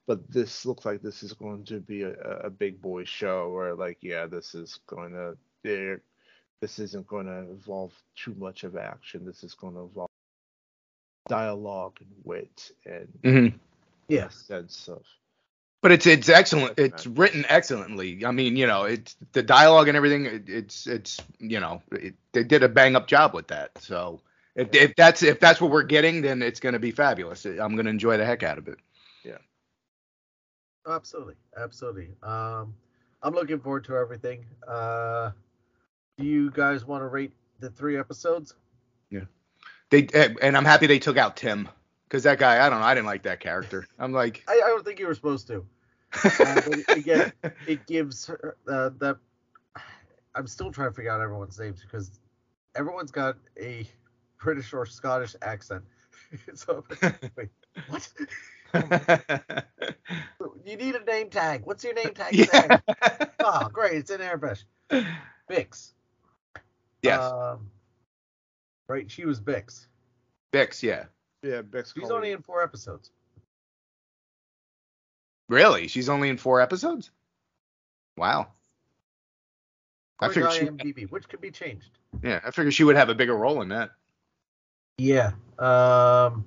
but 0.07 0.29
this 0.31 0.65
looks 0.65 0.85
like 0.85 1.01
this 1.01 1.23
is 1.23 1.33
going 1.33 1.65
to 1.65 1.79
be 1.79 2.03
a, 2.03 2.13
a 2.43 2.49
big 2.49 2.81
boy 2.81 3.03
show 3.05 3.51
where 3.51 3.75
like 3.75 3.97
yeah 4.01 4.25
this 4.27 4.55
is 4.55 4.79
going 4.87 5.13
to 5.13 5.37
there 5.63 6.01
this 6.61 6.79
isn't 6.79 7.07
going 7.07 7.25
to 7.27 7.39
involve 7.51 7.93
too 8.15 8.35
much 8.37 8.63
of 8.63 8.77
action 8.77 9.25
this 9.25 9.43
is 9.43 9.53
going 9.55 9.73
to 9.75 9.81
involve 9.81 10.09
dialogue 11.27 11.97
and 11.99 12.09
wit 12.23 12.71
and 12.85 13.07
Mhm. 13.23 13.59
Yes. 14.07 14.35
sense 14.35 14.87
of 14.87 15.03
But 15.81 15.91
it's 15.91 16.05
it's 16.07 16.29
excellent. 16.29 16.79
It's 16.79 17.05
written 17.05 17.45
excellently. 17.47 18.25
I 18.25 18.31
mean, 18.31 18.55
you 18.55 18.65
know, 18.65 18.83
it's 18.83 19.15
the 19.33 19.43
dialogue 19.43 19.87
and 19.87 19.95
everything. 19.95 20.25
It, 20.25 20.49
it's 20.49 20.87
it's 20.87 21.19
you 21.39 21.59
know, 21.59 21.81
it, 21.91 22.15
they 22.31 22.43
did 22.43 22.63
a 22.63 22.69
bang 22.69 22.95
up 22.95 23.07
job 23.07 23.33
with 23.33 23.47
that. 23.47 23.71
So 23.79 24.21
if, 24.55 24.73
if 24.73 24.95
that's 24.95 25.21
if 25.21 25.39
that's 25.39 25.61
what 25.61 25.69
we're 25.69 25.83
getting, 25.83 26.21
then 26.21 26.41
it's 26.41 26.59
going 26.59 26.73
to 26.73 26.79
be 26.79 26.91
fabulous. 26.91 27.45
I'm 27.45 27.75
going 27.75 27.85
to 27.85 27.91
enjoy 27.91 28.17
the 28.17 28.25
heck 28.25 28.41
out 28.41 28.57
of 28.57 28.67
it. 28.67 28.79
Yeah. 29.23 29.37
Absolutely, 30.87 31.35
absolutely. 31.57 32.09
Um, 32.23 32.73
I'm 33.21 33.33
looking 33.33 33.59
forward 33.59 33.83
to 33.85 33.95
everything. 33.95 34.45
Uh, 34.67 35.31
do 36.17 36.25
you 36.25 36.51
guys 36.51 36.85
want 36.85 37.01
to 37.01 37.07
rate 37.07 37.33
the 37.59 37.69
three 37.69 37.97
episodes? 37.97 38.53
They 39.89 40.07
and 40.41 40.57
I'm 40.57 40.65
happy 40.65 40.87
they 40.87 40.99
took 40.99 41.17
out 41.17 41.37
Tim 41.37 41.69
because 42.07 42.23
that 42.23 42.39
guy. 42.39 42.65
I 42.65 42.69
don't 42.69 42.79
know. 42.79 42.85
I 42.85 42.93
didn't 42.93 43.07
like 43.07 43.23
that 43.23 43.39
character. 43.39 43.87
I'm 43.99 44.13
like. 44.13 44.43
I, 44.47 44.53
I 44.53 44.67
don't 44.67 44.83
think 44.83 44.99
you 44.99 45.07
were 45.07 45.15
supposed 45.15 45.47
to. 45.47 45.65
Uh, 46.23 46.61
again, 46.89 47.33
it 47.67 47.85
gives 47.87 48.25
her 48.27 48.55
uh, 48.67 48.89
that. 48.99 49.17
I'm 50.33 50.47
still 50.47 50.71
trying 50.71 50.89
to 50.89 50.95
figure 50.95 51.11
out 51.11 51.21
everyone's 51.21 51.59
names 51.59 51.81
because 51.81 52.19
everyone's 52.75 53.11
got 53.11 53.37
a 53.59 53.85
British 54.37 54.73
or 54.73 54.85
Scottish 54.85 55.35
accent. 55.41 55.83
so 56.53 56.83
wait, 57.35 57.49
what? 57.87 58.09
You 60.65 60.77
need 60.77 60.95
a 60.95 61.03
name 61.03 61.29
tag. 61.29 61.61
What's 61.63 61.83
your 61.83 61.93
name 61.93 62.13
tag? 62.15 62.33
yeah. 62.33 62.79
Oh, 63.39 63.69
great! 63.71 63.93
It's 63.93 64.09
in 64.09 64.19
Airbrush. 64.19 64.63
Bix. 65.49 65.91
yes. 67.03 67.21
Um, 67.21 67.69
right, 68.87 69.09
she 69.09 69.25
was 69.25 69.39
Bix. 69.39 69.87
Bix. 70.53 70.81
Yeah. 70.83 71.05
yeah 71.43 71.61
Bix. 71.61 71.93
She's 71.93 72.11
only 72.11 72.31
in 72.31 72.41
four 72.41 72.63
episodes. 72.63 73.11
Really? 75.49 75.87
She's 75.87 76.09
only 76.09 76.29
in 76.29 76.37
four 76.37 76.61
episodes. 76.61 77.11
Wow. 78.17 78.47
I 80.19 80.29
figured 80.29 80.51
to 80.51 80.57
she. 80.57 80.65
IMDb, 80.65 81.11
which 81.11 81.27
could 81.27 81.41
be 81.41 81.51
changed. 81.51 81.91
Yeah, 82.23 82.39
I 82.45 82.51
figured 82.51 82.73
she 82.73 82.83
would 82.83 82.95
have 82.95 83.09
a 83.09 83.15
bigger 83.15 83.35
role 83.35 83.61
in 83.61 83.69
that. 83.69 83.91
Yeah. 84.97 85.31
Um. 85.59 86.45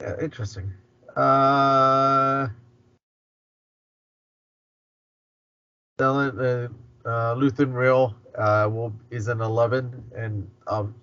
Yeah, 0.00 0.14
interesting. 0.20 0.72
Uh. 1.16 2.48
Dylan, 5.98 6.38
uh, 6.40 6.72
uh, 7.04 7.34
Luthen 7.34 7.72
Rael 7.72 8.14
uh, 8.36 8.68
will 8.70 8.92
is 9.10 9.28
in 9.28 9.40
eleven, 9.40 10.04
and 10.16 10.50
um, 10.66 10.94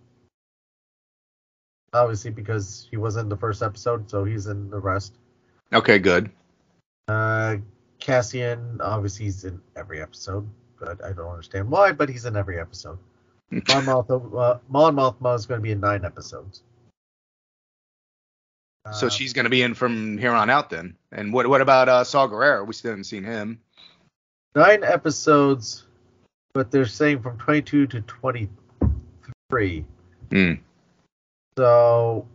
obviously 1.94 2.32
because 2.32 2.88
he 2.92 2.98
was 2.98 3.16
in 3.16 3.30
the 3.30 3.38
first 3.38 3.64
episode, 3.64 4.10
so 4.10 4.24
he's 4.24 4.48
in 4.48 4.70
the 4.70 4.80
rest. 4.80 5.16
Okay, 5.74 6.00
good. 6.00 6.30
Uh, 7.08 7.58
Cassian, 8.00 8.80
obviously 8.82 9.26
he's 9.26 9.46
in 9.46 9.62
every 9.76 10.02
episode, 10.02 10.48
but 10.80 11.04
I 11.04 11.12
don't 11.12 11.30
understand 11.30 11.70
why, 11.70 11.92
but 11.92 12.10
he's 12.10 12.26
in 12.26 12.36
every 12.36 12.60
episode. 12.60 13.00
Mon 13.52 13.62
Mothma, 13.86 14.40
uh, 14.40 14.60
Mon 14.70 14.96
Mothma 14.96 15.36
is 15.36 15.46
going 15.46 15.60
to 15.60 15.64
be 15.64 15.72
in 15.72 15.80
nine 15.80 16.04
episodes. 16.04 16.64
So 18.94 19.08
Uh, 19.08 19.10
she's 19.10 19.34
going 19.34 19.46
to 19.46 19.50
be 19.50 19.64
in 19.64 19.74
from 19.74 20.18
here 20.18 20.32
on 20.32 20.50
out 20.50 20.70
then. 20.70 20.96
And 21.12 21.34
what 21.34 21.48
what 21.48 21.62
about 21.62 21.90
uh, 21.90 22.04
Saw 22.04 22.28
Gerrera? 22.28 22.66
We 22.66 22.74
still 22.74 22.92
haven't 22.92 23.06
seen 23.06 23.24
him. 23.24 23.60
Nine 24.56 24.84
episodes, 24.84 25.86
but 26.54 26.72
they're 26.72 26.86
saying 26.86 27.22
from 27.22 27.38
22 27.38 27.88
to 27.88 28.02
23. 28.02 29.86
Hmm. 30.32 30.54
So 31.58 32.28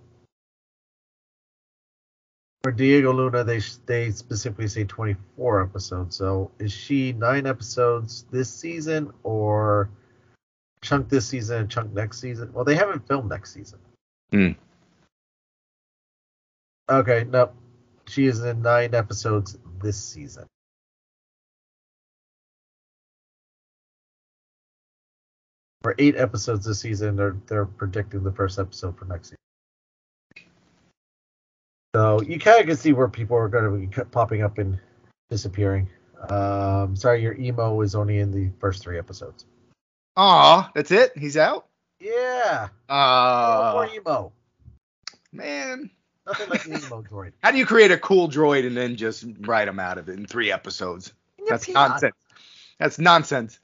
for 2.62 2.72
Diego 2.72 3.12
Luna, 3.12 3.42
they 3.44 3.60
they 3.86 4.10
specifically 4.10 4.68
say 4.68 4.84
24 4.84 5.62
episodes. 5.62 6.16
So 6.16 6.50
is 6.58 6.72
she 6.72 7.12
nine 7.12 7.46
episodes 7.46 8.26
this 8.30 8.52
season 8.52 9.12
or 9.22 9.90
chunk 10.82 11.08
this 11.08 11.26
season 11.26 11.62
and 11.62 11.70
chunk 11.70 11.92
next 11.92 12.20
season? 12.20 12.52
Well, 12.52 12.64
they 12.64 12.74
haven't 12.76 13.06
filmed 13.08 13.30
next 13.30 13.54
season. 13.54 13.78
Hmm. 14.30 14.50
Okay, 16.88 17.24
no, 17.30 17.50
she 18.06 18.26
is 18.26 18.42
in 18.42 18.62
nine 18.62 18.94
episodes 18.94 19.56
this 19.80 20.02
season. 20.02 20.46
For 25.82 25.94
eight 25.98 26.16
episodes 26.16 26.66
this 26.66 26.80
season, 26.80 27.16
they're 27.16 27.36
they're 27.46 27.64
predicting 27.64 28.22
the 28.22 28.32
first 28.32 28.58
episode 28.58 28.98
for 28.98 29.06
next 29.06 29.28
season. 29.28 29.36
So 31.94 32.20
you 32.22 32.38
kind 32.38 32.60
of 32.60 32.66
can 32.66 32.76
see 32.76 32.92
where 32.92 33.08
people 33.08 33.36
are 33.36 33.48
going 33.48 33.64
to 33.64 33.86
be 33.86 34.04
popping 34.10 34.42
up 34.42 34.58
and 34.58 34.78
disappearing. 35.30 35.88
Um, 36.28 36.94
sorry, 36.94 37.22
your 37.22 37.34
emo 37.34 37.80
is 37.80 37.94
only 37.94 38.18
in 38.18 38.30
the 38.30 38.50
first 38.60 38.82
three 38.82 38.98
episodes. 38.98 39.46
Aw, 40.16 40.70
that's 40.74 40.90
it. 40.90 41.16
He's 41.16 41.36
out. 41.36 41.66
Yeah, 41.98 42.68
no 42.88 42.94
Uh, 42.94 43.70
more 43.74 43.88
emo. 43.94 44.32
man, 45.32 45.90
Nothing 46.26 46.48
like 46.50 46.62
the 46.64 46.70
emo 46.78 47.02
droid. 47.02 47.32
how 47.42 47.50
do 47.50 47.58
you 47.58 47.66
create 47.66 47.90
a 47.90 47.98
cool 47.98 48.28
droid 48.28 48.66
and 48.66 48.76
then 48.76 48.96
just 48.96 49.24
write 49.40 49.66
him 49.68 49.78
out 49.80 49.98
of 49.98 50.08
it 50.08 50.18
in 50.18 50.26
three 50.26 50.52
episodes? 50.52 51.12
That's 51.48 51.68
nonsense. 51.68 52.14
That's 52.78 52.98
nonsense. 52.98 53.58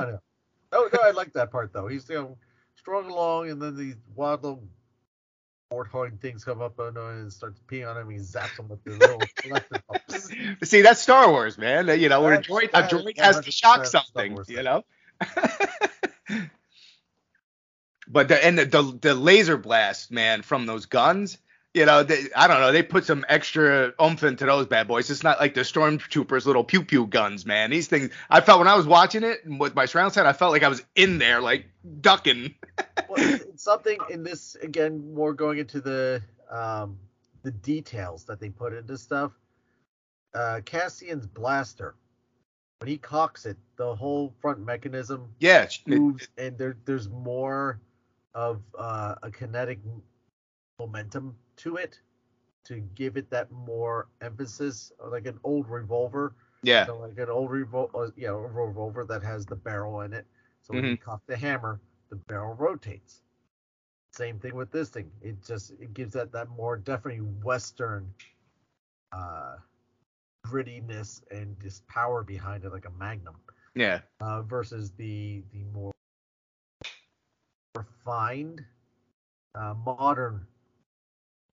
Piano. 0.00 0.20
Oh 0.72 0.88
no, 0.92 0.98
I 1.02 1.10
like 1.12 1.32
that 1.34 1.50
part 1.50 1.72
though. 1.72 1.86
He's 1.86 2.08
you 2.08 2.16
know 2.16 2.36
strung 2.76 3.10
along, 3.10 3.50
and 3.50 3.60
then 3.60 3.76
these 3.76 3.96
wild 4.14 4.42
little 4.42 4.64
warthog 5.72 6.20
things 6.20 6.44
come 6.44 6.60
up 6.60 6.78
and, 6.78 6.96
uh, 6.96 7.06
and 7.06 7.32
starts 7.32 7.60
peeing 7.66 7.88
on 7.88 7.96
him. 7.96 8.10
He 8.10 8.18
zaps 8.18 8.58
him 8.58 8.68
with 8.68 8.84
the 8.84 8.92
little 8.92 9.20
See, 10.64 10.82
that's 10.82 11.00
Star 11.00 11.30
Wars, 11.30 11.58
man. 11.58 11.88
You 12.00 12.08
know, 12.08 12.22
where 12.22 12.34
a 12.34 12.42
droid, 12.42 12.70
a 12.74 12.82
droid 12.82 13.18
has 13.18 13.40
to 13.40 13.50
shock 13.50 13.86
something. 13.86 14.38
You 14.48 14.62
know. 14.62 14.84
but 18.08 18.28
the 18.28 18.44
and 18.44 18.58
the, 18.58 18.66
the 18.66 18.98
the 19.00 19.14
laser 19.14 19.56
blast, 19.56 20.10
man, 20.10 20.42
from 20.42 20.66
those 20.66 20.86
guns. 20.86 21.38
You 21.74 21.86
know, 21.86 22.04
they, 22.04 22.26
I 22.36 22.46
don't 22.46 22.60
know. 22.60 22.70
They 22.70 22.84
put 22.84 23.04
some 23.04 23.24
extra 23.28 23.92
oomph 24.00 24.22
into 24.22 24.46
those 24.46 24.66
bad 24.66 24.86
boys. 24.86 25.10
It's 25.10 25.24
not 25.24 25.40
like 25.40 25.54
the 25.54 25.62
stormtroopers' 25.62 26.46
little 26.46 26.62
pew 26.62 26.84
pew 26.84 27.06
guns, 27.08 27.44
man. 27.44 27.70
These 27.70 27.88
things. 27.88 28.10
I 28.30 28.40
felt 28.40 28.60
when 28.60 28.68
I 28.68 28.76
was 28.76 28.86
watching 28.86 29.24
it 29.24 29.40
with 29.44 29.74
my 29.74 29.86
surround 29.86 30.12
sound, 30.12 30.28
I 30.28 30.32
felt 30.32 30.52
like 30.52 30.62
I 30.62 30.68
was 30.68 30.84
in 30.94 31.18
there, 31.18 31.40
like 31.40 31.66
ducking. 32.00 32.54
well, 33.08 33.38
something 33.56 33.98
in 34.08 34.22
this 34.22 34.54
again, 34.54 35.14
more 35.14 35.34
going 35.34 35.58
into 35.58 35.80
the 35.80 36.22
um 36.48 36.96
the 37.42 37.50
details 37.50 38.24
that 38.26 38.38
they 38.38 38.50
put 38.50 38.72
into 38.72 38.96
stuff. 38.96 39.32
Uh, 40.32 40.60
Cassian's 40.64 41.26
blaster, 41.26 41.96
when 42.78 42.88
he 42.88 42.98
cocks 42.98 43.46
it, 43.46 43.56
the 43.76 43.94
whole 43.96 44.32
front 44.40 44.60
mechanism 44.60 45.34
Yeah, 45.40 45.62
it- 45.64 45.80
moves, 45.88 46.28
and 46.38 46.56
there 46.56 46.76
there's 46.84 47.08
more 47.08 47.80
of 48.32 48.62
uh, 48.78 49.16
a 49.24 49.30
kinetic 49.32 49.80
momentum 50.78 51.36
to 51.64 51.76
it 51.76 52.00
to 52.64 52.80
give 52.94 53.16
it 53.16 53.30
that 53.30 53.50
more 53.52 54.08
emphasis, 54.20 54.92
like 55.10 55.26
an 55.26 55.38
old 55.44 55.68
revolver. 55.68 56.34
yeah, 56.62 56.86
So 56.86 56.98
like 56.98 57.18
an 57.18 57.30
old 57.30 57.50
revolver, 57.50 58.12
yeah, 58.16 58.30
a 58.30 58.36
revolver 58.36 59.04
that 59.06 59.22
has 59.22 59.46
the 59.46 59.56
barrel 59.56 60.00
in 60.02 60.12
it. 60.14 60.26
So 60.62 60.74
when 60.74 60.86
you 60.86 60.96
cock 60.96 61.22
the 61.26 61.36
hammer, 61.36 61.80
the 62.10 62.16
barrel 62.16 62.54
rotates. 62.54 63.22
Same 64.12 64.38
thing 64.38 64.54
with 64.54 64.70
this 64.70 64.90
thing. 64.90 65.10
It 65.22 65.42
just 65.44 65.72
it 65.80 65.94
gives 65.94 66.12
that 66.14 66.32
that 66.32 66.48
more 66.50 66.76
definitely 66.76 67.20
Western 67.20 68.14
uh, 69.12 69.56
grittiness 70.46 71.22
and 71.30 71.56
this 71.60 71.82
power 71.88 72.22
behind 72.22 72.64
it, 72.64 72.72
like 72.72 72.86
a 72.86 72.90
Magnum, 72.90 73.36
yeah, 73.74 74.00
uh, 74.20 74.42
versus 74.42 74.92
the 74.92 75.42
the 75.52 75.64
more 75.72 75.92
refined, 77.76 78.64
uh, 79.54 79.74
modern 79.74 80.46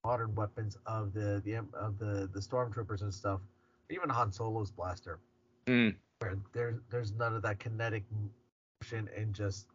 modern 0.04 0.34
weapons 0.34 0.76
of 0.86 1.12
the 1.12 1.40
the 1.44 1.56
of 1.74 1.98
the 1.98 2.28
the 2.32 2.40
stormtroopers 2.40 3.02
and 3.02 3.12
stuff. 3.12 3.40
Even 3.90 4.08
Han 4.10 4.32
Solo's 4.32 4.70
blaster 4.70 5.20
Mm. 5.66 5.96
where 6.20 6.36
there's 6.52 6.80
there's 6.90 7.12
none 7.12 7.34
of 7.34 7.42
that 7.42 7.58
kinetic 7.58 8.04
motion 8.12 9.08
and 9.16 9.34
just 9.34 9.68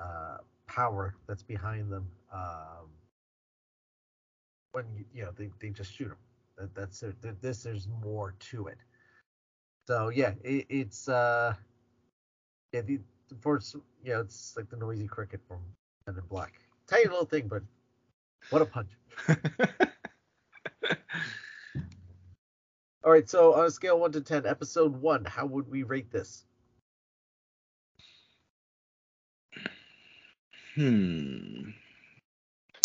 uh, 0.00 0.38
power 0.66 1.14
that's 1.26 1.42
behind 1.42 1.92
them. 1.92 2.06
Um, 2.32 2.90
when 4.72 4.84
you 4.94 5.04
you 5.12 5.22
know 5.24 5.32
they, 5.36 5.50
they 5.60 5.70
just 5.70 5.92
shoot 5.92 6.08
them. 6.08 6.18
That, 6.56 6.74
that's. 6.74 7.04
This 7.40 7.62
there's 7.62 7.88
more 8.02 8.34
to 8.50 8.66
it. 8.68 8.78
So 9.86 10.08
yeah, 10.08 10.34
it, 10.42 10.66
it's 10.68 11.08
uh 11.08 11.54
yeah 12.72 12.80
the 12.82 13.00
for 13.40 13.60
you 14.02 14.12
know 14.12 14.20
it's 14.20 14.56
like 14.56 14.68
the 14.70 14.76
noisy 14.76 15.06
cricket 15.06 15.40
from 15.46 15.58
Men 16.06 16.16
in 16.16 16.24
Black. 16.28 16.60
Tiny 16.86 17.04
little 17.04 17.24
thing, 17.24 17.48
but 17.48 17.62
What 18.50 18.62
a 18.62 18.66
punch. 18.66 18.88
All 23.04 23.12
right, 23.12 23.28
so 23.28 23.54
on 23.54 23.66
a 23.66 23.70
scale 23.70 23.98
one 23.98 24.12
to 24.12 24.20
ten, 24.20 24.44
episode 24.46 25.00
one, 25.00 25.24
how 25.24 25.46
would 25.46 25.68
we 25.70 25.82
rate 25.82 26.10
this? 26.10 26.44
hmm. 30.74 31.70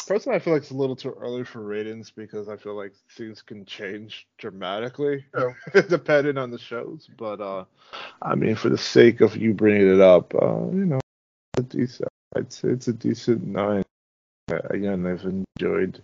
Personally, 0.07 0.35
I 0.35 0.39
feel 0.39 0.53
like 0.53 0.63
it's 0.63 0.71
a 0.71 0.75
little 0.75 0.95
too 0.95 1.15
early 1.17 1.45
for 1.45 1.61
ratings 1.61 2.11
because 2.11 2.49
I 2.49 2.57
feel 2.57 2.75
like 2.75 2.93
things 3.11 3.41
can 3.41 3.65
change 3.65 4.27
dramatically 4.37 5.25
Oh. 5.33 5.53
depending 5.89 6.37
on 6.37 6.51
the 6.51 6.57
shows. 6.57 7.09
But 7.17 7.39
uh, 7.39 7.65
I 8.21 8.35
mean, 8.35 8.55
for 8.55 8.69
the 8.69 8.77
sake 8.77 9.21
of 9.21 9.37
you 9.37 9.53
bringing 9.53 9.93
it 9.93 10.01
up, 10.01 10.33
uh, 10.35 10.65
you 10.71 10.85
know, 10.85 10.99
a 11.57 11.61
decent. 11.61 12.09
I'd 12.35 12.47
it's 12.63 12.87
a 12.87 12.93
decent 12.93 13.45
nine. 13.45 13.83
Uh, 14.51 14.59
Again, 14.69 15.05
I've 15.05 15.23
enjoyed 15.57 16.01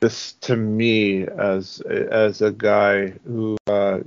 this 0.00 0.32
to 0.34 0.56
me 0.56 1.26
as 1.26 1.80
as 1.80 2.40
a 2.42 2.52
guy 2.52 3.08
who 3.26 3.56
uh, 3.66 4.00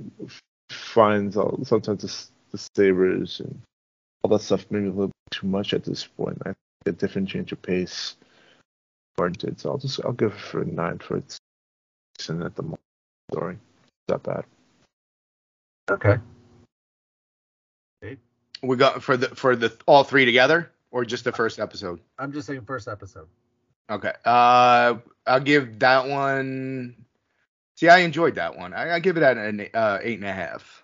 finds 0.70 1.36
all, 1.36 1.58
sometimes 1.64 2.02
the, 2.02 2.08
s- 2.08 2.30
the 2.50 2.58
sabers 2.76 3.40
and 3.40 3.60
all 4.22 4.30
that 4.30 4.42
stuff 4.42 4.64
maybe 4.70 4.86
a 4.86 4.90
little 4.90 5.06
bit 5.08 5.12
too 5.38 5.46
much 5.46 5.74
at 5.74 5.84
this 5.84 6.06
point. 6.06 6.38
I 6.42 6.48
think 6.48 6.56
a 6.86 6.92
different 6.92 7.28
change 7.28 7.52
of 7.52 7.60
pace 7.62 8.16
warranted. 9.18 9.60
So 9.60 9.70
I'll 9.70 9.78
just 9.78 10.00
I'll 10.04 10.12
give 10.12 10.32
it 10.32 10.40
for 10.40 10.62
a 10.62 10.66
nine 10.66 10.98
for 10.98 11.16
its 11.18 11.38
decent 12.18 12.42
at 12.42 12.56
the 12.56 12.62
moment. 12.62 12.80
Story, 13.32 13.58
not 14.08 14.22
bad. 14.22 14.44
Okay. 15.90 16.18
We 18.62 18.76
got 18.76 19.02
for 19.02 19.16
the 19.16 19.28
for 19.28 19.54
the 19.56 19.76
all 19.86 20.04
three 20.04 20.24
together 20.24 20.70
or 20.92 21.04
just 21.04 21.24
the 21.24 21.32
first 21.32 21.58
episode? 21.58 21.98
I'm 22.18 22.32
just 22.32 22.46
saying 22.46 22.62
first 22.64 22.86
episode. 22.86 23.26
Okay. 23.90 24.12
Uh, 24.24 24.94
I'll 25.26 25.40
give 25.40 25.80
that 25.80 26.06
one. 26.08 27.04
See, 27.74 27.88
I 27.88 27.98
enjoyed 27.98 28.36
that 28.36 28.56
one. 28.56 28.72
I, 28.72 28.94
I 28.94 28.98
give 29.00 29.16
it 29.16 29.24
an 29.24 29.66
uh, 29.74 29.98
eight 30.02 30.20
and 30.20 30.28
a 30.28 30.32
half. 30.32 30.82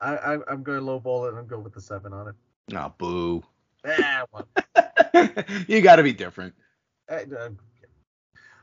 I, 0.00 0.16
I 0.16 0.32
I'm 0.50 0.64
going 0.64 0.80
to 0.80 0.84
lowball 0.84 1.28
it 1.28 1.38
and 1.38 1.46
go 1.46 1.60
with 1.60 1.74
the 1.74 1.80
seven 1.80 2.12
on 2.12 2.28
it. 2.28 2.34
Oh, 2.74 2.92
boo. 2.98 3.44
Well, 3.84 4.48
you 5.68 5.80
got 5.80 5.96
to 5.96 6.02
be 6.02 6.12
different. 6.12 6.54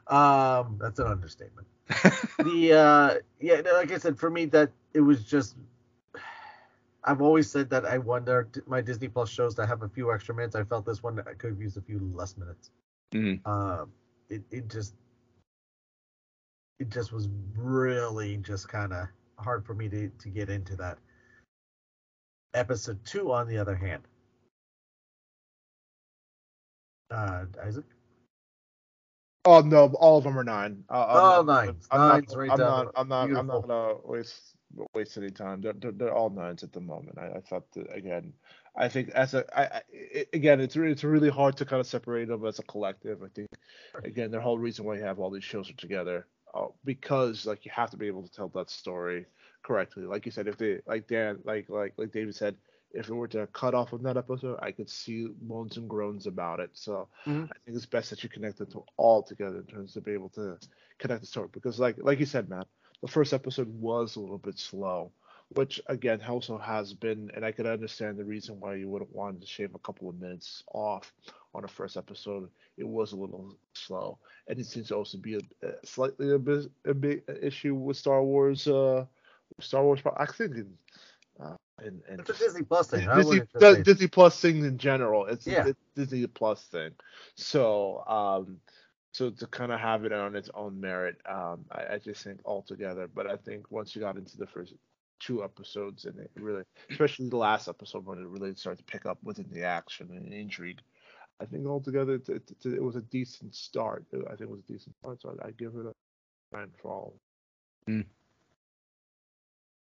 um, 0.08 0.78
that's 0.82 1.00
an 1.00 1.08
understatement. 1.08 1.68
the 2.38 2.72
uh 2.72 3.16
yeah 3.42 3.62
like 3.74 3.92
i 3.92 3.98
said 3.98 4.16
for 4.16 4.30
me 4.30 4.46
that 4.46 4.70
it 4.94 5.02
was 5.02 5.24
just 5.24 5.56
i've 7.04 7.22
always 7.22 7.50
said 7.50 7.70
that 7.70 7.86
i 7.86 7.98
wonder 7.98 8.48
my 8.68 8.82
disney 8.82 9.08
plus 9.08 9.30
shows 9.30 9.56
that 9.56 9.68
have 9.68 9.82
a 9.84 9.90
few 9.90 10.12
extra 10.14 10.34
minutes 10.36 10.56
i 10.56 10.64
felt 10.64 10.86
this 10.86 11.02
one 11.04 11.20
i 11.20 11.34
could 11.34 11.52
have 11.52 11.62
used 11.62 11.78
a 11.78 11.82
few 11.82 12.00
less 12.14 12.38
minutes 12.38 12.70
Mhm. 13.14 13.46
um 13.48 13.92
it, 14.30 14.44
it 14.52 14.68
just 14.70 14.94
it 16.80 16.90
just 16.90 17.12
was 17.12 17.28
really 17.56 18.38
just 18.38 18.68
kind 18.68 18.94
of 18.94 19.08
hard 19.40 19.66
for 19.66 19.74
me 19.74 19.90
to 19.90 20.10
to 20.20 20.30
get 20.30 20.50
into 20.50 20.76
that 20.76 20.98
episode 22.54 23.00
two 23.06 23.32
on 23.32 23.48
the 23.48 23.58
other 23.58 23.76
hand 23.76 24.04
uh 27.12 27.46
isaac 27.64 27.86
Oh 29.46 29.62
no, 29.62 29.86
all 29.94 30.18
of 30.18 30.26
them 30.26 30.38
are 30.38 30.44
nine. 30.44 30.84
Uh, 30.90 31.06
I'm 31.08 31.16
Oh, 31.18 31.42
not- 31.44 31.66
nines. 31.66 31.88
I'm 31.90 32.00
Nines 32.10 32.28
not, 32.34 32.38
right 32.38 32.52
I'm 32.52 32.58
down 32.58 32.86
not, 32.86 32.92
I'm 32.96 33.08
not. 33.08 33.32
I'm 33.32 33.48
not 33.48 33.62
gonna 33.68 33.96
waste 34.04 34.54
waste 34.94 35.18
any 35.18 35.30
time. 35.32 35.62
They're, 35.62 35.74
they're, 35.74 35.92
they're 35.92 36.14
all 36.14 36.30
nines 36.30 36.64
at 36.64 36.72
the 36.74 36.80
moment. 36.82 37.18
I, 37.18 37.38
I 37.38 37.42
thought 37.42 37.72
that 37.74 37.94
again. 37.94 38.34
I 38.76 38.88
think 38.88 39.10
as 39.10 39.34
a 39.34 39.46
I, 39.58 39.64
I 39.78 39.82
it- 39.92 40.30
again, 40.34 40.60
it's 40.62 40.76
re- 40.76 40.92
it's 40.92 41.04
really 41.04 41.30
hard 41.30 41.58
to 41.58 41.66
kind 41.66 41.80
of 41.80 41.88
separate 41.88 42.28
them 42.28 42.46
as 42.46 42.60
a 42.60 42.64
collective. 42.64 43.24
I 43.24 43.28
think 43.30 43.50
again, 44.04 44.32
the 44.32 44.40
whole 44.42 44.58
reason 44.58 44.86
why 44.86 44.96
you 44.96 45.04
have 45.04 45.20
all 45.20 45.30
these 45.32 45.44
shows 45.44 45.70
are 45.70 45.74
together, 45.74 46.28
uh, 46.54 46.68
because 46.86 47.46
like 47.46 47.66
you 47.66 47.72
have 47.74 47.90
to 47.92 47.98
be 47.98 48.08
able 48.08 48.24
to 48.24 48.32
tell 48.32 48.50
that 48.50 48.70
story 48.70 49.26
correctly. 49.64 50.04
Like 50.04 50.26
you 50.26 50.32
said, 50.32 50.48
if 50.48 50.58
they 50.58 50.80
like 50.86 51.08
Dan, 51.08 51.40
like 51.44 51.70
like 51.70 51.94
like 51.98 52.12
David 52.12 52.36
said, 52.36 52.56
if 52.94 53.10
it 53.10 53.14
were 53.14 53.28
to 53.30 53.48
cut 53.48 53.74
off 53.74 53.94
of 53.94 54.02
that 54.04 54.18
episode, 54.18 54.60
I 54.62 54.72
could 54.72 54.90
see 54.90 55.28
moans 55.42 55.78
and 55.78 55.90
groans 55.90 56.28
about 56.28 56.60
it. 56.60 56.70
So 56.74 57.08
Mhm. 57.26 57.46
I 57.52 57.56
think 57.66 57.76
it's 57.78 57.86
best 57.86 58.10
that 58.12 58.24
you 58.24 58.30
connect 58.30 58.60
them 58.60 58.72
to 58.72 58.84
all 58.98 59.24
together 59.24 59.58
in 59.58 59.66
terms 59.66 59.96
of 59.96 60.06
be 60.06 60.14
able 60.14 60.30
to 60.30 60.58
connect 61.00 61.22
the 61.22 61.28
story. 61.28 61.50
Because 61.52 61.80
like 61.80 61.98
like 62.00 62.20
you 62.20 62.26
said, 62.26 62.50
Matt, 62.50 62.68
the 63.02 63.08
first 63.08 63.34
episode 63.34 63.68
was 63.68 64.16
a 64.16 64.20
little 64.20 64.38
bit 64.38 64.58
slow, 64.60 65.12
which 65.50 65.80
again 65.88 66.22
also 66.28 66.58
has 66.58 66.94
been, 66.94 67.32
and 67.36 67.46
I 67.46 67.52
could 67.52 67.66
understand 67.66 68.18
the 68.18 68.26
reason 68.26 68.60
why 68.60 68.76
you 68.76 68.88
would 68.90 69.02
have 69.02 69.12
wanted 69.12 69.42
to 69.42 69.48
shave 69.48 69.74
a 69.76 69.80
couple 69.80 70.10
of 70.10 70.20
minutes 70.20 70.64
off 70.74 71.12
on 71.54 71.62
the 71.64 71.68
first 71.68 71.98
episode. 71.98 72.50
It 72.78 72.88
was 72.88 73.12
a 73.14 73.16
little 73.18 73.56
slow, 73.74 74.18
and 74.48 74.60
it 74.60 74.66
seems 74.66 74.90
to 74.90 74.96
also 74.96 75.18
be 75.18 75.36
a, 75.36 75.68
a 75.68 75.72
slightly 75.86 76.32
a 76.32 76.40
bit 76.40 76.66
a 76.86 76.94
big 76.94 77.24
issue 77.42 77.74
with 77.76 77.98
Star 77.98 78.24
Wars. 78.24 78.68
Uh, 78.68 79.06
Star 79.60 79.84
Wars. 79.84 80.00
I 80.18 80.26
think 80.26 80.56
in 80.56 80.74
uh, 81.42 81.56
in, 81.84 82.02
in 82.10 82.20
it's 82.20 82.30
a 82.30 82.34
disney 82.34 82.64
plus 82.64 82.90
thing 82.90 83.08
Disney, 83.08 83.24
wouldn't 83.40 83.50
just 83.52 83.60
the 83.62 83.76
say- 83.76 83.84
Disney 83.84 84.08
Plus 84.08 84.40
thing 84.40 84.64
in 84.66 84.78
general. 84.78 85.26
It's 85.26 85.48
Yeah. 85.48 85.68
a 85.68 85.74
Disney 85.96 86.28
Plus 86.28 86.64
thing. 86.66 86.92
So, 87.36 88.04
um, 88.08 88.60
so 89.12 89.30
to 89.30 89.48
kind 89.48 89.72
of 89.72 89.80
have 89.80 90.06
it 90.06 90.12
on 90.14 90.36
its 90.36 90.50
own 90.54 90.80
merit, 90.80 91.18
um, 91.28 91.66
I, 91.72 91.96
I 91.96 91.98
just 91.98 92.24
think 92.24 92.40
altogether. 92.46 93.08
But 93.08 93.30
I 93.30 93.36
think 93.38 93.72
once 93.72 93.96
you 93.96 94.02
got 94.02 94.18
into 94.18 94.38
the 94.38 94.48
first 94.48 94.74
two 95.20 95.44
episodes, 95.44 96.06
and 96.06 96.18
it 96.20 96.32
really, 96.36 96.64
especially 96.90 97.30
the 97.30 97.38
last 97.38 97.68
episode 97.68 98.06
when 98.06 98.20
it 98.20 98.28
really 98.28 98.56
started 98.56 98.86
to 98.86 98.92
pick 98.92 99.06
up 99.06 99.18
within 99.24 99.48
the 99.52 99.64
action 99.64 100.10
and 100.12 100.34
intrigue, 100.34 100.80
I 101.42 101.46
think 101.46 101.66
altogether 101.68 102.16
it, 102.16 102.30
it, 102.30 102.52
it, 102.66 102.74
it 102.74 102.84
was 102.84 102.96
a 102.96 103.02
decent 103.02 103.56
start. 103.56 104.06
I 104.14 104.30
think 104.30 104.42
it 104.42 104.50
was 104.50 104.62
a 104.68 104.72
decent 104.72 104.96
start. 104.98 105.22
So 105.22 105.36
I, 105.44 105.48
I 105.48 105.52
give 105.52 105.76
it 105.76 105.86
a 105.86 106.56
nine 106.56 106.72
for 106.82 106.92
all. 106.92 107.14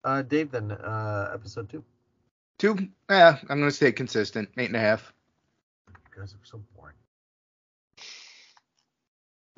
uh 0.05 0.23
dave 0.23 0.51
then 0.53 0.71
uh 0.71 1.31
episode 1.35 1.69
two 1.69 1.83
Two. 2.59 2.77
Yeah, 3.09 3.39
I'm 3.49 3.61
gonna 3.61 3.71
stay 3.71 3.93
consistent. 3.93 4.49
Eight 4.59 4.67
and 4.67 4.77
a 4.77 4.81
half. 4.81 5.13
you 5.89 6.21
guys 6.21 6.35
are 6.35 6.45
so 6.45 6.61
boring 6.77 6.97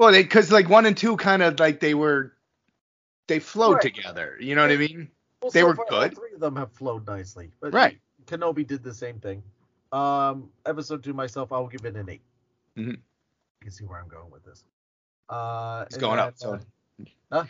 Well, 0.01 0.13
they 0.13 0.23
because 0.23 0.51
like 0.51 0.67
one 0.71 0.87
and 0.87 0.97
two 0.97 1.19
kind 1.19 1.43
of 1.43 1.61
like 1.61 1.79
they 1.81 1.93
were 1.93 2.33
they 3.29 3.39
flowed 3.39 3.75
Right. 3.75 3.83
together. 3.83 4.39
You 4.41 4.55
know 4.55 4.63
what 4.63 4.71
I 4.71 4.79
mean? 4.79 5.11
Well, 5.43 5.51
They 5.51 5.61
so 5.61 5.67
were 5.67 5.77
far, 5.77 5.85
good. 5.91 6.17
Three 6.17 6.33
of 6.33 6.41
them 6.41 6.57
have 6.57 6.73
flowed 6.73 7.07
nicely, 7.07 7.51
but 7.61 7.75
Right. 7.75 8.01
Kenobi 8.25 8.67
did 8.67 8.83
the 8.83 8.95
same 8.95 9.21
thing. 9.21 9.43
Um, 9.93 10.49
episode 10.65 11.05
two 11.05 11.13
myself, 11.13 11.53
I 11.53 11.59
will 11.59 11.69
give 11.69 11.85
it 11.85 11.97
an 11.97 12.09
8 12.09 12.23
Mhm. 12.79 12.93
You 12.93 12.97
can 13.61 13.71
see 13.73 13.85
where 13.85 14.01
I'm 14.01 14.09
going 14.09 14.31
with 14.31 14.43
this. 14.43 14.65
Uh, 15.29 15.85
It's 15.87 15.99
going 15.99 16.17
then, 16.17 16.29
up. 16.29 16.39
So 16.39 16.55
uh, 16.55 17.05
huh? 17.31 17.45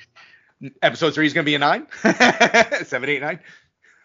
episode 0.83 1.15
three 1.15 1.27
is 1.27 1.33
gonna 1.33 1.45
be 1.45 1.55
a 1.55 1.59
nine. 1.61 1.87
Seven, 2.85 3.09
eight, 3.11 3.21
nine. 3.23 3.39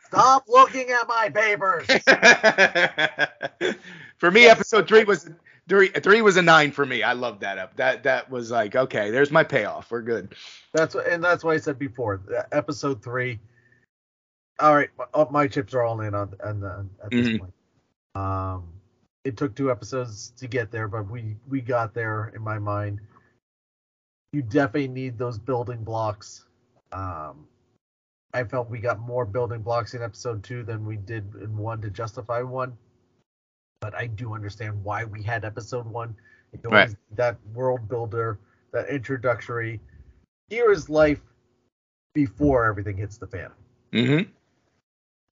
stop 0.06 0.44
looking 0.48 0.92
at 0.92 1.08
my 1.08 1.30
papers. 1.32 1.88
for 4.20 4.30
me, 4.30 4.46
episode 4.46 4.88
three 4.88 5.04
was 5.04 5.28
three. 5.68 5.90
Three 5.90 6.22
was 6.22 6.38
a 6.38 6.42
nine 6.42 6.72
for 6.72 6.86
me. 6.86 7.04
I 7.04 7.14
loved 7.14 7.42
that 7.42 7.58
up. 7.58 7.76
That 7.78 8.04
that 8.04 8.30
was 8.30 8.52
like 8.52 8.76
okay. 8.76 9.12
There's 9.12 9.32
my 9.32 9.44
payoff. 9.44 9.92
We're 9.92 10.02
good. 10.02 10.36
that's 10.74 10.96
what, 10.96 11.08
and 11.08 11.24
that's 11.24 11.44
why 11.44 11.54
I 11.54 11.58
said 11.58 11.80
before. 11.80 12.22
Episode 12.52 13.04
three. 13.04 13.40
All 14.60 14.74
right, 14.76 14.90
my, 14.98 15.06
uh, 15.14 15.26
my 15.30 15.48
chips 15.48 15.74
are 15.74 15.84
all 15.84 16.00
in 16.02 16.16
on, 16.16 16.34
on, 16.44 16.64
on 16.64 16.90
at 17.04 17.12
this 17.12 17.28
Mhm. 17.28 17.40
point. 17.40 17.54
Um, 18.16 18.72
it 19.26 19.36
took 19.36 19.54
two 19.56 19.70
episodes 19.70 20.30
to 20.38 20.48
get 20.48 20.72
there, 20.72 20.88
but 20.88 21.10
we 21.10 21.36
we 21.50 21.60
got 21.62 21.94
there 21.94 22.32
in 22.36 22.42
my 22.42 22.58
mind. 22.60 23.02
You 24.32 24.42
definitely 24.42 24.88
need 24.90 25.18
those 25.18 25.38
building 25.38 25.84
blocks. 25.84 26.46
Um, 26.92 27.48
I 28.34 28.44
felt 28.44 28.70
we 28.70 28.80
got 28.80 29.00
more 29.00 29.26
building 29.26 29.62
blocks 29.62 29.94
in 29.94 30.02
episode 30.04 30.44
two 30.44 30.64
than 30.64 30.86
we 30.86 30.98
did 30.98 31.24
in 31.36 31.58
one 31.58 31.82
to 31.82 31.90
justify 31.90 32.42
one. 32.42 32.78
But 33.86 33.94
I 33.94 34.08
do 34.08 34.34
understand 34.34 34.84
why 34.84 35.04
we 35.06 35.22
had 35.22 35.46
episode 35.46 35.86
one. 35.86 36.16
Right. 36.64 36.90
That 37.16 37.38
world 37.54 37.88
builder, 37.88 38.40
that 38.72 38.90
introductory. 38.90 39.80
Here 40.50 40.72
is 40.72 40.90
life 40.90 41.22
before 42.16 42.66
everything 42.66 42.98
hits 42.98 43.18
the 43.18 43.28
fan 43.28 43.52
Mm-hmm. 43.94 44.32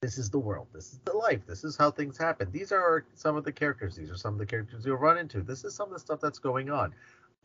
this 0.02 0.18
is 0.20 0.30
the 0.30 0.38
world 0.38 0.68
this 0.74 0.94
is 0.94 1.00
the 1.06 1.14
life 1.14 1.42
this 1.48 1.64
is 1.64 1.76
how 1.76 1.90
things 1.90 2.18
happen 2.18 2.48
these 2.52 2.72
are 2.72 3.06
some 3.16 3.36
of 3.36 3.44
the 3.44 3.52
characters 3.52 3.96
these 3.96 4.12
are 4.12 4.16
some 4.16 4.34
of 4.34 4.40
the 4.40 4.46
characters 4.46 4.86
you'll 4.86 4.98
run 4.98 5.18
into 5.18 5.42
this 5.42 5.64
is 5.66 5.74
some 5.74 5.88
of 5.88 5.94
the 5.94 6.00
stuff 6.00 6.20
that's 6.22 6.40
going 6.40 6.70
on 6.70 6.94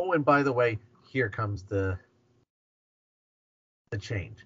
oh 0.01 0.13
and 0.13 0.25
by 0.25 0.43
the 0.43 0.53
way 0.53 0.79
here 1.09 1.29
comes 1.29 1.63
the 1.63 1.99
the 3.91 3.99
change 3.99 4.45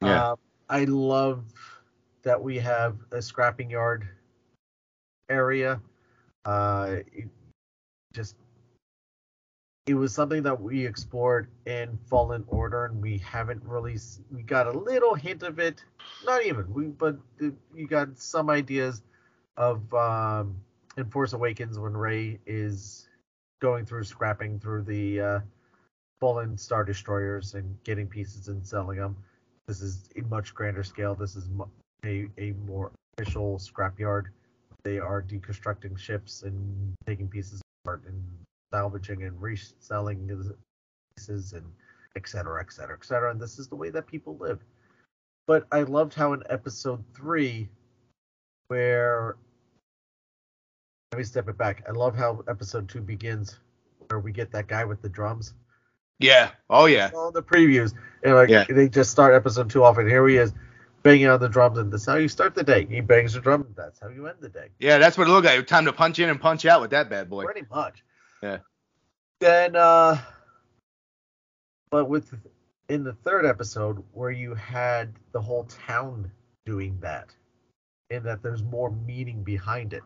Yeah. 0.00 0.30
Uh, 0.30 0.36
i 0.70 0.84
love 0.84 1.44
that 2.22 2.40
we 2.40 2.58
have 2.58 2.96
a 3.10 3.20
scrapping 3.20 3.70
yard 3.70 4.08
area 5.28 5.80
uh 6.44 6.96
it 7.12 7.28
just 8.12 8.36
it 9.86 9.94
was 9.94 10.14
something 10.14 10.42
that 10.42 10.60
we 10.60 10.86
explored 10.86 11.48
in 11.66 11.98
fallen 12.08 12.44
order 12.48 12.86
and 12.86 13.02
we 13.02 13.18
haven't 13.18 13.62
really 13.64 13.96
we 14.32 14.42
got 14.42 14.66
a 14.66 14.72
little 14.72 15.14
hint 15.14 15.42
of 15.42 15.58
it 15.58 15.84
not 16.24 16.44
even 16.44 16.72
we 16.72 16.84
but 16.86 17.16
you 17.40 17.86
got 17.86 18.18
some 18.18 18.48
ideas 18.50 19.02
of 19.56 19.92
um 19.94 20.56
in 20.96 21.04
force 21.06 21.32
awakens 21.32 21.78
when 21.78 21.96
Rey 21.96 22.38
is 22.46 23.08
going 23.60 23.86
through 23.86 24.04
scrapping 24.04 24.58
through 24.58 24.82
the 24.82 25.20
uh, 25.20 25.40
fallen 26.20 26.56
star 26.56 26.84
destroyers 26.84 27.54
and 27.54 27.76
getting 27.84 28.06
pieces 28.06 28.48
and 28.48 28.66
selling 28.66 28.98
them. 28.98 29.16
This 29.66 29.80
is 29.80 30.08
a 30.16 30.22
much 30.22 30.54
grander 30.54 30.82
scale. 30.82 31.14
This 31.14 31.36
is 31.36 31.48
a, 32.04 32.26
a 32.38 32.52
more 32.66 32.92
official 33.16 33.58
scrapyard. 33.58 34.26
They 34.84 34.98
are 34.98 35.22
deconstructing 35.22 35.98
ships 35.98 36.42
and 36.42 36.94
taking 37.06 37.28
pieces 37.28 37.62
apart 37.84 38.02
and 38.06 38.22
salvaging 38.72 39.22
and 39.22 39.40
reselling 39.40 40.28
pieces 41.16 41.54
and 41.54 41.64
et 42.16 42.28
cetera, 42.28 42.60
et 42.60 42.72
cetera, 42.72 42.96
et 42.96 43.04
cetera. 43.04 43.30
And 43.30 43.40
this 43.40 43.58
is 43.58 43.68
the 43.68 43.76
way 43.76 43.90
that 43.90 44.06
people 44.06 44.36
live. 44.36 44.60
But 45.46 45.66
I 45.72 45.82
loved 45.82 46.14
how 46.14 46.32
in 46.34 46.42
episode 46.50 47.02
three, 47.14 47.68
where 48.68 49.36
let 51.12 51.18
me 51.18 51.24
step 51.24 51.48
it 51.48 51.56
back. 51.56 51.84
I 51.88 51.92
love 51.92 52.16
how 52.16 52.44
episode 52.48 52.88
two 52.88 53.00
begins, 53.00 53.58
where 54.08 54.20
we 54.20 54.32
get 54.32 54.50
that 54.52 54.66
guy 54.66 54.84
with 54.84 55.00
the 55.00 55.08
drums. 55.08 55.54
Yeah. 56.18 56.50
Oh 56.70 56.86
yeah. 56.86 57.10
All 57.14 57.30
the 57.30 57.42
previews, 57.42 57.94
and 58.22 58.34
like 58.34 58.48
Yeah. 58.48 58.64
they 58.68 58.88
just 58.88 59.10
start 59.10 59.34
episode 59.34 59.70
two 59.70 59.84
off, 59.84 59.98
and 59.98 60.08
here 60.08 60.26
he 60.26 60.36
is 60.36 60.52
banging 61.04 61.28
on 61.28 61.38
the 61.38 61.48
drums, 61.48 61.78
and 61.78 61.92
that's 61.92 62.06
how 62.06 62.16
you 62.16 62.28
start 62.28 62.56
the 62.56 62.64
day. 62.64 62.86
He 62.86 63.00
bangs 63.00 63.34
the 63.34 63.40
drum, 63.40 63.62
and 63.62 63.76
that's 63.76 64.00
how 64.00 64.08
you 64.08 64.26
end 64.26 64.38
the 64.40 64.48
day. 64.48 64.70
Yeah, 64.80 64.98
that's 64.98 65.16
what 65.16 65.28
it 65.28 65.30
looked 65.30 65.46
like. 65.46 65.64
Time 65.68 65.84
to 65.84 65.92
punch 65.92 66.18
in 66.18 66.28
and 66.28 66.40
punch 66.40 66.66
out 66.66 66.80
with 66.80 66.90
that 66.90 67.08
bad 67.08 67.30
boy. 67.30 67.44
Pretty 67.44 67.66
much. 67.70 68.02
Yeah. 68.42 68.58
Then, 69.40 69.76
uh, 69.76 70.18
but 71.90 72.06
with 72.06 72.34
in 72.88 73.04
the 73.04 73.12
third 73.12 73.46
episode 73.46 74.02
where 74.12 74.30
you 74.30 74.54
had 74.54 75.12
the 75.32 75.40
whole 75.40 75.64
town 75.64 76.30
doing 76.66 76.98
that, 77.00 77.28
and 78.10 78.24
that 78.24 78.42
there's 78.42 78.62
more 78.62 78.90
meaning 78.90 79.44
behind 79.44 79.92
it. 79.92 80.02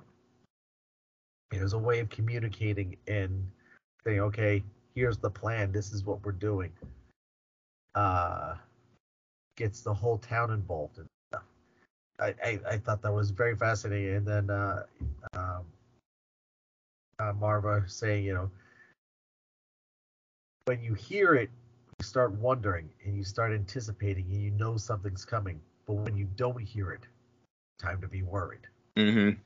There's 1.51 1.73
a 1.73 1.79
way 1.79 2.01
of 2.01 2.11
communicating 2.11 2.97
and 3.07 3.51
saying, 4.05 4.21
okay, 4.21 4.63
here's 4.95 5.17
the 5.17 5.31
plan. 5.31 5.73
This 5.73 5.93
is 5.93 6.05
what 6.05 6.25
we're 6.25 6.33
doing. 6.33 6.73
Uh, 7.95 8.55
gets 9.59 9.81
the 9.81 9.93
whole 9.93 10.19
town 10.19 10.53
involved 10.53 10.99
and 10.99 11.07
stuff. 11.31 11.43
I, 12.21 12.35
I, 12.43 12.61
I 12.71 12.79
thought 12.79 13.03
that 13.03 13.13
was 13.13 13.31
very 13.31 13.57
fascinating. 13.57 14.15
And 14.15 14.27
then 14.27 14.51
uh, 14.51 14.85
um, 15.35 15.65
uh, 17.19 17.33
Maarva 17.33 17.91
saying, 17.91 18.25
you 18.25 18.35
know, 18.35 18.51
when 20.65 20.81
you 20.83 20.95
hear 20.95 21.35
it, 21.35 21.51
you 21.99 22.05
start 22.05 22.33
wondering 22.33 22.89
and 23.05 23.17
you 23.17 23.25
start 23.25 23.53
anticipating 23.53 24.27
and 24.31 24.41
you 24.41 24.53
know 24.53 24.77
something's 24.77 25.25
coming. 25.25 25.61
But 25.87 25.95
when 25.95 26.17
you 26.17 26.29
don't 26.37 26.61
hear 26.61 26.93
it, 26.93 27.03
time 27.81 28.01
to 28.01 28.09
be 28.09 28.23
worried. 28.23 28.67
Mm-hmm. 28.97 29.41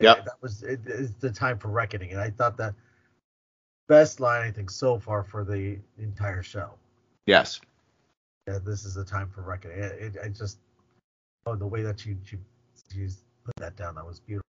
Yep. 0.00 0.18
And 0.18 0.26
That 0.26 0.42
was 0.42 0.62
it, 0.62 0.80
it's 0.84 1.14
the 1.14 1.30
time 1.30 1.58
for 1.58 1.68
reckoning, 1.68 2.10
and 2.10 2.20
I 2.20 2.28
thought 2.30 2.58
that 2.58 2.74
best 3.88 4.20
line 4.20 4.42
I 4.42 4.50
think 4.50 4.70
so 4.70 4.98
far 4.98 5.22
for 5.22 5.44
the 5.44 5.78
entire 5.98 6.42
show. 6.42 6.72
Yes. 7.24 7.60
Yeah, 8.46 8.58
this 8.64 8.84
is 8.84 8.94
the 8.94 9.04
time 9.04 9.28
for 9.28 9.42
reckoning. 9.42 9.78
It, 9.78 9.92
it, 10.00 10.16
I 10.22 10.28
just 10.28 10.58
oh 11.46 11.56
the 11.56 11.66
way 11.66 11.82
that 11.82 12.06
you 12.06 12.16
you 12.30 12.38
you 12.94 13.08
put 13.44 13.56
that 13.56 13.76
down 13.76 13.96
that 13.96 14.06
was 14.06 14.20
beautiful. 14.20 14.42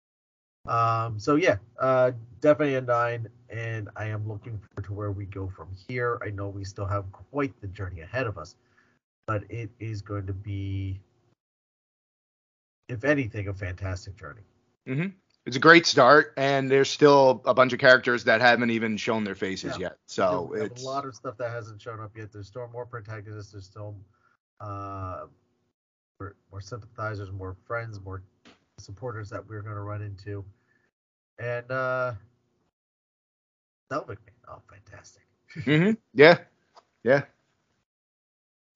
Um, 0.69 1.19
so 1.19 1.37
yeah, 1.37 1.57
uh, 1.79 2.13
definitely 2.41 2.75
a 2.75 2.81
nine, 2.81 3.29
and 3.51 3.89
I 3.97 4.07
am 4.07 4.29
looking 4.29 4.59
forward 4.59 4.87
to 4.87 4.93
where 4.93 5.13
we 5.13 5.25
go 5.27 5.49
from 5.49 5.69
here. 5.89 6.19
I 6.25 6.31
know 6.31 6.49
we 6.49 6.65
still 6.65 6.87
have 6.87 7.11
quite 7.13 7.59
the 7.61 7.69
journey 7.69 8.01
ahead 8.01 8.27
of 8.27 8.37
us, 8.37 8.57
but 9.27 9.45
it 9.49 9.71
is 9.79 10.03
going 10.03 10.27
to 10.27 10.33
be, 10.33 11.01
if 12.89 13.05
anything, 13.05 13.49
a 13.49 13.55
fantastic 13.55 14.17
journey. 14.17 14.43
Mm-hmm. 14.89 15.09
It's 15.47 15.57
a 15.57 15.61
great 15.61 15.87
start, 15.87 16.35
and 16.37 16.69
there's 16.69 16.91
still 16.91 17.41
a 17.45 17.55
bunch 17.55 17.73
of 17.73 17.79
characters 17.79 18.25
that 18.25 18.41
haven't 18.41 18.71
even 18.71 18.97
shown 18.97 19.23
their 19.23 19.37
faces 19.37 19.77
Yeah. 19.79 19.91
yet. 19.91 19.99
So 20.07 20.51
There's 20.53 20.73
it's 20.73 20.83
a 20.83 20.87
lot 20.87 21.07
of 21.07 21.15
stuff 21.15 21.37
that 21.39 21.51
hasn't 21.51 21.81
shown 21.81 22.01
up 22.01 22.17
yet. 22.17 22.33
There's 22.33 22.49
still 22.49 22.67
more 22.69 22.85
protagonists. 22.85 23.53
There's 23.53 23.65
still 23.65 23.95
uh, 24.61 25.27
more, 26.19 26.35
more 26.51 26.61
sympathizers, 26.61 27.31
more 27.31 27.57
friends, 27.65 28.01
more 28.01 28.23
supporters 28.79 29.31
that 29.31 29.47
we're 29.49 29.63
going 29.63 29.77
to 29.77 29.83
run 29.83 30.03
into. 30.03 30.45
And 31.39 31.71
uh, 31.71 32.15
Selvig, 33.91 34.19
oh, 34.49 34.61
fantastic. 34.69 35.23
hmm 35.65 35.93
yeah, 36.15 36.39
yeah. 37.05 37.23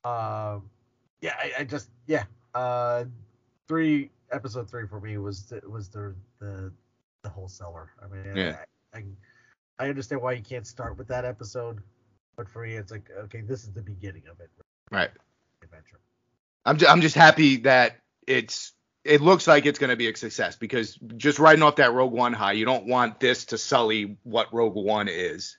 Um, 0.05 0.71
yeah, 1.21 1.35
I, 1.37 1.53
I 1.61 1.65
just 1.65 1.91
yeah. 2.07 2.25
Uh, 2.55 3.05
three 3.67 4.11
episode 4.33 4.71
three 4.71 4.87
for 4.87 5.01
me 5.01 5.19
was 5.19 5.47
the, 5.47 5.61
was 5.69 5.89
the 5.89 6.15
the 6.39 6.73
the 7.23 7.29
wholesaler. 7.29 7.91
I 8.03 8.09
mean, 8.09 8.37
Yeah. 8.37 8.57
I, 8.95 8.99
I 8.99 9.05
I 9.79 9.89
understand 9.89 10.23
why 10.23 10.33
you 10.33 10.43
can't 10.43 10.67
start 10.67 10.99
with 10.99 11.09
that 11.09 11.25
episode, 11.25 11.83
but 12.37 12.49
for 12.49 12.63
me, 12.63 12.75
it's 12.75 12.93
like 12.93 13.11
okay, 13.25 13.41
this 13.41 13.65
is 13.65 13.73
the 13.73 13.83
beginning 13.83 14.25
of 14.31 14.41
it. 14.41 14.51
Right. 14.91 15.11
Adventure. 15.63 16.01
I'm 16.65 16.77
just, 16.77 16.91
I'm 16.91 17.01
just 17.01 17.15
happy 17.15 17.59
that 17.59 18.01
it's 18.27 18.73
it 19.05 19.21
looks 19.21 19.47
like 19.47 19.67
it's 19.67 19.79
going 19.79 19.91
to 19.91 19.97
be 19.97 20.09
a 20.09 20.17
success 20.17 20.57
because 20.57 20.99
just 21.17 21.39
riding 21.39 21.63
off 21.63 21.77
that 21.77 21.93
Rogue 21.93 22.13
One 22.13 22.33
high, 22.33 22.53
you 22.53 22.65
don't 22.65 22.87
want 22.87 23.19
this 23.19 23.47
to 23.47 23.59
sully 23.59 24.19
what 24.25 24.53
Rogue 24.53 24.75
One 24.75 25.09
is. 25.09 25.57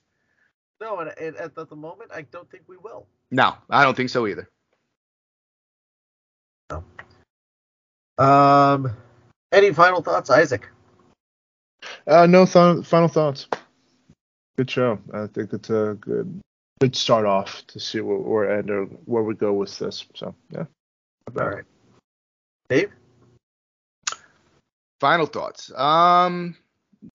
No, 0.80 0.98
and, 0.98 1.12
and 1.18 1.36
at 1.36 1.54
the, 1.54 1.76
moment, 1.76 2.10
I 2.12 2.22
don't 2.22 2.50
think 2.50 2.64
we 2.66 2.76
will. 2.76 3.06
No, 3.30 3.54
I 3.70 3.84
don't 3.84 3.96
think 3.96 4.10
so 4.10 4.26
either. 4.26 4.48
Um, 8.18 8.96
any 9.52 9.72
final 9.72 10.02
thoughts, 10.02 10.30
Isaac? 10.30 10.68
Uh, 12.06 12.26
no 12.26 12.46
th- 12.46 12.84
final 12.84 13.08
thoughts. 13.08 13.48
Good 14.56 14.70
show. 14.70 14.98
I 15.12 15.26
think 15.26 15.52
it's 15.52 15.70
a 15.70 15.96
good 16.00 16.40
good 16.80 16.96
start 16.96 17.26
off 17.26 17.64
to 17.68 17.78
see 17.78 18.00
where 18.00 18.18
we're 18.18 18.48
at 18.48 18.68
or 18.68 18.84
where 19.06 19.22
we 19.22 19.34
go 19.34 19.52
with 19.52 19.78
this. 19.78 20.04
So 20.14 20.34
yeah. 20.50 20.64
All 21.38 21.48
right, 21.48 21.64
Dave. 22.68 22.90
Final 25.00 25.26
thoughts. 25.26 25.72
Um, 25.74 26.56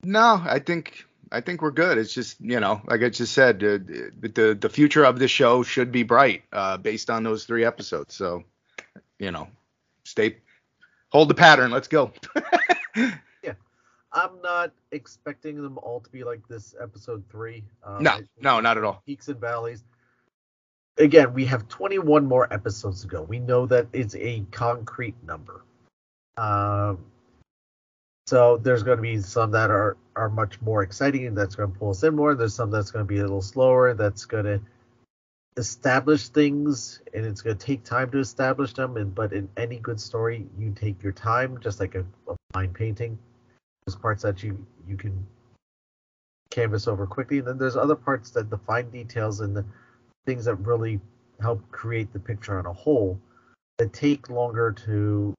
no, 0.03 0.41
I 0.44 0.60
think 0.60 1.06
I 1.32 1.41
think 1.41 1.61
we're 1.61 1.72
good. 1.72 1.98
It's 1.98 2.14
just 2.14 2.40
you 2.41 2.60
know, 2.60 2.82
like 2.88 3.03
I 3.03 3.10
just 3.10 3.34
said, 3.34 3.64
uh, 3.64 3.78
the 3.78 4.32
the 4.34 4.57
the 4.60 4.69
future 4.69 5.03
of 5.03 5.19
the 5.19 5.28
show 5.28 5.64
should 5.64 5.91
be 5.91 6.03
bright, 6.03 6.44
uh, 6.52 6.78
based 6.78 7.10
on 7.10 7.24
those 7.24 7.45
three 7.45 7.65
episodes. 7.65 8.15
So, 8.15 8.44
you 9.19 9.32
know, 9.32 9.48
stay, 10.06 10.38
hold 11.09 11.29
the 11.29 11.35
pattern. 11.35 11.71
Let's 11.71 11.88
go. 11.88 12.11
Yeah, 13.43 13.53
I'm 14.11 14.41
not 14.41 14.73
expecting 14.91 15.61
them 15.61 15.77
all 15.77 15.99
to 15.99 16.09
be 16.09 16.23
like 16.23 16.47
this 16.47 16.73
episode 16.81 17.23
three. 17.29 17.63
Um, 17.84 18.01
No, 18.01 18.19
no, 18.39 18.59
not 18.59 18.77
at 18.77 18.84
all. 18.84 19.03
Peaks 19.05 19.27
and 19.27 19.39
valleys. 19.39 19.84
Again, 20.97 21.34
we 21.35 21.45
have 21.45 21.67
21 21.67 22.25
more 22.25 22.51
episodes 22.51 23.01
to 23.01 23.07
go. 23.07 23.21
We 23.21 23.38
know 23.38 23.67
that 23.67 23.85
it's 23.93 24.15
a 24.15 24.43
concrete 24.49 25.15
number. 25.23 25.63
Um, 26.38 27.05
so 28.25 28.57
there's 28.57 28.81
going 28.81 28.97
to 28.97 29.01
be 29.01 29.21
some 29.21 29.51
that 29.51 29.69
are 29.69 29.95
are 30.15 30.29
much 30.29 30.59
more 30.61 30.81
exciting 30.81 31.27
and 31.27 31.38
that's 31.38 31.55
going 31.55 31.71
to 31.71 31.77
pull 31.77 31.91
us 31.91 32.03
in 32.03 32.15
more. 32.15 32.34
There's 32.34 32.55
some 32.55 32.71
that's 32.71 32.89
going 32.89 33.05
to 33.05 33.07
be 33.07 33.19
a 33.19 33.21
little 33.21 33.41
slower. 33.41 33.93
That's 33.93 34.25
going 34.25 34.45
to 34.45 34.59
establish 35.57 36.29
things 36.29 37.01
and 37.13 37.25
it's 37.25 37.41
going 37.41 37.57
to 37.57 37.65
take 37.65 37.84
time 37.84 38.11
to 38.11 38.19
establish 38.19 38.73
them. 38.73 38.97
And 38.97 39.13
but 39.13 39.34
in 39.34 39.49
any 39.57 39.79
good 39.79 39.99
story, 39.99 40.47
you 40.57 40.71
take 40.71 41.01
your 41.03 41.11
time, 41.11 41.59
just 41.59 41.79
like 41.79 41.95
a, 41.95 42.05
a 42.29 42.35
fine 42.53 42.73
painting. 42.73 43.17
There's 43.85 43.95
parts 43.95 44.23
that 44.23 44.43
you 44.43 44.65
you 44.88 44.95
can 44.95 45.25
canvas 46.49 46.88
over 46.88 47.05
quickly, 47.05 47.39
and 47.39 47.47
then 47.47 47.57
there's 47.57 47.75
other 47.75 47.95
parts 47.95 48.31
that 48.31 48.49
the 48.49 48.57
fine 48.57 48.89
details 48.89 49.41
and 49.41 49.55
the 49.55 49.65
things 50.25 50.45
that 50.45 50.55
really 50.55 50.99
help 51.41 51.69
create 51.71 52.11
the 52.13 52.19
picture 52.19 52.57
on 52.57 52.65
a 52.65 52.73
whole 52.73 53.19
that 53.77 53.93
take 53.93 54.29
longer 54.29 54.71
to 54.71 55.34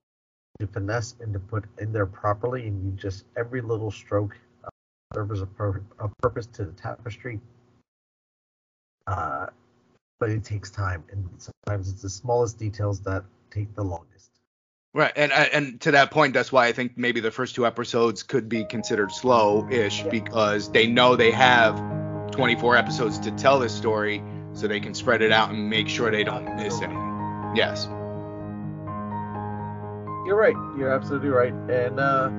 to 0.60 0.66
finesse 0.66 1.14
and 1.20 1.32
to 1.32 1.38
put 1.38 1.64
in 1.78 1.92
there 1.92 2.06
properly, 2.06 2.66
and 2.66 2.84
you 2.84 2.90
just 2.92 3.24
every 3.36 3.60
little 3.60 3.90
stroke 3.90 4.36
uh, 4.64 4.68
serves 5.14 5.40
a, 5.40 5.46
pur- 5.46 5.82
a 6.00 6.08
purpose 6.20 6.46
to 6.46 6.64
the 6.64 6.72
tapestry. 6.72 7.40
Uh, 9.06 9.46
but 10.18 10.30
it 10.30 10.44
takes 10.44 10.70
time, 10.70 11.04
and 11.10 11.28
sometimes 11.38 11.90
it's 11.92 12.02
the 12.02 12.10
smallest 12.10 12.58
details 12.58 13.00
that 13.02 13.24
take 13.50 13.74
the 13.74 13.82
longest. 13.84 14.30
Right, 14.94 15.12
and 15.16 15.30
and 15.32 15.80
to 15.82 15.92
that 15.92 16.10
point, 16.10 16.34
that's 16.34 16.50
why 16.50 16.66
I 16.66 16.72
think 16.72 16.96
maybe 16.96 17.20
the 17.20 17.30
first 17.30 17.54
two 17.54 17.66
episodes 17.66 18.22
could 18.22 18.48
be 18.48 18.64
considered 18.64 19.12
slow-ish 19.12 20.02
because 20.04 20.70
they 20.72 20.86
know 20.86 21.14
they 21.14 21.30
have 21.30 21.76
24 22.32 22.76
episodes 22.76 23.18
to 23.20 23.30
tell 23.32 23.58
this 23.58 23.74
story, 23.74 24.22
so 24.54 24.66
they 24.66 24.80
can 24.80 24.94
spread 24.94 25.22
it 25.22 25.30
out 25.30 25.50
and 25.50 25.68
make 25.70 25.88
sure 25.88 26.10
they 26.10 26.24
don't 26.24 26.56
miss 26.56 26.80
anything. 26.80 27.52
Yes. 27.54 27.86
You're 30.26 30.36
right. 30.36 30.56
You're 30.76 30.92
absolutely 30.92 31.30
right. 31.30 31.52
And 31.52 31.98
uh, 32.00 32.30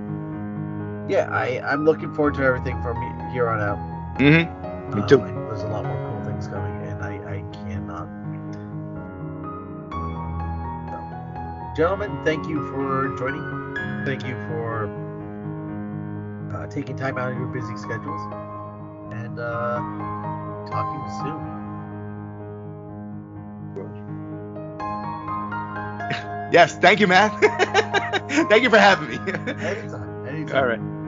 yeah, 1.12 1.30
I 1.32 1.60
I'm 1.66 1.86
looking 1.86 2.14
forward 2.14 2.36
to 2.36 2.44
everything 2.44 2.82
from 2.84 2.96
here 3.32 3.48
on 3.48 3.60
out. 3.62 3.78
Mm-hmm. 4.20 4.96
Me 4.96 5.02
Uh, 5.02 5.08
too. 5.08 5.18
there's 5.18 5.62
a 5.64 5.68
lot 5.68 5.86
more 5.86 5.98
gentlemen, 11.80 12.12
thank 12.26 12.46
you 12.46 12.70
for 12.72 13.16
joining. 13.18 13.42
Thank 14.06 14.26
you 14.26 14.36
for 14.50 14.90
uh, 16.54 16.68
taking 16.68 16.98
time 16.98 17.18
out 17.18 17.32
of 17.32 17.38
your 17.38 17.48
busy 17.48 17.78
schedules. 17.78 18.22
And 19.14 19.40
uh, 19.40 19.80
talking 20.70 21.10
soon. 21.22 21.40
Yes, 26.52 26.78
thank 26.80 27.00
you, 27.00 27.08
man. 27.08 27.30
thank 28.50 28.62
you 28.62 28.70
for 28.70 28.78
having 28.78 29.12
me. 29.12 29.16
Anytime. 29.16 30.28
Anytime. 30.28 30.58
All 30.58 30.66
right. 30.66 30.99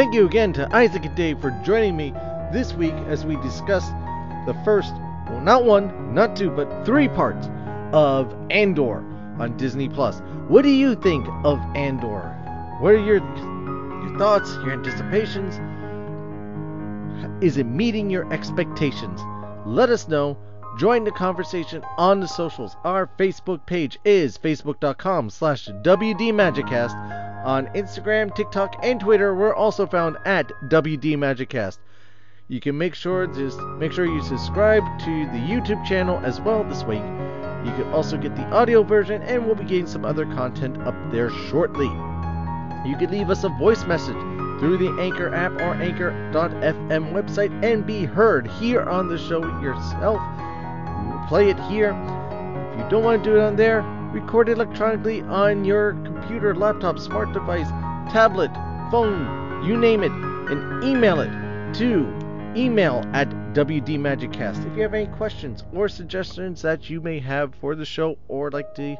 Thank 0.00 0.14
you 0.14 0.24
again 0.24 0.54
to 0.54 0.66
Isaac 0.74 1.04
and 1.04 1.14
Dave 1.14 1.42
for 1.42 1.50
joining 1.62 1.94
me 1.94 2.12
this 2.54 2.72
week 2.72 2.94
as 3.08 3.26
we 3.26 3.36
discuss 3.42 3.86
the 4.46 4.58
first, 4.64 4.94
well, 5.28 5.42
not 5.42 5.66
one, 5.66 6.14
not 6.14 6.34
two, 6.34 6.48
but 6.48 6.86
three 6.86 7.06
parts 7.06 7.50
of 7.92 8.34
Andor 8.48 9.04
on 9.38 9.58
Disney 9.58 9.90
Plus. 9.90 10.22
What 10.48 10.62
do 10.62 10.70
you 10.70 10.94
think 10.94 11.28
of 11.44 11.58
Andor? 11.76 12.34
What 12.80 12.94
are 12.94 13.04
your 13.04 13.18
your 13.18 14.18
thoughts, 14.18 14.54
your 14.64 14.72
anticipations? 14.72 15.60
Is 17.44 17.58
it 17.58 17.66
meeting 17.66 18.08
your 18.08 18.32
expectations? 18.32 19.20
Let 19.66 19.90
us 19.90 20.08
know. 20.08 20.38
Join 20.78 21.04
the 21.04 21.12
conversation 21.12 21.84
on 21.98 22.20
the 22.20 22.28
socials. 22.28 22.74
Our 22.84 23.06
Facebook 23.18 23.66
page 23.66 23.98
is 24.06 24.38
facebook.com 24.38 25.28
slash 25.28 25.68
WDMagicCast. 25.68 27.29
On 27.44 27.66
Instagram, 27.68 28.34
TikTok, 28.34 28.76
and 28.82 29.00
Twitter, 29.00 29.34
we're 29.34 29.54
also 29.54 29.86
found 29.86 30.18
at 30.26 30.48
WD 30.68 31.16
Magiccast. 31.16 31.78
You 32.48 32.60
can 32.60 32.76
make 32.76 32.94
sure 32.94 33.26
just 33.26 33.58
make 33.78 33.92
sure 33.92 34.04
you 34.04 34.22
subscribe 34.22 34.82
to 35.00 35.26
the 35.26 35.38
YouTube 35.38 35.82
channel 35.86 36.20
as 36.22 36.38
well 36.38 36.64
this 36.64 36.84
week. 36.84 37.02
You 37.64 37.72
can 37.72 37.90
also 37.94 38.18
get 38.18 38.36
the 38.36 38.44
audio 38.50 38.82
version, 38.82 39.22
and 39.22 39.46
we'll 39.46 39.54
be 39.54 39.64
getting 39.64 39.86
some 39.86 40.04
other 40.04 40.26
content 40.26 40.82
up 40.82 40.94
there 41.10 41.30
shortly. 41.48 41.86
You 42.86 42.96
can 42.98 43.10
leave 43.10 43.30
us 43.30 43.44
a 43.44 43.48
voice 43.48 43.84
message 43.86 44.20
through 44.58 44.76
the 44.76 45.00
Anchor 45.00 45.34
app 45.34 45.52
or 45.52 45.74
Anchor.fm 45.74 47.12
website 47.12 47.64
and 47.64 47.86
be 47.86 48.04
heard 48.04 48.48
here 48.48 48.82
on 48.82 49.08
the 49.08 49.16
show 49.16 49.42
yourself. 49.60 50.20
Play 51.28 51.48
it 51.48 51.58
here. 51.60 51.92
If 52.72 52.78
you 52.78 52.88
don't 52.90 53.02
want 53.02 53.24
to 53.24 53.30
do 53.30 53.36
it 53.36 53.42
on 53.42 53.56
there, 53.56 53.80
record 54.12 54.48
electronically 54.48 55.22
on 55.22 55.64
your 55.64 55.92
computer, 56.04 56.54
laptop, 56.54 56.98
smart 56.98 57.32
device, 57.32 57.68
tablet, 58.12 58.50
phone, 58.90 59.64
you 59.64 59.76
name 59.76 60.02
it, 60.02 60.12
and 60.12 60.82
email 60.82 61.20
it 61.20 61.30
to 61.74 62.12
email 62.56 63.04
at 63.12 63.28
WDMagicCast. 63.54 64.66
If 64.66 64.76
you 64.76 64.82
have 64.82 64.94
any 64.94 65.06
questions 65.06 65.64
or 65.72 65.88
suggestions 65.88 66.62
that 66.62 66.90
you 66.90 67.00
may 67.00 67.20
have 67.20 67.54
for 67.54 67.74
the 67.74 67.84
show 67.84 68.18
or 68.28 68.50
like 68.50 68.74
to 68.74 68.96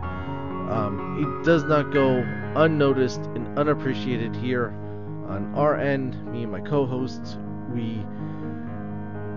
Um, 0.71 1.23
it 1.23 1.45
does 1.45 1.65
not 1.65 1.93
go 1.93 2.25
unnoticed 2.57 3.21
and 3.35 3.59
unappreciated 3.59 4.35
here 4.35 4.73
on 5.29 5.55
our 5.55 5.77
end. 5.77 6.25
Me 6.33 6.43
and 6.43 6.53
my 6.53 6.61
co-hosts, 6.61 7.37
we 7.73 8.05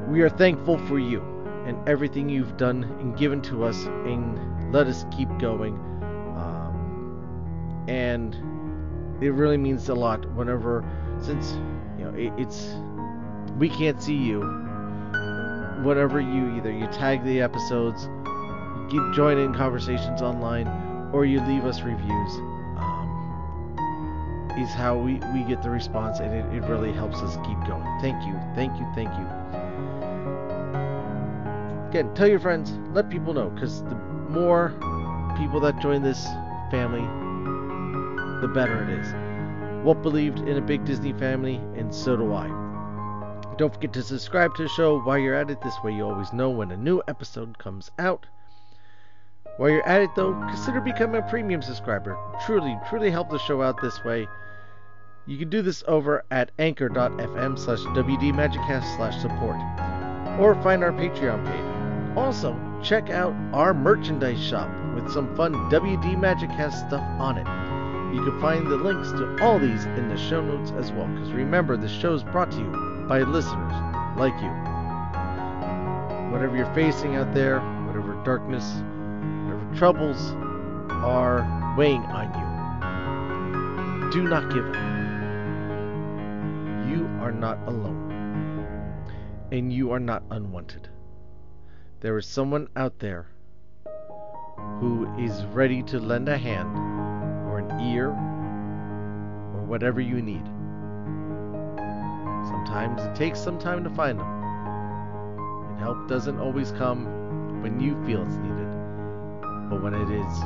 we 0.07 0.21
are 0.21 0.29
thankful 0.29 0.77
for 0.87 0.99
you 0.99 1.21
and 1.65 1.77
everything 1.87 2.27
you've 2.27 2.57
done 2.57 2.83
and 2.99 3.15
given 3.17 3.41
to 3.43 3.63
us, 3.63 3.85
and 3.85 4.73
let 4.73 4.87
us 4.87 5.05
keep 5.15 5.29
going. 5.37 5.75
Um, 6.35 7.85
and 7.87 8.33
it 9.23 9.31
really 9.31 9.57
means 9.57 9.87
a 9.89 9.93
lot 9.93 10.25
whenever, 10.33 10.83
since 11.21 11.53
you 11.97 12.05
know 12.05 12.13
it, 12.15 12.33
it's 12.37 12.75
we 13.57 13.69
can't 13.69 14.01
see 14.01 14.15
you. 14.15 14.41
Whatever 15.83 16.19
you 16.19 16.55
either 16.57 16.71
you 16.71 16.87
tag 16.87 17.23
the 17.23 17.41
episodes, 17.41 18.03
you 18.05 18.87
keep 18.89 19.13
joining 19.13 19.53
conversations 19.53 20.21
online, 20.21 20.67
or 21.11 21.25
you 21.25 21.41
leave 21.41 21.65
us 21.65 21.81
reviews, 21.81 22.33
is 24.57 24.69
how 24.69 24.97
we, 24.97 25.15
we 25.33 25.43
get 25.43 25.61
the 25.61 25.69
response, 25.69 26.19
and 26.19 26.33
it, 26.33 26.45
it 26.55 26.67
really 26.67 26.91
helps 26.91 27.17
us 27.17 27.35
keep 27.47 27.57
going. 27.67 27.83
Thank 28.01 28.25
you, 28.25 28.39
thank 28.55 28.77
you, 28.79 28.87
thank 28.95 29.09
you. 29.17 29.25
Again, 31.89 32.13
tell 32.15 32.27
your 32.27 32.39
friends, 32.39 32.71
let 32.93 33.09
people 33.09 33.33
know, 33.33 33.49
because 33.49 33.83
the 33.83 33.95
more 34.29 34.69
people 35.37 35.59
that 35.59 35.79
join 35.79 36.01
this 36.01 36.25
family, 36.71 37.01
the 38.41 38.47
better 38.47 38.83
it 38.83 38.89
is. 38.99 39.85
Walt 39.85 40.01
believed 40.01 40.39
in 40.39 40.57
a 40.57 40.61
big 40.61 40.85
Disney 40.85 41.13
family, 41.13 41.55
and 41.75 41.93
so 41.93 42.15
do 42.15 42.33
I. 42.33 42.47
Don't 43.57 43.73
forget 43.73 43.93
to 43.93 44.03
subscribe 44.03 44.55
to 44.55 44.63
the 44.63 44.69
show 44.69 44.99
while 45.01 45.17
you're 45.17 45.35
at 45.35 45.49
it. 45.49 45.61
This 45.61 45.75
way, 45.83 45.93
you 45.93 46.05
always 46.05 46.31
know 46.33 46.49
when 46.49 46.71
a 46.71 46.77
new 46.77 47.01
episode 47.07 47.57
comes 47.57 47.91
out. 47.99 48.25
While 49.57 49.69
you're 49.69 49.87
at 49.87 50.01
it, 50.01 50.15
though, 50.15 50.33
consider 50.33 50.81
becoming 50.81 51.21
a 51.21 51.29
premium 51.29 51.61
subscriber. 51.61 52.17
Truly, 52.45 52.77
truly 52.89 53.11
help 53.11 53.29
the 53.29 53.37
show 53.39 53.61
out 53.61 53.81
this 53.81 54.03
way. 54.03 54.27
You 55.27 55.37
can 55.37 55.49
do 55.49 55.61
this 55.61 55.83
over 55.87 56.23
at 56.31 56.51
anchor.fm 56.57 57.59
slash 57.59 57.79
wdmagiccast 57.79 58.95
slash 58.95 59.21
support. 59.21 59.57
Or 60.39 60.55
find 60.63 60.83
our 60.83 60.91
Patreon 60.91 61.45
page. 61.45 62.17
Also, 62.17 62.57
check 62.83 63.09
out 63.09 63.33
our 63.53 63.73
merchandise 63.73 64.43
shop 64.43 64.69
with 64.95 65.11
some 65.11 65.35
fun 65.35 65.53
WD 65.69 66.15
Magiccast 66.15 66.87
stuff 66.87 67.03
on 67.19 67.37
it. 67.37 67.47
You 68.15 68.23
can 68.25 68.41
find 68.41 68.67
the 68.67 68.75
links 68.75 69.11
to 69.11 69.37
all 69.41 69.59
these 69.59 69.85
in 69.85 70.09
the 70.09 70.17
show 70.17 70.41
notes 70.41 70.71
as 70.71 70.91
well. 70.91 71.07
Because 71.07 71.31
remember, 71.31 71.77
the 71.77 71.87
show 71.87 72.13
is 72.13 72.23
brought 72.23 72.51
to 72.51 72.57
you 72.57 73.05
by 73.07 73.19
listeners 73.21 73.73
like 74.17 74.33
you. 74.41 74.49
Whatever 76.31 76.57
you're 76.57 76.73
facing 76.73 77.15
out 77.15 77.33
there, 77.33 77.59
whatever 77.85 78.13
darkness, 78.25 78.81
troubles 79.75 80.33
are 80.89 81.75
weighing 81.77 82.03
on 82.03 82.27
you, 82.35 84.11
do 84.11 84.27
not 84.27 84.51
give 84.53 84.65
up. 84.65 84.75
You 86.89 87.07
are 87.21 87.31
not 87.31 87.57
alone. 87.67 88.09
And 89.51 89.71
you 89.71 89.91
are 89.91 89.99
not 89.99 90.23
unwanted. 90.29 90.89
There 92.01 92.17
is 92.17 92.25
someone 92.25 92.67
out 92.75 92.99
there 92.99 93.27
who 94.79 95.07
is 95.17 95.45
ready 95.45 95.83
to 95.83 95.99
lend 95.99 96.27
a 96.27 96.37
hand 96.37 96.75
or 97.47 97.59
an 97.59 97.79
ear 97.79 98.09
or 98.09 99.63
whatever 99.65 100.01
you 100.01 100.21
need. 100.21 100.45
Sometimes 102.47 103.01
it 103.03 103.15
takes 103.15 103.39
some 103.39 103.59
time 103.59 103.83
to 103.83 103.89
find 103.91 104.19
them. 104.19 104.27
And 105.69 105.79
help 105.79 106.07
doesn't 106.07 106.39
always 106.39 106.71
come 106.71 107.61
when 107.61 107.79
you 107.79 107.95
feel 108.05 108.23
it's 108.23 108.35
needed. 108.37 108.60
But 109.71 109.81
when 109.81 109.93
it 109.93 110.11
is 110.11 110.39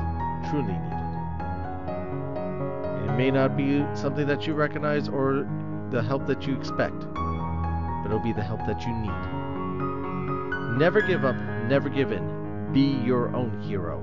truly 0.49 0.71
needed. 0.71 1.05
It 3.09 3.17
may 3.17 3.31
not 3.31 3.57
be 3.57 3.83
something 3.95 4.27
that 4.27 4.45
you 4.45 4.53
recognize 4.53 5.09
or 5.09 5.47
the 5.89 6.03
help 6.03 6.27
that 6.27 6.45
you 6.45 6.55
expect, 6.55 6.99
but 6.99 8.05
it'll 8.05 8.19
be 8.19 8.33
the 8.33 8.43
help 8.43 8.59
that 8.67 8.85
you 8.85 8.93
need. 8.93 10.77
Never 10.77 11.01
give 11.01 11.25
up, 11.25 11.35
never 11.67 11.89
give 11.89 12.11
in. 12.11 12.71
Be 12.71 13.03
your 13.03 13.35
own 13.35 13.59
hero. 13.63 13.99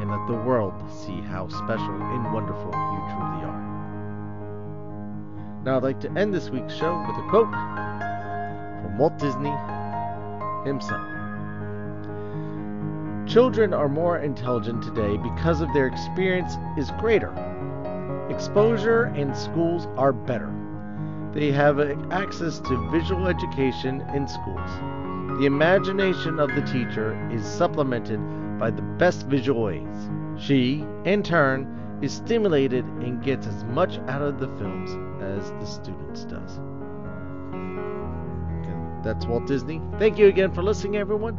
And 0.00 0.10
let 0.10 0.26
the 0.26 0.34
world 0.34 0.74
see 0.90 1.20
how 1.20 1.46
special 1.46 1.94
and 1.94 2.32
wonderful 2.34 2.72
you 2.72 3.00
truly 3.12 3.44
are. 3.46 3.62
Now, 5.64 5.76
I'd 5.76 5.84
like 5.84 6.00
to 6.00 6.10
end 6.18 6.34
this 6.34 6.50
week's 6.50 6.74
show 6.74 6.98
with 7.06 7.24
a 7.24 7.28
quote 7.30 7.52
from 8.82 8.98
Walt 8.98 9.16
Disney 9.18 9.54
himself. 10.64 11.11
Children 13.26 13.72
are 13.72 13.88
more 13.88 14.18
intelligent 14.18 14.82
today 14.82 15.16
because 15.16 15.60
of 15.60 15.72
their 15.72 15.86
experience 15.86 16.58
is 16.76 16.90
greater. 16.98 17.32
Exposure 18.28 19.04
and 19.04 19.36
schools 19.36 19.86
are 19.96 20.12
better. 20.12 20.52
They 21.32 21.52
have 21.52 21.80
access 22.12 22.58
to 22.58 22.90
visual 22.90 23.28
education 23.28 24.00
in 24.14 24.26
schools. 24.26 24.70
The 25.38 25.46
imagination 25.46 26.40
of 26.40 26.54
the 26.54 26.62
teacher 26.62 27.16
is 27.32 27.46
supplemented 27.46 28.20
by 28.58 28.70
the 28.70 28.82
best 28.82 29.26
visual 29.28 29.70
aids. 29.70 30.10
She, 30.36 30.84
in 31.04 31.22
turn, 31.22 31.98
is 32.02 32.12
stimulated 32.12 32.84
and 32.84 33.22
gets 33.22 33.46
as 33.46 33.64
much 33.64 33.98
out 34.08 34.22
of 34.22 34.40
the 34.40 34.48
films 34.58 34.90
as 35.22 35.50
the 35.52 35.64
students 35.64 36.24
does. 36.24 36.58
Again, 37.48 39.00
that's 39.04 39.24
Walt 39.26 39.46
Disney. 39.46 39.80
Thank 39.98 40.18
you 40.18 40.26
again 40.26 40.52
for 40.52 40.62
listening, 40.62 40.96
everyone, 40.96 41.38